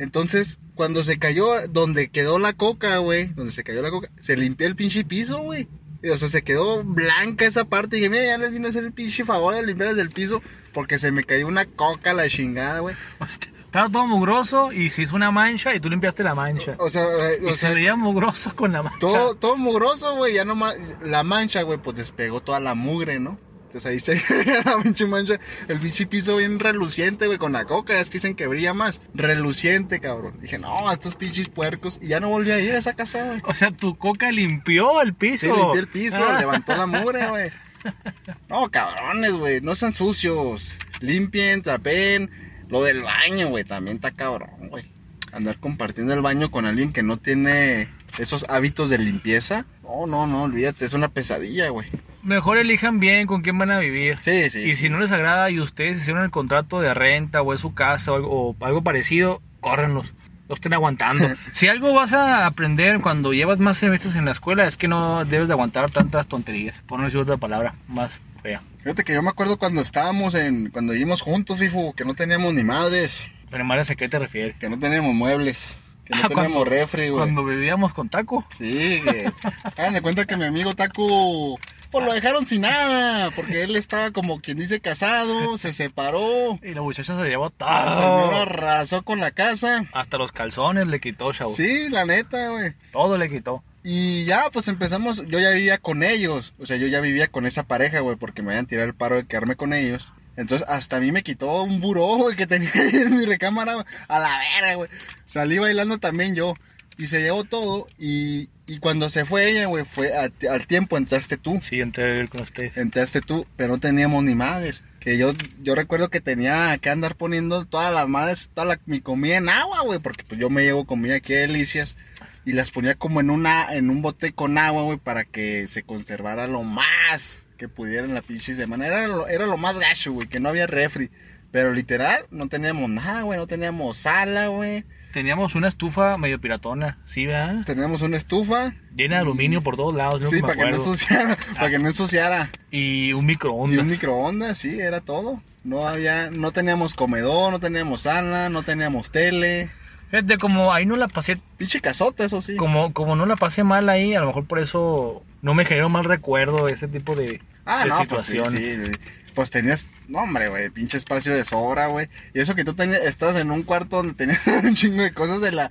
Entonces, 0.00 0.58
cuando 0.74 1.04
se 1.04 1.18
cayó, 1.18 1.68
donde 1.68 2.08
quedó 2.08 2.38
la 2.40 2.54
coca, 2.54 2.98
güey, 2.98 3.26
donde 3.34 3.52
se 3.52 3.62
cayó 3.62 3.82
la 3.82 3.90
coca, 3.90 4.10
se 4.18 4.36
limpió 4.36 4.66
el 4.66 4.74
pinche 4.76 5.04
piso, 5.04 5.38
güey. 5.40 5.68
O 6.10 6.16
sea, 6.16 6.28
se 6.28 6.42
quedó 6.42 6.82
blanca 6.82 7.44
esa 7.44 7.66
parte. 7.66 7.96
Y 7.96 8.00
dije, 8.00 8.10
mira, 8.10 8.24
ya 8.24 8.38
les 8.38 8.52
vine 8.52 8.66
a 8.66 8.70
hacer 8.70 8.82
el 8.84 8.92
pinche 8.92 9.24
favor 9.24 9.54
de 9.54 9.62
limpiar 9.62 9.96
el 9.96 10.10
piso. 10.10 10.42
Porque 10.72 10.98
se 10.98 11.12
me 11.12 11.22
cayó 11.24 11.46
una 11.46 11.66
coca 11.66 12.14
la 12.14 12.28
chingada, 12.28 12.80
güey. 12.80 12.96
Estaba 13.70 13.88
todo 13.88 14.04
mugroso 14.08 14.72
y 14.72 14.90
se 14.90 15.02
hizo 15.02 15.14
una 15.14 15.30
mancha 15.30 15.72
y 15.72 15.78
tú 15.78 15.88
limpiaste 15.88 16.24
la 16.24 16.34
mancha. 16.34 16.74
O 16.80 16.90
sea, 16.90 17.04
eh, 17.04 17.38
Y 17.40 17.46
o 17.46 17.50
se 17.52 17.56
sea 17.58 17.70
veía 17.72 17.94
mugroso 17.94 18.52
con 18.56 18.72
la 18.72 18.82
mancha. 18.82 18.98
todo, 18.98 19.36
todo 19.36 19.56
mugroso, 19.56 20.16
güey. 20.16 20.34
Ya 20.34 20.44
nomás, 20.44 20.74
la 21.02 21.22
mancha, 21.22 21.62
güey, 21.62 21.78
pues 21.78 21.96
despegó 21.96 22.40
toda 22.40 22.58
la 22.58 22.74
mugre, 22.74 23.20
¿no? 23.20 23.38
Entonces 23.66 23.86
ahí 23.88 24.00
se 24.00 24.14
veía 24.44 24.62
la 24.64 24.82
pinche 24.82 25.06
mancha, 25.06 25.38
el 25.68 25.78
pinche 25.78 26.04
piso 26.06 26.36
bien 26.38 26.58
reluciente, 26.58 27.26
güey, 27.28 27.38
con 27.38 27.52
la 27.52 27.64
coca. 27.66 28.00
Es 28.00 28.10
que 28.10 28.14
dicen 28.18 28.34
que 28.34 28.48
brilla 28.48 28.74
más. 28.74 29.00
Reluciente, 29.14 30.00
cabrón. 30.00 30.34
Dije, 30.40 30.58
no, 30.58 30.90
estos 30.90 31.14
pinches 31.14 31.48
puercos. 31.48 32.00
Y 32.02 32.08
ya 32.08 32.18
no 32.18 32.28
volví 32.28 32.50
a 32.50 32.58
ir 32.58 32.74
a 32.74 32.78
esa 32.78 32.94
casa, 32.94 33.22
güey. 33.24 33.40
O 33.44 33.54
sea, 33.54 33.70
tu 33.70 33.96
coca 33.96 34.32
limpió 34.32 35.00
el 35.00 35.14
piso. 35.14 35.46
Sí, 35.46 35.52
limpié 35.52 35.80
el 35.80 35.86
piso, 35.86 36.24
Ah. 36.28 36.40
levantó 36.40 36.74
la 36.76 36.86
mugre, 36.86 37.28
güey. 37.28 37.50
No, 38.48 38.68
cabrones, 38.70 39.32
güey, 39.34 39.60
no 39.60 39.76
sean 39.76 39.94
sucios. 39.94 40.76
Limpien, 40.98 41.62
trapen. 41.62 42.49
Lo 42.70 42.82
del 42.82 43.02
baño, 43.02 43.48
güey, 43.48 43.64
también 43.64 43.96
está 43.96 44.12
cabrón, 44.12 44.68
güey. 44.68 44.84
Andar 45.32 45.58
compartiendo 45.58 46.12
el 46.12 46.22
baño 46.22 46.50
con 46.50 46.66
alguien 46.66 46.92
que 46.92 47.02
no 47.02 47.16
tiene 47.16 47.88
esos 48.18 48.46
hábitos 48.48 48.90
de 48.90 48.98
limpieza. 48.98 49.64
No, 49.82 50.06
no, 50.06 50.26
no, 50.26 50.44
olvídate, 50.44 50.84
es 50.84 50.92
una 50.92 51.08
pesadilla, 51.08 51.68
güey. 51.68 51.88
Mejor 52.22 52.58
elijan 52.58 53.00
bien 53.00 53.26
con 53.26 53.42
quién 53.42 53.58
van 53.58 53.70
a 53.70 53.78
vivir. 53.78 54.18
Sí, 54.20 54.50
sí. 54.50 54.60
y 54.60 54.70
sí. 54.70 54.82
si 54.82 54.88
no 54.88 54.98
les 55.00 55.12
agrada 55.12 55.50
y 55.50 55.60
ustedes 55.60 55.98
hicieron 55.98 56.22
el 56.22 56.30
contrato 56.30 56.80
de 56.80 56.94
renta 56.94 57.42
o 57.42 57.54
es 57.54 57.60
su 57.60 57.74
casa 57.74 58.12
o 58.12 58.16
algo, 58.16 58.28
o 58.30 58.56
algo 58.64 58.82
parecido, 58.82 59.40
córrenlos. 59.60 60.14
No 60.48 60.54
estén 60.54 60.74
aguantando. 60.74 61.26
si 61.52 61.68
algo 61.68 61.94
vas 61.94 62.12
a 62.12 62.46
aprender 62.46 63.00
cuando 63.00 63.32
llevas 63.32 63.58
más 63.58 63.78
semestres 63.78 64.16
en 64.16 64.24
la 64.24 64.32
escuela 64.32 64.66
es 64.66 64.76
que 64.76 64.88
no 64.88 65.24
debes 65.24 65.48
de 65.48 65.54
aguantar 65.54 65.90
tantas 65.90 66.26
tonterías. 66.26 66.76
Por 66.86 66.98
no 66.98 67.04
decir 67.04 67.20
otra 67.20 67.36
palabra 67.36 67.74
más 67.88 68.12
fea. 68.42 68.62
Fíjate 68.82 69.04
que 69.04 69.12
yo 69.12 69.22
me 69.22 69.30
acuerdo 69.30 69.58
cuando 69.58 69.80
estábamos 69.80 70.34
en. 70.34 70.70
Cuando 70.70 70.92
vivimos 70.92 71.20
juntos, 71.20 71.58
FIFO, 71.58 71.92
que 71.94 72.04
no 72.04 72.14
teníamos 72.14 72.54
ni 72.54 72.64
madres, 72.64 73.28
Pero 73.50 73.64
madre, 73.64 73.82
¿a 73.88 73.94
qué 73.94 74.08
te 74.08 74.18
refieres? 74.18 74.56
que 74.58 74.68
no 74.70 74.78
teníamos 74.78 75.14
muebles, 75.14 75.78
que 76.04 76.14
no 76.14 76.20
Ah, 76.24 76.28
teníamos 76.28 76.52
cuando- 76.52 76.64
refri, 76.64 77.08
güey. 77.10 77.22
Cuando 77.24 77.44
vivíamos 77.44 77.92
con 77.92 78.08
taco. 78.08 78.44
Sí, 78.50 79.02
que 79.04 79.30
hagan 79.76 79.92
de 79.94 80.00
cuenta 80.02 80.24
que 80.24 80.36
mi 80.36 80.44
amigo 80.44 80.74
Taku, 80.74 81.58
pues 81.90 82.06
lo 82.06 82.12
dejaron 82.12 82.46
sin 82.46 82.62
nada, 82.62 83.30
porque 83.32 83.64
él 83.64 83.76
estaba 83.76 84.12
como 84.12 84.40
quien 84.40 84.56
dice 84.58 84.80
casado, 84.80 85.58
se 85.58 85.72
separó, 85.74 86.58
Y 86.62 86.72
la 86.72 86.80
muchacha 86.82 87.16
se 87.16 87.22
llevó 87.24 87.46
la 87.46 87.50
todo. 87.50 87.92
señora 87.92 88.42
arrasó 88.42 89.02
con 89.02 89.20
la 89.20 89.30
casa. 89.32 89.84
Hasta 89.92 90.16
los 90.16 90.32
calzones 90.32 90.86
le 90.86 91.00
quitó, 91.00 91.32
chavo. 91.32 91.50
Sí, 91.50 91.88
la 91.90 92.06
neta, 92.06 92.48
güey. 92.50 92.72
Todo 92.92 93.18
le 93.18 93.28
quitó. 93.28 93.62
Y 93.82 94.24
ya, 94.24 94.50
pues 94.52 94.68
empezamos, 94.68 95.24
yo 95.26 95.40
ya 95.40 95.50
vivía 95.50 95.78
con 95.78 96.02
ellos, 96.02 96.52
o 96.58 96.66
sea, 96.66 96.76
yo 96.76 96.86
ya 96.86 97.00
vivía 97.00 97.28
con 97.28 97.46
esa 97.46 97.62
pareja, 97.62 98.00
güey, 98.00 98.16
porque 98.16 98.42
me 98.42 98.50
habían 98.50 98.66
tirado 98.66 98.86
el 98.86 98.94
paro 98.94 99.16
de 99.16 99.26
quedarme 99.26 99.56
con 99.56 99.72
ellos. 99.72 100.12
Entonces, 100.36 100.66
hasta 100.68 100.96
a 100.96 101.00
mí 101.00 101.12
me 101.12 101.22
quitó 101.22 101.62
un 101.62 101.80
buró, 101.80 102.06
güey, 102.16 102.36
que 102.36 102.46
tenía 102.46 102.70
ahí 102.74 102.90
en 102.96 103.16
mi 103.16 103.24
recámara, 103.24 103.74
güey, 103.74 103.86
a 104.08 104.18
la 104.18 104.38
verga, 104.38 104.74
güey. 104.74 104.90
Salí 105.24 105.58
bailando 105.58 105.98
también 105.98 106.34
yo, 106.34 106.54
y 106.98 107.06
se 107.06 107.22
llevó 107.22 107.44
todo, 107.44 107.86
y, 107.98 108.50
y 108.66 108.78
cuando 108.80 109.08
se 109.08 109.24
fue 109.24 109.50
ella, 109.50 109.64
güey, 109.66 109.84
fue 109.86 110.12
a- 110.14 110.30
al 110.50 110.66
tiempo 110.66 110.98
entraste 110.98 111.38
tú. 111.38 111.58
Sí, 111.62 111.80
entré 111.80 112.04
a 112.04 112.12
vivir 112.12 112.28
con 112.28 112.42
usted. 112.42 112.76
entraste 112.76 113.22
tú, 113.22 113.46
pero 113.56 113.72
no 113.74 113.80
teníamos 113.80 114.22
ni 114.24 114.34
madres. 114.34 114.82
Que 115.00 115.16
yo, 115.16 115.32
yo 115.62 115.74
recuerdo 115.74 116.10
que 116.10 116.20
tenía 116.20 116.76
que 116.76 116.90
andar 116.90 117.16
poniendo 117.16 117.64
todas 117.64 117.92
las 117.94 118.06
madres, 118.10 118.50
toda 118.52 118.66
la- 118.66 118.80
mi 118.84 119.00
comida 119.00 119.38
en 119.38 119.48
agua, 119.48 119.80
güey, 119.84 119.98
porque 120.00 120.24
pues 120.24 120.38
yo 120.38 120.50
me 120.50 120.62
llevo 120.64 120.84
comida 120.84 121.14
aquí 121.16 121.32
de 121.32 121.40
delicias 121.46 121.96
y 122.44 122.52
las 122.52 122.70
ponía 122.70 122.94
como 122.94 123.20
en 123.20 123.30
una, 123.30 123.74
en 123.74 123.90
un 123.90 124.02
bote 124.02 124.32
con 124.32 124.58
agua, 124.58 124.82
güey, 124.82 124.98
para 124.98 125.24
que 125.24 125.66
se 125.66 125.82
conservara 125.82 126.46
lo 126.46 126.62
más 126.62 127.46
que 127.58 127.68
pudiera 127.68 128.06
en 128.06 128.14
la 128.14 128.22
pinche 128.22 128.54
semana. 128.54 128.86
Era 128.86 129.06
lo, 129.06 129.28
era 129.28 129.46
lo 129.46 129.56
más 129.56 129.78
gacho, 129.78 130.12
güey, 130.12 130.28
que 130.28 130.40
no 130.40 130.48
había 130.48 130.66
refri. 130.66 131.10
Pero 131.50 131.72
literal, 131.72 132.26
no 132.30 132.48
teníamos 132.48 132.88
nada, 132.88 133.22
güey, 133.22 133.38
no 133.38 133.46
teníamos 133.46 133.96
sala, 133.96 134.46
güey. 134.48 134.84
Teníamos 135.12 135.56
una 135.56 135.66
estufa 135.66 136.16
medio 136.16 136.40
piratona, 136.40 136.98
¿sí, 137.04 137.26
verdad? 137.26 137.64
Teníamos 137.66 138.02
una 138.02 138.16
estufa. 138.16 138.74
Llena 138.94 139.16
de 139.16 139.22
aluminio 139.22 139.60
por 139.60 139.74
todos 139.74 139.92
lados, 139.92 140.30
Sí, 140.30 140.36
no 140.40 140.46
para 140.46 140.54
que 140.54 140.70
no 140.70 140.76
ensuciara, 140.76 141.36
para 141.56 141.68
que 141.70 141.78
no 141.80 141.88
ensuciara. 141.88 142.50
Y 142.70 143.12
un 143.12 143.24
Y 143.24 143.26
microondas. 143.26 143.80
un 143.82 143.88
microondas, 143.90 144.58
sí, 144.58 144.78
era 144.78 145.00
todo. 145.00 145.42
No 145.64 145.86
había, 145.88 146.30
no 146.30 146.52
teníamos 146.52 146.94
comedor, 146.94 147.50
no 147.52 147.58
teníamos 147.58 148.02
sala, 148.02 148.48
no 148.48 148.62
teníamos 148.62 149.10
tele. 149.10 149.70
Fíjate, 150.10 150.38
como 150.38 150.72
ahí 150.72 150.86
no 150.86 150.96
la 150.96 151.08
pasé, 151.08 151.38
Pinche 151.56 151.80
casota, 151.80 152.24
eso 152.24 152.40
sí. 152.40 152.56
como, 152.56 152.92
como 152.92 153.14
no 153.16 153.26
la 153.26 153.36
pasé 153.36 153.62
mal 153.64 153.88
ahí, 153.88 154.14
a 154.14 154.20
lo 154.20 154.26
mejor 154.26 154.46
por 154.46 154.58
eso 154.58 155.22
no 155.42 155.54
me 155.54 155.64
generó 155.64 155.88
mal 155.88 156.04
recuerdo 156.04 156.66
ese 156.66 156.88
tipo 156.88 157.14
de, 157.14 157.40
ah, 157.64 157.84
de 157.84 157.90
no, 157.90 158.04
pues 158.08 158.24
sí, 158.24 158.32
situaciones. 158.32 158.92
sí. 158.96 159.00
Pues 159.34 159.50
tenías, 159.50 159.86
no 160.08 160.18
hombre, 160.18 160.48
güey, 160.48 160.68
pinche 160.70 160.96
espacio 160.96 161.32
de 161.32 161.44
sobra, 161.44 161.86
güey. 161.86 162.08
Y 162.34 162.40
eso 162.40 162.56
que 162.56 162.64
tú 162.64 162.74
tenías, 162.74 163.02
estabas 163.02 163.36
en 163.36 163.52
un 163.52 163.62
cuarto 163.62 163.98
donde 163.98 164.14
tenías 164.14 164.44
un 164.64 164.74
chingo 164.74 165.02
de 165.02 165.12
cosas 165.14 165.40
de 165.40 165.52
la, 165.52 165.70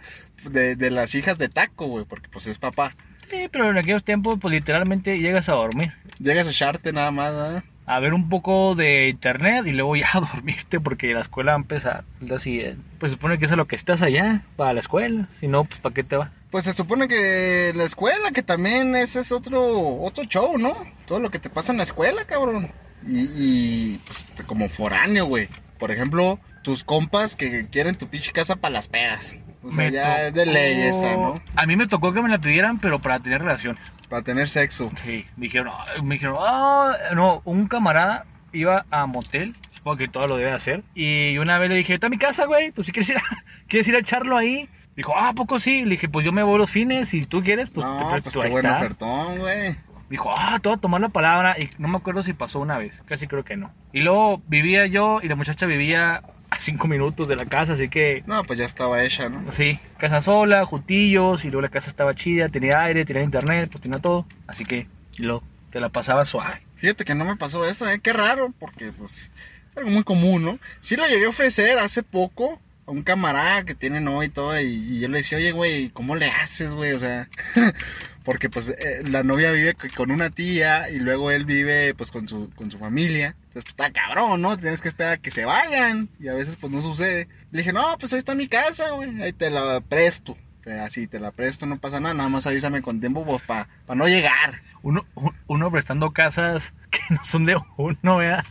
de, 0.50 0.78
de 0.78 0.90
las 0.92 1.14
hijas 1.16 1.38
de 1.38 1.50
taco, 1.50 1.88
güey, 1.88 2.06
porque 2.06 2.30
pues 2.30 2.48
es 2.48 2.58
papá. 2.58 2.96
Sí, 3.30 3.48
pero 3.52 3.70
en 3.70 3.78
aquellos 3.78 4.04
tiempos, 4.04 4.38
pues 4.42 4.54
literalmente 4.54 5.20
llegas 5.20 5.50
a 5.50 5.54
dormir. 5.54 5.94
Llegas 6.18 6.48
a 6.48 6.52
echarte 6.52 6.94
nada 6.94 7.12
más, 7.12 7.34
¿verdad? 7.34 7.64
A 7.90 8.00
ver 8.00 8.14
un 8.14 8.30
poco 8.30 8.76
de 8.76 9.10
internet 9.10 9.66
y 9.66 9.72
luego 9.72 9.96
ya 9.96 10.08
a 10.14 10.20
dormirte 10.20 10.80
porque 10.80 11.12
la 11.12 11.22
escuela 11.22 11.54
va 11.54 11.58
a 11.58 11.62
empezar 11.62 12.04
día 12.22 12.38
siguiente. 12.38 12.84
Pues 13.00 13.12
se 13.12 13.16
supone 13.16 13.40
que 13.40 13.46
es 13.46 13.52
a 13.52 13.56
lo 13.56 13.68
que 13.68 13.76
estás 13.76 14.04
allá, 14.04 14.44
para 14.56 14.74
la 14.74 14.80
escuela. 14.80 15.28
Si 15.40 15.48
no, 15.48 15.64
pues 15.64 15.80
¿para 15.80 15.96
qué 15.96 16.04
te 16.04 16.16
vas? 16.16 16.30
Pues 16.52 16.66
se 16.66 16.74
supone 16.74 17.08
que 17.08 17.72
la 17.76 17.84
escuela, 17.86 18.30
que 18.32 18.44
también 18.44 18.96
ese 18.96 19.22
es 19.22 19.32
otro, 19.32 20.02
otro 20.02 20.24
show, 20.26 20.60
¿no? 20.60 20.78
Todo 21.08 21.20
lo 21.20 21.32
que 21.32 21.40
te 21.40 21.50
pasa 21.50 21.72
en 21.72 21.80
la 21.80 21.84
escuela, 21.84 22.26
cabrón. 22.26 22.72
Y, 23.08 23.22
y 23.36 24.02
pues 24.06 24.28
como 24.46 24.70
foráneo, 24.70 25.26
güey. 25.26 25.50
Por 25.80 25.90
ejemplo, 25.90 26.40
tus 26.62 26.84
compas 26.84 27.36
que 27.36 27.70
quieren 27.70 27.98
tu 27.98 28.08
pinche 28.08 28.32
casa 28.32 28.56
para 28.56 28.74
las 28.74 28.88
pedas. 28.88 29.36
O 29.64 29.70
sea, 29.72 29.86
Me 29.86 29.92
ya 29.92 30.28
es 30.28 30.34
de 30.34 30.46
ley 30.46 30.82
esa, 30.84 31.16
¿no? 31.18 31.42
A 31.56 31.66
mí 31.66 31.76
me 31.76 31.88
tocó 31.88 32.14
que 32.14 32.22
me 32.22 32.30
la 32.30 32.38
pidieran, 32.40 32.80
pero 32.80 33.00
para 33.00 33.20
tener 33.20 33.42
relaciones. 33.42 33.84
Para 34.10 34.22
tener 34.22 34.48
sexo. 34.50 34.90
Sí, 34.96 35.26
me 35.36 35.44
dijeron, 35.46 35.74
"Ah", 35.76 35.86
me 36.02 36.16
dijeron, 36.16 36.38
"Ah", 36.40 36.94
no, 37.14 37.42
un 37.46 37.68
camarada 37.68 38.26
iba 38.54 38.86
a 38.90 39.06
motel, 39.06 39.56
supongo 39.72 39.98
que 39.98 40.08
todo 40.08 40.28
lo 40.28 40.38
debe 40.38 40.52
hacer, 40.52 40.84
y 40.96 41.38
una 41.38 41.58
vez 41.60 41.70
le 41.70 41.76
dije, 41.76 41.94
está 41.94 42.08
a 42.08 42.10
mi 42.10 42.18
casa, 42.18 42.46
güey, 42.46 42.72
pues 42.72 42.86
si 42.88 42.92
quieres 42.94 43.10
ir 43.10 43.18
a, 43.18 43.22
quieres 43.68 43.88
ir 43.88 43.96
a 43.96 44.00
echarlo 44.00 44.38
ahí. 44.38 44.70
Dijo, 44.96 45.14
ah, 45.16 45.30
¿a 45.30 45.34
poco 45.34 45.60
sí? 45.60 45.84
Le 45.84 45.92
dije, 45.92 46.10
pues 46.10 46.26
yo 46.26 46.32
me 46.34 46.44
voy 46.44 46.58
los 46.58 46.72
fines, 46.72 47.10
si 47.10 47.26
tú 47.26 47.42
quieres, 47.44 47.70
pues 47.70 47.86
te 47.86 47.92
no, 48.04 48.10
presto, 48.12 48.30
pues 48.34 48.46
qué 48.46 48.52
buen 48.52 48.66
está". 48.66 48.78
ofertón, 48.80 49.38
güey. 49.40 49.76
Dijo, 50.10 50.34
ah, 50.36 50.58
te 50.62 50.68
voy 50.70 50.78
a 50.78 50.82
tomar 50.82 51.00
la 51.02 51.10
palabra. 51.10 51.56
Y 51.60 51.70
no 51.78 51.88
me 51.88 51.98
acuerdo 51.98 52.24
si 52.24 52.34
pasó 52.34 52.60
una 52.60 52.78
vez. 52.80 53.00
Casi 53.06 53.28
creo 53.28 53.46
que 53.46 53.56
no. 53.56 53.72
Y 53.94 54.02
luego 54.02 54.42
vivía 54.48 54.88
yo 54.88 55.20
y 55.22 55.28
la 55.30 55.36
muchacha 55.36 55.68
vivía 55.68 56.24
a 56.50 56.60
cinco 56.60 56.88
minutos 56.88 57.28
de 57.28 57.36
la 57.36 57.46
casa. 57.46 57.74
Así 57.74 57.90
que, 57.90 58.24
No, 58.26 58.44
pues 58.44 58.58
ya 58.60 58.66
estaba 58.66 59.04
hecha, 59.04 59.30
¿no? 59.30 59.52
sí, 59.52 59.80
casa 59.98 60.22
sola, 60.22 60.66
juntillos. 60.66 61.46
Y 61.46 61.50
luego 61.50 61.62
la 61.62 61.70
casa 61.70 61.90
estaba 61.90 62.14
chida, 62.16 62.50
tenía 62.50 62.82
aire, 62.84 63.06
tenía 63.06 63.24
internet, 63.24 63.70
pues 63.72 63.82
tenía 63.82 64.00
todo. 64.00 64.26
Así 64.48 64.66
que, 64.66 64.88
luego 65.18 65.44
te 65.70 65.80
la 65.80 65.90
pasaba 65.90 66.26
suave. 66.26 66.62
Fíjate 66.78 67.06
que 67.06 67.14
no 67.16 67.26
me 67.26 67.36
pasó 67.36 67.66
eso, 67.66 67.88
¿eh? 67.90 68.00
Qué 68.02 68.14
raro, 68.14 68.54
porque 68.60 68.92
pues 68.92 69.32
es 69.72 69.78
algo 69.78 69.90
muy 69.92 70.04
común, 70.04 70.44
¿no? 70.44 70.60
Sí 70.80 70.96
lo 70.96 71.06
llegué 71.08 71.26
a 71.26 71.30
ofrecer 71.30 71.78
hace 71.78 72.04
poco 72.04 72.60
un 72.90 73.04
camarada 73.04 73.64
que 73.64 73.76
tiene 73.76 74.02
novia 74.02 74.28
y 74.28 74.30
todo, 74.30 74.60
y, 74.60 75.00
yo 75.00 75.08
le 75.08 75.20
decía, 75.20 75.38
oye, 75.38 75.52
güey, 75.52 75.90
¿cómo 75.90 76.16
le 76.16 76.28
haces, 76.28 76.74
güey? 76.74 76.94
O 76.94 77.00
sea, 77.00 77.30
porque 78.24 78.50
pues 78.50 78.70
eh, 78.70 79.02
la 79.10 79.24
novia 79.24 79.52
vive 79.52 79.76
con 79.96 80.12
una 80.12 80.30
tía 80.30 80.90
y 80.90 81.00
luego 81.00 81.32
él 81.32 81.46
vive 81.46 81.94
pues 81.94 82.12
con 82.12 82.28
su, 82.28 82.50
con 82.56 82.70
su 82.72 82.78
familia. 82.78 83.36
Entonces, 83.48 83.64
pues 83.64 83.68
está 83.70 83.92
cabrón, 83.92 84.42
¿no? 84.42 84.58
Tienes 84.58 84.82
que 84.82 84.90
esperar 84.90 85.14
a 85.14 85.18
que 85.18 85.32
se 85.32 85.46
vayan 85.46 86.10
y 86.20 86.28
a 86.28 86.34
veces 86.34 86.56
pues 86.56 86.72
no 86.72 86.82
sucede. 86.82 87.28
Le 87.52 87.60
dije, 87.60 87.74
no, 87.74 87.98
pues 88.00 88.14
ahí 88.14 88.20
está 88.20 88.36
mi 88.36 88.48
casa, 88.48 88.92
güey, 88.92 89.22
ahí 89.22 89.34
te 89.34 89.50
la 89.50 89.82
presto. 89.82 90.38
Así 90.84 91.08
te 91.08 91.20
la 91.20 91.32
presto, 91.32 91.66
no 91.66 91.80
pasa 91.80 92.00
nada, 92.00 92.14
nada 92.14 92.30
más 92.30 92.46
avísame 92.46 92.84
con 92.84 93.00
tiempo 93.00 93.26
pues 93.26 93.42
para 93.42 93.68
no 93.96 94.08
llegar. 94.08 94.62
Uno, 94.84 95.06
un- 95.16 95.36
uno 95.48 95.72
prestando 95.72 96.12
casas 96.12 96.74
que 96.92 97.00
no 97.10 97.24
son 97.24 97.46
de 97.46 97.58
uno, 97.78 98.18
¿verdad? 98.18 98.46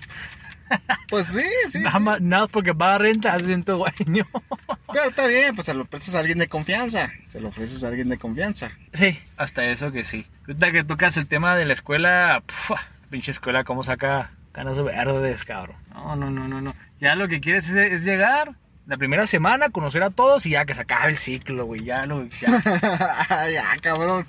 Pues 1.08 1.26
sí, 1.26 1.44
sí. 1.70 1.80
nada, 1.80 1.98
sí. 1.98 2.04
más, 2.04 2.20
nada 2.20 2.46
porque 2.48 2.74
paga 2.74 2.98
renta, 2.98 3.34
hace 3.34 3.46
siento 3.46 3.78
dueño. 3.78 4.26
Pero 4.92 5.08
está 5.08 5.26
bien, 5.26 5.54
pues 5.54 5.66
se 5.66 5.74
lo 5.74 5.84
prestas 5.84 6.14
a 6.14 6.18
alguien 6.20 6.38
de 6.38 6.48
confianza. 6.48 7.10
Se 7.26 7.40
lo 7.40 7.48
ofreces 7.48 7.82
a 7.84 7.88
alguien 7.88 8.08
de 8.08 8.18
confianza. 8.18 8.70
Sí, 8.92 9.18
hasta 9.36 9.64
eso 9.66 9.90
que 9.92 10.04
sí. 10.04 10.26
Ahorita 10.42 10.72
que 10.72 10.84
tocas 10.84 11.16
el 11.16 11.26
tema 11.26 11.56
de 11.56 11.64
la 11.64 11.72
escuela, 11.72 12.42
puf, 12.46 12.78
pinche 13.10 13.30
escuela, 13.30 13.64
cómo 13.64 13.84
saca 13.84 14.30
canas 14.52 14.82
verdes, 14.82 15.44
cabrón. 15.44 15.76
No, 15.94 16.16
no, 16.16 16.30
no, 16.30 16.46
no, 16.48 16.60
no. 16.60 16.74
Ya 17.00 17.14
lo 17.14 17.28
que 17.28 17.40
quieres 17.40 17.68
es, 17.70 17.92
es 17.92 18.04
llegar 18.04 18.54
la 18.86 18.96
primera 18.96 19.26
semana, 19.26 19.68
conocer 19.68 20.02
a 20.02 20.10
todos 20.10 20.46
y 20.46 20.50
ya 20.50 20.64
que 20.64 20.74
se 20.74 20.80
acabe 20.80 21.10
el 21.10 21.18
ciclo, 21.18 21.66
güey. 21.66 21.84
Ya 21.84 22.04
lo, 22.04 22.24
ya. 22.24 22.62
ya, 23.52 23.76
cabrón. 23.80 24.26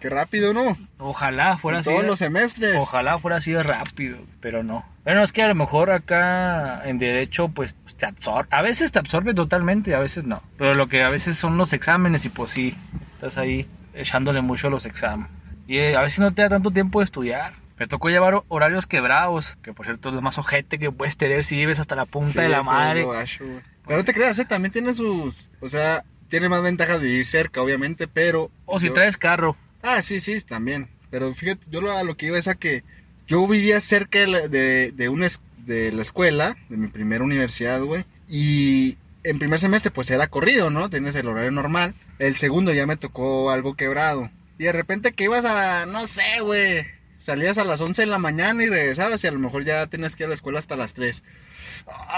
Qué 0.00 0.08
rápido, 0.10 0.52
¿no? 0.54 0.76
Ojalá 0.98 1.58
fuera 1.58 1.78
En 1.78 1.80
así. 1.80 1.90
todos 1.90 2.02
de- 2.02 2.08
los 2.08 2.18
semestres. 2.18 2.76
Ojalá 2.78 3.18
fuera 3.18 3.38
así 3.38 3.52
de 3.52 3.62
rápido, 3.62 4.18
pero 4.40 4.62
no. 4.62 4.84
Bueno, 5.04 5.22
es 5.22 5.32
que 5.32 5.42
a 5.42 5.48
lo 5.48 5.54
mejor 5.54 5.90
acá 5.90 6.82
en 6.88 6.98
derecho, 6.98 7.48
pues 7.48 7.74
te 7.96 8.06
absorbe. 8.06 8.48
A 8.52 8.62
veces 8.62 8.92
te 8.92 8.98
absorbe 8.98 9.34
totalmente 9.34 9.94
a 9.94 9.98
veces 9.98 10.24
no. 10.24 10.42
Pero 10.56 10.74
lo 10.74 10.86
que 10.88 11.02
a 11.02 11.08
veces 11.08 11.36
son 11.38 11.56
los 11.56 11.72
exámenes 11.72 12.24
y 12.24 12.28
pues 12.28 12.50
sí, 12.52 12.76
estás 13.14 13.38
ahí 13.38 13.66
echándole 13.94 14.40
mucho 14.42 14.68
a 14.68 14.70
los 14.70 14.86
exámenes. 14.86 15.30
Y 15.66 15.78
eh, 15.78 15.96
a 15.96 16.02
veces 16.02 16.20
no 16.20 16.32
te 16.32 16.42
da 16.42 16.48
tanto 16.48 16.70
tiempo 16.70 17.00
de 17.00 17.04
estudiar. 17.04 17.54
Me 17.78 17.86
tocó 17.86 18.08
llevar 18.08 18.42
horarios 18.48 18.86
quebrados, 18.86 19.56
que 19.62 19.72
por 19.72 19.86
cierto 19.86 20.08
es 20.08 20.14
lo 20.14 20.20
más 20.22 20.36
ojete 20.38 20.78
que 20.78 20.90
puedes 20.90 21.16
tener 21.16 21.44
si 21.44 21.56
vives 21.56 21.78
hasta 21.78 21.94
la 21.94 22.06
punta 22.06 22.32
Sí, 22.32 22.38
de 22.40 22.48
la 22.48 22.62
madre. 22.62 23.06
gacho. 23.06 23.44
Pero 23.86 23.98
no 23.98 24.04
te 24.04 24.12
creas, 24.14 24.38
¿eh? 24.38 24.44
también 24.44 24.72
tiene 24.72 24.92
sus. 24.94 25.48
O 25.60 25.68
sea, 25.68 26.04
tiene 26.28 26.48
más 26.48 26.62
ventajas 26.62 27.00
de 27.00 27.06
vivir 27.06 27.26
cerca, 27.26 27.62
obviamente, 27.62 28.08
pero. 28.08 28.50
O 28.66 28.78
si 28.80 28.90
traes 28.90 29.16
carro. 29.16 29.56
Ah, 29.82 30.02
sí, 30.02 30.20
sí, 30.20 30.40
también. 30.40 30.88
Pero 31.10 31.32
fíjate, 31.34 31.66
yo 31.70 31.80
lo, 31.80 31.92
a 31.92 32.02
lo 32.02 32.16
que 32.16 32.26
iba 32.26 32.38
es 32.38 32.48
a 32.48 32.54
que 32.54 32.82
yo 33.26 33.46
vivía 33.46 33.80
cerca 33.80 34.18
de, 34.20 34.92
de, 34.92 35.08
una 35.08 35.28
de 35.64 35.92
la 35.92 36.02
escuela, 36.02 36.56
de 36.68 36.76
mi 36.76 36.88
primera 36.88 37.24
universidad, 37.24 37.82
güey. 37.82 38.04
Y 38.28 38.96
en 39.24 39.38
primer 39.38 39.58
semestre, 39.58 39.90
pues 39.90 40.10
era 40.10 40.26
corrido, 40.26 40.70
¿no? 40.70 40.90
Tienes 40.90 41.14
el 41.14 41.28
horario 41.28 41.50
normal. 41.50 41.94
El 42.18 42.36
segundo 42.36 42.72
ya 42.72 42.86
me 42.86 42.96
tocó 42.96 43.50
algo 43.50 43.74
quebrado. 43.74 44.30
Y 44.58 44.64
de 44.64 44.72
repente 44.72 45.12
que 45.12 45.24
ibas 45.24 45.44
a, 45.44 45.86
no 45.86 46.06
sé, 46.06 46.40
güey. 46.42 46.86
Salías 47.28 47.58
a 47.58 47.64
las 47.64 47.82
11 47.82 48.00
de 48.00 48.06
la 48.06 48.18
mañana 48.18 48.62
y 48.64 48.70
regresabas 48.70 49.22
y 49.22 49.26
a 49.26 49.30
lo 49.30 49.38
mejor 49.38 49.62
ya 49.62 49.86
tenías 49.86 50.16
que 50.16 50.22
ir 50.22 50.28
a 50.28 50.28
la 50.30 50.34
escuela 50.34 50.58
hasta 50.60 50.76
las 50.76 50.94
3. 50.94 51.22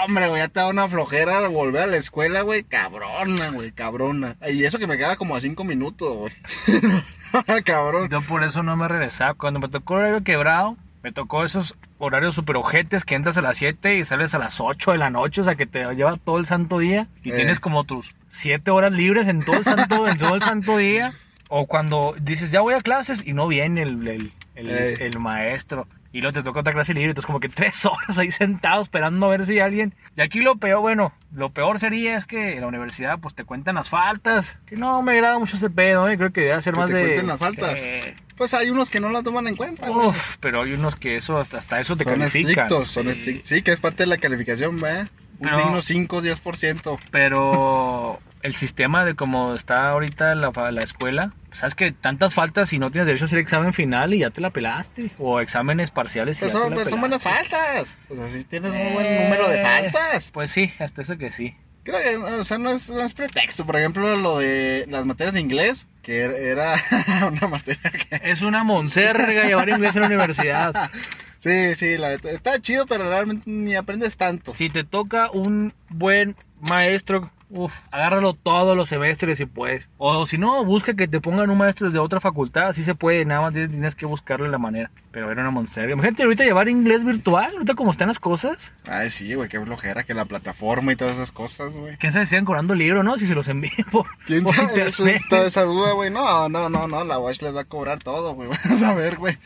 Hombre, 0.05 0.29
güey, 0.29 0.41
ya 0.41 0.47
te 0.47 0.61
da 0.61 0.69
una 0.69 0.87
flojera 0.87 1.45
volver 1.49 1.81
a 1.81 1.87
la 1.87 1.97
escuela, 1.97 2.43
güey. 2.43 2.63
Cabrona, 2.63 3.49
güey, 3.49 3.73
cabrona. 3.73 4.37
Y 4.49 4.63
eso 4.63 4.79
que 4.79 4.87
me 4.87 4.97
queda 4.97 5.17
como 5.17 5.35
a 5.35 5.41
5 5.41 5.65
minutos, 5.65 6.15
güey. 6.15 6.31
Cabrón. 7.65 8.07
Yo 8.09 8.21
por 8.21 8.41
eso 8.45 8.63
no 8.63 8.77
me 8.77 8.87
regresaba. 8.87 9.33
Cuando 9.33 9.59
me 9.59 9.67
tocó 9.67 9.95
horario 9.95 10.23
quebrado, 10.23 10.77
me 11.03 11.11
tocó 11.11 11.43
esos 11.43 11.75
horarios 11.97 12.35
super 12.35 12.55
ojetes 12.55 13.03
que 13.03 13.15
entras 13.15 13.37
a 13.37 13.41
las 13.41 13.57
7 13.57 13.97
y 13.97 14.05
sales 14.05 14.33
a 14.33 14.39
las 14.39 14.61
8 14.61 14.93
de 14.93 14.97
la 14.97 15.09
noche, 15.09 15.41
o 15.41 15.43
sea 15.43 15.55
que 15.55 15.65
te 15.65 15.83
lleva 15.93 16.15
todo 16.23 16.37
el 16.37 16.45
santo 16.45 16.79
día 16.79 17.07
y 17.21 17.31
Eh. 17.31 17.35
tienes 17.35 17.59
como 17.59 17.83
tus 17.83 18.15
7 18.29 18.71
horas 18.71 18.93
libres 18.93 19.27
en 19.27 19.43
todo 19.43 19.57
el 19.57 19.65
santo, 19.65 20.07
en 20.07 20.17
todo 20.17 20.35
el 20.35 20.41
santo 20.41 20.77
día. 20.77 21.11
O 21.49 21.65
cuando 21.67 22.15
dices, 22.21 22.49
ya 22.49 22.61
voy 22.61 22.75
a 22.75 22.79
clases 22.79 23.27
y 23.27 23.33
no 23.33 23.45
viene 23.49 23.81
el, 23.81 24.07
el, 24.07 24.31
el- 24.55 24.69
Eh. 24.69 24.93
el 24.99 25.19
maestro. 25.19 25.87
Y 26.13 26.19
luego 26.19 26.33
te 26.33 26.43
toca 26.43 26.59
otra 26.59 26.73
clase 26.73 26.93
libre, 26.93 27.11
entonces 27.11 27.25
como 27.25 27.39
que 27.39 27.47
tres 27.47 27.85
horas 27.85 28.17
ahí 28.19 28.31
sentado 28.31 28.81
esperando 28.81 29.27
a 29.27 29.29
ver 29.29 29.45
si 29.45 29.59
alguien... 29.59 29.95
Y 30.17 30.21
aquí 30.21 30.41
lo 30.41 30.57
peor, 30.57 30.81
bueno, 30.81 31.13
lo 31.33 31.51
peor 31.51 31.79
sería 31.79 32.17
es 32.17 32.25
que 32.25 32.55
en 32.55 32.61
la 32.61 32.67
universidad 32.67 33.17
pues 33.19 33.33
te 33.33 33.45
cuentan 33.45 33.75
las 33.75 33.87
faltas. 33.87 34.57
Que 34.65 34.75
no 34.75 35.01
me 35.01 35.13
agrada 35.13 35.39
mucho 35.39 35.55
ese 35.55 35.69
pedo, 35.69 36.09
¿eh? 36.09 36.17
creo 36.17 36.33
que 36.33 36.41
debe 36.41 36.61
ser 36.61 36.73
¿Que 36.73 36.79
más 36.81 36.89
te 36.91 36.97
de... 36.97 37.03
cuenten 37.05 37.27
las 37.27 37.39
faltas? 37.39 37.79
Pues 38.35 38.53
hay 38.53 38.69
unos 38.71 38.89
que 38.89 38.99
no 38.99 39.09
la 39.09 39.23
toman 39.23 39.47
en 39.47 39.55
cuenta, 39.55 39.87
güey. 39.87 40.07
Uf, 40.09 40.35
pero 40.41 40.63
hay 40.63 40.73
unos 40.73 40.95
que 40.97 41.15
eso, 41.15 41.37
hasta, 41.37 41.59
hasta 41.59 41.79
eso 41.79 41.95
te 41.95 42.03
Son 42.03 42.13
califican. 42.17 42.49
estrictos, 42.51 42.89
son 42.89 43.03
Sí. 43.05 43.09
estrictos. 43.11 43.47
Sí, 43.49 43.61
que 43.61 43.71
es 43.71 43.79
parte 43.79 44.03
de 44.03 44.07
la 44.07 44.17
calificación, 44.17 44.81
¿verdad? 44.81 45.07
Un 45.39 45.45
Pero- 45.47 45.57
digno 45.59 45.81
5, 45.81 46.21
10%. 46.21 46.99
Pero 47.11 48.19
el 48.43 48.55
sistema 48.55 49.05
de 49.05 49.15
cómo 49.15 49.53
está 49.55 49.89
ahorita 49.89 50.35
la, 50.35 50.51
la 50.71 50.81
escuela, 50.81 51.33
sabes 51.51 51.75
que 51.75 51.91
tantas 51.91 52.33
faltas 52.33 52.71
y 52.73 52.79
no 52.79 52.91
tienes 52.91 53.07
derecho 53.07 53.25
a 53.25 53.27
hacer 53.27 53.39
examen 53.39 53.73
final 53.73 54.13
y 54.13 54.19
ya 54.19 54.29
te 54.29 54.41
la 54.41 54.49
pelaste. 54.51 55.11
O 55.19 55.39
exámenes 55.39 55.91
parciales 55.91 56.37
y 56.37 56.41
Pues 56.41 56.53
ya 56.53 56.59
son, 56.59 56.69
te 56.69 56.69
la 56.71 56.75
pues 56.81 56.89
son 56.89 56.99
buenas 56.99 57.21
faltas. 57.21 57.97
Pues 58.07 58.19
así 58.19 58.43
tienes 58.43 58.71
un 58.71 58.93
buen 58.93 59.23
número 59.23 59.47
de 59.49 59.59
Eh, 59.59 59.63
faltas. 59.63 60.31
Pues 60.31 60.51
sí, 60.51 60.71
hasta 60.79 61.01
eso 61.01 61.17
que 61.17 61.31
sí. 61.31 61.55
Creo 61.83 61.97
que, 61.99 62.15
o 62.17 62.45
sea, 62.45 62.59
no 62.59 62.69
es, 62.69 62.89
no 62.91 63.01
es 63.01 63.13
pretexto. 63.15 63.65
Por 63.65 63.75
ejemplo, 63.75 64.15
lo 64.15 64.37
de 64.37 64.85
las 64.87 65.03
materias 65.05 65.33
de 65.33 65.39
inglés, 65.39 65.87
que 66.03 66.19
era- 66.21 66.75
una 67.27 67.47
materia 67.47 67.91
que... 67.91 68.21
Es 68.29 68.41
una 68.43 68.63
monserga 68.63 69.43
llevar 69.45 69.67
inglés 69.69 69.95
en 69.95 70.01
la 70.01 70.07
universidad. 70.07 70.91
Sí, 71.43 71.73
sí, 71.73 71.97
la 71.97 72.13
está 72.13 72.59
chido, 72.59 72.85
pero 72.85 73.05
realmente 73.09 73.49
ni 73.49 73.73
aprendes 73.73 74.15
tanto. 74.15 74.53
Si 74.53 74.69
te 74.69 74.83
toca 74.83 75.31
un 75.31 75.73
buen 75.89 76.35
maestro, 76.59 77.31
uff, 77.51 77.81
agárralo 77.91 78.33
todos 78.33 78.75
los 78.75 78.89
semestres 78.89 79.37
si 79.37 79.45
puedes. 79.45 79.89
O 79.97 80.25
si 80.25 80.37
no, 80.37 80.63
busca 80.65 80.93
que 80.93 81.07
te 81.07 81.19
pongan 81.19 81.49
un 81.49 81.57
maestro 81.57 81.89
de 81.91 81.99
otra 81.99 82.19
facultad, 82.19 82.69
así 82.69 82.83
se 82.83 82.95
puede, 82.95 83.25
nada 83.25 83.41
más 83.41 83.53
tienes, 83.53 83.95
que 83.95 84.05
buscarle 84.05 84.49
la 84.49 84.57
manera. 84.57 84.91
Pero 85.11 85.31
era 85.31 85.41
una 85.41 85.51
monserga. 85.51 85.93
Imagínate 85.93 86.23
ahorita 86.23 86.43
llevar 86.43 86.69
inglés 86.69 87.03
virtual, 87.03 87.51
ahorita 87.53 87.75
como 87.75 87.91
están 87.91 88.07
las 88.07 88.19
cosas. 88.19 88.71
Ay, 88.87 89.09
sí, 89.09 89.33
güey, 89.33 89.49
qué 89.49 89.59
flojera, 89.59 90.03
que 90.03 90.13
la 90.13 90.25
plataforma 90.25 90.93
y 90.93 90.95
todas 90.95 91.15
esas 91.15 91.31
cosas, 91.31 91.75
güey. 91.75 91.97
¿Quién 91.97 92.11
sabe 92.11 92.25
si 92.25 92.31
siguen 92.31 92.45
cobrando 92.45 92.73
libro, 92.73 93.03
no? 93.03 93.17
Si 93.17 93.27
se 93.27 93.35
los 93.35 93.47
envíen 93.47 93.85
por, 93.91 94.05
¿Quién 94.25 94.43
por 94.43 94.55
sabe? 94.55 94.87
Eso 94.87 95.05
es 95.07 95.27
toda 95.27 95.45
esa 95.45 95.63
duda, 95.63 95.91
güey. 95.93 96.09
No, 96.09 96.47
no, 96.49 96.69
no, 96.69 96.87
no, 96.87 97.03
la 97.03 97.19
Watch 97.19 97.41
les 97.41 97.55
va 97.55 97.61
a 97.61 97.65
cobrar 97.65 97.99
todo, 97.99 98.33
güey. 98.33 98.49
Vas 98.69 98.83
a 98.83 98.93
ver, 98.93 99.17
güey. 99.17 99.37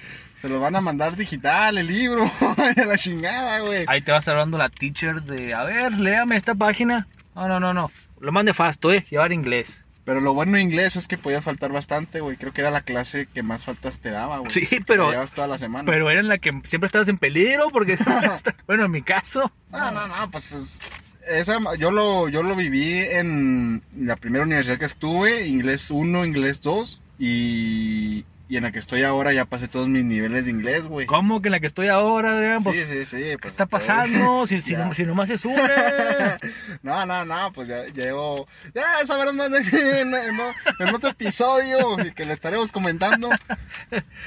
Se 0.41 0.49
los 0.49 0.61
van 0.61 0.75
a 0.75 0.81
mandar 0.81 1.15
digital, 1.15 1.77
el 1.77 1.87
libro, 1.87 2.29
a 2.57 2.85
la 2.85 2.97
chingada, 2.97 3.59
güey. 3.61 3.85
Ahí 3.87 4.01
te 4.01 4.11
va 4.11 4.17
a 4.17 4.19
estar 4.19 4.33
hablando 4.33 4.59
la 4.59 4.69
teacher 4.69 5.23
de, 5.23 5.55
a 5.55 5.63
ver, 5.63 5.93
léame 5.93 6.35
esta 6.35 6.53
página. 6.53 7.07
No, 7.35 7.47
no, 7.47 7.59
no, 7.59 7.73
no. 7.73 7.91
Lo 8.19 8.31
mande 8.31 8.53
fasto, 8.53 8.91
eh, 8.91 9.05
llevar 9.09 9.31
inglés. 9.33 9.81
Pero 10.05 10.21
lo 10.21 10.33
bueno 10.33 10.53
de 10.53 10.61
inglés 10.61 10.95
es 10.95 11.07
que 11.07 11.17
podías 11.17 11.43
faltar 11.43 11.71
bastante, 11.71 12.21
güey. 12.21 12.37
Creo 12.37 12.53
que 12.53 12.61
era 12.61 12.69
la 12.71 12.81
clase 12.81 13.27
que 13.33 13.41
más 13.43 13.63
faltas 13.65 13.99
te 13.99 14.11
daba, 14.11 14.37
güey. 14.37 14.51
Sí, 14.51 14.67
pero- 14.85 15.09
llevas 15.11 15.31
toda 15.31 15.47
la 15.47 15.57
semana. 15.57 15.85
Pero 15.91 16.09
era 16.11 16.19
en 16.19 16.27
la 16.27 16.37
que 16.37 16.51
siempre 16.63 16.85
estabas 16.85 17.07
en 17.07 17.17
peligro 17.17 17.67
porque... 17.71 17.97
bueno, 18.67 18.85
en 18.85 18.91
mi 18.91 19.01
caso... 19.01 19.51
No, 19.71 19.91
no, 19.91 20.07
no, 20.07 20.31
pues 20.31 20.51
es- 20.51 20.79
esa, 21.27 21.57
yo 21.77 21.89
lo, 21.89 22.29
yo 22.29 22.43
lo 22.43 22.55
viví 22.55 22.99
en 22.99 23.81
la 23.97 24.15
primera 24.15 24.43
universidad 24.43 24.77
que 24.77 24.85
estuve, 24.85 25.47
inglés 25.47 25.89
1, 25.89 26.23
inglés 26.23 26.61
2, 26.61 27.01
y 27.17 28.25
y 28.47 28.57
en 28.57 28.63
la 28.63 28.71
que 28.71 28.79
estoy 28.79 29.03
ahora 29.03 29.33
ya 29.33 29.45
pasé 29.45 29.67
todos 29.67 29.87
mis 29.87 30.03
niveles 30.05 30.45
de 30.45 30.51
inglés, 30.51 30.87
güey. 30.87 31.07
¿Cómo 31.07 31.41
que 31.41 31.47
en 31.47 31.53
la 31.53 31.59
que 31.59 31.67
estoy 31.67 31.87
ahora, 31.87 32.33
Adrián? 32.33 32.63
Pues, 32.63 32.75
sí, 32.75 32.83
sí, 32.85 33.05
sí. 33.05 33.17
¿Qué 33.23 33.37
pues, 33.39 33.53
está 33.53 33.65
pasando? 33.65 34.45
si, 34.47 34.61
si, 34.61 34.75
si 34.93 35.03
nomás 35.03 35.29
es 35.29 35.45
una. 35.45 36.37
No, 36.83 37.03
no, 37.05 37.25
no, 37.25 37.51
pues 37.53 37.67
ya 37.67 37.85
llevo. 37.85 38.47
Ya 38.75 39.03
sabrán 39.05 39.35
más 39.35 39.49
de 39.49 39.61
mí 39.61 39.67
en, 39.73 40.13
en- 40.13 40.39
en 40.87 40.95
otro 40.95 41.09
episodio 41.09 41.99
y 42.05 42.11
que 42.11 42.25
le 42.25 42.33
estaremos 42.33 42.71
comentando. 42.71 43.29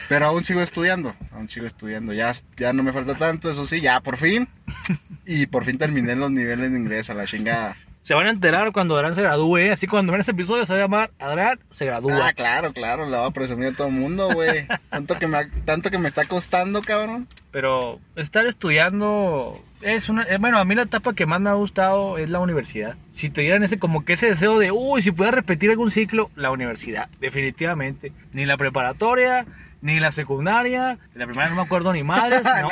Pero 0.09 0.27
aún 0.27 0.45
sigo 0.45 0.61
estudiando, 0.61 1.15
aún 1.33 1.49
sigo 1.49 1.67
estudiando. 1.67 2.13
Ya, 2.13 2.33
ya 2.57 2.73
no 2.73 2.83
me 2.83 2.93
falta 2.93 3.15
tanto, 3.15 3.49
eso 3.51 3.65
sí, 3.65 3.81
ya 3.81 4.01
por 4.01 4.17
fin. 4.17 4.49
Y 5.25 5.47
por 5.47 5.65
fin 5.65 5.79
terminé 5.79 6.17
los 6.17 6.31
niveles 6.33 6.73
de 6.73 6.79
inglés 6.79 7.11
a 7.11 7.15
la 7.15 7.27
chingada. 7.27 7.77
Se 8.09 8.15
van 8.15 8.27
a 8.27 8.31
enterar 8.31 8.73
cuando 8.73 8.97
Adrián 8.97 9.15
se 9.15 9.21
gradúe. 9.21 9.59
¿eh? 9.59 9.71
Así 9.71 9.87
cuando 9.87 10.13
ven 10.13 10.21
este 10.23 10.33
episodio 10.33 10.65
se 10.65 10.73
va 10.73 10.79
a 10.79 10.83
llamar 10.83 11.11
Adrián 11.19 11.59
se 11.69 11.85
gradúa. 11.85 12.29
Ah, 12.29 12.33
claro, 12.33 12.73
claro, 12.73 13.05
la 13.05 13.21
va 13.21 13.27
a 13.27 13.31
presumir 13.33 13.69
a 13.69 13.73
todo 13.73 13.89
el 13.89 13.93
mundo, 13.93 14.31
güey. 14.33 14.67
Tanto 14.91 15.19
que 15.19 15.27
me, 15.27 15.45
tanto 15.67 15.91
que 15.91 15.99
me 15.99 16.09
está 16.09 16.25
costando, 16.25 16.81
cabrón. 16.81 17.29
Pero 17.51 18.01
estar 18.17 18.47
estudiando 18.47 19.63
es 19.83 20.09
una... 20.09 20.23
eh, 20.23 20.39
Bueno, 20.41 20.59
a 20.59 20.65
mí 20.65 20.75
la 20.75 20.85
etapa 20.85 21.13
que 21.13 21.27
más 21.27 21.39
me 21.43 21.51
ha 21.51 21.53
gustado 21.53 22.17
es 22.17 22.31
la 22.31 22.39
universidad. 22.39 22.97
Si 23.13 23.29
te 23.29 23.43
dieran 23.43 23.63
ese 23.63 23.79
como 23.79 24.07
que 24.07 24.15
ese 24.15 24.29
deseo 24.29 24.59
de, 24.59 24.71
uy, 24.73 25.03
si 25.03 25.11
pudiera 25.11 25.37
repetir 25.37 25.69
algún 25.69 25.91
ciclo, 25.91 26.31
la 26.35 26.51
universidad, 26.51 27.11
definitivamente. 27.21 28.13
Ni 28.33 28.47
la 28.47 28.57
preparatoria, 28.57 29.45
ni 29.83 30.01
la 30.01 30.13
secundaria. 30.13 30.97
De 31.13 31.19
la 31.21 31.27
primaria 31.27 31.51
no 31.51 31.57
me 31.57 31.63
acuerdo 31.67 31.93
ni 31.93 32.05
madres. 32.05 32.43
no. 32.63 32.71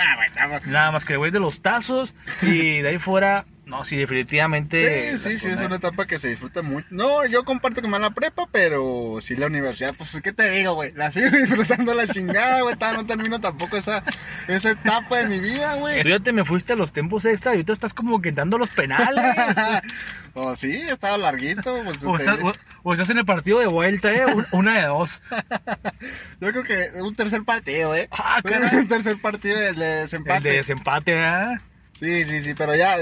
Nada 0.72 0.92
más 0.92 1.04
que 1.04 1.12
el 1.12 1.18
güey 1.18 1.30
de 1.30 1.40
los 1.40 1.60
tazos. 1.60 2.14
Y 2.40 2.78
de 2.80 2.88
ahí 2.88 2.96
fuera, 2.98 3.44
no, 3.66 3.84
sí, 3.84 3.96
definitivamente. 3.96 4.78
Sí, 5.10 5.18
sí, 5.18 5.38
sí, 5.38 5.48
es 5.48 5.60
una 5.60 5.76
etapa 5.76 6.06
que 6.06 6.18
se 6.18 6.28
disfruta 6.28 6.62
mucho. 6.62 6.86
No, 6.90 7.26
yo 7.26 7.44
comparto 7.44 7.82
que 7.82 7.88
me 7.88 7.98
la 7.98 8.10
prepa, 8.10 8.48
pero 8.50 9.18
sí 9.20 9.36
la 9.36 9.46
universidad, 9.48 9.92
pues, 9.98 10.18
¿qué 10.22 10.32
te 10.32 10.48
digo, 10.50 10.74
güey? 10.74 10.92
La 10.94 11.10
sigo 11.10 11.28
disfrutando 11.36 11.92
la 11.94 12.06
chingada, 12.06 12.62
güey. 12.62 12.76
No 12.94 13.04
termino 13.06 13.40
tampoco 13.40 13.76
esa, 13.76 14.02
esa 14.48 14.70
etapa 14.70 15.18
de 15.18 15.26
mi 15.26 15.40
vida, 15.40 15.74
güey. 15.74 16.00
Tú 16.02 16.08
ya 16.08 16.20
te 16.20 16.32
me 16.32 16.44
fuiste 16.44 16.72
a 16.72 16.76
los 16.76 16.92
tiempos 16.92 17.24
extra 17.26 17.52
y 17.52 17.56
ahorita 17.56 17.72
estás 17.72 17.92
como 17.92 18.22
que 18.22 18.32
dando 18.32 18.56
los 18.56 18.70
penales. 18.70 19.24
Oh, 20.38 20.54
sí, 20.54 20.70
estaba 20.90 21.16
larguito, 21.16 21.80
pues. 21.82 22.04
o, 22.04 22.14
te- 22.18 22.24
estás, 22.24 22.40
o- 22.42 22.52
o 22.82 22.92
estás 22.92 23.08
en 23.08 23.16
el 23.16 23.24
partido 23.24 23.58
de 23.58 23.68
vuelta, 23.68 24.12
¿eh? 24.12 24.26
Un- 24.26 24.44
Una 24.50 24.74
de 24.82 24.86
dos. 24.86 25.22
Yo 26.42 26.50
creo 26.52 26.62
que 26.62 26.88
un 27.00 27.14
tercer 27.14 27.42
partido, 27.42 27.94
¿eh? 27.94 28.06
Ah, 28.10 28.42
caray. 28.44 28.76
un 28.80 28.86
tercer 28.86 29.18
partido 29.18 29.56
de, 29.56 29.62
de 29.62 29.68
El 29.70 29.76
de 29.78 29.86
desempate. 30.02 30.48
desempate, 30.50 31.12
¿eh? 31.14 31.58
Sí, 31.98 32.24
sí, 32.24 32.40
sí, 32.40 32.52
pero 32.54 32.74
ya, 32.76 32.96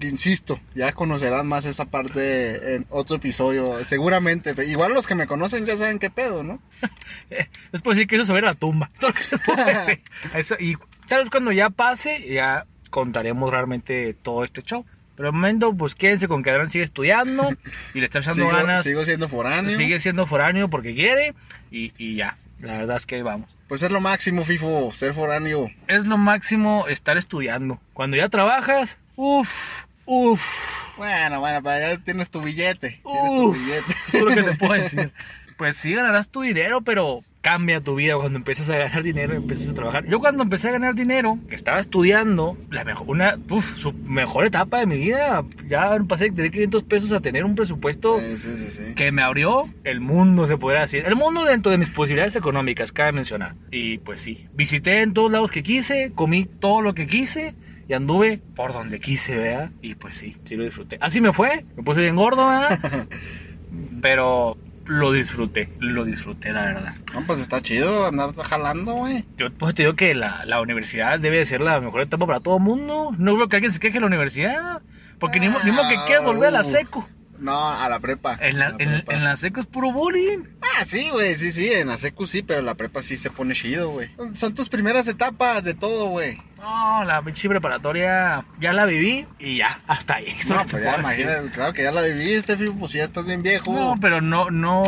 insisto, 0.00 0.58
ya 0.74 0.90
conocerán 0.92 1.46
más 1.46 1.66
esa 1.66 1.84
parte 1.84 2.74
en 2.74 2.86
otro 2.90 3.16
episodio, 3.16 3.84
seguramente. 3.84 4.54
Igual 4.66 4.92
los 4.92 5.06
que 5.06 5.14
me 5.14 5.28
conocen 5.28 5.66
ya 5.66 5.76
saben 5.76 6.00
qué 6.00 6.10
pedo, 6.10 6.42
¿no? 6.42 6.60
Puedo 7.84 7.94
decir 7.94 8.08
que 8.08 8.16
eso 8.16 8.24
se 8.24 8.32
ve 8.32 8.40
a 8.40 8.42
la 8.42 8.54
tumba. 8.54 8.90
Es. 9.88 9.98
Eso- 10.34 10.56
y 10.58 10.76
tal 11.06 11.20
vez 11.20 11.30
cuando 11.30 11.52
ya 11.52 11.70
pase, 11.70 12.26
ya 12.28 12.66
contaremos 12.90 13.50
realmente 13.52 14.14
todo 14.20 14.42
este 14.42 14.62
show. 14.62 14.84
Pero 15.14 15.28
de 15.28 15.32
momento, 15.32 15.72
pues 15.74 15.94
quédense 15.94 16.26
con 16.28 16.42
que 16.42 16.50
Adrián 16.50 16.70
sigue 16.70 16.84
estudiando 16.84 17.50
y 17.94 18.00
le 18.00 18.06
está 18.06 18.18
echando 18.20 18.34
Sigo, 18.46 18.48
ganas. 18.50 18.82
sigo 18.82 19.04
siendo 19.04 19.28
foráneo. 19.28 19.76
Sigue 19.76 20.00
siendo 20.00 20.26
foráneo 20.26 20.68
porque 20.68 20.94
quiere 20.94 21.34
y, 21.70 21.92
y 21.98 22.16
ya. 22.16 22.36
La 22.60 22.78
verdad 22.78 22.96
es 22.96 23.06
que 23.06 23.22
vamos. 23.22 23.48
Pues 23.70 23.82
es 23.82 23.92
lo 23.92 24.00
máximo, 24.00 24.44
FIFO, 24.44 24.92
ser 24.92 25.14
foráneo. 25.14 25.70
Es 25.86 26.04
lo 26.08 26.18
máximo 26.18 26.88
estar 26.88 27.16
estudiando. 27.16 27.80
Cuando 27.92 28.16
ya 28.16 28.28
trabajas, 28.28 28.98
uff, 29.14 29.84
uff. 30.06 30.96
Bueno, 30.96 31.38
bueno, 31.38 31.62
para 31.62 31.76
allá 31.76 31.98
tienes 32.04 32.30
tu 32.30 32.42
billete. 32.42 33.00
Tienes 33.04 33.30
Uf, 33.30 33.54
tu 33.56 33.62
billete. 33.62 34.34
que 34.34 34.42
te 34.50 34.56
puedo 34.56 34.72
decir. 34.82 35.12
Pues 35.56 35.76
sí 35.76 35.94
ganarás 35.94 36.28
tu 36.28 36.40
dinero, 36.40 36.80
pero 36.80 37.20
cambia 37.40 37.80
tu 37.80 37.94
vida 37.94 38.16
cuando 38.16 38.38
empiezas 38.38 38.68
a 38.70 38.76
ganar 38.76 39.02
dinero 39.02 39.34
y 39.34 39.36
empiezas 39.38 39.70
a 39.70 39.74
trabajar. 39.74 40.06
Yo 40.06 40.20
cuando 40.20 40.42
empecé 40.42 40.68
a 40.68 40.72
ganar 40.72 40.94
dinero, 40.94 41.38
que 41.48 41.54
estaba 41.54 41.78
estudiando, 41.78 42.56
la 42.70 42.84
mejor, 42.84 43.08
una, 43.08 43.38
uf, 43.48 43.76
su 43.76 43.92
mejor 43.92 44.46
etapa 44.46 44.80
de 44.80 44.86
mi 44.86 44.96
vida, 44.96 45.44
ya 45.68 45.98
pasé 46.06 46.24
de 46.24 46.30
tener 46.32 46.50
500 46.50 46.84
pesos 46.84 47.12
a 47.12 47.20
tener 47.20 47.44
un 47.44 47.54
presupuesto 47.54 48.18
Sí, 48.20 48.36
sí, 48.36 48.70
sí, 48.70 48.94
que 48.94 49.10
me 49.12 49.22
abrió 49.22 49.62
el 49.84 50.00
mundo, 50.00 50.46
se 50.46 50.56
podría 50.56 50.82
decir. 50.82 51.04
El 51.06 51.16
mundo 51.16 51.44
dentro 51.44 51.72
de 51.72 51.78
mis 51.78 51.90
posibilidades 51.90 52.36
económicas, 52.36 52.92
cabe 52.92 53.12
mencionar. 53.12 53.54
Y 53.70 53.98
pues 53.98 54.20
sí, 54.20 54.46
visité 54.54 55.02
en 55.02 55.14
todos 55.14 55.32
lados 55.32 55.50
que 55.50 55.62
quise, 55.62 56.12
comí 56.14 56.44
todo 56.44 56.82
lo 56.82 56.94
que 56.94 57.06
quise 57.06 57.54
y 57.88 57.94
anduve 57.94 58.40
por 58.54 58.72
donde 58.72 59.00
quise, 59.00 59.36
¿verdad? 59.36 59.70
Y 59.80 59.94
pues 59.94 60.16
sí, 60.16 60.36
sí 60.44 60.56
lo 60.56 60.64
disfruté. 60.64 60.98
Así 61.00 61.20
me 61.20 61.32
fue, 61.32 61.64
me 61.76 61.82
puse 61.82 62.00
bien 62.00 62.16
gordo, 62.16 62.46
¿verdad? 62.46 63.06
Pero 64.02 64.56
lo 64.90 65.12
disfruté, 65.12 65.68
lo 65.78 66.04
disfruté, 66.04 66.52
la 66.52 66.64
verdad. 66.64 66.94
No, 67.14 67.22
pues 67.22 67.38
está 67.40 67.62
chido 67.62 68.06
andar 68.06 68.34
jalando, 68.34 68.94
güey. 68.94 69.24
Yo 69.38 69.46
pues 69.52 69.74
te 69.74 69.82
digo 69.82 69.94
que 69.94 70.14
la, 70.14 70.44
la 70.46 70.60
universidad 70.60 71.18
debe 71.20 71.38
de 71.38 71.44
ser 71.46 71.60
la 71.60 71.80
mejor 71.80 72.02
etapa 72.02 72.26
para 72.26 72.40
todo 72.40 72.56
el 72.56 72.62
mundo. 72.62 73.10
No 73.16 73.36
creo 73.36 73.48
que 73.48 73.56
alguien 73.56 73.72
se 73.72 73.78
queje 73.78 73.94
de 73.94 74.00
la 74.00 74.06
universidad. 74.06 74.82
Porque 75.20 75.38
ni, 75.38 75.48
mo- 75.48 75.58
ni 75.64 75.70
modo 75.70 75.88
que 75.88 75.96
quieras 76.06 76.24
volver 76.24 76.48
a 76.48 76.50
la 76.50 76.64
seco. 76.64 77.08
No, 77.40 77.70
a 77.70 77.88
la 77.88 77.98
prepa. 78.00 78.36
En 78.40 78.58
la, 78.58 78.66
A 78.66 78.70
en, 78.70 78.76
prepa. 78.76 79.14
en 79.14 79.24
la 79.24 79.36
seco 79.36 79.60
es 79.60 79.66
puro 79.66 79.92
bullying. 79.92 80.44
Ah, 80.60 80.84
sí, 80.84 81.08
güey, 81.10 81.34
sí, 81.36 81.52
sí, 81.52 81.72
en 81.72 81.88
la 81.88 81.96
secu 81.96 82.26
sí, 82.26 82.42
pero 82.42 82.60
la 82.62 82.74
prepa 82.74 83.02
sí 83.02 83.16
se 83.16 83.30
pone 83.30 83.54
chido, 83.54 83.90
güey. 83.90 84.10
Son 84.34 84.54
tus 84.54 84.68
primeras 84.68 85.08
etapas 85.08 85.64
de 85.64 85.74
todo, 85.74 86.08
güey. 86.08 86.38
No, 86.58 87.02
la 87.04 87.22
pinche 87.22 87.48
preparatoria 87.48 88.44
ya 88.60 88.72
la 88.74 88.84
viví 88.84 89.26
y 89.38 89.56
ya, 89.56 89.80
hasta 89.86 90.16
ahí. 90.16 90.36
No, 90.46 90.62
pues 90.70 90.82
ya, 90.84 90.98
imagínate, 90.98 91.48
claro 91.48 91.72
que 91.72 91.82
ya 91.84 91.90
la 91.90 92.02
viviste, 92.02 92.54
Fifu, 92.58 92.78
pues 92.78 92.92
ya 92.92 93.04
estás 93.04 93.24
bien 93.24 93.42
viejo. 93.42 93.72
No, 93.72 93.94
pero 93.98 94.20
no, 94.20 94.50
no, 94.50 94.84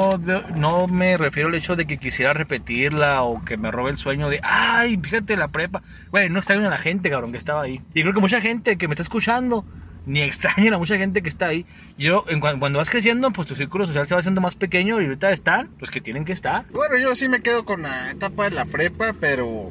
no 0.55 0.87
me 0.87 1.17
refiero 1.17 1.49
al 1.49 1.55
hecho 1.55 1.75
de 1.75 1.87
que 1.87 1.97
quisiera 1.97 2.35
repetirla 2.35 3.23
o 3.23 3.43
que 3.43 3.57
me 3.57 3.71
robe 3.71 3.91
el 3.91 3.97
sueño 3.97 4.29
de, 4.29 4.41
ay, 4.43 4.99
fíjate 4.99 5.35
la 5.37 5.49
prepa. 5.49 5.83
Güey, 6.11 6.29
no 6.29 6.41
extraño 6.41 6.67
a 6.67 6.71
la 6.71 6.77
gente, 6.79 7.09
cabrón, 7.09 7.33
que 7.33 7.39
estaba 7.39 7.63
ahí. 7.63 7.81
Y 7.95 8.03
creo 8.03 8.13
que 8.13 8.21
mucha 8.21 8.43
gente 8.43 8.77
que 8.77 8.87
me 8.87 8.93
está 8.93 9.03
escuchando, 9.03 9.65
ni 10.07 10.21
extraña 10.23 10.75
a 10.75 10.79
mucha 10.79 10.97
gente 10.97 11.23
que 11.23 11.29
está 11.29 11.47
ahí. 11.47 11.65
Yo, 11.99 12.25
en 12.29 12.41
cuan- 12.41 12.59
cuando 12.59 12.79
vas 12.79 12.91
creciendo, 12.91 13.31
pues 13.31 13.47
tu 13.49 13.55
círculo 13.55 13.87
social 13.87 14.07
se 14.07 14.15
va 14.15 14.21
haciendo 14.21 14.41
más 14.41 14.55
pequeño 14.55 15.01
y 15.01 15.05
ahorita 15.05 15.31
están 15.31 15.71
los 15.79 15.91
que 15.91 16.01
tienen 16.01 16.25
que 16.25 16.33
estar. 16.33 16.65
Bueno, 16.73 16.99
yo 16.99 17.15
sí 17.15 17.29
me 17.29 17.41
quedo 17.41 17.65
con 17.65 17.83
la 17.83 18.11
etapa 18.11 18.45
de 18.45 18.51
la 18.57 18.65
prepa, 18.65 19.15
pero 19.21 19.71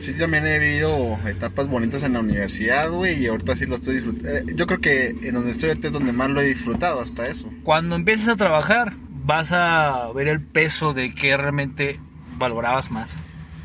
sí 0.00 0.12
también 0.18 0.46
he 0.46 0.58
vivido 0.58 1.18
etapas 1.26 1.68
bonitas 1.68 2.02
en 2.02 2.14
la 2.14 2.20
universidad, 2.20 2.90
güey, 2.90 3.22
y 3.22 3.26
ahorita 3.28 3.54
sí 3.56 3.66
lo 3.66 3.76
estoy 3.76 3.96
disfrutando. 3.96 4.52
yo 4.52 4.66
creo 4.66 4.80
que 4.80 5.08
en 5.22 5.34
donde 5.34 5.52
estoy 5.52 5.68
ahorita 5.70 5.86
es 5.88 5.92
donde 5.92 6.12
más 6.12 6.28
lo 6.30 6.40
he 6.40 6.46
disfrutado 6.46 7.00
hasta 7.00 7.26
eso. 7.28 7.48
Cuando 7.62 7.96
empieces 7.96 8.28
a 8.28 8.36
trabajar, 8.36 8.94
vas 9.24 9.52
a 9.52 10.08
ver 10.14 10.28
el 10.28 10.40
peso 10.40 10.92
de 10.92 11.14
que 11.14 11.36
realmente 11.36 12.00
valorabas 12.36 12.90
más. 12.90 13.10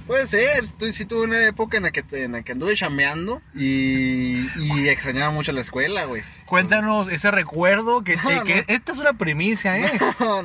Puede 0.07 0.25
ser, 0.25 0.63
estoy, 0.63 0.93
sí 0.93 1.05
tuve 1.05 1.25
una 1.25 1.45
época 1.45 1.75
en 1.77 1.83
la 1.83 1.91
que, 1.91 2.03
en 2.23 2.31
la 2.31 2.41
que 2.41 2.53
anduve 2.53 2.75
chameando 2.75 3.41
y, 3.53 4.47
y 4.57 4.87
extrañaba 4.87 5.31
mucho 5.31 5.51
la 5.51 5.59
escuela, 5.61 6.05
güey. 6.05 6.23
Cuéntanos 6.45 7.09
ese 7.09 7.29
recuerdo 7.29 8.03
que, 8.05 8.15
No, 8.15 8.43
que- 8.43 8.43
que 8.43 8.55
no. 8.55 8.63
esta 8.67 8.91
es 8.93 8.97
una 8.99 9.13
primicia, 9.13 9.77
¿eh? 9.77 9.91
No, 10.19 10.43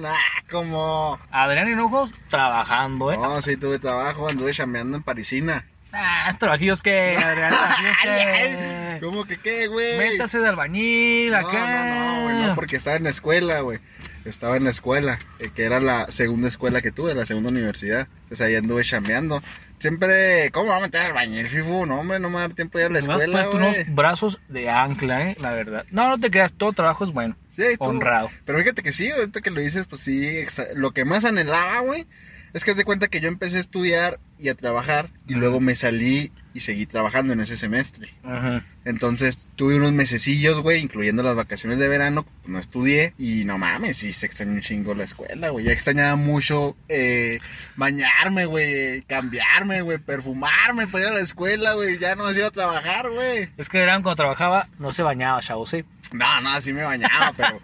como... 0.51 1.19
Adrián 1.31 1.69
Hinojos 1.71 2.11
trabajando, 2.29 3.13
¿eh? 3.13 3.17
No, 3.19 3.41
sí 3.41 3.57
tuve 3.57 3.79
trabajo, 3.79 4.29
anduve 4.29 4.53
chameando 4.53 4.97
en 4.97 5.03
Parisina. 5.05 5.65
Ah, 5.95 6.35
trabajillos 6.39 6.81
que, 6.83 7.17
Adrián, 7.17 7.51
trabajillos 7.53 7.99
que. 8.03 8.99
¿Cómo 9.01 9.25
que 9.27 9.37
qué, 9.37 9.67
güey? 9.67 9.99
Métase 9.99 10.39
de 10.41 10.49
albañil 10.49 11.31
No, 11.33 11.37
acá. 11.37 11.85
no, 11.85 11.95
no, 12.17 12.23
güey, 12.23 12.47
no, 12.49 12.55
porque 12.55 12.77
estaba 12.77 12.97
en 12.97 13.05
la 13.05 13.11
escuela, 13.11 13.61
güey. 13.61 13.79
Estaba 14.25 14.57
en 14.57 14.64
la 14.64 14.70
escuela, 14.70 15.18
eh, 15.39 15.51
que 15.55 15.64
era 15.64 15.81
la 15.81 16.11
segunda 16.11 16.49
escuela 16.49 16.81
que 16.81 16.93
tuve, 16.93 17.14
la 17.14 17.27
segunda 17.27 17.51
universidad. 17.51 18.07
Entonces 18.23 18.41
ahí 18.41 18.55
anduve 18.55 18.85
chameando. 18.85 19.43
Siempre, 19.79 20.51
¿cómo 20.53 20.70
va 20.70 20.77
a 20.77 20.81
meter 20.81 21.01
al 21.01 21.12
bañil, 21.12 21.49
Fifu? 21.49 21.87
No, 21.87 21.99
hombre, 22.01 22.20
no 22.20 22.29
me 22.29 22.37
va 22.37 22.45
a 22.45 22.49
dar 22.49 22.55
tiempo 22.57 22.79
de 22.79 22.85
ir 22.85 22.91
a 22.91 22.93
la 22.93 22.99
escuela, 23.01 23.43
puesto 23.43 23.59
güey. 23.59 23.75
unos 23.83 23.95
brazos 23.95 24.41
de 24.49 24.70
ancla, 24.70 25.31
¿eh? 25.31 25.37
La 25.41 25.51
verdad. 25.51 25.85
No, 25.91 26.09
no 26.09 26.20
te 26.20 26.31
creas, 26.31 26.53
todo 26.53 26.73
trabajo 26.73 27.05
es 27.05 27.11
bueno. 27.12 27.37
Sí, 27.49 27.62
estuvo. 27.62 27.89
honrado. 27.89 28.31
Pero 28.45 28.59
fíjate 28.61 28.83
que 28.83 28.93
sí, 28.93 29.11
ahorita 29.11 29.41
que 29.41 29.51
lo 29.51 29.61
dices, 29.61 29.87
pues 29.87 30.03
sí, 30.03 30.45
lo 30.77 30.93
que 30.93 31.05
más 31.05 31.25
anhelaba, 31.25 31.81
güey, 31.81 32.07
es 32.53 32.62
que 32.64 32.70
haz 32.70 32.77
de 32.77 32.85
cuenta 32.85 33.09
que 33.09 33.20
yo 33.20 33.27
empecé 33.29 33.57
a 33.57 33.61
estudiar 33.61 34.20
y 34.39 34.51
a 34.51 34.55
trabajar 34.55 35.11
y 35.27 35.35
luego 35.35 35.59
me 35.59 35.75
salí 35.75 36.31
y 36.55 36.61
seguí 36.61 36.87
trabajando 36.87 37.33
en 37.33 37.41
ese 37.41 37.57
semestre. 37.57 38.13
Ajá. 38.25 38.65
Entonces 38.85 39.47
tuve 39.55 39.77
unos 39.77 39.93
mesecillos, 39.93 40.61
güey, 40.61 40.81
incluyendo 40.81 41.23
las 41.23 41.37
vacaciones 41.37 41.79
de 41.79 41.89
verano, 41.89 42.27
no 42.47 42.59
estudié 42.59 43.15
y 43.17 43.45
no 43.45 43.59
mames, 43.59 43.99
sí 43.99 44.13
se 44.13 44.27
extrañó 44.27 44.53
un 44.53 44.61
chingo 44.61 44.95
la 44.95 45.05
escuela, 45.05 45.51
güey. 45.51 45.67
Ya 45.67 45.73
extrañaba 45.73 46.17
mucho 46.17 46.77
eh, 46.89 47.39
bañarme, 47.77 48.47
güey, 48.47 49.03
cambiarme, 49.03 49.83
güey, 49.83 49.99
perfumarme 49.99 50.87
para 50.89 51.05
ir 51.05 51.11
a 51.11 51.15
la 51.15 51.21
escuela, 51.21 51.75
güey. 51.75 51.99
Ya 51.99 52.17
no 52.17 52.25
me 52.25 52.33
iba 52.33 52.49
a 52.49 52.51
trabajar, 52.51 53.09
güey. 53.11 53.49
Es 53.57 53.69
que 53.69 53.79
Adrián 53.79 54.03
cuando 54.03 54.17
trabajaba 54.17 54.69
no 54.79 54.93
se 54.93 55.03
bañaba, 55.03 55.41
chavos, 55.41 55.73
¿eh? 55.75 55.85
No, 56.13 56.41
no, 56.41 56.61
sí 56.61 56.73
me 56.73 56.83
bañaba, 56.83 57.33
pero 57.37 57.61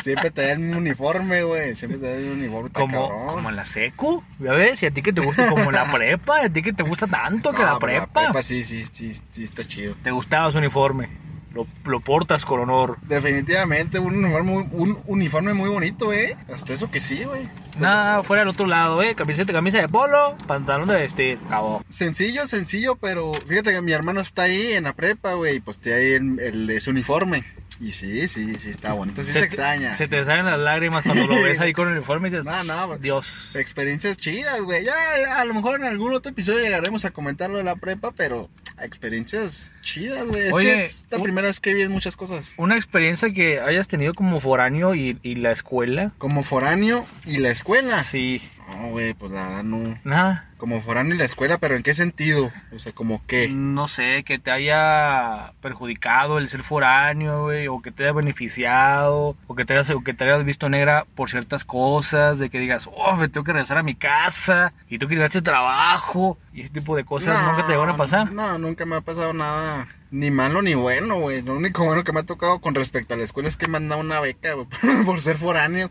siempre 0.00 0.30
traía 0.30 0.52
el 0.54 0.58
mismo 0.60 0.78
uniforme, 0.78 1.42
güey. 1.42 1.74
Siempre 1.74 1.98
traía 1.98 2.16
el 2.16 2.22
mismo 2.36 2.58
uniforme, 2.58 2.70
Como, 2.70 3.08
cabrón. 3.08 3.34
como 3.34 3.50
en 3.50 3.56
la 3.56 3.64
secu, 3.64 4.22
¿ya 4.38 4.52
ves? 4.52 4.82
Y 4.82 4.86
a 4.86 4.90
ti 4.90 5.02
que 5.02 5.12
te 5.12 5.20
gusta 5.20 5.46
como 5.48 5.70
la 5.72 5.90
prepa, 5.92 6.44
a 6.44 6.48
ti 6.48 6.62
que 6.62 6.72
te 6.72 6.82
gusta 6.82 7.06
tanto 7.06 7.52
que 7.52 7.58
No, 7.58 7.64
la 7.64 7.78
pero 7.78 8.06
prepa. 8.08 8.42
sí, 8.42 8.64
sí, 8.64 8.84
sí, 8.84 9.12
sí, 9.30 9.44
está 9.44 9.64
chido. 9.64 9.94
Te 10.02 10.10
gustaba 10.10 10.50
su 10.50 10.58
uniforme. 10.58 11.08
lo, 11.54 11.66
lo 11.84 12.00
portas 12.00 12.46
con 12.46 12.60
honor. 12.60 12.96
Definitivamente, 13.02 13.98
un 13.98 14.16
uniforme, 14.24 14.50
muy- 14.52 14.68
un 14.72 14.98
uniforme 15.06 15.52
muy 15.52 15.68
bonito, 15.68 16.10
¿eh? 16.12 16.34
Hasta 16.52 16.72
eso 16.72 16.90
que 16.90 16.98
sí, 16.98 17.24
güey. 17.24 17.46
Nada, 17.78 18.22
fuera 18.22 18.42
al 18.42 18.48
otro 18.48 18.66
lado, 18.66 19.02
¿eh? 19.02 19.14
Camiseta, 19.14 19.52
camisa 19.52 19.78
de 19.78 19.88
polo, 19.88 20.36
pantalón 20.46 20.88
de 20.88 20.94
vestir, 20.94 21.38
acabó. 21.46 21.82
Sencillo, 21.90 22.46
sencillo, 22.46 22.96
pero 22.96 23.32
fíjate 23.46 23.72
que 23.72 23.82
mi 23.82 23.92
hermano 23.92 24.20
está 24.22 24.42
ahí 24.42 24.72
en 24.72 24.84
la 24.84 24.94
prepa, 24.94 25.34
güey, 25.34 25.56
y 25.56 25.60
pues 25.60 25.78
te 25.78 25.92
ahí 25.92 26.12
el, 26.14 26.40
el- 26.40 26.70
ese 26.70 26.88
uniforme. 26.90 27.44
Y 27.80 27.92
sí, 27.92 28.28
sí, 28.28 28.54
sí, 28.58 28.70
está 28.70 28.92
bonito, 28.92 29.22
sí 29.22 29.32
se, 29.32 29.40
extraña. 29.40 29.94
Se 29.94 30.06
te 30.08 30.24
salen 30.24 30.46
las 30.46 30.58
lágrimas 30.58 31.04
cuando 31.04 31.26
lo 31.26 31.42
ves 31.42 31.58
ahí 31.60 31.72
con 31.74 31.88
el 31.88 31.94
uniforme 31.96 32.28
y 32.28 32.30
dices, 32.30 32.44
No, 32.46 32.62
no, 32.64 32.86
pues, 32.88 33.00
Dios. 33.00 33.56
experiencias 33.56 34.16
chidas, 34.16 34.60
güey. 34.62 34.84
Ya, 34.84 34.94
ya, 35.20 35.40
a 35.40 35.44
lo 35.44 35.54
mejor 35.54 35.80
en 35.80 35.86
algún 35.86 36.12
otro 36.14 36.30
episodio 36.30 36.60
llegaremos 36.60 37.04
a 37.04 37.10
comentarlo 37.10 37.56
de 37.58 37.64
la 37.64 37.76
prepa, 37.76 38.12
pero 38.12 38.48
experiencias 38.80 39.72
chidas, 39.82 40.26
güey. 40.26 40.42
Es 40.48 40.52
Oye, 40.52 40.74
que 40.76 40.82
es 40.82 41.06
la 41.10 41.16
un- 41.18 41.22
primera 41.24 41.48
vez 41.48 41.60
que 41.60 41.74
vi 41.74 41.88
muchas 41.88 42.16
cosas. 42.16 42.54
Una 42.56 42.76
experiencia 42.76 43.30
que 43.32 43.60
hayas 43.60 43.88
tenido 43.88 44.14
como 44.14 44.38
foráneo 44.40 44.94
y, 44.94 45.18
y 45.22 45.36
la 45.36 45.52
escuela. 45.52 46.12
Como 46.18 46.42
foráneo 46.44 47.06
y 47.24 47.38
la 47.38 47.50
escuela. 47.50 48.02
Sí, 48.02 48.42
No, 48.72 48.88
güey, 48.90 49.14
pues 49.14 49.32
la 49.32 49.46
verdad 49.46 49.64
no. 49.64 49.98
nada. 50.04 50.48
Como 50.56 50.80
foráneo 50.80 51.14
y 51.14 51.18
la 51.18 51.24
escuela, 51.24 51.58
pero 51.58 51.76
¿en 51.76 51.82
qué 51.82 51.92
sentido? 51.92 52.52
O 52.72 52.78
sea, 52.78 52.92
como 52.92 53.20
qué. 53.26 53.48
No 53.48 53.88
sé, 53.88 54.22
que 54.24 54.38
te 54.38 54.50
haya 54.50 55.52
perjudicado 55.60 56.38
el 56.38 56.48
ser 56.48 56.62
foráneo, 56.62 57.42
güey, 57.42 57.66
o 57.66 57.82
que 57.82 57.90
te 57.90 58.04
haya 58.04 58.12
beneficiado, 58.12 59.36
o 59.46 59.54
que 59.54 59.64
te 59.64 59.74
hayas, 59.74 59.90
o 59.90 60.02
que 60.02 60.14
te 60.14 60.24
hayas 60.24 60.44
visto 60.44 60.68
negra 60.68 61.04
por 61.16 61.30
ciertas 61.30 61.64
cosas, 61.64 62.38
de 62.38 62.48
que 62.48 62.60
digas, 62.60 62.88
oh, 62.94 63.16
me 63.16 63.28
tengo 63.28 63.44
que 63.44 63.52
regresar 63.52 63.78
a 63.78 63.82
mi 63.82 63.96
casa, 63.96 64.72
y 64.88 64.98
tú 64.98 65.08
que 65.08 65.22
este 65.22 65.42
trabajo, 65.42 66.38
y 66.52 66.62
ese 66.62 66.70
tipo 66.70 66.96
de 66.96 67.04
cosas 67.04 67.36
nunca 67.44 67.66
te 67.66 67.76
van 67.76 67.88
a 67.88 67.96
pasar. 67.96 68.32
No, 68.32 68.58
nunca 68.58 68.86
me 68.86 68.96
ha 68.96 69.00
pasado 69.00 69.32
nada. 69.32 69.88
Ni 70.12 70.30
malo 70.30 70.62
ni 70.62 70.74
bueno, 70.74 71.18
güey. 71.18 71.42
Lo 71.42 71.56
único 71.56 71.84
bueno 71.84 72.04
que 72.04 72.12
me 72.12 72.20
ha 72.20 72.24
tocado 72.24 72.60
con 72.60 72.74
respecto 72.74 73.14
a 73.14 73.16
la 73.16 73.24
escuela 73.24 73.48
es 73.48 73.56
que 73.56 73.66
me 73.66 73.78
han 73.78 73.88
dado 73.88 74.00
una 74.00 74.20
beca, 74.20 74.52
güey, 74.52 74.66
por 75.06 75.20
ser 75.20 75.38
foráneo. 75.38 75.90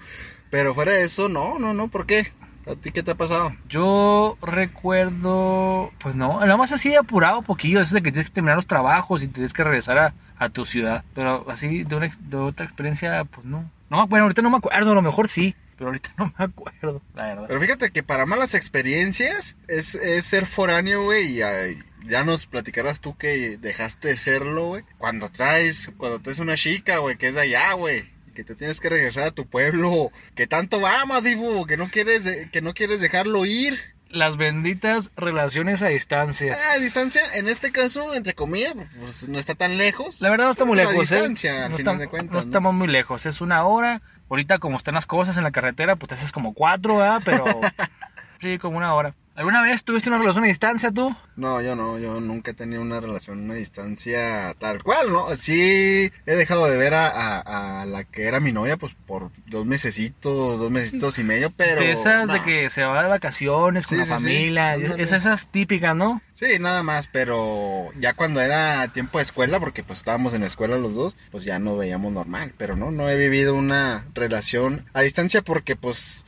Pero 0.50 0.76
fuera 0.76 0.92
de 0.92 1.04
eso, 1.04 1.28
no, 1.30 1.58
no, 1.60 1.74
no. 1.74 1.88
¿Por 1.88 2.06
qué? 2.06 2.32
¿A 2.68 2.76
ti 2.76 2.92
qué 2.92 3.02
te 3.02 3.12
ha 3.12 3.16
pasado? 3.16 3.56
Yo 3.68 4.38
recuerdo, 4.42 5.92
pues 6.00 6.16
no, 6.16 6.40
nada 6.40 6.58
más 6.58 6.72
así 6.72 6.96
apurado 6.96 7.42
poquillo, 7.42 7.82
eso 7.82 7.96
de 7.96 8.04
que 8.04 8.12
tienes 8.12 8.30
que 8.30 8.36
terminar 8.36 8.56
los 8.56 8.68
trabajos 8.68 9.24
y 9.24 9.28
tienes 9.28 9.54
que 9.54 9.64
regresar 9.64 9.98
a, 9.98 10.14
a 10.38 10.50
tu 10.50 10.66
ciudad. 10.66 11.04
Pero 11.16 11.46
así 11.50 11.84
de, 11.84 11.96
una, 11.96 12.16
de 12.20 12.38
otra 12.38 12.66
experiencia, 12.66 13.24
pues 13.26 13.46
no. 13.46 13.70
No, 13.90 14.08
bueno, 14.08 14.24
ahorita 14.24 14.42
no 14.42 14.50
me 14.50 14.58
acuerdo, 14.58 14.92
a 14.92 14.96
lo 14.96 15.02
mejor 15.02 15.28
sí, 15.28 15.56
pero 15.76 15.90
ahorita 15.90 16.14
no 16.18 16.32
me 16.38 16.46
acuerdo, 16.46 17.02
la 17.16 17.26
verdad. 17.26 17.46
Pero 17.48 17.60
fíjate 17.60 17.92
que 17.92 18.04
para 18.04 18.28
malas 18.28 18.54
experiencias 18.54 19.56
es, 19.68 19.96
es 19.96 20.26
ser 20.26 20.46
foráneo, 20.46 21.04
güey. 21.04 21.38
Y 21.38 21.42
ay, 21.42 21.80
ya 22.06 22.24
nos 22.24 22.46
platicarás 22.46 23.00
tú 23.00 23.18
que 23.18 23.58
dejaste 23.58 24.10
de 24.10 24.18
serlo, 24.18 24.68
güey. 24.68 24.84
Cuando 25.00 25.30
traes, 25.30 25.92
cuando 25.98 26.20
traes 26.20 26.38
una 26.38 26.56
chica, 26.56 26.98
güey, 26.98 27.18
que 27.18 27.30
es 27.30 27.36
de 27.36 27.42
allá, 27.42 27.74
güey. 27.74 28.11
Que 28.34 28.44
te 28.44 28.56
tienes 28.56 28.80
que 28.80 28.90
regresar 28.90 29.24
a 29.24 29.32
tu 29.32 29.46
pueblo. 29.48 30.12
Que 30.36 30.48
tanto 30.48 30.86
amas, 30.86 31.24
Difu. 31.24 31.66
Que 31.66 31.78
no 31.78 31.90
quieres, 31.90 32.48
que 32.52 32.62
no 32.62 32.74
quieres 32.74 33.02
dejarlo 33.02 33.46
ir. 33.46 33.80
Las 34.10 34.36
benditas 34.36 35.10
relaciones 35.16 35.82
a 35.82 35.88
distancia. 35.88 36.54
A 36.74 36.78
distancia, 36.80 37.22
en 37.36 37.48
este 37.48 37.72
caso, 37.72 38.14
entre 38.14 38.34
comillas, 38.34 38.76
pues 39.00 39.30
no 39.30 39.40
está 39.40 39.56
tan 39.56 39.78
lejos. 39.78 40.20
La 40.20 40.30
verdad 40.30 40.46
no 40.46 40.52
está 40.52 40.66
muy 40.66 40.76
lejos, 40.76 40.94
¿eh? 41.12 41.16
distancia, 41.16 41.66
al 41.66 41.72
no, 41.72 41.78
final 41.78 41.94
está- 41.94 42.04
de 42.04 42.10
cuentas, 42.10 42.32
no 42.34 42.42
¿no? 42.42 42.46
estamos 42.46 42.74
muy 42.74 42.88
lejos, 42.90 43.26
es 43.26 43.40
una 43.40 43.64
hora. 43.66 44.02
Ahorita 44.30 44.60
como 44.60 44.76
están 44.76 44.96
las 44.96 45.06
cosas 45.06 45.38
en 45.38 45.44
la 45.44 45.52
carretera, 45.52 45.96
pues 45.96 46.10
te 46.10 46.16
haces 46.16 46.34
como 46.34 46.54
cuatro, 46.54 46.98
¿verdad? 46.98 47.22
Pero 47.24 47.46
sí, 48.42 48.58
como 48.60 48.76
una 48.78 48.94
hora. 48.94 49.16
¿Alguna 49.34 49.62
vez 49.62 49.84
tuviste 49.84 50.10
una 50.10 50.20
relación 50.20 50.44
a 50.44 50.48
distancia 50.48 50.92
tú? 50.92 51.16
No, 51.38 51.62
yo 51.62 51.76
no, 51.76 51.98
yo 51.98 52.20
nunca 52.20 52.52
he 52.52 52.54
tenido 52.54 52.82
una 52.82 53.00
relación 53.00 53.50
a 53.50 53.54
distancia 53.54 54.54
tal 54.60 54.84
cual, 54.84 55.12
¿no? 55.12 55.34
Sí, 55.38 56.12
he 56.26 56.36
dejado 56.36 56.68
de 56.68 56.78
ver 56.78 56.94
a, 56.94 57.08
a- 57.08 57.82
a 57.82 57.86
la 57.86 58.04
que 58.04 58.24
era 58.28 58.42
mi 58.42 58.52
novia, 58.52 58.76
pues 58.76 58.94
por 59.08 59.32
dos 59.48 59.66
mesecitos, 59.66 60.60
dos 60.60 60.70
mesecitos 60.70 61.18
y 61.18 61.24
medio, 61.24 61.50
pero... 61.56 61.82
de 61.82 61.94
esas 61.94 62.28
de 62.28 62.44
que 62.44 62.70
se 62.70 62.84
va 62.84 63.02
de 63.04 63.10
vacaciones 63.10 63.88
con 63.88 63.96
Sí, 63.98 64.00
la 64.00 64.06
sí, 64.06 64.12
familia, 64.24 64.76
es 64.76 65.12
esas 65.14 65.48
típicas, 65.48 65.96
¿no? 65.96 66.22
Sí, 66.34 66.60
nada 66.60 66.84
más, 66.84 67.08
pero 67.08 67.90
ya 67.98 68.14
cuando 68.14 68.42
era 68.42 68.88
tiempo 68.90 69.18
de 69.20 69.24
escuela, 69.24 69.60
porque 69.60 69.82
pues 69.84 70.00
estábamos 70.00 70.34
en 70.34 70.42
la 70.42 70.48
escuela 70.48 70.78
los 70.78 70.94
dos, 70.94 71.16
pues 71.32 71.46
ya 71.46 71.58
nos 71.58 71.78
veíamos 71.80 72.12
normal, 72.12 72.54
pero 72.58 72.76
no, 72.76 72.92
no 72.92 73.10
he 73.10 73.16
vivido 73.18 73.56
una 73.56 74.06
relación 74.14 74.86
a 74.94 75.02
distancia 75.02 75.42
porque 75.42 75.76
pues, 75.78 76.26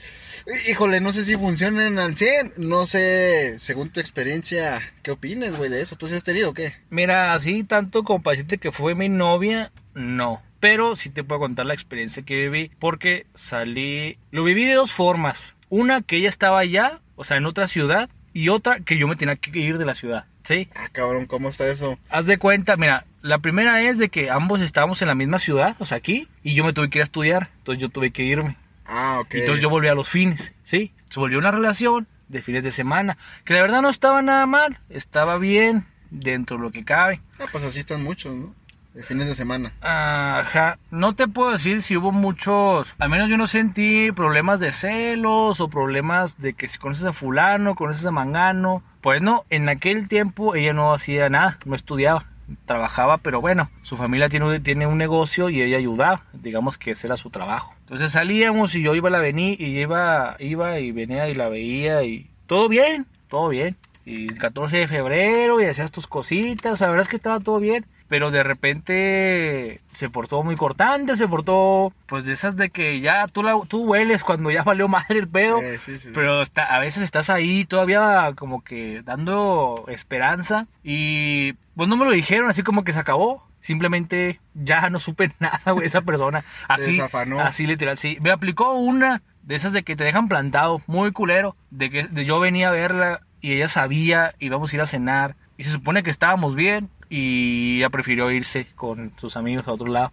híjole, 0.69 1.01
no 1.01 1.11
sé 1.11 1.23
si 1.23 1.35
funcionan 1.35 1.99
al 1.99 2.17
100, 2.17 2.53
no 2.57 2.85
sé, 2.85 3.57
según 3.59 3.89
tu 3.89 3.99
experiencia, 3.99 4.81
¿qué 5.01 5.11
opines, 5.11 5.55
güey, 5.55 5.69
de 5.69 5.81
eso? 5.81 5.95
¿Tú 5.95 6.07
sí 6.07 6.15
has 6.15 6.23
tenido 6.23 6.51
o 6.51 6.53
qué? 6.53 6.73
Mira, 6.89 7.33
así 7.33 7.63
tanto 7.63 8.03
como 8.03 8.29
decirte 8.29 8.57
que 8.57 8.71
fue 8.71 8.95
mi 8.95 9.09
novia, 9.09 9.71
no. 9.93 10.41
Pero 10.59 10.95
sí 10.95 11.09
te 11.09 11.23
puedo 11.23 11.41
contar 11.41 11.65
la 11.65 11.73
experiencia 11.73 12.23
que 12.23 12.35
viví, 12.35 12.71
porque 12.79 13.25
salí, 13.33 14.17
lo 14.31 14.43
viví 14.43 14.65
de 14.65 14.75
dos 14.75 14.91
formas. 14.91 15.55
Una 15.69 16.01
que 16.01 16.17
ella 16.17 16.29
estaba 16.29 16.59
allá, 16.59 17.01
o 17.15 17.23
sea, 17.23 17.37
en 17.37 17.45
otra 17.45 17.67
ciudad, 17.67 18.09
y 18.33 18.49
otra 18.49 18.79
que 18.79 18.97
yo 18.97 19.07
me 19.07 19.15
tenía 19.15 19.35
que 19.35 19.57
ir 19.59 19.77
de 19.77 19.85
la 19.85 19.93
ciudad, 19.93 20.25
¿sí? 20.43 20.67
Ah, 20.75 20.89
cabrón, 20.91 21.27
¿cómo 21.27 21.49
está 21.49 21.67
eso? 21.67 21.97
Haz 22.09 22.25
de 22.25 22.37
cuenta, 22.37 22.75
mira, 22.77 23.05
la 23.21 23.39
primera 23.39 23.81
es 23.83 23.99
de 23.99 24.09
que 24.09 24.29
ambos 24.29 24.61
estábamos 24.61 25.01
en 25.01 25.07
la 25.07 25.15
misma 25.15 25.39
ciudad, 25.39 25.75
o 25.79 25.85
sea, 25.85 25.97
aquí, 25.97 26.27
y 26.43 26.55
yo 26.55 26.63
me 26.63 26.73
tuve 26.73 26.89
que 26.89 26.97
ir 26.97 27.03
a 27.03 27.05
estudiar, 27.05 27.49
entonces 27.59 27.81
yo 27.81 27.89
tuve 27.89 28.11
que 28.11 28.23
irme. 28.23 28.57
Ah, 28.85 29.19
ok. 29.19 29.33
Y 29.35 29.39
entonces 29.39 29.61
yo 29.61 29.69
volví 29.69 29.87
a 29.87 29.95
los 29.95 30.09
fines, 30.09 30.51
¿sí? 30.63 30.93
Se 31.09 31.19
volvió 31.19 31.37
una 31.39 31.51
relación 31.51 32.07
de 32.27 32.41
fines 32.41 32.63
de 32.63 32.71
semana, 32.71 33.17
que 33.45 33.53
la 33.53 33.61
verdad 33.61 33.81
no 33.81 33.89
estaba 33.89 34.21
nada 34.21 34.45
mal, 34.45 34.79
estaba 34.89 35.37
bien 35.37 35.85
dentro 36.09 36.57
de 36.57 36.63
lo 36.63 36.71
que 36.71 36.83
cabe. 36.83 37.21
Ah, 37.39 37.45
pues 37.51 37.63
así 37.63 37.79
están 37.79 38.03
muchos, 38.03 38.33
¿no? 38.35 38.55
De 38.93 39.01
fines 39.01 39.27
de 39.27 39.33
semana. 39.33 39.73
Ajá, 39.81 40.77
no 40.91 41.15
te 41.15 41.27
puedo 41.27 41.51
decir 41.51 41.81
si 41.81 41.97
hubo 41.97 42.11
muchos, 42.11 42.93
al 42.99 43.09
menos 43.09 43.27
yo 43.27 43.37
no 43.37 43.47
sentí 43.47 44.11
problemas 44.11 44.59
de 44.59 44.71
celos 44.71 45.59
o 45.59 45.67
problemas 45.67 46.39
de 46.39 46.53
que 46.53 46.67
si 46.67 46.77
conoces 46.77 47.05
a 47.05 47.13
fulano, 47.13 47.73
conoces 47.73 48.05
a 48.05 48.11
mangano. 48.11 48.83
Pues 49.01 49.21
no, 49.21 49.45
en 49.49 49.67
aquel 49.67 50.07
tiempo 50.07 50.55
ella 50.55 50.73
no 50.73 50.93
hacía 50.93 51.27
nada, 51.29 51.57
no 51.65 51.75
estudiaba, 51.75 52.25
trabajaba, 52.65 53.17
pero 53.19 53.41
bueno, 53.41 53.69
su 53.81 53.95
familia 53.97 54.29
tiene, 54.29 54.45
un- 54.45 54.63
tiene 54.63 54.85
un 54.87 54.97
negocio 54.97 55.49
y 55.49 55.61
ella 55.61 55.77
ayudaba, 55.77 56.23
digamos 56.33 56.77
que 56.77 56.91
ese 56.91 57.07
era 57.07 57.17
su 57.17 57.29
trabajo. 57.29 57.73
Entonces 57.81 58.11
salíamos 58.11 58.75
y 58.75 58.81
yo 58.83 58.95
iba 58.95 59.09
a 59.09 59.11
la 59.11 59.19
venir 59.19 59.59
y 59.61 59.79
iba, 59.79 60.35
iba 60.39 60.79
y 60.79 60.91
venía 60.91 61.29
y 61.29 61.35
la 61.35 61.49
veía 61.49 62.03
y 62.03 62.29
todo 62.47 62.69
bien, 62.69 63.05
todo 63.29 63.49
bien. 63.49 63.75
Y 64.05 64.25
el 64.25 64.37
14 64.37 64.79
de 64.79 64.87
febrero 64.87 65.61
y 65.61 65.65
hacías 65.65 65.91
tus 65.91 66.07
cositas, 66.07 66.81
la 66.81 66.87
verdad 66.87 67.03
es 67.03 67.09
que 67.09 67.15
estaba 67.15 67.39
todo 67.39 67.59
bien. 67.59 67.85
Pero 68.07 68.31
de 68.31 68.43
repente 68.43 69.81
se 69.93 70.09
portó 70.09 70.43
muy 70.43 70.55
cortante, 70.55 71.15
se 71.15 71.27
portó 71.27 71.93
pues 72.05 72.25
de 72.25 72.33
esas 72.33 72.55
de 72.55 72.69
que 72.69 72.99
ya 72.99 73.27
tú, 73.27 73.43
la, 73.43 73.59
tú 73.67 73.85
hueles 73.85 74.23
cuando 74.23 74.51
ya 74.51 74.63
valió 74.63 74.87
madre 74.87 75.19
el 75.19 75.27
pedo. 75.27 75.61
Eh, 75.61 75.77
sí, 75.79 75.97
sí. 75.97 76.09
Pero 76.13 76.41
está, 76.41 76.63
a 76.63 76.79
veces 76.79 77.03
estás 77.03 77.29
ahí 77.29 77.65
todavía 77.65 78.33
como 78.35 78.63
que 78.63 79.01
dando 79.03 79.85
esperanza 79.87 80.67
y 80.83 81.53
pues 81.75 81.89
no 81.89 81.97
me 81.97 82.05
lo 82.05 82.11
dijeron 82.11 82.49
así 82.49 82.63
como 82.63 82.83
que 82.83 82.93
se 82.93 82.99
acabó. 82.99 83.47
Simplemente 83.59 84.41
ya 84.53 84.89
no 84.89 84.99
supe 84.99 85.31
nada, 85.39 85.71
güey, 85.71 85.85
esa 85.85 86.01
persona. 86.01 86.43
Así, 86.67 86.99
así 87.39 87.65
literal, 87.65 87.97
sí. 87.97 88.17
Me 88.21 88.31
aplicó 88.31 88.73
una 88.73 89.21
de 89.43 89.55
esas 89.55 89.73
de 89.73 89.83
que 89.83 89.95
te 89.95 90.03
dejan 90.03 90.27
plantado, 90.27 90.81
muy 90.87 91.11
culero, 91.11 91.55
de 91.69 91.89
que 91.89 92.03
de 92.03 92.25
yo 92.25 92.39
venía 92.39 92.69
a 92.69 92.71
verla 92.71 93.21
y 93.41 93.53
ella 93.53 93.67
sabía, 93.67 94.33
íbamos 94.39 94.71
a 94.71 94.75
ir 94.75 94.81
a 94.81 94.85
cenar 94.85 95.35
y 95.57 95.63
se 95.63 95.71
supone 95.71 96.03
que 96.03 96.09
estábamos 96.09 96.55
bien 96.55 96.89
y 97.15 97.77
ella 97.77 97.91
prefirió 97.91 98.31
irse 98.31 98.65
con 98.73 99.13
sus 99.17 99.37
amigos 99.37 99.67
a 99.67 99.73
otro 99.73 99.85
lado. 99.85 100.11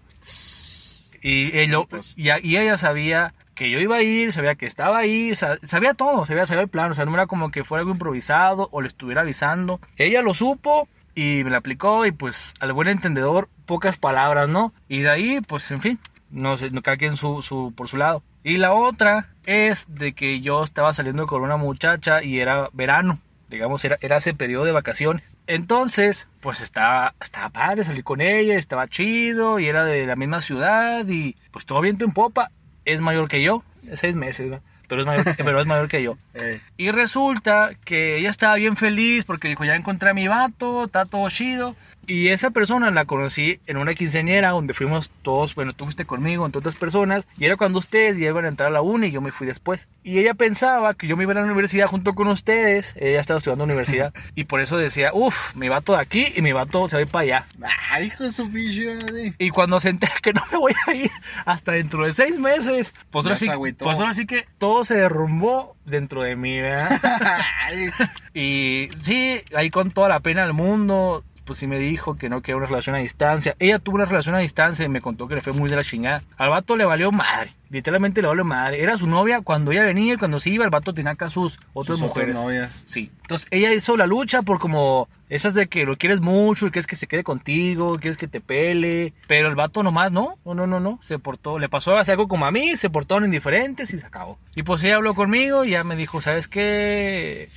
Y, 1.23 1.57
ella, 1.57 1.79
pues. 1.89 2.15
y, 2.19 2.29
y 2.47 2.59
ella 2.59 2.77
sabía 2.77 3.33
que 3.55 3.71
yo 3.71 3.79
iba 3.79 3.97
a 3.97 4.03
ir, 4.03 4.35
sabía 4.35 4.55
que 4.55 4.67
estaba 4.67 4.99
ahí, 4.99 5.33
o 5.33 5.37
sea, 5.37 5.57
sabía 5.63 5.95
todo, 5.95 6.27
sabía, 6.27 6.45
sabía 6.45 6.65
el 6.65 6.69
plan, 6.69 6.91
o 6.91 6.95
sea, 6.95 7.07
no 7.07 7.15
era 7.15 7.27
como 7.27 7.51
que 7.51 7.65
fuera 7.65 7.81
algo 7.81 7.93
improvisado 7.93 8.69
o 8.71 8.83
le 8.83 8.89
estuviera 8.89 9.23
avisando. 9.23 9.81
Ella 9.97 10.21
lo 10.21 10.35
supo 10.35 10.89
y 11.15 11.41
me 11.43 11.49
la 11.49 11.57
aplicó 11.57 12.05
y 12.05 12.13
pues 12.13 12.53
al 12.61 12.75
buen 12.75 12.89
entendedor 12.89 13.49
pocas 13.65 13.97
palabras, 13.97 14.51
¿no? 14.51 14.75
Y 14.87 15.01
de 15.01 15.09
ahí, 15.09 15.41
pues 15.41 15.71
en 15.71 15.81
fin, 15.81 15.99
no 16.29 16.59
sé, 16.59 16.71
cada 16.83 16.99
quien 16.99 17.17
su, 17.17 17.41
su, 17.41 17.73
por 17.75 17.89
su 17.89 17.97
lado. 17.97 18.23
Y 18.45 18.59
la 18.59 18.75
otra 18.75 19.31
es 19.47 19.87
de 19.89 20.13
que 20.13 20.43
yo 20.43 20.63
estaba 20.63 20.93
saliendo 20.93 21.27
con 21.27 21.41
una 21.41 21.57
muchacha 21.57 22.23
y 22.23 22.41
era 22.41 22.69
verano, 22.75 23.21
digamos, 23.51 23.85
era, 23.85 23.99
era 24.01 24.17
ese 24.17 24.33
periodo 24.33 24.65
de 24.65 24.73
vacaciones. 24.73 25.23
Entonces, 25.47 26.29
pues 26.41 26.61
estaba, 26.61 27.15
estaba 27.21 27.51
padre 27.51 27.85
salir 27.85 28.05
con 28.05 28.21
ella, 28.21 28.57
estaba 28.57 28.89
chido 28.89 29.59
y 29.59 29.69
era 29.69 29.85
de 29.85 30.07
la 30.07 30.17
misma 30.17 30.41
ciudad 30.41 31.07
y 31.09 31.37
pues 31.51 31.67
todo 31.67 31.81
viento 31.81 32.05
en 32.05 32.13
popa. 32.13 32.51
Es 32.85 33.01
mayor 33.01 33.29
que 33.29 33.43
yo, 33.43 33.63
seis 33.95 34.17
meses, 34.17 34.49
¿no? 34.49 34.61
pero, 34.91 35.03
es 35.03 35.07
mayor, 35.07 35.25
pero 35.37 35.61
es 35.61 35.67
mayor 35.67 35.89
que 35.89 36.03
yo. 36.03 36.17
Eh, 36.35 36.61
Y 36.77 36.91
resulta 36.91 37.71
que 37.85 38.17
ella 38.17 38.31
estaba 38.31 38.57
bien 38.57 38.77
feliz 38.77 39.25
porque 39.25 39.49
dijo, 39.49 39.65
ya 39.65 39.77
encontré 39.77 40.11
a 40.11 40.15
mi 40.15 40.29
vato, 40.29 40.85
está 40.85 41.07
todo 41.07 41.29
chido. 41.31 41.77
Y 42.11 42.31
esa 42.31 42.51
persona 42.51 42.91
la 42.91 43.05
conocí 43.05 43.61
en 43.69 43.77
una 43.77 43.95
quinceañera 43.95 44.49
donde 44.49 44.75
fuimos 44.75 45.13
todos, 45.23 45.55
bueno, 45.55 45.75
tú 45.75 45.85
fuiste 45.85 46.07
conmigo, 46.07 46.45
entre 46.45 46.59
otras 46.59 46.75
personas, 46.75 47.29
y 47.39 47.45
era 47.45 47.55
cuando 47.55 47.79
ustedes 47.79 48.19
ya 48.19 48.27
iban 48.27 48.47
a 48.47 48.49
entrar 48.49 48.67
a 48.67 48.73
la 48.73 48.83
uni 48.83 49.07
y 49.07 49.11
yo 49.13 49.21
me 49.21 49.31
fui 49.31 49.47
después. 49.47 49.87
Y 50.03 50.19
ella 50.19 50.35
pensaba 50.35 50.95
que 50.95 51.07
yo 51.07 51.17
me 51.17 51.23
iba 51.23 51.31
a 51.31 51.37
la 51.37 51.45
universidad 51.45 51.87
junto 51.87 52.13
con 52.15 52.27
ustedes, 52.27 52.97
ella 52.99 53.21
estaba 53.21 53.39
estudiando 53.39 53.63
universidad, 53.63 54.13
y 54.35 54.43
por 54.43 54.61
eso 54.61 54.77
decía, 54.77 55.13
uff, 55.15 55.55
mi 55.55 55.69
vato 55.69 55.93
de 55.93 56.01
aquí 56.01 56.27
y 56.35 56.43
mi 56.43 56.51
vato 56.51 56.89
se 56.89 56.97
va 56.97 56.99
a 56.99 57.03
ir 57.03 57.09
para 57.09 57.23
allá. 57.23 57.47
Ay, 57.93 58.07
hijo 58.07 58.25
de 58.25 58.33
su 58.33 58.49
bicho, 58.49 58.91
Y 59.39 59.51
cuando 59.51 59.79
se 59.79 59.91
entera 59.91 60.15
que 60.21 60.33
no 60.33 60.43
me 60.51 60.59
voy 60.59 60.73
a 60.89 60.93
ir 60.93 61.13
hasta 61.47 61.71
dentro 61.71 62.05
de 62.05 62.13
seis 62.13 62.37
meses, 62.41 62.93
pues 63.13 63.25
ahora, 63.25 63.39
sí, 63.39 63.49
pues 63.79 64.01
ahora 64.01 64.15
sí 64.15 64.27
que 64.27 64.49
todo 64.59 64.85
se 64.85 64.97
derrumbó 64.97 65.77
dentro 65.85 66.23
de 66.23 66.35
mí, 66.35 66.61
¿verdad? 66.61 67.01
y 68.35 68.89
sí, 69.01 69.43
ahí 69.55 69.71
con 69.71 69.93
toda 69.93 70.09
la 70.09 70.19
pena 70.19 70.43
del 70.43 70.55
mundo, 70.55 71.23
pues 71.51 71.59
sí 71.59 71.67
me 71.67 71.81
dijo 71.81 72.15
que 72.15 72.29
no 72.29 72.43
quería 72.43 72.59
una 72.59 72.67
relación 72.67 72.95
a 72.95 73.01
distancia. 73.01 73.57
Ella 73.59 73.81
tuvo 73.81 73.97
una 73.97 74.05
relación 74.05 74.37
a 74.37 74.39
distancia 74.39 74.85
y 74.85 74.89
me 74.89 75.01
contó 75.01 75.27
que 75.27 75.35
le 75.35 75.41
fue 75.41 75.53
muy 75.53 75.69
de 75.69 75.75
la 75.75 75.83
chingada. 75.83 76.23
Al 76.37 76.49
vato 76.51 76.77
le 76.77 76.85
valió 76.85 77.11
madre, 77.11 77.51
literalmente 77.71 78.23
le 78.23 78.29
valió 78.29 78.45
madre. 78.45 78.81
Era 78.81 78.97
su 78.97 79.09
novia 79.09 79.41
cuando 79.41 79.73
ella 79.73 79.83
venía 79.83 80.15
y 80.15 80.17
cuando 80.17 80.39
se 80.39 80.51
iba, 80.51 80.65
el 80.65 80.71
vato 80.71 80.95
tenía 80.95 81.11
acá 81.11 81.29
sus 81.29 81.59
otras 81.73 82.01
mujeres. 82.01 82.37
novias. 82.37 82.85
Sí. 82.87 83.11
Entonces 83.23 83.49
ella 83.51 83.73
hizo 83.73 83.97
la 83.97 84.07
lucha 84.07 84.43
por 84.43 84.61
como 84.61 85.09
esas 85.29 85.53
de 85.55 85.67
que 85.67 85.85
lo 85.85 85.97
quieres 85.97 86.21
mucho 86.21 86.69
y 86.69 86.71
quieres 86.71 86.87
que 86.87 86.95
se 86.95 87.09
quede 87.09 87.25
contigo, 87.25 87.99
quieres 87.99 88.17
que 88.17 88.29
te 88.29 88.41
pele. 88.41 89.13
Pero 89.27 89.49
el 89.49 89.57
vato 89.57 89.83
nomás, 89.83 90.13
no, 90.13 90.39
no, 90.45 90.55
no, 90.55 90.69
no, 90.69 90.79
no. 90.79 91.01
Se 91.03 91.19
portó, 91.19 91.59
le 91.59 91.69
pasó 91.69 91.97
a 91.97 92.03
hacer 92.03 92.13
algo 92.13 92.29
como 92.29 92.47
a 92.47 92.53
mí, 92.53 92.77
se 92.77 92.91
portaron 92.91 93.25
indiferentes 93.25 93.93
y 93.93 93.99
se 93.99 94.07
acabó. 94.07 94.39
Y 94.55 94.63
pues 94.63 94.85
ella 94.85 94.95
habló 94.95 95.15
conmigo 95.15 95.65
y 95.65 95.71
ya 95.71 95.83
me 95.83 95.97
dijo, 95.97 96.21
¿sabes 96.21 96.47
qué? 96.47 97.49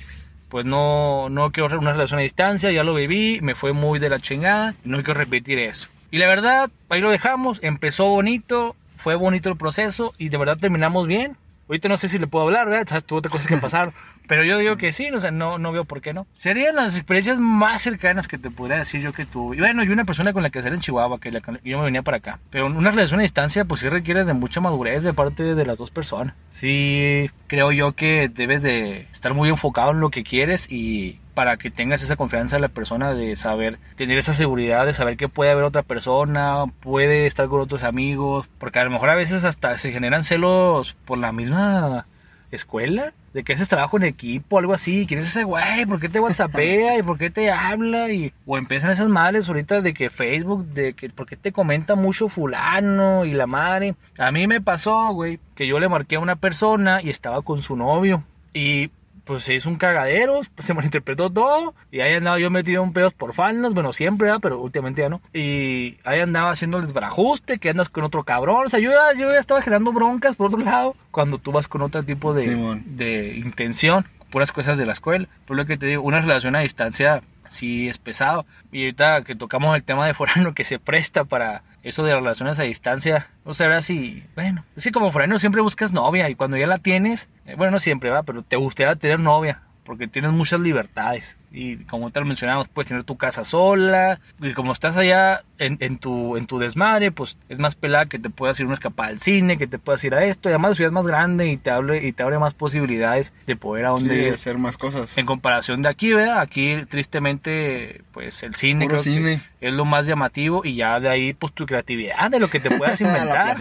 Pues 0.54 0.64
no, 0.64 1.30
no 1.30 1.50
quiero 1.50 1.80
una 1.80 1.90
relación 1.90 2.20
a 2.20 2.22
distancia, 2.22 2.70
ya 2.70 2.84
lo 2.84 2.94
viví, 2.94 3.40
me 3.42 3.56
fue 3.56 3.72
muy 3.72 3.98
de 3.98 4.08
la 4.08 4.20
chingada, 4.20 4.76
no 4.84 5.02
quiero 5.02 5.18
repetir 5.18 5.58
eso. 5.58 5.88
Y 6.12 6.18
la 6.18 6.28
verdad, 6.28 6.70
ahí 6.90 7.00
lo 7.00 7.10
dejamos, 7.10 7.58
empezó 7.60 8.04
bonito, 8.04 8.76
fue 8.94 9.16
bonito 9.16 9.48
el 9.48 9.56
proceso 9.56 10.14
y 10.16 10.28
de 10.28 10.38
verdad 10.38 10.56
terminamos 10.56 11.08
bien. 11.08 11.36
Ahorita 11.68 11.88
no 11.88 11.96
sé 11.96 12.08
si 12.08 12.18
le 12.18 12.26
puedo 12.26 12.44
hablar, 12.44 12.68
¿verdad? 12.68 12.86
Sabes, 12.88 13.04
tuvo 13.04 13.18
otras 13.18 13.32
cosas 13.32 13.46
que 13.46 13.56
pasaron. 13.58 13.94
Pero 14.26 14.42
yo 14.44 14.56
digo 14.58 14.76
que 14.76 14.92
sí, 14.92 15.10
o 15.10 15.20
sea, 15.20 15.30
no, 15.30 15.58
no 15.58 15.72
veo 15.72 15.84
por 15.84 16.00
qué 16.00 16.14
no. 16.14 16.26
Serían 16.32 16.76
las 16.76 16.94
experiencias 16.96 17.38
más 17.38 17.82
cercanas 17.82 18.26
que 18.26 18.38
te 18.38 18.50
podría 18.50 18.78
decir 18.78 19.02
yo 19.02 19.12
que 19.12 19.24
tuve. 19.24 19.56
Y 19.56 19.60
bueno, 19.60 19.84
y 19.84 19.88
una 19.88 20.04
persona 20.04 20.32
con 20.32 20.42
la 20.42 20.50
que 20.50 20.62
salí 20.62 20.76
en 20.76 20.80
Chihuahua, 20.80 21.20
que 21.20 21.30
yo 21.62 21.78
me 21.78 21.84
venía 21.84 22.02
para 22.02 22.18
acá. 22.18 22.38
Pero 22.50 22.66
una 22.66 22.90
relación 22.90 23.20
a 23.20 23.22
distancia, 23.22 23.64
pues 23.64 23.80
sí 23.80 23.88
requiere 23.88 24.24
de 24.24 24.32
mucha 24.32 24.60
madurez 24.60 25.02
de 25.04 25.12
parte 25.12 25.54
de 25.54 25.66
las 25.66 25.78
dos 25.78 25.90
personas. 25.90 26.34
Sí, 26.48 27.30
creo 27.48 27.70
yo 27.72 27.92
que 27.92 28.30
debes 28.32 28.62
de 28.62 29.08
estar 29.12 29.34
muy 29.34 29.50
enfocado 29.50 29.90
en 29.90 30.00
lo 30.00 30.10
que 30.10 30.22
quieres 30.22 30.70
y 30.70 31.20
para 31.34 31.56
que 31.56 31.70
tengas 31.70 32.02
esa 32.02 32.16
confianza 32.16 32.56
en 32.56 32.62
la 32.62 32.68
persona 32.68 33.12
de 33.12 33.36
saber, 33.36 33.78
tener 33.96 34.18
esa 34.18 34.34
seguridad 34.34 34.86
de 34.86 34.94
saber 34.94 35.16
que 35.16 35.28
puede 35.28 35.50
haber 35.50 35.64
otra 35.64 35.82
persona, 35.82 36.64
puede 36.80 37.26
estar 37.26 37.48
con 37.48 37.60
otros 37.60 37.82
amigos, 37.82 38.48
porque 38.58 38.78
a 38.78 38.84
lo 38.84 38.90
mejor 38.90 39.10
a 39.10 39.14
veces 39.14 39.44
hasta 39.44 39.76
se 39.78 39.92
generan 39.92 40.24
celos 40.24 40.96
por 41.04 41.18
la 41.18 41.32
misma 41.32 42.06
escuela, 42.50 43.12
de 43.32 43.42
que 43.42 43.52
haces 43.52 43.68
trabajo 43.68 43.96
en 43.96 44.04
equipo, 44.04 44.58
algo 44.58 44.72
así, 44.72 45.06
¿quién 45.06 45.20
es 45.20 45.26
ese 45.26 45.42
güey? 45.42 45.86
¿Por 45.86 45.98
qué 46.00 46.08
te 46.08 46.20
whatsappea? 46.20 46.98
¿Y 46.98 47.02
por 47.02 47.18
qué 47.18 47.30
te 47.30 47.50
habla? 47.50 48.10
Y, 48.12 48.32
o 48.46 48.56
empiezan 48.56 48.92
esas 48.92 49.08
madres 49.08 49.48
ahorita 49.48 49.80
de 49.80 49.92
que 49.92 50.08
Facebook, 50.08 50.64
de 50.66 50.94
que, 50.94 51.08
¿por 51.10 51.26
qué 51.26 51.36
te 51.36 51.50
comenta 51.50 51.96
mucho 51.96 52.28
fulano 52.28 53.24
y 53.24 53.32
la 53.32 53.46
madre? 53.46 53.96
A 54.18 54.30
mí 54.30 54.46
me 54.46 54.60
pasó, 54.60 55.12
güey, 55.12 55.40
que 55.56 55.66
yo 55.66 55.80
le 55.80 55.88
marqué 55.88 56.16
a 56.16 56.20
una 56.20 56.36
persona 56.36 57.02
y 57.02 57.10
estaba 57.10 57.42
con 57.42 57.62
su 57.62 57.76
novio. 57.76 58.22
Y 58.52 58.90
pues 59.24 59.44
se 59.44 59.54
hizo 59.54 59.68
un 59.68 59.76
cagadero, 59.76 60.40
se 60.58 60.74
malinterpretó 60.74 61.30
todo 61.30 61.74
y 61.90 62.00
ahí 62.00 62.14
andaba 62.14 62.38
yo 62.38 62.50
metido 62.50 62.82
en 62.82 62.92
pedos 62.92 63.12
por 63.12 63.32
faldas, 63.32 63.74
bueno, 63.74 63.92
siempre, 63.92 64.30
pero 64.40 64.60
últimamente 64.60 65.02
ya 65.02 65.08
no. 65.08 65.20
Y 65.32 65.96
ahí 66.04 66.20
andaba 66.20 66.50
haciendo 66.50 66.78
el 66.78 66.84
desbarajuste, 66.84 67.58
que 67.58 67.70
andas 67.70 67.88
con 67.88 68.04
otro 68.04 68.24
cabrón, 68.24 68.66
o 68.66 68.68
sea, 68.68 68.80
yo 68.80 68.90
ya, 68.90 69.18
yo 69.18 69.30
ya 69.30 69.38
estaba 69.38 69.62
generando 69.62 69.92
broncas 69.92 70.36
por 70.36 70.48
otro 70.48 70.60
lado, 70.60 70.96
cuando 71.10 71.38
tú 71.38 71.52
vas 71.52 71.68
con 71.68 71.82
otro 71.82 72.02
tipo 72.02 72.34
de, 72.34 72.82
de 72.86 73.36
intención, 73.36 74.06
puras 74.30 74.52
cosas 74.52 74.76
de 74.78 74.86
la 74.86 74.92
escuela. 74.92 75.28
Por 75.46 75.56
lo 75.56 75.64
que 75.64 75.76
te 75.76 75.86
digo, 75.86 76.02
una 76.02 76.20
relación 76.20 76.56
a 76.56 76.60
distancia 76.60 77.22
sí 77.48 77.88
es 77.88 77.98
pesado. 77.98 78.46
Y 78.72 78.82
ahorita 78.82 79.22
que 79.22 79.36
tocamos 79.36 79.76
el 79.76 79.84
tema 79.84 80.06
de 80.06 80.14
forano 80.14 80.54
que 80.54 80.64
se 80.64 80.78
presta 80.78 81.24
para 81.24 81.62
eso 81.84 82.02
de 82.02 82.14
relaciones 82.14 82.58
a 82.58 82.62
distancia, 82.62 83.28
no 83.44 83.52
sé 83.54 83.82
si, 83.82 84.24
bueno, 84.34 84.64
es 84.74 84.90
como 84.92 85.12
foráneo 85.12 85.38
siempre 85.38 85.60
buscas 85.60 85.92
novia 85.92 86.28
y 86.30 86.34
cuando 86.34 86.56
ya 86.56 86.66
la 86.66 86.78
tienes, 86.78 87.28
eh, 87.46 87.54
bueno, 87.56 87.72
no 87.72 87.78
siempre 87.78 88.10
va, 88.10 88.22
pero 88.22 88.42
te 88.42 88.56
gustaría 88.56 88.96
tener 88.96 89.20
novia 89.20 89.62
porque 89.84 90.08
tienes 90.08 90.32
muchas 90.32 90.60
libertades. 90.60 91.36
Y 91.56 91.76
como 91.84 92.10
te 92.10 92.18
lo 92.18 92.26
mencionamos, 92.26 92.66
puedes 92.68 92.88
tener 92.88 93.04
tu 93.04 93.16
casa 93.16 93.44
sola. 93.44 94.20
Y 94.40 94.54
como 94.54 94.72
estás 94.72 94.96
allá 94.96 95.44
en, 95.58 95.76
en, 95.80 95.98
tu, 95.98 96.36
en 96.36 96.46
tu 96.46 96.58
desmadre, 96.58 97.12
pues 97.12 97.38
es 97.48 97.60
más 97.60 97.76
pelada 97.76 98.06
que 98.06 98.18
te 98.18 98.28
puedas 98.28 98.58
ir 98.58 98.66
una 98.66 98.74
escapada 98.74 99.10
al 99.10 99.20
cine, 99.20 99.56
que 99.56 99.68
te 99.68 99.78
puedas 99.78 100.02
ir 100.02 100.14
a 100.14 100.24
esto. 100.24 100.48
Y 100.48 100.52
además 100.52 100.72
la 100.72 100.76
ciudad 100.76 100.90
es 100.90 100.94
más 100.94 101.06
grande 101.06 101.46
y 101.46 101.56
te, 101.56 101.70
abre, 101.70 102.04
y 102.04 102.12
te 102.12 102.24
abre 102.24 102.40
más 102.40 102.54
posibilidades 102.54 103.32
de 103.46 103.54
poder 103.54 103.86
a 103.86 103.90
donde 103.90 104.30
hacer 104.30 104.58
más 104.58 104.76
cosas. 104.76 105.16
En 105.16 105.26
comparación 105.26 105.82
de 105.82 105.90
aquí, 105.90 106.12
¿verdad? 106.12 106.40
Aquí 106.40 106.76
tristemente, 106.90 108.02
pues 108.12 108.42
el 108.42 108.56
cine, 108.56 108.88
creo 108.88 108.98
cine. 108.98 109.40
es 109.60 109.72
lo 109.72 109.84
más 109.84 110.06
llamativo 110.06 110.62
y 110.64 110.74
ya 110.74 110.98
de 110.98 111.08
ahí, 111.08 111.34
pues 111.34 111.52
tu 111.52 111.66
creatividad, 111.66 112.30
de 112.32 112.40
lo 112.40 112.48
que 112.48 112.58
te 112.58 112.70
puedas 112.70 113.00
inventar 113.00 113.56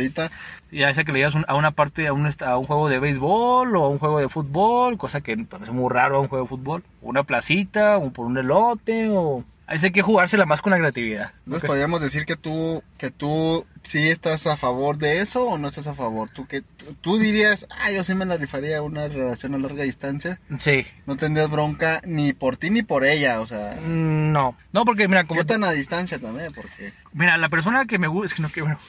ya 0.73 0.93
sea 0.93 1.03
que 1.03 1.11
le 1.11 1.19
digas 1.19 1.35
a 1.47 1.55
una 1.55 1.71
parte, 1.71 2.07
a 2.07 2.13
un, 2.13 2.27
a 2.27 2.57
un 2.57 2.65
juego 2.65 2.89
de 2.89 2.99
béisbol 2.99 3.75
o 3.75 3.85
a 3.85 3.89
un 3.89 3.99
juego 3.99 4.19
de 4.19 4.29
fútbol, 4.29 4.97
cosa 4.97 5.21
que 5.21 5.37
parece 5.37 5.71
muy 5.71 5.89
raro 5.91 6.17
a 6.17 6.19
un 6.19 6.27
juego 6.27 6.45
de 6.45 6.49
fútbol, 6.49 6.83
una 7.03 7.23
placita, 7.23 7.97
un, 7.97 8.11
por 8.11 8.25
un 8.25 8.37
elote, 8.37 9.09
o... 9.09 9.43
Ahí 9.65 9.79
hay 9.81 9.91
que 9.91 10.01
jugársela 10.01 10.45
más 10.45 10.61
con 10.61 10.71
la 10.71 10.77
creatividad. 10.77 11.31
Entonces 11.45 11.65
podríamos 11.67 12.01
decir 12.01 12.25
que 12.25 12.35
tú, 12.35 12.83
que 12.97 13.11
tú 13.11 13.65
sí 13.81 14.09
estás 14.09 14.45
a 14.45 14.57
favor 14.57 14.97
de 14.97 15.21
eso 15.21 15.45
o 15.45 15.57
no 15.57 15.69
estás 15.69 15.87
a 15.87 15.93
favor. 15.93 16.29
Tú 16.29 16.45
que 16.47 16.63
tú 16.99 17.17
dirías, 17.17 17.65
ah, 17.69 17.89
yo 17.89 18.03
sí 18.03 18.13
me 18.13 18.25
la 18.25 18.35
rifaría 18.35 18.81
una 18.81 19.07
relación 19.07 19.55
a 19.55 19.57
larga 19.57 19.83
distancia. 19.83 20.39
Sí. 20.57 20.85
No 21.05 21.15
tendrías 21.15 21.49
bronca 21.49 22.01
ni 22.05 22.33
por 22.33 22.57
ti 22.57 22.71
ni 22.71 22.83
por 22.83 23.05
ella, 23.05 23.39
o 23.39 23.45
sea. 23.47 23.77
Mm, 23.81 24.33
no, 24.33 24.57
no 24.73 24.83
porque 24.83 25.07
mira 25.07 25.23
como. 25.23 25.39
¿Qué 25.39 25.45
tan 25.45 25.63
a 25.63 25.71
distancia 25.71 26.19
también? 26.19 26.51
Porque. 26.53 26.93
Mira, 27.13 27.37
la 27.37 27.47
persona 27.47 27.85
que 27.85 27.97
me 27.97 28.07
gusta, 28.07 28.25
es 28.25 28.33
que 28.33 28.41
no 28.41 28.49
que 28.49 28.61
bueno, 28.61 28.79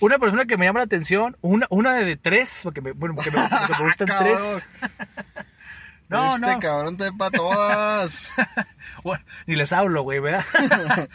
una 0.00 0.18
persona 0.18 0.46
que 0.46 0.56
me 0.56 0.66
llama 0.66 0.80
la 0.80 0.86
atención, 0.86 1.36
una, 1.42 1.66
una 1.70 1.94
de 1.94 2.16
tres, 2.16 2.60
porque 2.62 2.80
me, 2.80 2.92
bueno, 2.92 3.14
porque 3.14 3.30
me, 3.30 3.38
me 3.38 3.84
gustan 3.84 4.08
tres. 4.18 4.40
No, 6.12 6.34
este 6.34 6.58
cabrón 6.58 6.96
te 6.96 7.12
para 7.12 7.30
todas. 7.30 8.34
bueno, 9.04 9.24
ni 9.46 9.56
les 9.56 9.72
hablo, 9.72 10.02
güey, 10.02 10.20
¿verdad? 10.20 10.44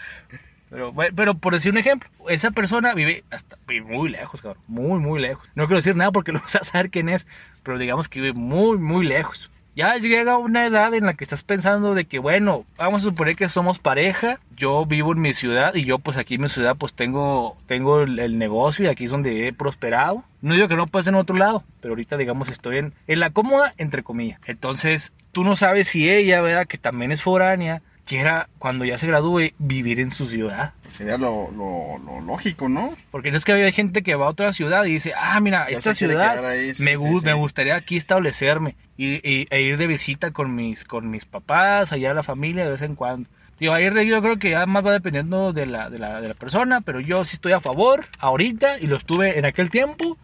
pero, 0.70 0.94
pero 1.16 1.36
por 1.36 1.54
decir 1.54 1.72
un 1.72 1.78
ejemplo, 1.78 2.10
esa 2.30 2.52
persona 2.52 2.94
vive 2.94 3.24
hasta 3.32 3.58
muy 3.86 4.10
lejos, 4.10 4.42
cabrón. 4.42 4.64
Muy, 4.68 5.00
muy 5.00 5.22
lejos. 5.22 5.48
No 5.56 5.66
quiero 5.66 5.78
decir 5.78 5.96
nada 5.96 6.12
porque 6.12 6.32
no 6.34 6.40
vas 6.42 6.56
a 6.56 6.64
saber 6.64 6.90
quién 6.90 7.10
es, 7.10 7.28
pero 7.64 7.78
digamos 7.78 8.10
que 8.10 8.22
vive 8.22 8.34
muy, 8.34 8.78
muy 8.78 9.06
lejos 9.06 9.52
ya 9.78 9.96
llega 9.98 10.40
una 10.40 10.66
edad 10.66 10.96
en 10.96 11.06
la 11.06 11.14
que 11.14 11.24
estás 11.24 11.44
pensando 11.44 11.94
de 11.94 12.06
que, 12.06 12.18
bueno, 12.18 12.66
vamos 12.80 13.04
a 13.04 13.06
suponer 13.06 13.36
que 13.36 13.48
somos 13.48 13.78
pareja, 13.78 14.40
yo 14.56 14.88
vivo 14.88 15.14
en 15.14 15.22
mi 15.22 15.36
ciudad 15.36 15.76
y 15.76 15.86
yo 15.86 16.00
pues 16.00 16.18
aquí 16.18 16.34
en 16.34 16.42
mi 16.42 16.50
ciudad 16.50 16.76
pues 16.76 16.96
tengo, 16.96 17.56
tengo 17.68 18.02
el, 18.02 18.40
negocio 18.40 18.86
y 18.86 18.88
aquí 18.88 19.04
es 19.06 19.12
donde 19.12 19.48
he 19.48 19.54
prosperado. 19.54 20.24
No 20.42 20.56
digo 20.56 20.68
que 20.68 20.76
no 20.76 20.88
puedes 20.88 21.06
en 21.06 21.14
otro 21.14 21.38
lado, 21.38 21.64
pero 21.80 21.92
ahorita 21.92 22.18
digamos 22.18 22.50
estoy 22.50 22.80
en, 22.80 22.94
en 23.06 23.20
la 23.20 23.30
cómoda, 23.30 23.76
entre 23.78 24.02
comillas. 24.02 24.40
Entonces, 24.48 25.14
tú 25.32 25.44
no 25.44 25.56
sabes 25.56 25.88
si 25.88 26.10
ella, 26.10 26.42
¿verdad? 26.42 26.66
Que 26.66 26.80
también 26.80 27.12
es 27.12 27.22
foránea, 27.22 27.84
quiera, 28.08 28.50
cuando 28.58 28.86
ya 28.86 28.98
se 28.98 29.06
gradúe, 29.06 29.52
vivir 29.60 30.00
en 30.00 30.12
su 30.12 30.28
ciudad. 30.28 30.74
Sería 30.88 31.18
lo, 31.18 31.52
lo, 31.52 32.22
lógico, 32.22 32.70
¿no? 32.70 32.96
Porque 33.12 33.32
no 33.32 33.38
es 33.38 33.46
que 33.46 33.54
hay 33.54 33.72
gente 33.72 34.02
que 34.02 34.16
va 34.16 34.26
a 34.26 34.30
otra 34.30 34.54
ciudad 34.54 34.86
y 34.86 34.94
dice, 34.94 35.14
ah, 35.16 35.40
mira, 35.40 35.66
esta 35.66 35.94
ciudad 35.94 36.42
me, 36.80 36.98
me 36.98 37.34
gustaría 37.34 37.76
aquí 37.76 37.98
establecerme 37.98 38.76
y, 38.98 39.48
e 39.50 39.62
ir 39.62 39.78
de 39.78 39.88
visita 39.88 40.32
con 40.32 40.56
mis, 40.56 40.84
con 40.84 41.10
mis 41.10 41.26
papás, 41.26 41.92
allá 41.92 42.14
la 42.14 42.24
familia 42.24 42.64
de 42.64 42.72
vez 42.72 42.82
en 42.82 42.96
cuando. 42.96 43.30
Tío, 43.58 43.74
ahí 43.74 43.86
yo 44.08 44.22
creo 44.22 44.38
que 44.38 44.52
ya 44.52 44.66
más 44.68 44.86
va 44.86 44.94
dependiendo 44.94 45.52
de 45.52 45.66
la, 45.66 45.90
de 45.90 45.98
la, 45.98 46.22
de 46.22 46.28
la 46.28 46.36
persona, 46.36 46.82
pero 46.82 47.00
yo 47.00 47.26
sí 47.26 47.36
estoy 47.36 47.54
a 47.54 47.60
favor 47.60 48.06
ahorita 48.20 48.80
y 48.80 48.86
lo 48.86 48.98
estuve 48.98 49.40
en 49.40 49.46
aquel 49.46 49.72
tiempo. 49.72 50.18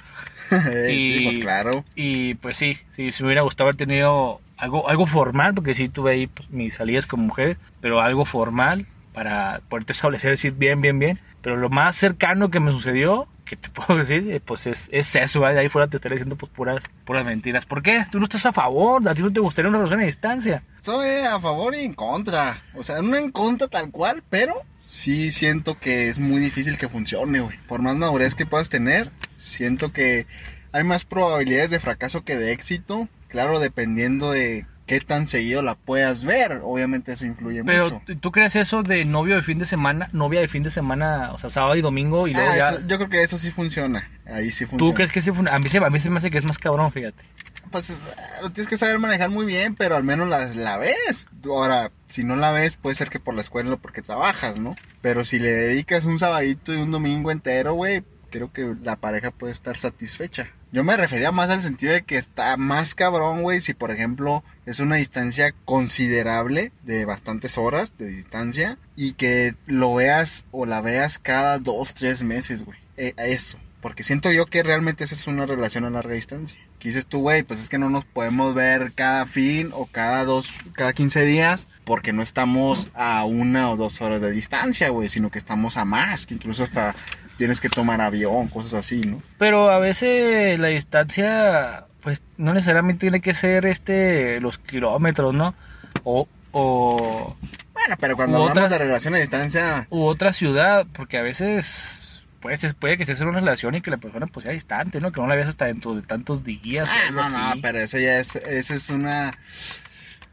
y, 0.89 1.17
sí, 1.17 1.21
pues 1.23 1.39
claro. 1.39 1.83
Y 1.95 2.35
pues 2.35 2.57
sí, 2.57 2.77
sí, 2.95 3.11
si 3.11 3.23
me 3.23 3.29
hubiera 3.29 3.41
gustado 3.41 3.69
haber 3.69 3.75
tenido 3.75 4.39
algo, 4.57 4.89
algo 4.89 5.05
formal, 5.05 5.53
porque 5.53 5.73
sí 5.73 5.89
tuve 5.89 6.11
ahí 6.11 6.27
pues, 6.27 6.49
mis 6.49 6.75
salidas 6.75 7.07
con 7.07 7.21
mujeres, 7.21 7.57
pero 7.81 8.01
algo 8.01 8.25
formal 8.25 8.87
para 9.13 9.61
poderte 9.69 9.93
establecer, 9.93 10.31
decir 10.31 10.53
bien, 10.53 10.81
bien, 10.81 10.99
bien. 10.99 11.19
Pero 11.41 11.57
lo 11.57 11.69
más 11.69 11.95
cercano 11.95 12.49
que 12.49 12.59
me 12.59 12.71
sucedió, 12.71 13.27
que 13.45 13.55
te 13.55 13.69
puedo 13.73 13.99
decir, 13.99 14.29
eh, 14.31 14.39
pues 14.39 14.67
es, 14.67 14.89
es 14.91 15.15
eso, 15.15 15.41
¿vale? 15.41 15.59
ahí 15.59 15.69
fuera 15.69 15.87
te 15.87 15.97
estaré 15.97 16.15
diciendo 16.15 16.35
pues 16.35 16.51
puras, 16.51 16.89
puras 17.05 17.25
mentiras. 17.25 17.65
¿Por 17.65 17.83
qué? 17.83 18.05
Tú 18.11 18.19
no 18.19 18.25
estás 18.25 18.45
a 18.45 18.53
favor, 18.53 19.07
a 19.07 19.13
ti 19.13 19.21
no 19.21 19.31
te 19.31 19.39
gustaría 19.39 19.69
una 19.69 19.79
relación 19.79 20.01
a 20.01 20.05
distancia. 20.05 20.63
Soy 20.81 21.07
a 21.25 21.39
favor 21.39 21.75
y 21.75 21.81
en 21.81 21.93
contra. 21.93 22.57
O 22.75 22.83
sea, 22.83 23.01
no 23.01 23.15
en 23.15 23.31
contra 23.31 23.67
tal 23.67 23.91
cual, 23.91 24.23
pero 24.29 24.61
sí 24.79 25.31
siento 25.31 25.77
que 25.79 26.09
es 26.09 26.19
muy 26.19 26.39
difícil 26.41 26.77
que 26.77 26.89
funcione, 26.89 27.41
güey. 27.41 27.57
Por 27.67 27.81
más 27.81 27.95
madurez 27.95 28.35
que 28.35 28.45
puedas 28.45 28.69
tener, 28.69 29.09
siento 29.37 29.91
que 29.91 30.25
hay 30.71 30.83
más 30.83 31.05
probabilidades 31.05 31.69
de 31.69 31.79
fracaso 31.79 32.21
que 32.21 32.35
de 32.35 32.51
éxito. 32.51 33.07
Claro, 33.33 33.59
dependiendo 33.59 34.31
de 34.31 34.65
qué 34.85 34.99
tan 35.01 35.27
seguido 35.27 35.61
la 35.61 35.75
puedas 35.75 36.23
ver. 36.23 36.61
Obviamente 36.63 37.11
eso 37.13 37.25
influye 37.25 37.63
Pero, 37.63 37.89
mucho. 37.89 38.01
¿tú 38.21 38.31
crees 38.31 38.55
eso 38.55 38.83
de 38.83 39.03
novio 39.05 39.35
de 39.35 39.41
fin 39.41 39.57
de 39.59 39.65
semana? 39.65 40.07
Novia 40.13 40.39
de 40.39 40.47
fin 40.47 40.63
de 40.63 40.69
semana, 40.69 41.31
o 41.33 41.39
sea, 41.39 41.49
sábado 41.49 41.75
y 41.75 41.81
domingo 41.81 42.27
y 42.27 42.33
luego 42.33 42.49
Ah, 42.51 42.57
ya... 42.57 42.69
eso- 42.69 42.87
yo 42.87 42.97
creo 42.97 43.09
que 43.09 43.23
eso 43.23 43.37
sí 43.37 43.49
funciona. 43.51 44.07
Ahí 44.25 44.51
sí 44.51 44.65
funciona. 44.65 44.91
¿Tú 44.91 44.95
crees 44.95 45.11
que 45.11 45.21
sí 45.21 45.31
fun- 45.31 45.49
A 45.49 45.57
mí, 45.59 45.67
se, 45.67 45.79
a 45.79 45.89
mí 45.89 45.99
se 45.99 46.09
me 46.09 46.17
hace 46.19 46.31
que 46.31 46.37
es 46.37 46.43
más 46.45 46.59
cabrón, 46.59 46.91
fíjate. 46.91 47.23
Pues 47.71 47.89
eh, 47.89 47.95
lo 48.43 48.51
tienes 48.51 48.67
que 48.69 48.77
saber 48.77 48.99
manejar 48.99 49.31
muy 49.31 49.45
bien, 49.47 49.73
pero 49.75 49.95
al 49.95 50.03
menos 50.03 50.27
la, 50.29 50.45
la 50.53 50.77
ves. 50.77 51.27
Ahora, 51.45 51.91
si 52.07 52.23
no 52.23 52.35
la 52.35 52.51
ves, 52.51 52.75
puede 52.75 52.93
ser 52.95 53.09
que 53.09 53.19
por 53.19 53.33
la 53.33 53.41
escuela 53.41 53.73
o 53.73 53.77
porque 53.77 54.03
trabajas, 54.03 54.59
¿no? 54.59 54.75
Pero 55.01 55.25
si 55.25 55.39
le 55.39 55.49
dedicas 55.51 56.05
un 56.05 56.19
sabadito 56.19 56.71
y 56.73 56.77
un 56.77 56.91
domingo 56.91 57.31
entero, 57.31 57.73
güey, 57.73 58.03
creo 58.29 58.51
que 58.51 58.75
la 58.83 58.97
pareja 58.97 59.31
puede 59.31 59.53
estar 59.53 59.75
satisfecha. 59.77 60.49
Yo 60.73 60.83
me 60.83 60.97
refería 60.97 61.31
más 61.31 61.51
al 61.51 61.61
sentido 61.61 61.93
de 61.93 62.01
que 62.01 62.17
está 62.17 62.57
más 62.57 62.95
cabrón, 62.95 63.43
güey, 63.43 63.61
si 63.61 63.75
por 63.75 63.91
ejemplo 63.91 64.43
es 64.65 64.79
una 64.79 64.95
distancia 64.95 65.53
considerable 65.65 66.71
de 66.81 67.05
bastantes 67.05 67.59
horas 67.59 67.95
de 67.99 68.07
distancia 68.07 68.79
y 68.95 69.13
que 69.13 69.53
lo 69.67 69.93
veas 69.93 70.45
o 70.49 70.65
la 70.65 70.81
veas 70.81 71.19
cada 71.19 71.59
dos, 71.59 71.93
tres 71.93 72.23
meses, 72.23 72.65
güey. 72.65 72.79
Eh, 72.97 73.13
eso. 73.17 73.59
Porque 73.81 74.01
siento 74.01 74.31
yo 74.31 74.47
que 74.47 74.63
realmente 74.63 75.03
esa 75.03 75.13
es 75.13 75.27
una 75.27 75.45
relación 75.45 75.85
a 75.85 75.91
larga 75.91 76.15
distancia. 76.15 76.57
Que 76.79 76.87
dices 76.87 77.05
tú, 77.05 77.19
güey, 77.19 77.43
pues 77.43 77.61
es 77.61 77.69
que 77.69 77.77
no 77.77 77.91
nos 77.91 78.05
podemos 78.05 78.55
ver 78.55 78.93
cada 78.93 79.27
fin 79.27 79.69
o 79.73 79.85
cada 79.85 80.25
dos, 80.25 80.55
cada 80.71 80.93
15 80.93 81.23
días 81.25 81.67
porque 81.83 82.13
no 82.13 82.23
estamos 82.23 82.87
a 82.95 83.25
una 83.25 83.69
o 83.69 83.77
dos 83.77 84.01
horas 84.01 84.21
de 84.21 84.31
distancia, 84.31 84.89
güey, 84.89 85.07
sino 85.07 85.29
que 85.29 85.37
estamos 85.37 85.77
a 85.77 85.85
más, 85.85 86.25
que 86.25 86.33
incluso 86.33 86.63
hasta 86.63 86.95
tienes 87.37 87.59
que 87.59 87.69
tomar 87.69 88.01
avión, 88.01 88.47
cosas 88.47 88.73
así, 88.75 89.01
¿no? 89.01 89.21
Pero 89.37 89.69
a 89.71 89.79
veces 89.79 90.59
la 90.59 90.67
distancia, 90.67 91.85
pues 92.01 92.21
no 92.37 92.53
necesariamente 92.53 93.01
tiene 93.01 93.21
que 93.21 93.33
ser 93.33 93.65
este 93.65 94.39
los 94.39 94.57
kilómetros, 94.57 95.33
¿no? 95.33 95.55
O, 96.03 96.27
o 96.51 97.35
Bueno, 97.73 97.95
pero 97.99 98.15
cuando 98.15 98.37
hablamos 98.37 98.57
otra- 98.65 98.69
de 98.69 98.77
relación 98.85 99.15
a 99.15 99.17
distancia, 99.17 99.87
u 99.89 100.03
otra 100.03 100.33
ciudad, 100.33 100.85
porque 100.93 101.17
a 101.17 101.21
veces 101.21 101.99
pues 102.39 102.61
es- 102.65 102.73
puede 102.73 102.97
que 102.97 103.03
estés 103.03 103.21
en 103.21 103.29
una 103.29 103.39
relación 103.39 103.73
y 103.75 103.81
que 103.81 103.89
la 103.89 103.97
persona 103.97 104.27
pues 104.27 104.43
sea 104.43 104.51
distante, 104.53 104.99
¿no? 104.99 105.11
Que 105.13 105.21
no 105.21 105.27
la 105.27 105.35
veas 105.35 105.47
hasta 105.47 105.65
dentro 105.65 105.95
de 105.95 106.01
tantos 106.01 106.43
días. 106.43 106.89
Ah, 106.91 107.09
no, 107.13 107.29
no, 107.29 107.37
así. 107.51 107.61
pero 107.61 107.79
eso 107.79 107.97
ya 107.97 108.19
es, 108.19 108.35
eso 108.35 108.73
es 108.73 108.89
una, 108.89 109.31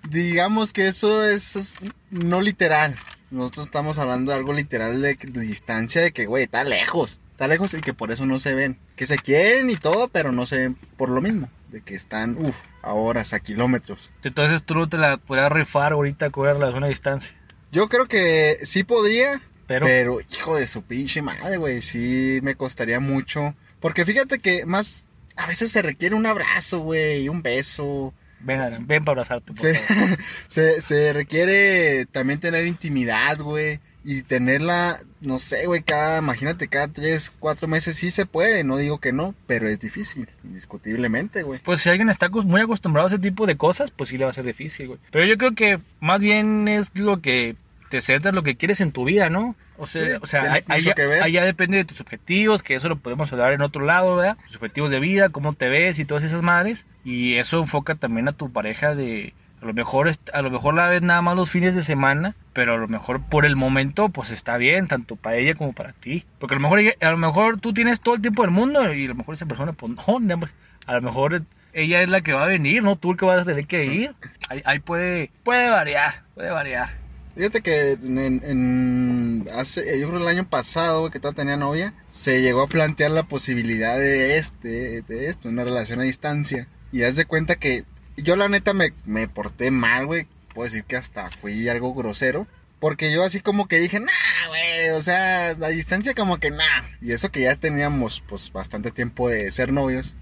digamos 0.08 0.72
que 0.72 0.88
eso 0.88 1.24
es, 1.24 1.56
es 1.56 1.74
no 2.10 2.40
literal. 2.40 2.94
Nosotros 3.30 3.66
estamos 3.66 3.98
hablando 3.98 4.32
de 4.32 4.38
algo 4.38 4.52
literal 4.52 5.00
de, 5.00 5.14
de 5.14 5.40
distancia, 5.40 6.02
de 6.02 6.12
que, 6.12 6.26
güey, 6.26 6.44
está 6.44 6.64
lejos, 6.64 7.20
está 7.32 7.46
lejos 7.46 7.74
y 7.74 7.80
que 7.80 7.94
por 7.94 8.10
eso 8.10 8.26
no 8.26 8.38
se 8.38 8.54
ven. 8.54 8.78
Que 8.96 9.06
se 9.06 9.16
quieren 9.16 9.70
y 9.70 9.76
todo, 9.76 10.08
pero 10.08 10.32
no 10.32 10.46
se 10.46 10.56
ven 10.58 10.74
por 10.96 11.10
lo 11.10 11.20
mismo, 11.20 11.48
de 11.68 11.80
que 11.80 11.94
están, 11.94 12.36
uff, 12.44 12.56
a 12.82 12.92
horas, 12.92 13.32
a 13.32 13.40
kilómetros. 13.40 14.12
Entonces 14.24 14.62
tú 14.64 14.74
no 14.74 14.88
te 14.88 14.98
la 14.98 15.16
podrías 15.16 15.52
rifar 15.52 15.92
ahorita 15.92 16.30
con 16.30 16.44
una 16.44 16.54
relación 16.54 16.84
a 16.84 16.88
distancia. 16.88 17.36
Yo 17.72 17.88
creo 17.88 18.06
que 18.06 18.58
sí 18.64 18.82
podría, 18.82 19.40
Pero, 19.68 19.86
Pero, 19.86 20.18
hijo 20.20 20.56
de 20.56 20.66
su 20.66 20.82
pinche 20.82 21.22
madre, 21.22 21.56
güey, 21.56 21.80
sí 21.82 22.40
me 22.42 22.56
costaría 22.56 22.98
mucho. 22.98 23.54
Porque 23.78 24.04
fíjate 24.04 24.40
que 24.40 24.66
más, 24.66 25.06
a 25.36 25.46
veces 25.46 25.70
se 25.70 25.80
requiere 25.82 26.16
un 26.16 26.26
abrazo, 26.26 26.80
güey, 26.80 27.28
un 27.28 27.42
beso. 27.42 28.12
Ven, 28.42 28.60
Alan, 28.60 28.86
ven 28.86 29.04
para 29.04 29.22
abrazarte. 29.22 29.52
por 29.52 29.60
Se, 29.60 29.74
favor. 29.74 30.18
se, 30.48 30.80
se 30.80 31.12
requiere 31.12 32.06
también 32.06 32.40
tener 32.40 32.66
intimidad, 32.66 33.38
güey. 33.40 33.80
Y 34.02 34.22
tenerla, 34.22 34.98
no 35.20 35.38
sé, 35.38 35.66
güey, 35.66 35.82
cada, 35.82 36.20
imagínate, 36.20 36.68
cada 36.68 36.88
tres, 36.88 37.34
cuatro 37.38 37.68
meses 37.68 37.96
sí 37.96 38.10
se 38.10 38.24
puede, 38.24 38.64
no 38.64 38.78
digo 38.78 38.98
que 38.98 39.12
no, 39.12 39.34
pero 39.46 39.68
es 39.68 39.78
difícil, 39.78 40.26
indiscutiblemente, 40.42 41.42
güey. 41.42 41.60
Pues 41.62 41.82
si 41.82 41.90
alguien 41.90 42.08
está 42.08 42.30
muy 42.30 42.62
acostumbrado 42.62 43.08
a 43.08 43.10
ese 43.10 43.18
tipo 43.18 43.46
de 43.46 43.58
cosas, 43.58 43.90
pues 43.90 44.08
sí 44.08 44.16
le 44.16 44.24
va 44.24 44.30
a 44.30 44.34
ser 44.34 44.46
difícil, 44.46 44.86
güey. 44.86 44.98
Pero 45.10 45.26
yo 45.26 45.36
creo 45.36 45.54
que 45.54 45.80
más 46.00 46.20
bien 46.22 46.66
es 46.66 46.92
lo 46.96 47.20
que 47.20 47.56
te 47.90 48.00
centras, 48.00 48.34
lo 48.34 48.44
que 48.44 48.56
quieres 48.56 48.80
en 48.80 48.92
tu 48.92 49.04
vida, 49.04 49.28
¿no? 49.28 49.56
O 49.76 49.86
sea, 49.86 50.06
Sí, 50.06 50.12
o 50.22 50.26
sea 50.26 50.62
ahí 50.68 51.32
ya 51.32 51.44
depende 51.44 51.76
de 51.76 51.84
tus 51.84 52.00
objetivos, 52.00 52.62
que 52.62 52.76
eso 52.76 52.88
lo 52.88 52.96
podemos 52.96 53.32
hablar 53.32 53.52
en 53.52 53.62
otro 53.62 53.84
lado, 53.84 54.16
¿verdad? 54.16 54.38
Tus 54.46 54.56
objetivos 54.56 54.92
de 54.92 55.00
vida, 55.00 55.28
cómo 55.28 55.54
te 55.54 55.68
ves 55.68 55.98
y 55.98 56.04
todas 56.04 56.22
esas 56.22 56.40
madres. 56.40 56.86
Y 57.04 57.34
eso 57.34 57.58
enfoca 57.58 57.96
también 57.96 58.28
a 58.28 58.32
tu 58.32 58.50
pareja 58.50 58.94
de... 58.94 59.34
A 59.60 59.66
lo 59.66 59.74
mejor 59.74 60.10
a 60.32 60.40
lo 60.42 60.50
mejor 60.50 60.72
la 60.72 60.88
ves 60.88 61.02
nada 61.02 61.20
más 61.20 61.36
los 61.36 61.50
fines 61.50 61.74
de 61.74 61.82
semana, 61.82 62.34
pero 62.54 62.74
a 62.74 62.78
lo 62.78 62.88
mejor 62.88 63.20
por 63.20 63.44
el 63.44 63.56
momento 63.56 64.08
pues 64.08 64.30
está 64.30 64.56
bien, 64.56 64.86
tanto 64.86 65.16
para 65.16 65.36
ella 65.36 65.54
como 65.54 65.74
para 65.74 65.92
ti. 65.92 66.24
Porque 66.38 66.54
a 66.54 66.58
lo 66.58 66.62
mejor 66.62 66.80
a 66.98 67.10
lo 67.10 67.18
mejor 67.18 67.60
tú 67.60 67.74
tienes 67.74 68.00
todo 68.00 68.14
el 68.14 68.22
tiempo 68.22 68.40
del 68.40 68.52
mundo 68.52 68.90
y 68.94 69.04
a 69.04 69.08
lo 69.08 69.14
mejor 69.14 69.34
esa 69.34 69.44
persona 69.44 69.74
pues 69.74 69.92
no, 69.92 70.40
a 70.86 70.94
lo 70.94 71.02
mejor 71.02 71.42
ella 71.74 72.00
es 72.00 72.08
la 72.08 72.22
que 72.22 72.32
va 72.32 72.44
a 72.44 72.48
venir, 72.48 72.82
no 72.82 72.96
tú 72.96 73.12
el 73.12 73.18
que 73.18 73.26
vas 73.26 73.42
a 73.42 73.44
tener 73.44 73.66
que 73.66 73.84
ir. 73.84 74.14
Ahí, 74.48 74.62
ahí 74.64 74.78
puede 74.78 75.30
puede 75.44 75.68
variar, 75.68 76.22
puede 76.34 76.50
variar. 76.50 77.00
Fíjate 77.34 77.60
que 77.62 77.92
en, 77.92 78.18
en- 78.18 79.48
hace, 79.52 79.98
yo 79.98 80.08
creo 80.08 80.20
el 80.20 80.28
año 80.28 80.48
pasado, 80.48 81.10
que 81.10 81.20
todavía 81.20 81.36
tenía 81.42 81.56
novia, 81.56 81.94
se 82.08 82.42
llegó 82.42 82.62
a 82.62 82.66
plantear 82.66 83.12
la 83.12 83.22
posibilidad 83.22 83.98
de 83.98 84.36
este, 84.38 85.02
de 85.02 85.26
esto, 85.28 85.48
una 85.48 85.64
relación 85.64 86.00
a 86.00 86.04
distancia. 86.04 86.68
Y 86.92 87.04
haz 87.04 87.16
de 87.16 87.24
cuenta 87.26 87.56
que 87.56 87.84
yo 88.16 88.36
la 88.36 88.48
neta 88.48 88.74
me, 88.74 88.92
me 89.04 89.28
porté 89.28 89.70
mal, 89.70 90.06
güey. 90.06 90.26
Puedo 90.54 90.64
decir 90.64 90.84
que 90.84 90.96
hasta 90.96 91.28
fui 91.30 91.68
algo 91.68 91.94
grosero. 91.94 92.46
Porque 92.80 93.12
yo 93.12 93.22
así 93.22 93.40
como 93.40 93.68
que 93.68 93.78
dije, 93.78 94.00
nah, 94.00 94.48
güey, 94.48 94.90
o 94.90 95.02
sea, 95.02 95.54
la 95.54 95.68
distancia 95.68 96.14
como 96.14 96.38
que 96.38 96.50
nah. 96.50 96.82
Y 97.02 97.12
eso 97.12 97.30
que 97.30 97.42
ya 97.42 97.54
teníamos 97.56 98.22
pues 98.26 98.50
bastante 98.52 98.90
tiempo 98.90 99.28
de 99.28 99.50
ser 99.52 99.72
novios. 99.72 100.14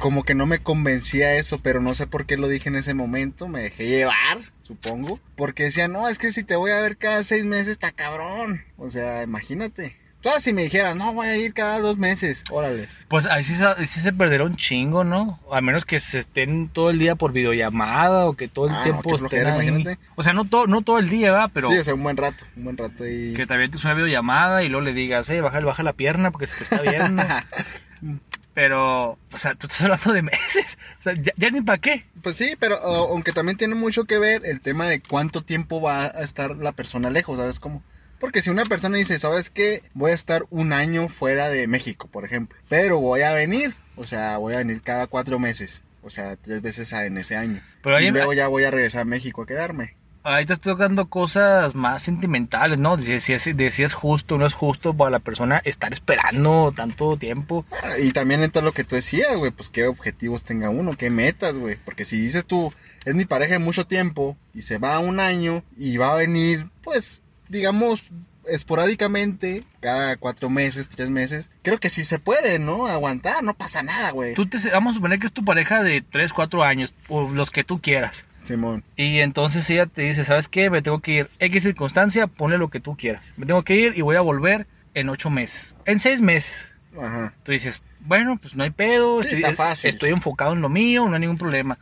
Como 0.00 0.22
que 0.24 0.34
no 0.34 0.46
me 0.46 0.58
convencía 0.58 1.34
eso, 1.36 1.58
pero 1.58 1.80
no 1.80 1.94
sé 1.94 2.06
por 2.06 2.26
qué 2.26 2.36
lo 2.36 2.48
dije 2.48 2.68
en 2.68 2.76
ese 2.76 2.94
momento. 2.94 3.48
Me 3.48 3.60
dejé 3.62 3.86
llevar, 3.88 4.38
supongo. 4.62 5.18
Porque 5.36 5.64
decía, 5.64 5.88
no, 5.88 6.08
es 6.08 6.18
que 6.18 6.30
si 6.32 6.44
te 6.44 6.54
voy 6.56 6.70
a 6.70 6.80
ver 6.80 6.96
cada 6.96 7.22
seis 7.24 7.44
meses, 7.44 7.68
está 7.68 7.90
cabrón. 7.92 8.62
O 8.76 8.88
sea, 8.88 9.22
imagínate. 9.22 9.96
Todas 10.20 10.42
si 10.42 10.52
me 10.52 10.62
dijeras, 10.64 10.96
no, 10.96 11.12
voy 11.12 11.26
a 11.28 11.36
ir 11.36 11.54
cada 11.54 11.78
dos 11.80 11.98
meses, 11.98 12.42
órale. 12.50 12.88
Pues 13.08 13.26
ahí 13.26 13.44
sí, 13.44 13.54
se- 13.54 13.64
ahí 13.64 13.86
sí 13.86 14.00
se 14.00 14.12
perderá 14.12 14.42
un 14.44 14.56
chingo, 14.56 15.04
¿no? 15.04 15.38
A 15.52 15.60
menos 15.60 15.84
que 15.84 16.00
se 16.00 16.18
estén 16.18 16.68
todo 16.68 16.90
el 16.90 16.98
día 16.98 17.14
por 17.14 17.32
videollamada 17.32 18.26
o 18.26 18.32
que 18.34 18.48
todo 18.48 18.66
el 18.66 18.72
Ah, 18.72 18.78
no, 18.78 18.82
tiempo 18.82 19.02
qué 19.02 19.14
estén 19.14 19.18
flojera, 19.28 19.54
ahí. 19.54 19.68
imagínate. 19.68 19.98
O 20.16 20.22
sea, 20.24 20.32
no 20.32 20.44
todo, 20.44 20.66
no 20.66 20.82
todo 20.82 20.98
el 20.98 21.08
día, 21.10 21.30
¿va? 21.30 21.48
Pero 21.48 21.68
sí, 21.68 21.78
o 21.78 21.84
sea, 21.84 21.94
un 21.94 22.02
buen 22.02 22.16
rato, 22.16 22.44
un 22.56 22.64
buen 22.64 22.76
rato 22.76 23.06
y... 23.06 23.34
que 23.34 23.46
también 23.46 23.70
te 23.70 23.78
suena 23.78 23.94
videollamada 23.94 24.64
y 24.64 24.68
luego 24.68 24.84
le 24.84 24.94
digas, 24.94 25.30
eh, 25.30 25.40
baja, 25.40 25.60
baja 25.60 25.82
la 25.84 25.92
pierna 25.92 26.30
porque 26.32 26.46
se 26.48 26.56
te 26.56 26.64
está 26.64 26.82
viendo. 26.82 27.22
Pero, 28.56 29.18
o 29.32 29.38
sea, 29.38 29.52
tú 29.54 29.66
estás 29.66 29.82
hablando 29.82 30.14
de 30.14 30.22
meses. 30.22 30.78
O 30.98 31.02
sea, 31.02 31.12
ya, 31.12 31.30
ya 31.36 31.50
ni 31.50 31.60
para 31.60 31.76
qué. 31.76 32.06
Pues 32.22 32.36
sí, 32.36 32.54
pero 32.58 32.76
o- 32.82 33.12
aunque 33.12 33.32
también 33.32 33.58
tiene 33.58 33.74
mucho 33.74 34.04
que 34.04 34.16
ver 34.18 34.46
el 34.46 34.62
tema 34.62 34.86
de 34.88 35.02
cuánto 35.02 35.42
tiempo 35.44 35.82
va 35.82 36.06
a 36.06 36.22
estar 36.22 36.56
la 36.56 36.72
persona 36.72 37.10
lejos, 37.10 37.36
¿sabes 37.36 37.60
cómo? 37.60 37.82
Porque 38.18 38.40
si 38.40 38.48
una 38.48 38.62
persona 38.64 38.96
dice, 38.96 39.18
¿sabes 39.18 39.50
qué? 39.50 39.82
Voy 39.92 40.12
a 40.12 40.14
estar 40.14 40.46
un 40.48 40.72
año 40.72 41.08
fuera 41.08 41.50
de 41.50 41.66
México, 41.66 42.08
por 42.10 42.24
ejemplo, 42.24 42.58
pero 42.70 42.98
voy 42.98 43.20
a 43.20 43.34
venir, 43.34 43.74
o 43.94 44.06
sea, 44.06 44.38
voy 44.38 44.54
a 44.54 44.58
venir 44.58 44.80
cada 44.80 45.06
cuatro 45.06 45.38
meses, 45.38 45.84
o 46.02 46.08
sea, 46.08 46.36
tres 46.36 46.62
veces 46.62 46.90
en 46.94 47.18
ese 47.18 47.36
año. 47.36 47.62
Pero 47.82 48.00
y 48.00 48.10
luego 48.10 48.32
ya 48.32 48.48
voy 48.48 48.64
a 48.64 48.70
regresar 48.70 49.02
a 49.02 49.04
México 49.04 49.42
a 49.42 49.46
quedarme. 49.46 49.96
Ahí 50.26 50.44
te 50.44 50.54
estoy 50.54 50.72
tocando 50.72 51.06
cosas 51.06 51.74
más 51.74 52.02
sentimentales, 52.02 52.78
¿no? 52.78 52.96
De 52.96 53.20
si, 53.20 53.32
es, 53.32 53.56
de 53.56 53.70
si 53.70 53.84
es 53.84 53.94
justo 53.94 54.34
o 54.34 54.38
no 54.38 54.46
es 54.46 54.54
justo 54.54 54.94
para 54.94 55.10
la 55.10 55.18
persona 55.20 55.60
estar 55.64 55.92
esperando 55.92 56.72
tanto 56.74 57.16
tiempo. 57.16 57.64
Y 58.02 58.12
también 58.12 58.42
entra 58.42 58.62
lo 58.62 58.72
que 58.72 58.84
tú 58.84 58.96
decías, 58.96 59.36
güey, 59.36 59.50
pues 59.50 59.70
qué 59.70 59.86
objetivos 59.86 60.42
tenga 60.42 60.70
uno, 60.70 60.92
qué 60.92 61.10
metas, 61.10 61.56
güey. 61.56 61.76
Porque 61.76 62.04
si 62.04 62.20
dices 62.20 62.44
tú, 62.44 62.72
es 63.04 63.14
mi 63.14 63.24
pareja 63.24 63.54
de 63.54 63.60
mucho 63.60 63.86
tiempo 63.86 64.36
y 64.52 64.62
se 64.62 64.78
va 64.78 64.98
un 64.98 65.20
año 65.20 65.62
y 65.76 65.96
va 65.96 66.12
a 66.12 66.16
venir, 66.16 66.68
pues, 66.82 67.22
digamos, 67.48 68.02
esporádicamente, 68.48 69.64
cada 69.80 70.16
cuatro 70.16 70.50
meses, 70.50 70.88
tres 70.88 71.10
meses, 71.10 71.50
creo 71.62 71.78
que 71.78 71.90
sí 71.90 72.04
se 72.04 72.18
puede, 72.18 72.58
¿no? 72.58 72.86
Aguantar, 72.86 73.42
no 73.42 73.54
pasa 73.54 73.82
nada, 73.82 74.10
güey. 74.10 74.34
Tú 74.34 74.46
te, 74.46 74.58
vamos 74.70 74.92
a 74.92 74.94
suponer 74.94 75.18
que 75.18 75.26
es 75.26 75.32
tu 75.32 75.44
pareja 75.44 75.82
de 75.82 76.02
3, 76.02 76.32
4 76.32 76.62
años, 76.62 76.92
o 77.08 77.28
los 77.30 77.50
que 77.50 77.64
tú 77.64 77.80
quieras. 77.80 78.24
Simón. 78.46 78.84
Y 78.96 79.20
entonces 79.20 79.68
ella 79.70 79.86
te 79.86 80.02
dice, 80.02 80.24
¿sabes 80.24 80.48
qué? 80.48 80.70
Me 80.70 80.82
tengo 80.82 81.00
que 81.00 81.12
ir. 81.12 81.30
X 81.38 81.62
circunstancia, 81.64 82.26
ponle 82.26 82.58
lo 82.58 82.68
que 82.68 82.80
tú 82.80 82.96
quieras. 82.96 83.32
Me 83.36 83.46
tengo 83.46 83.62
que 83.62 83.74
ir 83.74 83.92
y 83.96 84.00
voy 84.02 84.16
a 84.16 84.20
volver 84.20 84.66
en 84.94 85.08
8 85.08 85.30
meses. 85.30 85.74
En 85.84 86.00
6 86.00 86.20
meses. 86.22 86.70
Ajá. 86.98 87.34
Tú 87.42 87.52
dices, 87.52 87.82
bueno, 88.00 88.36
pues 88.36 88.56
no 88.56 88.64
hay 88.64 88.70
pedo. 88.70 89.20
Sí, 89.22 89.28
estoy, 89.28 89.42
está 89.42 89.54
fácil. 89.54 89.90
estoy 89.90 90.10
enfocado 90.10 90.52
en 90.52 90.60
lo 90.60 90.68
mío, 90.68 91.06
no 91.08 91.14
hay 91.14 91.20
ningún 91.20 91.38
problema. 91.38 91.78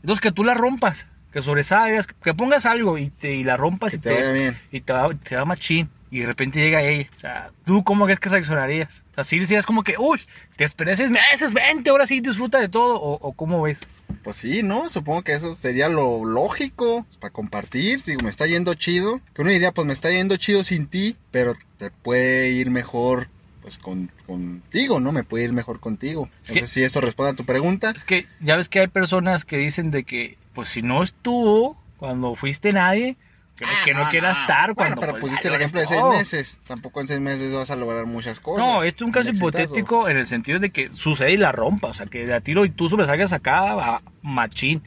Entonces 0.00 0.20
que 0.20 0.32
tú 0.32 0.42
la 0.44 0.54
rompas, 0.54 1.06
que 1.32 1.42
sobresalgas, 1.42 2.06
que 2.06 2.34
pongas 2.34 2.66
algo 2.66 2.98
y, 2.98 3.10
te, 3.10 3.34
y 3.34 3.44
la 3.44 3.56
rompas 3.56 3.92
Que 3.92 3.96
y 3.96 4.00
te 4.00 4.12
vaya 4.12 4.32
bien. 4.32 4.58
y 4.72 4.80
te 4.80 4.92
va, 4.92 5.14
te 5.14 5.36
va 5.36 5.44
machín. 5.44 5.90
Y 6.10 6.20
de 6.20 6.26
repente 6.26 6.60
llega 6.60 6.82
ella. 6.82 7.08
O 7.14 7.18
sea, 7.18 7.50
¿tú 7.64 7.82
cómo 7.84 8.04
crees 8.04 8.20
que 8.20 8.28
reaccionarías? 8.28 9.02
O 9.12 9.14
sea, 9.16 9.24
sí 9.24 9.42
como 9.66 9.82
que, 9.82 9.96
uy, 9.98 10.20
te 10.56 10.64
esperé 10.64 10.94
seis 10.96 11.10
meses, 11.10 11.52
vente, 11.52 11.90
ahora 11.90 12.06
sí 12.06 12.20
disfruta 12.20 12.58
de 12.60 12.68
todo. 12.68 13.00
¿O, 13.00 13.14
o 13.14 13.32
cómo 13.32 13.60
ves? 13.62 13.80
Pues 14.22 14.36
sí, 14.36 14.62
¿no? 14.62 14.88
Supongo 14.88 15.22
que 15.22 15.32
eso 15.32 15.54
sería 15.54 15.88
lo 15.88 16.24
lógico 16.24 17.04
pues, 17.06 17.16
para 17.18 17.32
compartir. 17.32 18.00
Si 18.00 18.16
me 18.16 18.28
está 18.28 18.46
yendo 18.46 18.74
chido, 18.74 19.20
que 19.34 19.42
uno 19.42 19.50
diría, 19.50 19.72
pues 19.72 19.86
me 19.86 19.92
está 19.92 20.10
yendo 20.10 20.36
chido 20.36 20.64
sin 20.64 20.86
ti, 20.86 21.16
pero 21.30 21.54
te 21.78 21.90
puede 21.90 22.50
ir 22.50 22.70
mejor, 22.70 23.28
pues 23.62 23.78
con, 23.78 24.10
contigo, 24.26 25.00
¿no? 25.00 25.12
Me 25.12 25.24
puede 25.24 25.44
ir 25.44 25.52
mejor 25.52 25.80
contigo. 25.80 26.28
No 26.48 26.54
sé 26.54 26.66
si 26.66 26.82
eso 26.82 27.00
responde 27.00 27.32
a 27.32 27.36
tu 27.36 27.44
pregunta. 27.44 27.92
Es 27.94 28.04
que 28.04 28.26
ya 28.40 28.56
ves 28.56 28.68
que 28.68 28.80
hay 28.80 28.88
personas 28.88 29.44
que 29.44 29.58
dicen 29.58 29.90
de 29.90 30.04
que 30.04 30.38
pues 30.54 30.70
si 30.70 30.82
no 30.82 31.02
estuvo 31.02 31.76
cuando 31.96 32.34
fuiste 32.34 32.72
nadie, 32.72 33.16
que, 33.56 33.64
Ah, 33.64 33.68
que 33.84 33.94
no, 33.94 34.04
no, 34.04 34.10
quiera 34.10 34.32
no. 34.34 34.38
estar 34.40 34.74
Bueno, 34.74 34.96
cuando... 34.96 35.00
pero 35.00 35.12
pues, 35.12 35.20
pusiste 35.22 35.48
el 35.48 35.52
lo 35.54 35.58
ejemplo 35.58 35.80
de 35.80 35.86
seis 35.86 36.02
meses. 36.04 36.60
Tampoco 36.66 37.00
en 37.00 37.08
seis 37.08 37.20
meses 37.20 37.54
vas 37.54 37.70
a 37.70 37.76
lograr 37.76 38.06
muchas 38.06 38.38
cosas. 38.40 38.64
No, 38.64 38.82
esto 38.82 39.04
es 39.04 39.06
un 39.06 39.12
caso 39.12 39.30
hipotético 39.30 40.08
en 40.08 40.18
el 40.18 40.26
sentido 40.26 40.58
de 40.58 40.70
que 40.70 40.90
sucede 40.92 41.32
y 41.32 41.36
la 41.36 41.52
rompa, 41.52 41.88
o 41.88 41.94
sea, 41.94 42.06
que 42.06 42.26
de 42.26 42.34
a 42.34 42.40
tiro 42.40 42.64
y 42.64 42.70
tú 42.70 42.88
sobresalgas 42.88 43.32
acá 43.32 43.72
a 43.72 44.02
machín. 44.22 44.82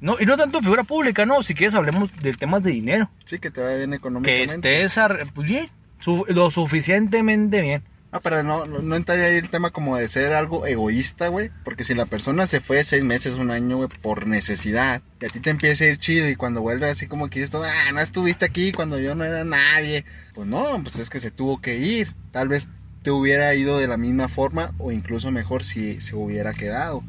No, 0.00 0.16
y 0.18 0.24
no 0.26 0.36
tanto 0.36 0.60
figura 0.60 0.82
pública, 0.82 1.24
no, 1.26 1.42
si 1.42 1.54
quieres 1.54 1.74
hablemos 1.74 2.10
de 2.20 2.32
temas 2.32 2.62
de 2.64 2.72
dinero. 2.72 3.08
Sí, 3.24 3.38
que 3.38 3.50
te 3.50 3.60
vaya 3.60 3.76
bien 3.76 3.90
Que 3.90 3.96
económicamente. 3.96 4.54
estés 4.82 4.98
ar- 4.98 5.18
pues 5.32 5.46
bien, 5.46 5.68
su- 6.00 6.24
lo 6.28 6.50
suficientemente 6.50 7.60
bien. 7.60 7.84
Ah, 8.14 8.20
pero 8.20 8.42
no, 8.42 8.66
no, 8.66 8.94
ahí 8.94 9.36
el 9.36 9.48
tema 9.48 9.70
como 9.70 9.96
de 9.96 10.06
ser 10.06 10.34
algo 10.34 10.66
egoísta, 10.66 11.28
güey. 11.28 11.50
Porque 11.64 11.82
si 11.82 11.94
la 11.94 12.04
persona 12.04 12.46
se 12.46 12.60
fue 12.60 12.84
seis 12.84 13.02
meses, 13.02 13.36
un 13.36 13.50
año, 13.50 13.78
güey, 13.78 13.88
por 13.88 14.26
necesidad, 14.26 15.00
y 15.18 15.24
a 15.24 15.28
ti 15.30 15.40
te 15.40 15.48
empieza 15.48 15.84
a 15.84 15.88
ir 15.88 15.96
chido, 15.96 16.28
y 16.28 16.36
cuando 16.36 16.60
vuelve 16.60 16.90
así 16.90 17.06
como 17.06 17.30
que 17.30 17.42
ah, 17.42 17.92
no 17.92 18.00
estuviste 18.00 18.44
aquí 18.44 18.70
cuando 18.72 18.98
yo 18.98 19.14
no 19.14 19.24
era 19.24 19.44
nadie. 19.44 20.04
Pues 20.34 20.46
no, 20.46 20.78
pues 20.82 20.98
es 20.98 21.08
que 21.08 21.20
se 21.20 21.30
tuvo 21.30 21.62
que 21.62 21.78
ir. 21.78 22.14
Tal 22.32 22.48
vez 22.48 22.68
te 23.02 23.10
hubiera 23.10 23.54
ido 23.54 23.78
de 23.78 23.88
la 23.88 23.96
misma 23.96 24.28
forma, 24.28 24.74
o 24.78 24.92
incluso 24.92 25.30
mejor 25.30 25.64
si 25.64 25.98
se 26.02 26.14
hubiera 26.14 26.52
quedado. 26.52 27.02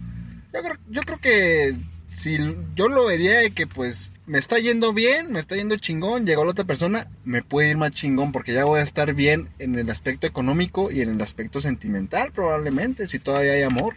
Yo 0.54 0.62
creo, 0.62 0.78
yo 0.90 1.02
creo 1.02 1.20
que 1.20 1.76
si 2.16 2.38
yo 2.76 2.90
lo 2.90 3.06
vería 3.06 3.40
de 3.40 3.52
que 3.52 3.68
pues 3.68 4.12
me 4.26 4.38
está 4.38 4.60
yendo 4.60 4.94
bien, 4.94 5.32
me 5.32 5.40
está 5.40 5.56
yendo 5.56 5.76
chingón, 5.78 6.26
llegó 6.26 6.46
la 6.46 6.52
otra 6.52 6.64
persona, 6.66 7.08
me 7.26 7.42
puede 7.42 7.72
ir 7.72 7.78
más 7.78 7.92
chingón 7.92 8.32
porque 8.32 8.54
ya 8.54 8.66
voy 8.66 8.80
a 8.80 8.84
estar 8.84 9.14
bien 9.14 9.50
en 9.60 9.76
el 9.78 9.90
aspecto 9.90 10.28
económico 10.28 10.92
y 10.92 11.02
en 11.02 11.10
el 11.10 11.22
aspecto 11.22 11.60
sentimental 11.60 12.32
probablemente, 12.32 13.08
si 13.08 13.20
todavía 13.20 13.54
hay 13.54 13.64
amor, 13.64 13.96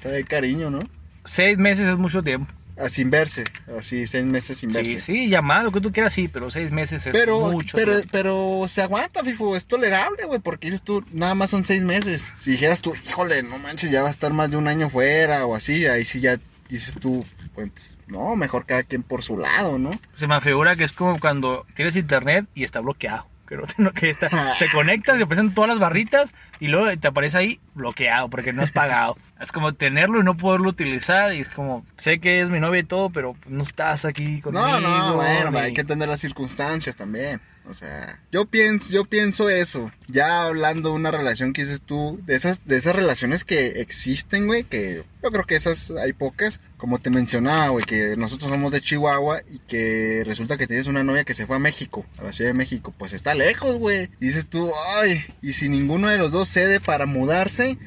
todavía 0.00 0.18
hay 0.18 0.24
cariño, 0.24 0.70
¿no? 0.70 0.80
Seis 1.24 1.56
meses 1.58 1.86
es 1.86 1.96
mucho 1.98 2.22
tiempo. 2.22 2.52
Así 2.76 2.96
sin 3.02 3.10
verse, 3.10 3.44
así 3.78 4.04
seis 4.08 4.24
meses 4.26 4.58
sin 4.58 4.70
Sí, 4.70 4.76
verse. 4.76 4.98
sí, 4.98 5.28
llamado, 5.28 5.62
lo 5.66 5.72
que 5.72 5.80
tú 5.80 5.92
quieras, 5.92 6.12
sí, 6.12 6.26
pero 6.26 6.50
seis 6.50 6.72
meses 6.72 7.06
es 7.06 7.12
Pero, 7.12 7.52
mucho 7.52 7.76
pero, 7.76 7.92
tiempo. 7.92 8.08
pero 8.10 8.64
se 8.66 8.82
aguanta, 8.82 9.22
Fifo, 9.22 9.54
es 9.54 9.64
tolerable, 9.64 10.24
güey, 10.24 10.40
porque 10.40 10.66
dices 10.66 10.82
tú, 10.82 11.04
nada 11.12 11.36
más 11.36 11.50
son 11.50 11.64
seis 11.64 11.84
meses. 11.84 12.28
Si 12.36 12.50
dijeras 12.50 12.80
tú, 12.80 12.92
híjole, 13.06 13.44
no 13.44 13.58
manches, 13.58 13.92
ya 13.92 14.02
va 14.02 14.08
a 14.08 14.10
estar 14.10 14.32
más 14.32 14.50
de 14.50 14.56
un 14.56 14.66
año 14.66 14.90
fuera 14.90 15.46
o 15.46 15.54
así, 15.54 15.86
ahí 15.86 16.04
sí 16.04 16.18
ya 16.18 16.40
dices 16.68 16.96
tú, 16.98 17.24
pues, 17.54 17.96
no, 18.06 18.36
mejor 18.36 18.66
cada 18.66 18.82
quien 18.82 19.02
por 19.02 19.22
su 19.22 19.38
lado, 19.38 19.78
¿no? 19.78 19.90
Se 20.12 20.26
me 20.26 20.40
figura 20.40 20.76
que 20.76 20.84
es 20.84 20.92
como 20.92 21.18
cuando 21.20 21.66
tienes 21.74 21.96
internet 21.96 22.46
y 22.54 22.64
está 22.64 22.80
bloqueado. 22.80 23.26
Que 23.44 23.58
no, 23.76 23.92
que 23.92 24.08
está- 24.08 24.30
te 24.58 24.70
conectas 24.70 25.20
y 25.20 25.22
aparecen 25.22 25.52
todas 25.52 25.68
las 25.68 25.78
barritas 25.78 26.32
y 26.60 26.68
luego 26.68 26.98
te 26.98 27.08
aparece 27.08 27.36
ahí 27.36 27.60
bloqueado 27.74 28.30
porque 28.30 28.54
no 28.54 28.62
has 28.62 28.70
pagado. 28.70 29.18
Es 29.40 29.52
como 29.52 29.74
tenerlo 29.74 30.18
y 30.20 30.24
no 30.24 30.34
poderlo 30.38 30.70
utilizar 30.70 31.34
y 31.34 31.40
es 31.40 31.50
como, 31.50 31.84
sé 31.98 32.20
que 32.20 32.40
es 32.40 32.48
mi 32.48 32.58
novia 32.58 32.80
y 32.80 32.84
todo, 32.84 33.10
pero 33.10 33.36
no 33.46 33.62
estás 33.62 34.06
aquí 34.06 34.40
conmigo. 34.40 34.66
No, 34.66 34.80
no, 34.80 35.16
bueno, 35.16 35.50
ni- 35.50 35.58
hay 35.58 35.74
que 35.74 35.82
entender 35.82 36.08
las 36.08 36.20
circunstancias 36.20 36.96
también. 36.96 37.38
O 37.68 37.72
sea, 37.72 38.20
yo 38.30 38.44
pienso, 38.44 38.92
yo 38.92 39.04
pienso 39.04 39.48
eso. 39.48 39.90
Ya 40.06 40.44
hablando 40.44 40.90
de 40.90 40.96
una 40.96 41.10
relación 41.10 41.52
que 41.52 41.62
dices 41.62 41.80
tú, 41.80 42.20
de 42.26 42.36
esas, 42.36 42.66
de 42.66 42.76
esas 42.76 42.94
relaciones 42.94 43.44
que 43.44 43.80
existen, 43.80 44.46
güey, 44.46 44.64
que 44.64 45.04
yo 45.22 45.30
creo 45.30 45.44
que 45.44 45.56
esas 45.56 45.90
hay 45.90 46.12
pocas. 46.12 46.60
Como 46.76 46.98
te 46.98 47.08
mencionaba, 47.08 47.68
güey, 47.68 47.84
que 47.84 48.16
nosotros 48.16 48.50
somos 48.50 48.70
de 48.70 48.82
Chihuahua 48.82 49.40
y 49.50 49.58
que 49.60 50.22
resulta 50.26 50.58
que 50.58 50.66
tienes 50.66 50.86
una 50.86 51.02
novia 51.02 51.24
que 51.24 51.32
se 51.32 51.46
fue 51.46 51.56
a 51.56 51.60
México, 51.60 52.04
a 52.18 52.24
la 52.24 52.32
Ciudad 52.32 52.50
de 52.50 52.58
México. 52.58 52.92
Pues 52.98 53.14
está 53.14 53.34
lejos, 53.34 53.78
güey. 53.78 54.10
Dices 54.20 54.46
tú, 54.46 54.70
ay, 54.96 55.24
y 55.40 55.54
si 55.54 55.70
ninguno 55.70 56.08
de 56.08 56.18
los 56.18 56.32
dos 56.32 56.48
cede 56.48 56.80
para 56.80 57.06
mudarse, 57.06 57.78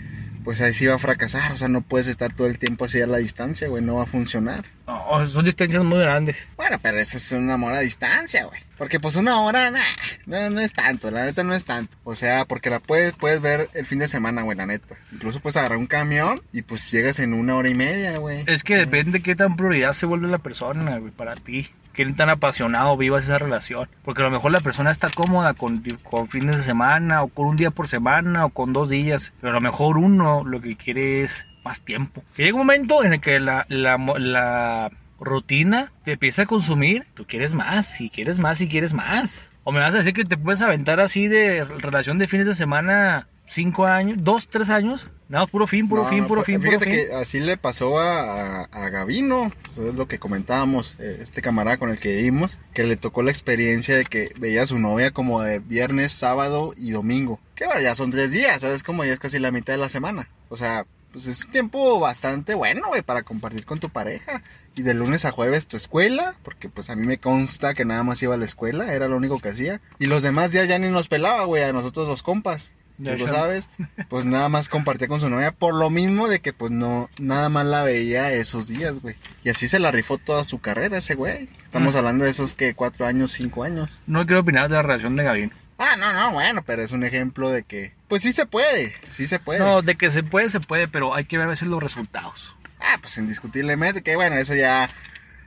pues 0.47 0.61
ahí 0.61 0.71
sí 0.71 0.85
va 0.85 0.95
a 0.95 0.97
fracasar. 0.97 1.51
O 1.51 1.57
sea, 1.57 1.67
no 1.67 1.81
puedes 1.81 2.07
estar 2.07 2.33
todo 2.33 2.47
el 2.47 2.57
tiempo 2.57 2.85
así 2.85 3.01
a 3.01 3.05
la 3.05 3.17
distancia, 3.17 3.67
güey, 3.67 3.83
no 3.83 3.95
va 3.95 4.03
a 4.03 4.05
funcionar. 4.05 4.63
No, 4.87 5.27
son 5.27 5.43
distancias 5.43 5.83
muy 5.83 5.99
grandes. 5.99 6.47
Bueno, 6.55 6.79
pero 6.81 6.97
eso 6.99 7.17
es 7.17 7.33
un 7.33 7.51
amor 7.51 7.73
a 7.73 7.81
distancia, 7.81 8.45
güey. 8.45 8.61
Porque 8.77 8.97
pues 8.97 9.17
una 9.17 9.41
hora, 9.41 9.69
nah, 9.71 9.81
no, 10.25 10.49
no 10.49 10.61
es 10.61 10.71
tanto, 10.71 11.11
la 11.11 11.25
neta 11.25 11.43
no 11.43 11.53
es 11.53 11.65
tanto. 11.65 11.97
O 12.05 12.15
sea, 12.15 12.45
porque 12.45 12.69
la 12.69 12.79
puedes, 12.79 13.11
puedes 13.11 13.41
ver 13.41 13.69
el 13.73 13.85
fin 13.85 13.99
de 13.99 14.07
semana, 14.07 14.43
güey, 14.43 14.57
la 14.57 14.65
neta. 14.65 14.95
Incluso 15.11 15.41
puedes 15.41 15.57
agarrar 15.57 15.79
un 15.79 15.87
camión 15.87 16.39
y 16.53 16.61
pues 16.61 16.89
llegas 16.93 17.19
en 17.19 17.33
una 17.33 17.57
hora 17.57 17.67
y 17.67 17.75
media, 17.75 18.17
güey. 18.17 18.45
Es 18.47 18.63
que 18.63 18.77
depende 18.77 19.17
de 19.17 19.23
qué 19.23 19.35
tan 19.35 19.57
prioridad 19.57 19.91
se 19.91 20.05
vuelve 20.05 20.29
la 20.29 20.37
persona, 20.37 20.97
güey, 20.97 21.11
para 21.11 21.35
ti. 21.35 21.69
Qué 21.97 22.05
tan 22.13 22.29
apasionado 22.29 22.95
vivas 22.95 23.23
esa 23.23 23.39
relación. 23.39 23.89
Porque 24.05 24.21
a 24.21 24.25
lo 24.25 24.31
mejor 24.31 24.51
la 24.51 24.59
persona 24.59 24.91
está 24.91 25.09
cómoda 25.09 25.55
con, 25.55 25.83
con 26.03 26.27
fines 26.27 26.57
de 26.57 26.61
semana, 26.61 27.23
o 27.23 27.27
con 27.27 27.47
un 27.47 27.55
día 27.55 27.71
por 27.71 27.87
semana, 27.87 28.45
o 28.45 28.49
con 28.49 28.71
dos 28.71 28.89
días. 28.89 29.33
Pero 29.41 29.49
a 29.49 29.55
lo 29.55 29.61
mejor 29.61 29.97
uno 29.97 30.43
lo 30.43 30.61
que 30.61 30.75
quiere 30.77 31.23
es 31.23 31.43
más 31.65 31.81
tiempo. 31.81 32.23
Que 32.35 32.43
llega 32.43 32.53
un 32.53 32.67
momento 32.67 33.03
en 33.03 33.13
el 33.13 33.19
que 33.19 33.39
la, 33.39 33.65
la, 33.67 33.97
la 33.97 34.91
rutina 35.19 35.91
te 36.03 36.11
empieza 36.11 36.43
a 36.43 36.45
consumir. 36.45 37.07
Tú 37.15 37.25
quieres 37.25 37.55
más, 37.55 37.99
y 37.99 38.11
quieres 38.11 38.37
más, 38.37 38.61
y 38.61 38.67
quieres 38.67 38.93
más. 38.93 39.49
O 39.63 39.71
me 39.71 39.79
vas 39.79 39.95
a 39.95 39.97
decir 39.97 40.13
que 40.13 40.23
te 40.23 40.37
puedes 40.37 40.61
aventar 40.61 40.99
así 40.99 41.27
de 41.27 41.63
relación 41.63 42.19
de 42.19 42.27
fines 42.27 42.45
de 42.45 42.53
semana 42.53 43.27
cinco 43.47 43.87
años, 43.87 44.19
dos, 44.21 44.49
tres 44.49 44.69
años. 44.69 45.09
Nada, 45.29 45.43
más 45.43 45.51
puro 45.51 45.67
fin, 45.67 45.89
puro 45.89 46.03
No, 46.03 46.09
fin, 46.09 46.19
no, 46.19 46.27
puro 46.27 46.39
pues, 46.39 46.45
fin, 46.45 46.59
puro 46.59 46.71
Fíjate 46.71 46.85
fin. 46.85 46.93
que 46.93 47.13
así 47.13 47.39
le 47.39 47.57
pasó 47.57 47.99
a, 47.99 48.61
a, 48.61 48.63
a 48.63 48.89
Gavino, 48.89 49.51
eso 49.69 49.87
es 49.87 49.95
lo 49.95 50.07
que 50.07 50.19
comentábamos, 50.19 50.95
eh, 50.99 51.19
este 51.21 51.41
camarada 51.41 51.77
con 51.77 51.89
el 51.89 51.99
que 51.99 52.15
vivimos, 52.15 52.59
que 52.73 52.83
le 52.85 52.95
tocó 52.95 53.23
la 53.23 53.31
experiencia 53.31 53.97
de 53.97 54.05
que 54.05 54.31
veía 54.39 54.63
a 54.63 54.67
su 54.67 54.79
novia 54.79 55.11
como 55.11 55.41
de 55.41 55.59
viernes, 55.59 56.13
sábado 56.13 56.73
y 56.77 56.91
domingo. 56.91 57.39
Que 57.55 57.65
bueno, 57.65 57.81
ya 57.81 57.95
son 57.95 58.11
tres 58.11 58.31
días, 58.31 58.61
¿sabes? 58.61 58.83
Como 58.83 59.03
ya 59.03 59.13
es 59.13 59.19
casi 59.19 59.39
la 59.39 59.51
mitad 59.51 59.73
de 59.73 59.79
la 59.79 59.89
semana. 59.89 60.29
O 60.49 60.55
sea, 60.55 60.85
pues 61.11 61.27
es 61.27 61.43
un 61.45 61.51
tiempo 61.51 61.99
bastante 61.99 62.53
bueno, 62.53 62.87
güey, 62.87 63.01
para 63.01 63.23
compartir 63.23 63.65
con 63.65 63.79
tu 63.79 63.89
pareja. 63.89 64.41
Y 64.75 64.83
de 64.83 64.93
lunes 64.93 65.25
a 65.25 65.31
jueves 65.31 65.67
tu 65.67 65.75
escuela, 65.75 66.35
porque 66.43 66.69
pues 66.69 66.89
a 66.89 66.95
mí 66.95 67.07
me 67.07 67.17
consta 67.17 67.73
que 67.73 67.83
nada 67.85 68.03
más 68.03 68.21
iba 68.21 68.35
a 68.35 68.37
la 68.37 68.45
escuela, 68.45 68.93
era 68.93 69.07
lo 69.07 69.17
único 69.17 69.39
que 69.39 69.49
hacía. 69.49 69.81
Y 69.99 70.05
los 70.05 70.21
demás 70.21 70.51
días 70.51 70.67
ya 70.67 70.77
ni 70.77 70.89
nos 70.89 71.07
pelaba, 71.07 71.43
güey, 71.45 71.63
a 71.63 71.73
nosotros 71.73 72.07
los 72.07 72.21
compas. 72.23 72.73
Ya 72.99 73.15
Tú 73.15 73.27
lo 73.27 73.33
sabes, 73.33 73.69
pues 74.09 74.25
nada 74.25 74.49
más 74.49 74.69
compartía 74.69 75.07
con 75.07 75.21
su 75.21 75.29
novia 75.29 75.51
por 75.51 75.75
lo 75.75 75.89
mismo 75.91 76.27
de 76.27 76.39
que 76.39 76.51
pues 76.53 76.71
no, 76.71 77.09
nada 77.19 77.49
más 77.49 77.65
la 77.65 77.83
veía 77.83 78.31
esos 78.33 78.67
días, 78.67 78.99
güey. 79.01 79.15
Y 79.43 79.49
así 79.49 79.67
se 79.67 79.77
la 79.79 79.91
rifó 79.91 80.17
toda 80.17 80.43
su 80.43 80.59
carrera 80.59 80.97
ese 80.97 81.13
güey. 81.15 81.47
Estamos 81.63 81.93
Mm. 81.93 81.97
hablando 81.97 82.25
de 82.25 82.31
esos 82.31 82.55
que 82.55 82.73
cuatro 82.73 83.05
años, 83.05 83.31
cinco 83.33 83.63
años. 83.63 84.01
No 84.07 84.25
quiero 84.25 84.41
opinar 84.41 84.67
de 84.69 84.75
la 84.75 84.81
relación 84.81 85.15
de 85.15 85.23
Gavin. 85.23 85.51
Ah, 85.77 85.95
no, 85.95 86.11
no, 86.11 86.31
bueno, 86.31 86.63
pero 86.65 86.81
es 86.81 86.91
un 86.91 87.03
ejemplo 87.03 87.51
de 87.51 87.61
que, 87.61 87.93
pues 88.07 88.23
sí 88.23 88.31
se 88.31 88.47
puede, 88.47 88.93
sí 89.09 89.27
se 89.27 89.37
puede. 89.37 89.59
No, 89.59 89.83
de 89.83 89.93
que 89.95 90.09
se 90.09 90.23
puede, 90.23 90.49
se 90.49 90.59
puede, 90.59 90.87
pero 90.87 91.13
hay 91.13 91.25
que 91.25 91.37
ver 91.37 91.45
a 91.45 91.49
veces 91.51 91.67
los 91.67 91.83
resultados. 91.83 92.55
Ah, 92.79 92.97
pues 92.99 93.15
indiscutiblemente, 93.19 94.01
que 94.01 94.15
bueno, 94.15 94.37
eso 94.37 94.55
ya, 94.55 94.89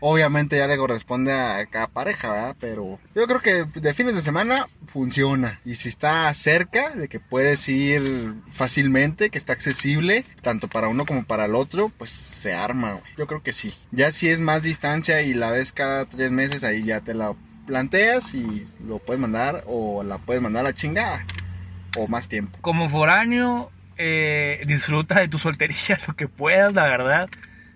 obviamente 0.00 0.56
ya 0.56 0.66
le 0.66 0.76
corresponde 0.76 1.32
a 1.32 1.64
cada 1.66 1.88
pareja, 1.88 2.32
¿verdad? 2.32 2.56
Pero 2.58 2.98
yo 3.14 3.26
creo 3.26 3.40
que 3.40 3.64
de 3.80 3.94
fines 3.94 4.14
de 4.14 4.22
semana 4.22 4.68
funciona. 4.86 5.60
Y 5.64 5.76
si 5.76 5.88
está 5.88 6.32
cerca, 6.34 6.90
de 6.90 7.08
que 7.08 7.20
puedes 7.20 7.68
ir 7.68 8.34
fácilmente, 8.50 9.30
que 9.30 9.38
está 9.38 9.52
accesible, 9.52 10.24
tanto 10.42 10.68
para 10.68 10.88
uno 10.88 11.04
como 11.04 11.24
para 11.24 11.44
el 11.44 11.54
otro, 11.54 11.90
pues 11.96 12.10
se 12.10 12.54
arma, 12.54 12.92
güey. 12.92 13.04
Yo 13.16 13.26
creo 13.26 13.42
que 13.42 13.52
sí. 13.52 13.74
Ya 13.92 14.10
si 14.12 14.28
es 14.28 14.40
más 14.40 14.62
distancia 14.62 15.22
y 15.22 15.34
la 15.34 15.50
ves 15.50 15.72
cada 15.72 16.06
tres 16.06 16.30
meses, 16.30 16.64
ahí 16.64 16.82
ya 16.82 17.00
te 17.00 17.14
la 17.14 17.34
planteas 17.66 18.34
y 18.34 18.66
lo 18.84 18.98
puedes 18.98 19.20
mandar 19.20 19.62
o 19.66 20.02
la 20.02 20.18
puedes 20.18 20.42
mandar 20.42 20.64
a 20.66 20.70
la 20.70 20.74
chingada. 20.74 21.24
O 21.98 22.06
más 22.06 22.28
tiempo. 22.28 22.56
Como 22.60 22.88
foráneo, 22.88 23.70
eh, 23.96 24.62
disfruta 24.66 25.20
de 25.20 25.28
tu 25.28 25.38
soltería 25.38 25.98
lo 26.08 26.14
que 26.14 26.28
puedas, 26.28 26.72
la 26.72 26.84
verdad. 26.84 27.28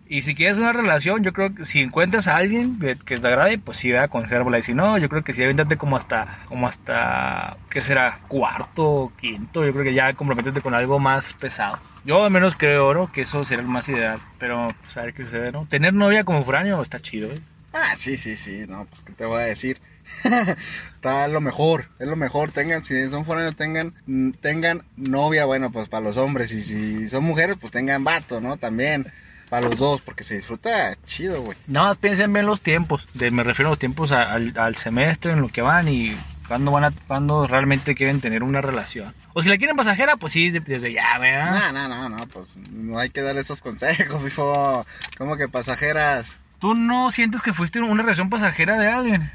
Y 0.07 0.23
si 0.23 0.35
quieres 0.35 0.59
una 0.59 0.73
relación, 0.73 1.23
yo 1.25 1.33
creo 1.33 1.55
que 1.55 1.65
si 1.65 1.81
encuentras 1.81 2.29
a 2.29 2.37
alguien 2.37 2.79
que, 2.79 2.95
te 2.95 3.27
agrade, 3.27 3.59
pues 3.59 3.79
sí, 3.79 3.91
va, 3.91 4.09
consérvala. 4.09 4.59
Y 4.59 4.63
si 4.63 4.75
no, 4.75 4.99
yo 4.99 5.09
creo 5.09 5.25
que 5.25 5.33
sí, 5.33 5.43
avéntate 5.43 5.77
como 5.77 5.97
hasta, 5.97 6.41
como 6.47 6.69
hasta, 6.69 7.57
¿qué 7.71 7.81
será? 7.81 8.21
Cuarto, 8.29 9.13
quinto. 9.19 9.65
Yo 9.65 9.73
creo 9.73 9.85
que 9.85 9.95
ya 9.95 10.13
comprométete 10.13 10.61
con 10.61 10.75
algo 10.75 10.99
más 10.99 11.33
pesado. 11.33 11.79
Yo 12.05 12.23
al 12.23 12.31
menos 12.31 12.55
creo. 12.55 13.11
Que 13.13 13.23
eso 13.23 13.45
sería 13.45 13.63
el 13.63 13.69
más 13.69 13.89
ideal. 13.89 14.21
Pero, 14.39 14.75
pues 14.83 14.97
a 14.97 15.03
ver 15.03 15.15
qué 15.15 15.25
sucede, 15.25 15.53
¿no? 15.53 15.67
Tener 15.67 15.95
novia 15.95 16.25
como 16.25 16.45
foráneo 16.45 16.83
está 16.83 17.01
chido, 17.01 17.31
¿eh? 17.33 17.41
Ah, 17.73 17.97
sí, 17.97 18.17
sí, 18.17 18.37
sí, 18.37 18.67
no, 18.69 18.85
pues 18.85 19.01
qué 19.01 19.13
te 19.13 19.25
voy 19.25 19.43
a 19.43 19.47
decir. 19.47 19.81
Está 20.95 21.27
lo 21.27 21.41
mejor, 21.41 21.89
es 21.99 22.07
lo 22.07 22.15
mejor. 22.15 22.53
Tengan, 22.53 22.85
si 22.85 23.09
son 23.09 23.25
foráneos, 23.25 23.57
tengan, 23.57 23.95
tengan 24.41 24.85
novia, 24.97 25.45
bueno, 25.45 25.73
pues 25.73 25.89
para 25.89 26.05
los 26.05 26.17
hombres. 26.17 26.53
Y 26.53 26.63
si 26.63 27.09
son 27.09 27.25
mujeres, 27.25 27.57
pues 27.61 27.73
tengan 27.73 28.05
vato, 28.05 28.41
¿no? 28.41 28.59
También, 28.59 29.07
para 29.51 29.69
los 29.69 29.79
dos, 29.79 30.01
porque 30.01 30.25
se 30.25 30.37
disfruta 30.37 30.97
chido, 31.07 31.41
güey. 31.43 31.57
Nada 31.67 31.89
más 31.89 31.97
piensen 31.99 32.33
bien 32.33 32.47
los 32.47 32.61
tiempos. 32.61 33.07
De, 33.15 33.31
me 33.31 33.43
refiero 33.45 33.69
a 33.69 33.73
los 33.73 33.79
tiempos 33.79 34.13
a- 34.13 34.33
al, 34.33 34.55
al 34.59 34.77
semestre, 34.77 35.33
en 35.33 35.41
lo 35.41 35.49
que 35.49 35.63
van 35.63 35.89
y 35.89 36.17
cuándo 36.49 36.71
van 36.71 36.85
a, 36.85 36.93
cuándo 37.07 37.47
realmente 37.47 37.95
quieren 37.95 38.21
tener 38.21 38.43
una 38.43 38.61
relación. 38.61 39.15
O 39.33 39.43
si 39.43 39.49
la 39.49 39.57
quieren 39.59 39.77
pasajera, 39.77 40.17
pues 40.17 40.33
sí, 40.33 40.51
de- 40.51 40.61
desde 40.61 40.93
ya, 40.93 41.19
¿verdad? 41.19 41.73
No, 41.73 41.89
no, 41.89 42.09
no, 42.09 42.09
no, 42.17 42.27
pues 42.29 42.57
no 42.71 42.99
hay 42.99 43.11
que 43.11 43.23
dar 43.23 43.37
esos 43.37 43.61
consejos, 43.63 44.25
hijo. 44.27 44.87
Como 45.19 45.37
que 45.37 45.49
pasajeras. 45.49 46.41
¿Tú 46.61 46.75
no 46.75 47.11
sientes 47.11 47.43
que 47.43 47.53
fuiste 47.53 47.81
una 47.81 48.03
relación 48.03 48.31
pasajera 48.31 48.79
de 48.79 48.89
alguien? 48.89 49.31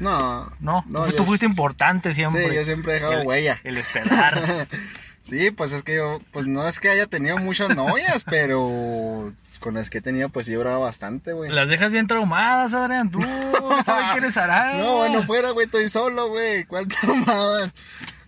No, 0.00 0.52
No, 0.60 0.84
no 0.86 1.06
tú 1.06 1.16
yo 1.16 1.24
fuiste 1.24 1.44
importante 1.46 2.14
siempre. 2.14 2.48
Sí, 2.48 2.54
yo 2.54 2.64
siempre 2.64 2.92
he 2.92 2.94
dejado 2.96 3.20
el, 3.22 3.26
huella. 3.26 3.60
El 3.64 3.78
estelar. 3.78 4.66
Sí, 5.28 5.50
pues 5.50 5.72
es 5.72 5.82
que 5.82 5.96
yo, 5.96 6.22
pues 6.32 6.46
no 6.46 6.66
es 6.66 6.80
que 6.80 6.88
haya 6.88 7.06
tenido 7.06 7.36
muchas 7.36 7.76
novias, 7.76 8.24
pero 8.30 9.34
con 9.60 9.74
las 9.74 9.90
que 9.90 9.98
he 9.98 10.00
tenido, 10.00 10.30
pues 10.30 10.46
sí 10.46 10.52
lloraba 10.52 10.78
bastante, 10.78 11.34
güey. 11.34 11.50
Las 11.50 11.68
dejas 11.68 11.92
bien 11.92 12.06
traumadas, 12.06 12.72
Adrián, 12.72 13.10
tú. 13.10 13.20
Sabes 13.84 14.06
quién 14.12 14.24
es 14.24 14.38
Arán. 14.38 14.78
No, 14.78 14.96
bueno, 14.96 15.22
fuera, 15.24 15.50
güey, 15.50 15.66
estoy 15.66 15.90
solo, 15.90 16.30
güey. 16.30 16.64
¿Cuál 16.64 16.88
traumadas? 16.88 17.74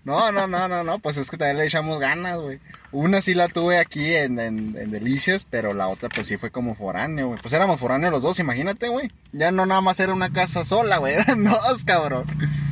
No, 0.04 0.30
no, 0.30 0.46
no, 0.46 0.68
no, 0.68 0.84
no, 0.84 0.98
pues 0.98 1.16
es 1.16 1.30
que 1.30 1.38
también 1.38 1.56
le 1.56 1.64
echamos 1.64 2.00
ganas, 2.00 2.38
güey. 2.38 2.58
Una 2.92 3.22
sí 3.22 3.32
la 3.32 3.48
tuve 3.48 3.78
aquí 3.78 4.14
en, 4.14 4.38
en, 4.38 4.76
en, 4.76 4.90
Delicias, 4.90 5.46
pero 5.48 5.72
la 5.72 5.88
otra 5.88 6.10
pues 6.10 6.26
sí 6.26 6.36
fue 6.36 6.50
como 6.50 6.74
foráneo, 6.74 7.28
güey. 7.28 7.40
Pues 7.40 7.54
éramos 7.54 7.80
foráneos 7.80 8.12
los 8.12 8.22
dos, 8.22 8.38
imagínate, 8.40 8.88
güey. 8.88 9.10
Ya 9.32 9.52
no 9.52 9.64
nada 9.64 9.80
más 9.80 10.00
era 10.00 10.12
una 10.12 10.30
casa 10.30 10.64
sola, 10.66 10.98
güey, 10.98 11.14
eran 11.14 11.44
dos, 11.44 11.84
cabrón. 11.84 12.26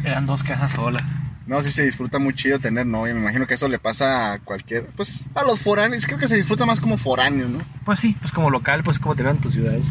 Eran 0.05 0.27
dos 0.27 0.43
casas 0.43 0.73
solas. 0.73 1.03
No, 1.49 1.63
sí 1.63 1.73
se 1.73 1.83
disfruta 1.83 2.19
muy 2.19 2.35
chido 2.35 2.59
tener 2.59 2.87
novia. 2.87 3.15
Me 3.15 3.21
imagino 3.21 3.47
que 3.47 3.55
eso 3.55 3.69
le 3.69 3.79
pasa 3.79 4.35
a 4.35 4.39
cualquier. 4.39 4.87
Pues 4.89 5.21
a 5.35 5.43
los 5.45 5.59
foráneos. 5.59 6.05
Creo 6.05 6.19
que 6.19 6.29
se 6.29 6.37
disfruta 6.37 6.67
más 6.67 6.79
como 6.79 6.99
foráneo, 6.99 7.49
¿no? 7.49 7.65
Pues 7.87 8.01
sí, 8.01 8.15
pues 8.21 8.33
como 8.33 8.51
local, 8.51 8.83
pues 8.85 8.99
como 8.99 9.17
tener 9.17 9.35
en 9.35 9.41
tus 9.41 9.55
ciudades. 9.55 9.87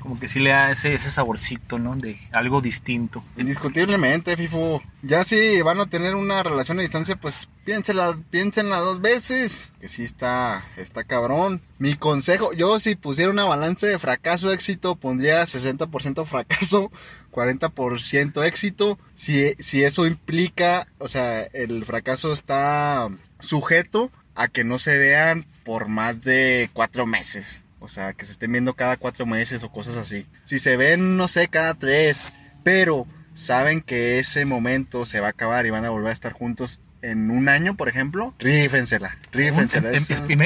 Como 0.00 0.20
que 0.20 0.28
sí 0.28 0.40
le 0.40 0.50
da 0.50 0.70
ese, 0.70 0.92
ese 0.92 1.10
saborcito, 1.10 1.78
¿no? 1.78 1.96
De 1.96 2.20
algo 2.32 2.60
distinto. 2.60 3.24
Indiscutiblemente, 3.38 4.36
FIFO. 4.36 4.82
Ya 5.02 5.24
si 5.24 5.62
van 5.62 5.80
a 5.80 5.86
tener 5.86 6.14
una 6.14 6.42
relación 6.42 6.78
a 6.78 6.82
distancia, 6.82 7.16
pues 7.16 7.48
piénsela, 7.64 8.18
piénsenla 8.30 8.78
dos 8.78 9.00
veces. 9.00 9.72
Que 9.80 9.88
sí 9.88 10.04
está, 10.04 10.64
está 10.76 11.04
cabrón. 11.04 11.62
Mi 11.78 11.94
consejo, 11.94 12.52
yo 12.52 12.78
si 12.78 12.94
pusiera 12.94 13.30
una 13.30 13.46
balanza 13.46 13.86
de 13.86 13.98
fracaso-éxito, 13.98 14.96
pondría 14.96 15.44
60% 15.44 16.26
fracaso, 16.26 16.90
40% 17.38 18.44
éxito. 18.44 18.98
Si, 19.14 19.54
si 19.58 19.84
eso 19.84 20.06
implica, 20.06 20.88
o 20.98 21.08
sea, 21.08 21.42
el 21.42 21.84
fracaso 21.84 22.32
está 22.32 23.08
sujeto 23.38 24.10
a 24.34 24.48
que 24.48 24.64
no 24.64 24.78
se 24.78 24.98
vean 24.98 25.46
por 25.64 25.88
más 25.88 26.22
de 26.22 26.68
cuatro 26.72 27.06
meses. 27.06 27.62
O 27.80 27.86
sea, 27.86 28.12
que 28.12 28.24
se 28.24 28.32
estén 28.32 28.50
viendo 28.50 28.74
cada 28.74 28.96
cuatro 28.96 29.24
meses 29.24 29.62
o 29.62 29.70
cosas 29.70 29.96
así. 29.96 30.26
Si 30.42 30.58
se 30.58 30.76
ven, 30.76 31.16
no 31.16 31.28
sé, 31.28 31.48
cada 31.48 31.74
tres, 31.74 32.32
pero 32.64 33.06
saben 33.34 33.80
que 33.82 34.18
ese 34.18 34.44
momento 34.44 35.06
se 35.06 35.20
va 35.20 35.28
a 35.28 35.30
acabar 35.30 35.64
y 35.64 35.70
van 35.70 35.84
a 35.84 35.90
volver 35.90 36.10
a 36.10 36.12
estar 36.12 36.32
juntos 36.32 36.80
en 37.02 37.30
un 37.30 37.48
año, 37.48 37.76
por 37.76 37.88
ejemplo, 37.88 38.34
rífensela, 38.40 39.16
rífensela. 39.30 39.92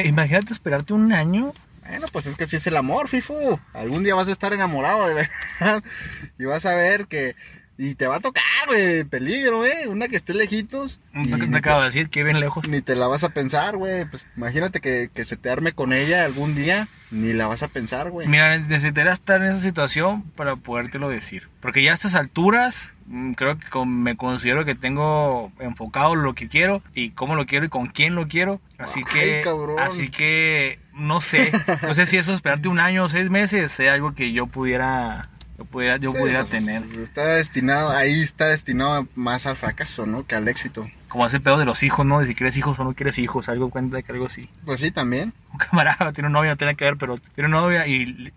Imagínate 0.04 0.52
esperarte 0.52 0.92
un 0.92 1.14
año 1.14 1.54
bueno, 1.92 2.06
pues 2.10 2.26
es 2.26 2.36
que 2.36 2.44
así 2.44 2.56
es 2.56 2.66
el 2.66 2.76
amor, 2.76 3.08
Fifu. 3.08 3.60
Algún 3.74 4.02
día 4.02 4.14
vas 4.14 4.28
a 4.28 4.32
estar 4.32 4.52
enamorado, 4.54 5.06
de 5.06 5.14
verdad. 5.14 5.82
Y 6.38 6.44
vas 6.44 6.64
a 6.64 6.74
ver 6.74 7.06
que. 7.06 7.36
Y 7.78 7.94
te 7.94 8.06
va 8.06 8.16
a 8.16 8.20
tocar, 8.20 8.42
güey, 8.66 9.04
peligro, 9.04 9.58
güey. 9.58 9.86
Una 9.88 10.08
que 10.08 10.16
esté 10.16 10.34
lejitos. 10.34 11.00
¿Qué 11.12 11.46
te 11.46 11.58
acabo 11.58 11.80
de 11.80 11.86
decir? 11.86 12.10
Que 12.10 12.22
bien 12.22 12.38
lejos. 12.38 12.68
Ni 12.68 12.80
te 12.80 12.94
la 12.94 13.08
vas 13.08 13.24
a 13.24 13.30
pensar, 13.30 13.76
güey. 13.76 14.04
Pues 14.04 14.26
imagínate 14.36 14.80
que, 14.80 15.10
que, 15.12 15.24
se 15.24 15.36
te 15.36 15.50
arme 15.50 15.72
con 15.72 15.92
ella 15.92 16.24
algún 16.24 16.54
día. 16.54 16.88
Ni 17.10 17.32
la 17.32 17.46
vas 17.46 17.62
a 17.62 17.68
pensar, 17.68 18.10
güey. 18.10 18.28
Mira, 18.28 18.56
necesitaría 18.58 19.12
estar 19.12 19.42
en 19.42 19.52
esa 19.52 19.60
situación 19.60 20.22
para 20.36 20.56
podértelo 20.56 21.08
decir. 21.08 21.48
Porque 21.60 21.82
ya 21.82 21.92
a 21.92 21.94
estas 21.94 22.14
alturas, 22.14 22.90
mm, 23.06 23.32
creo 23.32 23.58
que 23.58 23.84
me 23.86 24.16
considero 24.16 24.64
que 24.64 24.74
tengo 24.74 25.50
enfocado 25.58 26.14
lo 26.14 26.34
que 26.34 26.48
quiero 26.48 26.82
y 26.94 27.10
cómo 27.10 27.34
lo 27.36 27.46
quiero 27.46 27.66
y 27.66 27.68
con 27.68 27.86
quién 27.86 28.14
lo 28.14 28.28
quiero. 28.28 28.60
Así 28.78 29.02
que, 29.02 29.42
así 29.78 30.08
que 30.08 30.78
no 30.94 31.20
sé, 31.20 31.52
no 31.82 31.94
sé 31.94 32.06
si 32.06 32.18
eso 32.18 32.32
esperarte 32.32 32.68
un 32.68 32.80
año 32.80 33.04
o 33.04 33.08
seis 33.08 33.30
meses 33.30 33.72
sea 33.72 33.94
algo 33.94 34.14
que 34.14 34.32
yo 34.32 34.46
pudiera, 34.46 35.28
yo 35.58 35.64
pudiera, 35.64 35.96
yo 35.96 36.12
pudiera 36.12 36.40
pues, 36.40 36.50
tener. 36.50 36.82
Está 37.00 37.24
destinado, 37.34 37.90
ahí 37.90 38.20
está 38.20 38.48
destinado 38.48 39.06
más 39.14 39.46
al 39.46 39.56
fracaso, 39.56 40.06
¿no? 40.06 40.26
Que 40.26 40.34
al 40.34 40.48
éxito. 40.48 40.88
Como 41.08 41.26
ese 41.26 41.40
pedo 41.40 41.58
de 41.58 41.64
los 41.64 41.82
hijos, 41.82 42.06
¿no? 42.06 42.20
De 42.20 42.26
si 42.26 42.34
quieres 42.34 42.56
hijos 42.56 42.78
o 42.78 42.84
no 42.84 42.94
quieres 42.94 43.18
hijos, 43.18 43.48
algo 43.48 43.70
cuenta 43.70 43.96
de 43.96 44.02
que 44.02 44.12
algo 44.12 44.26
así. 44.26 44.48
Pues 44.64 44.80
sí, 44.80 44.90
también. 44.90 45.32
Un 45.52 45.58
camarada 45.58 46.12
tiene 46.14 46.28
un 46.28 46.32
novia, 46.32 46.50
no 46.50 46.56
tiene 46.56 46.74
que 46.76 46.84
ver, 46.84 46.96
pero 46.96 47.16
tiene 47.18 47.48
una 47.48 47.60
novia 47.60 47.86
y 47.86 48.32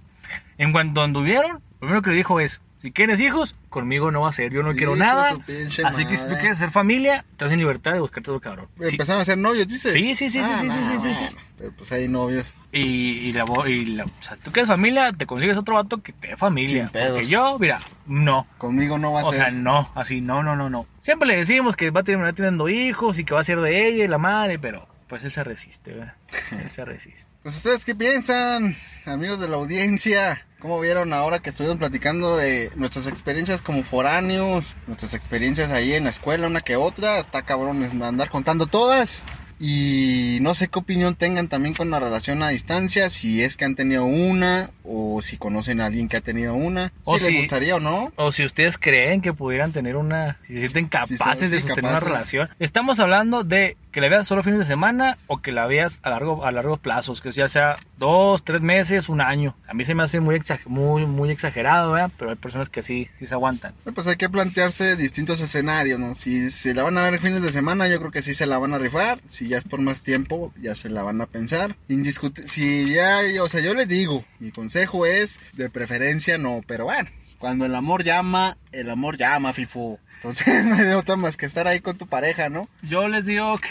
en 0.58 0.72
cuanto 0.72 1.02
anduvieron, 1.02 1.54
lo 1.54 1.80
primero 1.80 2.02
que 2.02 2.10
le 2.12 2.16
dijo 2.18 2.40
es, 2.40 2.62
si 2.86 2.92
quieres 2.92 3.20
hijos, 3.20 3.56
conmigo 3.70 4.12
no 4.12 4.22
va 4.22 4.30
a 4.30 4.32
ser. 4.32 4.54
Yo 4.54 4.62
no 4.62 4.76
quiero 4.76 4.96
nada. 4.96 5.40
Así 5.86 6.06
que 6.06 6.18
si 6.18 6.30
tú 6.30 6.36
quieres 6.40 6.60
ser 6.60 6.70
familia, 6.70 7.26
estás 7.32 7.52
en 7.52 7.58
libertad 7.58 7.94
de 7.94 8.00
buscarte 8.00 8.30
otro 8.30 8.40
cabrón. 8.40 8.68
Empezaron 8.80 9.24
a 9.24 9.26
ser 9.26 9.40
novios, 9.40 9.68
dices. 9.68 9.92
Sí, 9.92 10.14
sí, 10.14 10.30
sí, 10.30 10.44
sí, 10.44 10.52
sí, 10.62 10.70
sí, 10.70 11.00
sí, 11.00 11.16
sí, 11.16 11.36
Pero 11.58 11.72
pues 11.72 11.92
hay 11.94 12.08
novios. 12.08 12.54
Y, 12.72 12.82
y, 12.82 13.34
la, 13.34 13.44
y 13.66 13.86
la, 13.86 14.04
o 14.04 14.10
sea, 14.22 14.36
tú 14.36 14.52
quieres 14.52 14.68
familia, 14.68 15.12
te 15.14 15.26
consigues 15.26 15.58
otro 15.58 15.74
vato 15.74 16.04
que 16.04 16.14
te 16.14 16.28
dé 16.28 16.38
familia. 16.38 16.84
Sin 16.84 16.90
pedos. 16.90 17.14
Porque 17.14 17.26
yo, 17.26 17.58
mira, 17.58 17.80
no. 18.06 18.46
Conmigo 18.60 19.00
no 19.00 19.14
va 19.14 19.22
a 19.22 19.24
ser. 19.24 19.34
O 19.34 19.36
sea, 19.36 19.50
no, 19.50 19.90
así, 19.96 20.22
no, 20.22 20.44
no, 20.44 20.56
no, 20.56 20.70
no. 20.70 20.86
Siempre 21.02 21.28
le 21.28 21.38
decimos 21.38 21.76
que 21.76 21.90
va 21.90 22.02
a 22.02 22.04
terminar 22.04 22.36
teniendo 22.36 22.70
hijos 22.70 23.18
y 23.18 23.26
que 23.26 23.34
va 23.34 23.42
a 23.42 23.44
ser 23.44 23.62
de 23.62 23.88
ella 23.88 24.04
y 24.04 24.08
la 24.08 24.20
madre, 24.20 24.60
pero 24.60 24.88
pues 25.08 25.24
él 25.24 25.32
se 25.32 25.44
resiste, 25.44 25.92
¿verdad? 25.92 26.14
Él 26.52 26.70
se 26.70 26.86
resiste. 26.86 27.35
Pues 27.46 27.58
ustedes 27.58 27.86
qué 27.86 27.94
piensan, 27.94 28.76
amigos 29.06 29.40
de 29.40 29.48
la 29.48 29.58
audiencia, 29.58 30.48
¿cómo 30.60 30.80
vieron 30.80 31.14
ahora 31.14 31.44
que 31.44 31.52
estuvimos 31.52 31.78
platicando 31.78 32.38
de 32.38 32.72
nuestras 32.76 33.06
experiencias 33.06 33.62
como 33.62 33.84
foráneos, 33.84 34.76
nuestras 34.88 35.14
experiencias 35.14 35.70
ahí 35.70 35.94
en 35.94 36.06
la 36.06 36.10
escuela, 36.10 36.48
una 36.48 36.62
que 36.62 36.76
otra? 36.76 37.20
Está 37.20 37.44
cabrón 37.44 37.84
andar 38.02 38.32
contando 38.32 38.66
todas. 38.66 39.22
Y 39.60 40.40
no 40.42 40.54
sé 40.54 40.68
qué 40.68 40.80
opinión 40.80 41.16
tengan 41.16 41.48
también 41.48 41.74
con 41.74 41.90
la 41.90 42.00
relación 42.00 42.44
a 42.44 42.50
distancia, 42.50 43.10
si 43.10 43.42
es 43.42 43.56
que 43.56 43.66
han 43.66 43.76
tenido 43.76 44.06
una 44.06 44.72
o 44.84 45.22
si 45.22 45.38
conocen 45.38 45.82
a 45.82 45.86
alguien 45.86 46.10
que 46.10 46.18
ha 46.18 46.22
tenido 46.22 46.54
una, 46.56 46.92
si, 47.06 47.20
les 47.20 47.34
gustaría 47.42 47.78
o 47.78 47.80
no. 47.80 48.12
O 48.18 48.32
si 48.32 48.44
ustedes 48.44 48.78
creen 48.78 49.22
que 49.22 49.34
pudieran 49.34 49.72
tener 49.72 49.96
una, 49.96 50.38
si 50.46 50.54
se 50.54 50.60
sienten 50.60 50.88
capaces 50.88 51.52
de 51.52 51.62
sostener 51.62 51.92
una 51.92 52.00
relación. 52.00 52.50
Estamos 52.60 53.00
hablando 53.00 53.44
de 53.44 53.78
que 53.92 54.02
la 54.02 54.10
veas 54.10 54.28
solo 54.28 54.44
fines 54.44 54.60
de 54.60 54.66
semana 54.66 55.18
o 55.28 55.42
que 55.42 55.54
la 55.54 55.66
veas 55.68 56.00
a 56.04 56.10
largo 56.10 56.46
a 56.46 56.52
largos 56.52 56.80
plazos, 56.80 57.22
que 57.22 57.32
ya 57.32 57.48
sea 57.48 57.78
dos, 57.98 58.44
tres 58.44 58.62
meses, 58.62 59.10
un 59.10 59.22
año. 59.22 59.56
A 59.68 59.74
mí 59.74 59.86
se 59.86 59.96
me 59.96 60.04
hace 60.04 60.20
muy, 60.20 60.40
muy, 60.66 61.06
muy 61.06 61.30
exagerado, 61.32 61.96
pero 62.18 62.32
hay 62.32 62.36
personas 62.36 62.70
que 62.70 62.82
sí, 62.82 63.08
sí 63.18 63.26
se 63.26 63.34
aguantan. 63.34 63.74
Pues 63.94 64.08
hay 64.08 64.16
que 64.16 64.30
plantearse 64.30 64.96
distintos 64.96 65.42
escenarios, 65.42 66.00
¿no? 66.00 66.16
Si 66.16 66.50
se 66.50 66.74
la 66.74 66.84
van 66.84 66.98
a 66.98 67.10
ver 67.10 67.20
fines 67.20 67.42
de 67.42 67.52
semana, 67.52 67.88
yo 67.88 68.00
creo 68.00 68.12
que 68.12 68.22
sí 68.22 68.34
se 68.34 68.46
la 68.46 68.58
van 68.58 68.74
a 68.74 68.78
rifar. 68.78 69.22
Si 69.28 69.48
ya 69.48 69.58
es 69.58 69.64
por 69.64 69.82
más 69.82 70.02
tiempo, 70.02 70.54
ya 70.62 70.76
se 70.76 70.90
la 70.90 71.04
van 71.04 71.22
a 71.22 71.26
pensar. 71.26 71.76
Indiscutible, 71.88 72.50
si 72.50 72.94
ya, 72.94 73.22
o 73.42 73.50
sea, 73.50 73.62
yo 73.62 73.74
les 73.74 73.88
digo, 73.88 74.26
mi 74.40 74.52
consejo 74.52 75.06
es 75.06 75.40
de 75.54 75.70
preferencia 75.70 76.38
no, 76.38 76.62
pero 76.68 76.86
bueno, 76.86 77.10
cuando 77.46 77.68
el 77.68 77.76
amor 77.76 78.04
llama, 78.04 78.58
el 78.72 78.90
amor 78.90 79.18
llama, 79.18 79.54
FIFO. 79.54 80.00
Entonces 80.16 80.48
no 80.66 80.78
hay 80.78 80.94
otra 80.94 81.16
más 81.16 81.38
que 81.38 81.46
estar 81.46 81.68
ahí 81.68 81.80
con 81.80 81.96
tu 81.96 82.08
pareja, 82.08 82.50
¿no? 82.50 82.68
Yo 82.82 83.08
les 83.08 83.28
digo 83.28 83.56
que, 83.60 83.70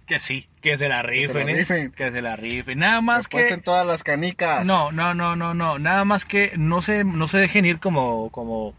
que 0.06 0.18
sí, 0.18 0.48
que 0.62 0.78
se 0.78 0.88
la 0.88 1.02
rifen, 1.02 1.34
que 1.34 1.34
se 1.34 1.44
la 1.44 1.54
rifen. 1.54 1.76
¿eh? 1.76 1.92
Que 1.94 2.10
se 2.12 2.22
la 2.22 2.36
rifen. 2.36 2.78
Nada 2.78 3.02
más 3.02 3.28
que... 3.28 3.46
que... 3.46 3.58
todas 3.58 3.86
las 3.86 4.04
canicas. 4.04 4.66
No, 4.66 4.90
no, 4.90 5.12
no, 5.12 5.36
no, 5.36 5.52
no. 5.52 5.78
Nada 5.78 6.06
más 6.06 6.24
que 6.24 6.52
no 6.56 6.80
se, 6.80 7.04
no 7.04 7.28
se 7.28 7.36
dejen 7.36 7.66
ir 7.66 7.78
como... 7.78 8.30
como... 8.30 8.74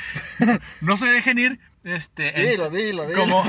no 0.80 0.96
se 0.96 1.04
dejen 1.04 1.38
ir... 1.38 1.60
Este, 1.84 2.32
dilo, 2.32 2.70
dilo, 2.70 3.06
dilo. 3.06 3.20
Como... 3.20 3.44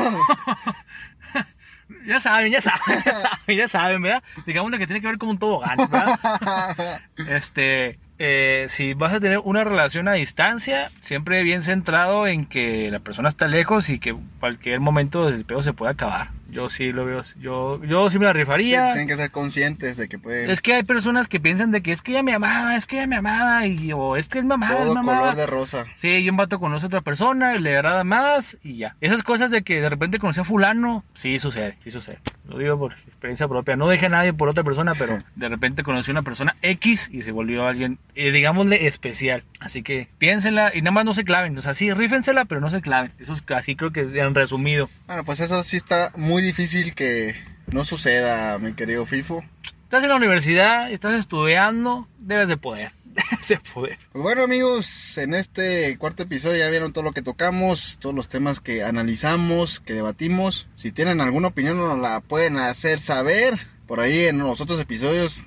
ya 2.05 2.19
saben, 2.19 2.51
ya 2.51 2.59
saben, 2.59 3.03
ya 3.05 3.21
saben, 3.21 3.57
ya 3.57 3.67
saben, 3.69 4.01
¿verdad? 4.01 4.23
Digamos 4.45 4.69
que 4.77 4.85
tiene 4.85 4.99
que 4.99 5.07
ver 5.07 5.17
como 5.17 5.31
un 5.31 5.39
tobogán, 5.39 5.77
¿verdad? 5.77 6.99
Este 7.29 7.99
eh, 8.19 8.65
si 8.67 8.93
vas 8.93 9.13
a 9.13 9.19
tener 9.19 9.39
una 9.39 9.63
relación 9.63 10.09
a 10.09 10.13
distancia, 10.13 10.91
siempre 11.01 11.41
bien 11.43 11.61
centrado 11.61 12.27
en 12.27 12.45
que 12.45 12.91
la 12.91 12.99
persona 12.99 13.29
está 13.29 13.47
lejos 13.47 13.89
y 13.89 13.97
que 13.97 14.15
cualquier 14.39 14.81
momento 14.81 15.29
el 15.29 15.45
pedo 15.45 15.61
se 15.61 15.71
puede 15.71 15.91
acabar. 15.91 16.31
Yo 16.49 16.69
sí 16.69 16.91
lo 16.91 17.05
veo. 17.05 17.21
Yo, 17.39 17.81
yo 17.83 18.09
sí 18.09 18.19
me 18.19 18.25
la 18.25 18.33
rifaría. 18.33 18.87
tienen 18.87 19.07
que 19.07 19.15
ser 19.15 19.31
conscientes 19.31 19.97
de 19.97 20.09
que 20.09 20.17
puede. 20.17 20.51
Es 20.51 20.61
que 20.61 20.73
hay 20.73 20.83
personas 20.83 21.27
que 21.27 21.39
piensan 21.39 21.71
de 21.71 21.81
que 21.81 21.91
es 21.91 22.01
que 22.01 22.11
ella 22.11 22.23
me 22.23 22.33
amaba, 22.33 22.75
es 22.75 22.85
que 22.87 22.97
ella 22.97 23.07
me 23.07 23.17
amaba, 23.17 23.65
y, 23.67 23.93
o 23.93 24.15
es 24.17 24.27
que 24.27 24.39
él 24.39 24.45
me 24.45 24.55
amaba. 24.55 24.83
Todo 24.83 24.95
color 24.95 25.35
de 25.35 25.45
rosa. 25.45 25.85
Sí, 25.95 26.09
y 26.09 26.29
un 26.29 26.37
vato 26.37 26.59
conoce 26.59 26.85
a 26.85 26.87
otra 26.87 27.01
persona, 27.01 27.55
y 27.55 27.59
le 27.59 27.77
agrada 27.77 28.03
más, 28.03 28.57
y 28.63 28.77
ya. 28.77 28.95
Esas 28.99 29.23
cosas 29.23 29.51
de 29.51 29.61
que 29.61 29.79
de 29.79 29.89
repente 29.89 30.19
conocí 30.19 30.39
a 30.39 30.43
Fulano, 30.43 31.05
sí 31.13 31.39
sucede, 31.39 31.77
sí 31.83 31.91
sucede. 31.91 32.19
Lo 32.49 32.57
digo 32.57 32.77
por 32.77 32.93
experiencia 32.93 33.47
propia. 33.47 33.75
No 33.75 33.87
deje 33.87 34.07
a 34.07 34.09
nadie 34.09 34.33
por 34.33 34.49
otra 34.49 34.63
persona, 34.63 34.93
pero 34.95 35.21
de 35.35 35.49
repente 35.49 35.83
conocí 35.83 36.11
a 36.11 36.13
una 36.13 36.23
persona 36.23 36.55
X 36.61 37.09
y 37.11 37.21
se 37.21 37.31
volvió 37.31 37.67
alguien, 37.67 37.99
eh, 38.15 38.31
digámosle, 38.31 38.87
especial. 38.87 39.43
Así 39.59 39.83
que 39.83 40.07
piénsenla 40.17 40.71
y 40.73 40.81
nada 40.81 40.91
más 40.91 41.05
no 41.05 41.13
se 41.13 41.23
claven. 41.23 41.57
O 41.57 41.61
sea, 41.61 41.73
sí, 41.73 41.93
rífensela, 41.93 42.45
pero 42.45 42.61
no 42.61 42.69
se 42.69 42.81
claven. 42.81 43.11
Eso 43.19 43.33
es 43.33 43.43
así 43.55 43.75
creo 43.75 43.91
que 43.91 44.01
es 44.01 44.13
en 44.13 44.35
resumido. 44.35 44.89
Bueno, 45.07 45.23
pues 45.23 45.39
eso 45.39 45.61
sí 45.63 45.77
está 45.77 46.11
muy 46.15 46.41
difícil 46.41 46.95
que 46.95 47.35
no 47.71 47.85
suceda, 47.85 48.57
mi 48.57 48.73
querido 48.73 49.05
FIFO. 49.05 49.43
Estás 49.83 50.03
en 50.03 50.09
la 50.09 50.15
universidad, 50.17 50.91
estás 50.91 51.15
estudiando, 51.15 52.07
debes 52.19 52.47
de 52.47 52.57
poder. 52.57 52.91
Debes 53.47 53.69
poder. 53.73 53.99
Pues 54.11 54.23
bueno 54.23 54.43
amigos, 54.43 55.17
en 55.17 55.33
este 55.33 55.97
cuarto 55.97 56.23
episodio 56.23 56.57
ya 56.57 56.69
vieron 56.69 56.93
todo 56.93 57.03
lo 57.03 57.11
que 57.11 57.21
tocamos, 57.21 57.97
todos 57.99 58.15
los 58.15 58.29
temas 58.29 58.59
que 58.59 58.83
analizamos, 58.83 59.79
que 59.79 59.93
debatimos. 59.93 60.67
Si 60.75 60.91
tienen 60.91 61.21
alguna 61.21 61.49
opinión 61.49 61.77
nos 61.77 61.99
la 61.99 62.21
pueden 62.21 62.57
hacer 62.57 62.99
saber. 62.99 63.57
Por 63.87 63.99
ahí 63.99 64.25
en 64.25 64.37
los 64.37 64.61
otros 64.61 64.79
episodios, 64.79 65.45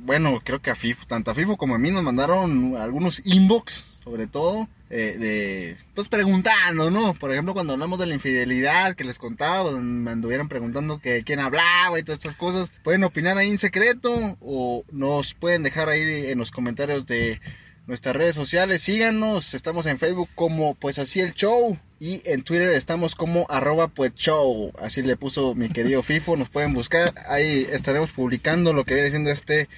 bueno, 0.00 0.40
creo 0.44 0.60
que 0.60 0.70
a 0.70 0.74
FIFO, 0.74 1.06
tanto 1.06 1.30
a 1.30 1.34
FIFO 1.34 1.56
como 1.56 1.74
a 1.74 1.78
mí 1.78 1.90
nos 1.90 2.02
mandaron 2.02 2.76
algunos 2.76 3.22
inbox 3.24 3.87
sobre 4.08 4.26
todo 4.26 4.68
eh, 4.90 5.16
de, 5.18 5.76
pues 5.94 6.08
preguntando, 6.08 6.90
¿no? 6.90 7.12
Por 7.12 7.30
ejemplo, 7.30 7.52
cuando 7.52 7.74
hablamos 7.74 7.98
de 7.98 8.06
la 8.06 8.14
infidelidad 8.14 8.96
que 8.96 9.04
les 9.04 9.18
contaba, 9.18 9.70
me 9.72 10.10
anduvieron 10.10 10.48
preguntando 10.48 10.98
que 10.98 11.22
quién 11.24 11.40
hablaba 11.40 11.98
y 11.98 12.02
todas 12.02 12.18
estas 12.18 12.36
cosas, 12.36 12.72
pueden 12.82 13.04
opinar 13.04 13.36
ahí 13.36 13.50
en 13.50 13.58
secreto 13.58 14.38
o 14.40 14.84
nos 14.90 15.34
pueden 15.34 15.62
dejar 15.62 15.90
ahí 15.90 16.30
en 16.30 16.38
los 16.38 16.50
comentarios 16.50 17.06
de 17.06 17.38
nuestras 17.86 18.16
redes 18.16 18.34
sociales. 18.34 18.80
Síganos, 18.80 19.52
estamos 19.52 19.84
en 19.84 19.98
Facebook 19.98 20.30
como 20.34 20.74
pues 20.74 20.98
así 20.98 21.20
el 21.20 21.34
show 21.34 21.78
y 22.00 22.22
en 22.24 22.42
Twitter 22.42 22.70
estamos 22.70 23.14
como 23.14 23.46
arroba 23.50 23.88
pues 23.88 24.14
show. 24.14 24.72
Así 24.80 25.02
le 25.02 25.16
puso 25.16 25.54
mi 25.54 25.68
querido 25.68 26.02
FIFO, 26.04 26.38
nos 26.38 26.48
pueden 26.48 26.72
buscar. 26.72 27.12
Ahí 27.28 27.66
estaremos 27.70 28.10
publicando 28.12 28.72
lo 28.72 28.84
que 28.84 28.94
viene 28.94 29.10
siendo 29.10 29.30
este 29.30 29.68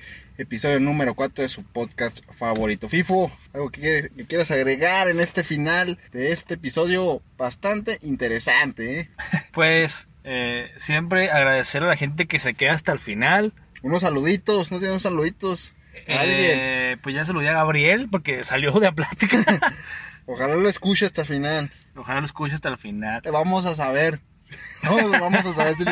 episodio 0.41 0.81
número 0.81 1.15
4 1.15 1.43
de 1.43 1.49
su 1.49 1.63
podcast 1.63 2.25
favorito. 2.33 2.89
FIFO, 2.89 3.31
algo 3.53 3.71
que, 3.71 4.11
quieras 4.27 4.51
agregar 4.51 5.09
en 5.09 5.21
este 5.21 5.45
final 5.45 5.99
de 6.13 6.33
este 6.33 6.55
episodio 6.55 7.23
bastante 7.37 7.99
interesante. 8.03 9.01
¿eh? 9.01 9.11
Pues 9.53 10.09
eh, 10.25 10.71
siempre 10.79 11.31
agradecer 11.31 11.83
a 11.83 11.89
la 11.89 11.97
gente 11.97 12.27
que 12.27 12.39
se 12.39 12.55
queda 12.55 12.73
hasta 12.73 12.93
el 12.93 12.99
final. 12.99 13.53
Unos 13.83 14.01
saluditos, 14.01 14.71
no 14.71 14.79
tienen 14.79 14.93
unos 14.93 15.03
saluditos. 15.03 15.75
Eh, 16.07 16.97
pues 17.03 17.15
ya 17.15 17.25
saludé 17.25 17.51
a 17.51 17.55
Gabriel 17.55 18.09
porque 18.11 18.43
salió 18.43 18.73
de 18.73 18.87
la 18.87 18.93
plática. 18.93 19.45
Ojalá 20.27 20.55
lo 20.55 20.69
escuche 20.69 21.05
hasta 21.05 21.23
el 21.23 21.27
final. 21.27 21.71
Ojalá 21.95 22.21
lo 22.21 22.27
escuche 22.27 22.55
hasta 22.55 22.69
el 22.71 22.79
final. 22.79 23.21
Vamos 23.31 23.67
a 23.67 23.75
saber. 23.75 24.21
Vamos, 24.83 25.47
a 25.47 25.53
saber 25.53 25.75
si 25.75 25.85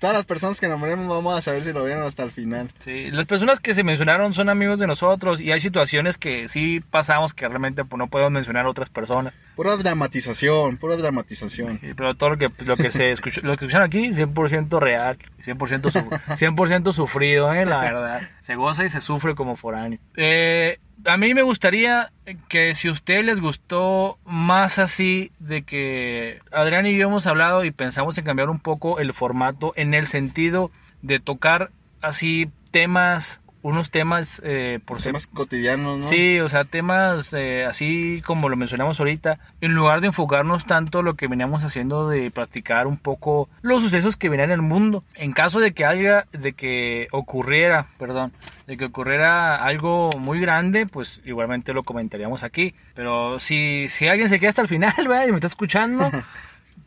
Todas 0.00 0.14
las 0.16 0.26
personas 0.26 0.60
que 0.60 0.68
nombremos 0.68 1.08
vamos 1.08 1.36
a 1.36 1.42
saber 1.42 1.64
si 1.64 1.72
lo 1.72 1.84
vieron 1.84 2.04
hasta 2.04 2.22
el 2.22 2.30
final. 2.30 2.68
Sí, 2.84 3.10
las 3.10 3.26
personas 3.26 3.60
que 3.60 3.74
se 3.74 3.82
mencionaron 3.82 4.34
son 4.34 4.48
amigos 4.48 4.78
de 4.78 4.86
nosotros 4.86 5.40
y 5.40 5.50
hay 5.52 5.60
situaciones 5.60 6.18
que 6.18 6.48
sí 6.48 6.80
pasamos 6.80 7.34
que 7.34 7.48
realmente 7.48 7.84
pues, 7.84 7.98
no 7.98 8.08
podemos 8.08 8.32
mencionar 8.32 8.66
a 8.66 8.70
otras 8.70 8.90
personas. 8.90 9.32
Pura 9.56 9.76
dramatización, 9.76 10.76
pura 10.76 10.96
dramatización. 10.96 11.80
pero 11.96 12.14
todo 12.14 12.30
lo 12.30 12.38
que, 12.38 12.48
lo 12.64 12.76
que 12.76 12.90
se 12.90 13.12
escuchó, 13.12 13.40
lo 13.42 13.56
que 13.56 13.64
escucharon 13.64 13.86
aquí, 13.86 14.08
100% 14.08 14.78
real, 14.78 15.18
100%, 15.44 16.36
100 16.36 16.92
sufrido, 16.92 17.52
¿eh? 17.52 17.64
la 17.64 17.80
verdad. 17.80 18.22
Se 18.42 18.54
goza 18.54 18.84
y 18.84 18.90
se 18.90 19.00
sufre 19.00 19.34
como 19.34 19.56
foráneo. 19.56 19.98
Eh, 20.16 20.78
a 21.04 21.16
mí 21.16 21.34
me 21.34 21.42
gustaría 21.42 22.10
que 22.48 22.74
si 22.74 22.88
a 22.88 22.92
ustedes 22.92 23.24
les 23.24 23.40
gustó 23.40 24.18
más 24.24 24.78
así 24.78 25.30
de 25.38 25.62
que 25.62 26.40
Adrián 26.52 26.86
y 26.86 26.96
yo 26.96 27.06
hemos 27.06 27.26
hablado 27.26 27.64
y 27.64 27.70
pensamos 27.70 28.18
en 28.18 28.24
cambiar 28.24 28.50
un 28.50 28.58
poco 28.58 28.98
el 28.98 29.12
formato 29.12 29.72
en 29.76 29.94
el 29.94 30.06
sentido 30.06 30.70
de 31.02 31.20
tocar 31.20 31.70
así 32.00 32.50
temas 32.70 33.40
unos 33.62 33.90
temas 33.90 34.40
eh, 34.44 34.80
por 34.84 35.02
temas 35.02 35.26
cotidianos, 35.26 35.98
¿no? 35.98 36.06
Sí, 36.06 36.38
o 36.40 36.48
sea, 36.48 36.64
temas 36.64 37.32
eh, 37.32 37.64
así 37.66 38.22
como 38.24 38.48
lo 38.48 38.56
mencionamos 38.56 39.00
ahorita, 39.00 39.38
en 39.60 39.74
lugar 39.74 40.00
de 40.00 40.08
enfocarnos 40.08 40.66
tanto 40.66 41.02
lo 41.02 41.14
que 41.14 41.28
veníamos 41.28 41.64
haciendo 41.64 42.08
de 42.08 42.30
practicar 42.30 42.86
un 42.86 42.96
poco 42.96 43.48
los 43.62 43.82
sucesos 43.82 44.16
que 44.16 44.28
venían 44.28 44.50
en 44.50 44.54
el 44.54 44.62
mundo. 44.62 45.04
En 45.14 45.32
caso 45.32 45.60
de 45.60 45.72
que 45.72 45.84
haya, 45.84 46.26
de 46.32 46.52
que 46.52 47.08
ocurriera, 47.12 47.88
perdón, 47.98 48.32
de 48.66 48.76
que 48.76 48.86
ocurriera 48.86 49.56
algo 49.56 50.10
muy 50.18 50.40
grande, 50.40 50.86
pues 50.86 51.20
igualmente 51.24 51.72
lo 51.72 51.82
comentaríamos 51.82 52.42
aquí. 52.42 52.74
Pero 52.94 53.38
si, 53.40 53.86
si 53.88 54.08
alguien 54.08 54.28
se 54.28 54.38
queda 54.38 54.50
hasta 54.50 54.62
el 54.62 54.68
final, 54.68 54.94
¿verdad? 54.96 55.26
y 55.26 55.30
me 55.30 55.36
está 55.36 55.46
escuchando. 55.46 56.10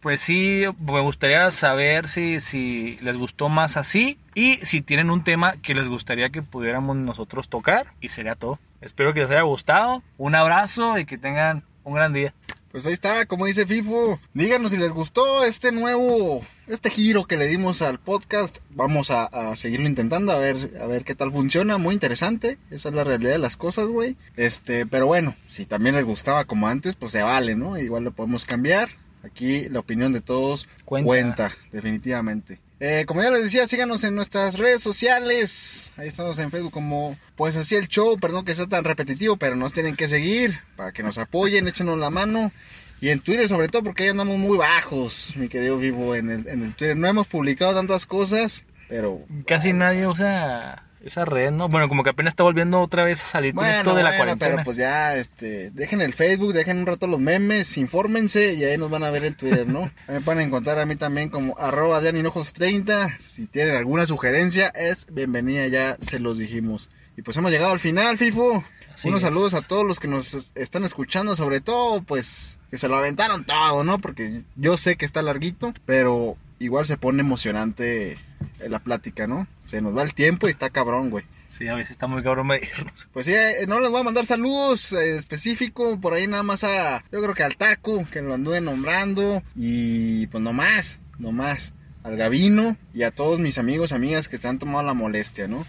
Pues 0.01 0.21
sí, 0.21 0.63
me 0.79 0.99
gustaría 1.01 1.51
saber 1.51 2.07
si, 2.07 2.39
si 2.39 2.97
les 3.01 3.17
gustó 3.17 3.49
más 3.49 3.77
así 3.77 4.17
y 4.33 4.57
si 4.63 4.81
tienen 4.81 5.11
un 5.11 5.23
tema 5.23 5.57
que 5.61 5.75
les 5.75 5.87
gustaría 5.87 6.31
que 6.31 6.41
pudiéramos 6.41 6.95
nosotros 6.95 7.49
tocar 7.49 7.93
y 8.01 8.09
sería 8.09 8.33
todo. 8.33 8.57
Espero 8.81 9.13
que 9.13 9.19
les 9.19 9.29
haya 9.29 9.43
gustado. 9.43 10.01
Un 10.17 10.33
abrazo 10.33 10.97
y 10.97 11.05
que 11.05 11.19
tengan 11.19 11.63
un 11.83 11.93
gran 11.93 12.13
día. 12.13 12.33
Pues 12.71 12.85
ahí 12.85 12.93
está, 12.93 13.27
como 13.27 13.45
dice 13.45 13.67
FIFO. 13.67 14.17
Díganos 14.33 14.71
si 14.71 14.77
les 14.77 14.91
gustó 14.91 15.43
este 15.43 15.71
nuevo, 15.71 16.41
este 16.67 16.89
giro 16.89 17.25
que 17.25 17.37
le 17.37 17.45
dimos 17.45 17.83
al 17.83 17.99
podcast. 17.99 18.59
Vamos 18.71 19.11
a, 19.11 19.25
a, 19.25 19.55
seguirlo 19.55 19.87
intentando, 19.87 20.31
a 20.31 20.39
ver, 20.39 20.79
a 20.81 20.87
ver 20.87 21.03
qué 21.03 21.13
tal 21.13 21.31
funciona. 21.31 21.77
Muy 21.77 21.93
interesante. 21.93 22.57
Esa 22.71 22.89
es 22.89 22.95
la 22.95 23.03
realidad 23.03 23.33
de 23.33 23.39
las 23.39 23.57
cosas, 23.57 23.87
güey. 23.87 24.15
Este, 24.35 24.87
pero 24.87 25.05
bueno, 25.05 25.35
si 25.47 25.65
también 25.65 25.95
les 25.95 26.05
gustaba 26.05 26.45
como 26.45 26.67
antes, 26.67 26.95
pues 26.95 27.11
se 27.11 27.21
vale, 27.21 27.55
¿no? 27.55 27.77
Igual 27.77 28.05
lo 28.05 28.13
podemos 28.13 28.45
cambiar. 28.45 28.89
Aquí 29.23 29.69
la 29.69 29.79
opinión 29.79 30.11
de 30.11 30.21
todos 30.21 30.67
cuenta, 30.85 31.51
definitivamente. 31.71 32.59
Eh, 32.79 33.05
como 33.05 33.21
ya 33.21 33.29
les 33.29 33.43
decía, 33.43 33.67
síganos 33.67 34.03
en 34.03 34.15
nuestras 34.15 34.57
redes 34.57 34.81
sociales. 34.81 35.93
Ahí 35.97 36.07
estamos 36.07 36.39
en 36.39 36.49
Facebook 36.49 36.71
como 36.71 37.15
pues 37.35 37.55
así 37.55 37.75
el 37.75 37.87
show. 37.87 38.17
Perdón 38.19 38.43
que 38.43 38.55
sea 38.55 38.65
tan 38.65 38.83
repetitivo, 38.83 39.37
pero 39.37 39.55
nos 39.55 39.71
tienen 39.71 39.95
que 39.95 40.07
seguir 40.07 40.59
para 40.75 40.91
que 40.91 41.03
nos 41.03 41.19
apoyen, 41.19 41.67
échenos 41.67 41.99
la 41.99 42.09
mano. 42.09 42.51
Y 42.99 43.09
en 43.09 43.19
Twitter 43.19 43.47
sobre 43.47 43.67
todo 43.67 43.83
porque 43.83 44.03
ahí 44.03 44.09
andamos 44.09 44.37
muy 44.39 44.57
bajos, 44.57 45.33
mi 45.35 45.47
querido 45.47 45.77
Vivo, 45.77 46.15
en 46.15 46.31
el, 46.31 46.47
en 46.47 46.63
el 46.63 46.73
Twitter. 46.73 46.97
No 46.97 47.07
hemos 47.07 47.27
publicado 47.27 47.75
tantas 47.75 48.07
cosas, 48.07 48.65
pero... 48.89 49.21
Casi 49.45 49.73
nadie 49.73 50.07
usa 50.07 50.83
esa 51.03 51.25
red, 51.25 51.51
¿no? 51.51 51.67
Bueno, 51.67 51.87
como 51.89 52.03
que 52.03 52.11
apenas 52.11 52.33
está 52.33 52.43
volviendo 52.43 52.79
otra 52.79 53.03
vez 53.03 53.21
a 53.23 53.27
salir 53.27 53.53
con 53.53 53.65
esto 53.65 53.95
de 53.95 54.03
la 54.03 54.17
cuarentena. 54.17 54.51
Pero 54.51 54.63
pues 54.63 54.77
ya, 54.77 55.15
este, 55.15 55.71
dejen 55.71 56.01
el 56.01 56.13
Facebook, 56.13 56.53
dejen 56.53 56.77
un 56.77 56.85
rato 56.85 57.07
los 57.07 57.19
memes, 57.19 57.77
infórmense 57.77 58.53
y 58.53 58.63
ahí 58.63 58.77
nos 58.77 58.89
van 58.89 59.03
a 59.03 59.11
ver 59.11 59.25
en 59.25 59.35
Twitter, 59.35 59.67
¿no? 59.67 59.91
me 60.07 60.21
pueden 60.21 60.41
encontrar 60.41 60.79
a 60.79 60.85
mí 60.85 60.95
también 60.95 61.29
como 61.29 61.57
arroba 61.57 62.01
30 62.01 63.17
Si 63.17 63.47
tienen 63.47 63.75
alguna 63.75 64.05
sugerencia, 64.05 64.69
es 64.69 65.07
bienvenida, 65.11 65.67
ya 65.67 65.95
se 65.99 66.19
los 66.19 66.37
dijimos. 66.37 66.89
Y 67.17 67.23
pues 67.23 67.37
hemos 67.37 67.51
llegado 67.51 67.71
al 67.71 67.79
final, 67.79 68.17
FIFO. 68.17 68.63
Unos 69.03 69.21
saludos 69.21 69.55
a 69.55 69.61
todos 69.61 69.85
los 69.85 69.99
que 69.99 70.07
nos 70.07 70.51
están 70.53 70.83
escuchando, 70.83 71.35
sobre 71.35 71.59
todo, 71.59 72.03
pues, 72.03 72.59
que 72.69 72.77
se 72.77 72.87
lo 72.87 72.97
aventaron 72.97 73.45
todo, 73.45 73.83
¿no? 73.83 73.97
Porque 73.99 74.43
yo 74.55 74.77
sé 74.77 74.95
que 74.95 75.05
está 75.05 75.23
larguito, 75.23 75.73
pero 75.85 76.37
igual 76.61 76.85
se 76.85 76.97
pone 76.97 77.21
emocionante 77.21 78.17
la 78.59 78.79
plática, 78.79 79.27
¿no? 79.27 79.47
Se 79.63 79.81
nos 79.81 79.95
va 79.95 80.03
el 80.03 80.13
tiempo 80.13 80.47
y 80.47 80.51
está 80.51 80.69
cabrón, 80.69 81.09
güey. 81.09 81.25
Sí, 81.47 81.67
a 81.67 81.75
veces 81.75 81.91
está 81.91 82.07
muy 82.07 82.23
cabrón 82.23 82.47
medirnos. 82.47 83.07
Pues 83.13 83.25
sí, 83.25 83.33
eh, 83.33 83.65
no 83.67 83.79
les 83.79 83.91
voy 83.91 84.01
a 84.01 84.03
mandar 84.03 84.25
saludos 84.25 84.93
eh, 84.93 85.15
específicos, 85.15 85.97
por 85.99 86.13
ahí 86.13 86.27
nada 86.27 86.43
más 86.43 86.63
a, 86.63 87.03
yo 87.11 87.21
creo 87.21 87.33
que 87.33 87.43
al 87.43 87.57
Taco, 87.57 88.05
que 88.11 88.21
lo 88.21 88.33
anduve 88.33 88.61
nombrando, 88.61 89.43
y 89.55 90.27
pues 90.27 90.41
no 90.41 90.53
más, 90.53 90.99
no 91.19 91.31
más, 91.31 91.73
al 92.03 92.17
Gavino 92.17 92.77
y 92.93 93.03
a 93.03 93.11
todos 93.11 93.39
mis 93.39 93.57
amigos, 93.57 93.91
amigas 93.91 94.29
que 94.29 94.37
están 94.37 94.59
tomando 94.59 94.83
la 94.83 94.93
molestia, 94.93 95.47
¿no? 95.47 95.65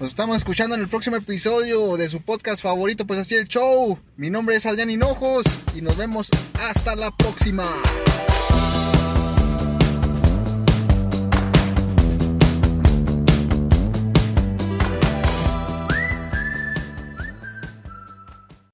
Nos 0.00 0.10
estamos 0.10 0.36
escuchando 0.36 0.74
en 0.74 0.82
el 0.82 0.88
próximo 0.88 1.16
episodio 1.16 1.96
de 1.96 2.08
su 2.08 2.20
podcast 2.20 2.62
favorito, 2.62 3.06
pues 3.06 3.20
así 3.20 3.34
el 3.34 3.48
show. 3.48 3.98
Mi 4.16 4.28
nombre 4.28 4.56
es 4.56 4.66
Adrián 4.66 4.90
Hinojos 4.90 5.62
y 5.74 5.80
nos 5.80 5.96
vemos 5.96 6.28
hasta 6.60 6.94
la 6.96 7.10
próxima. 7.10 7.64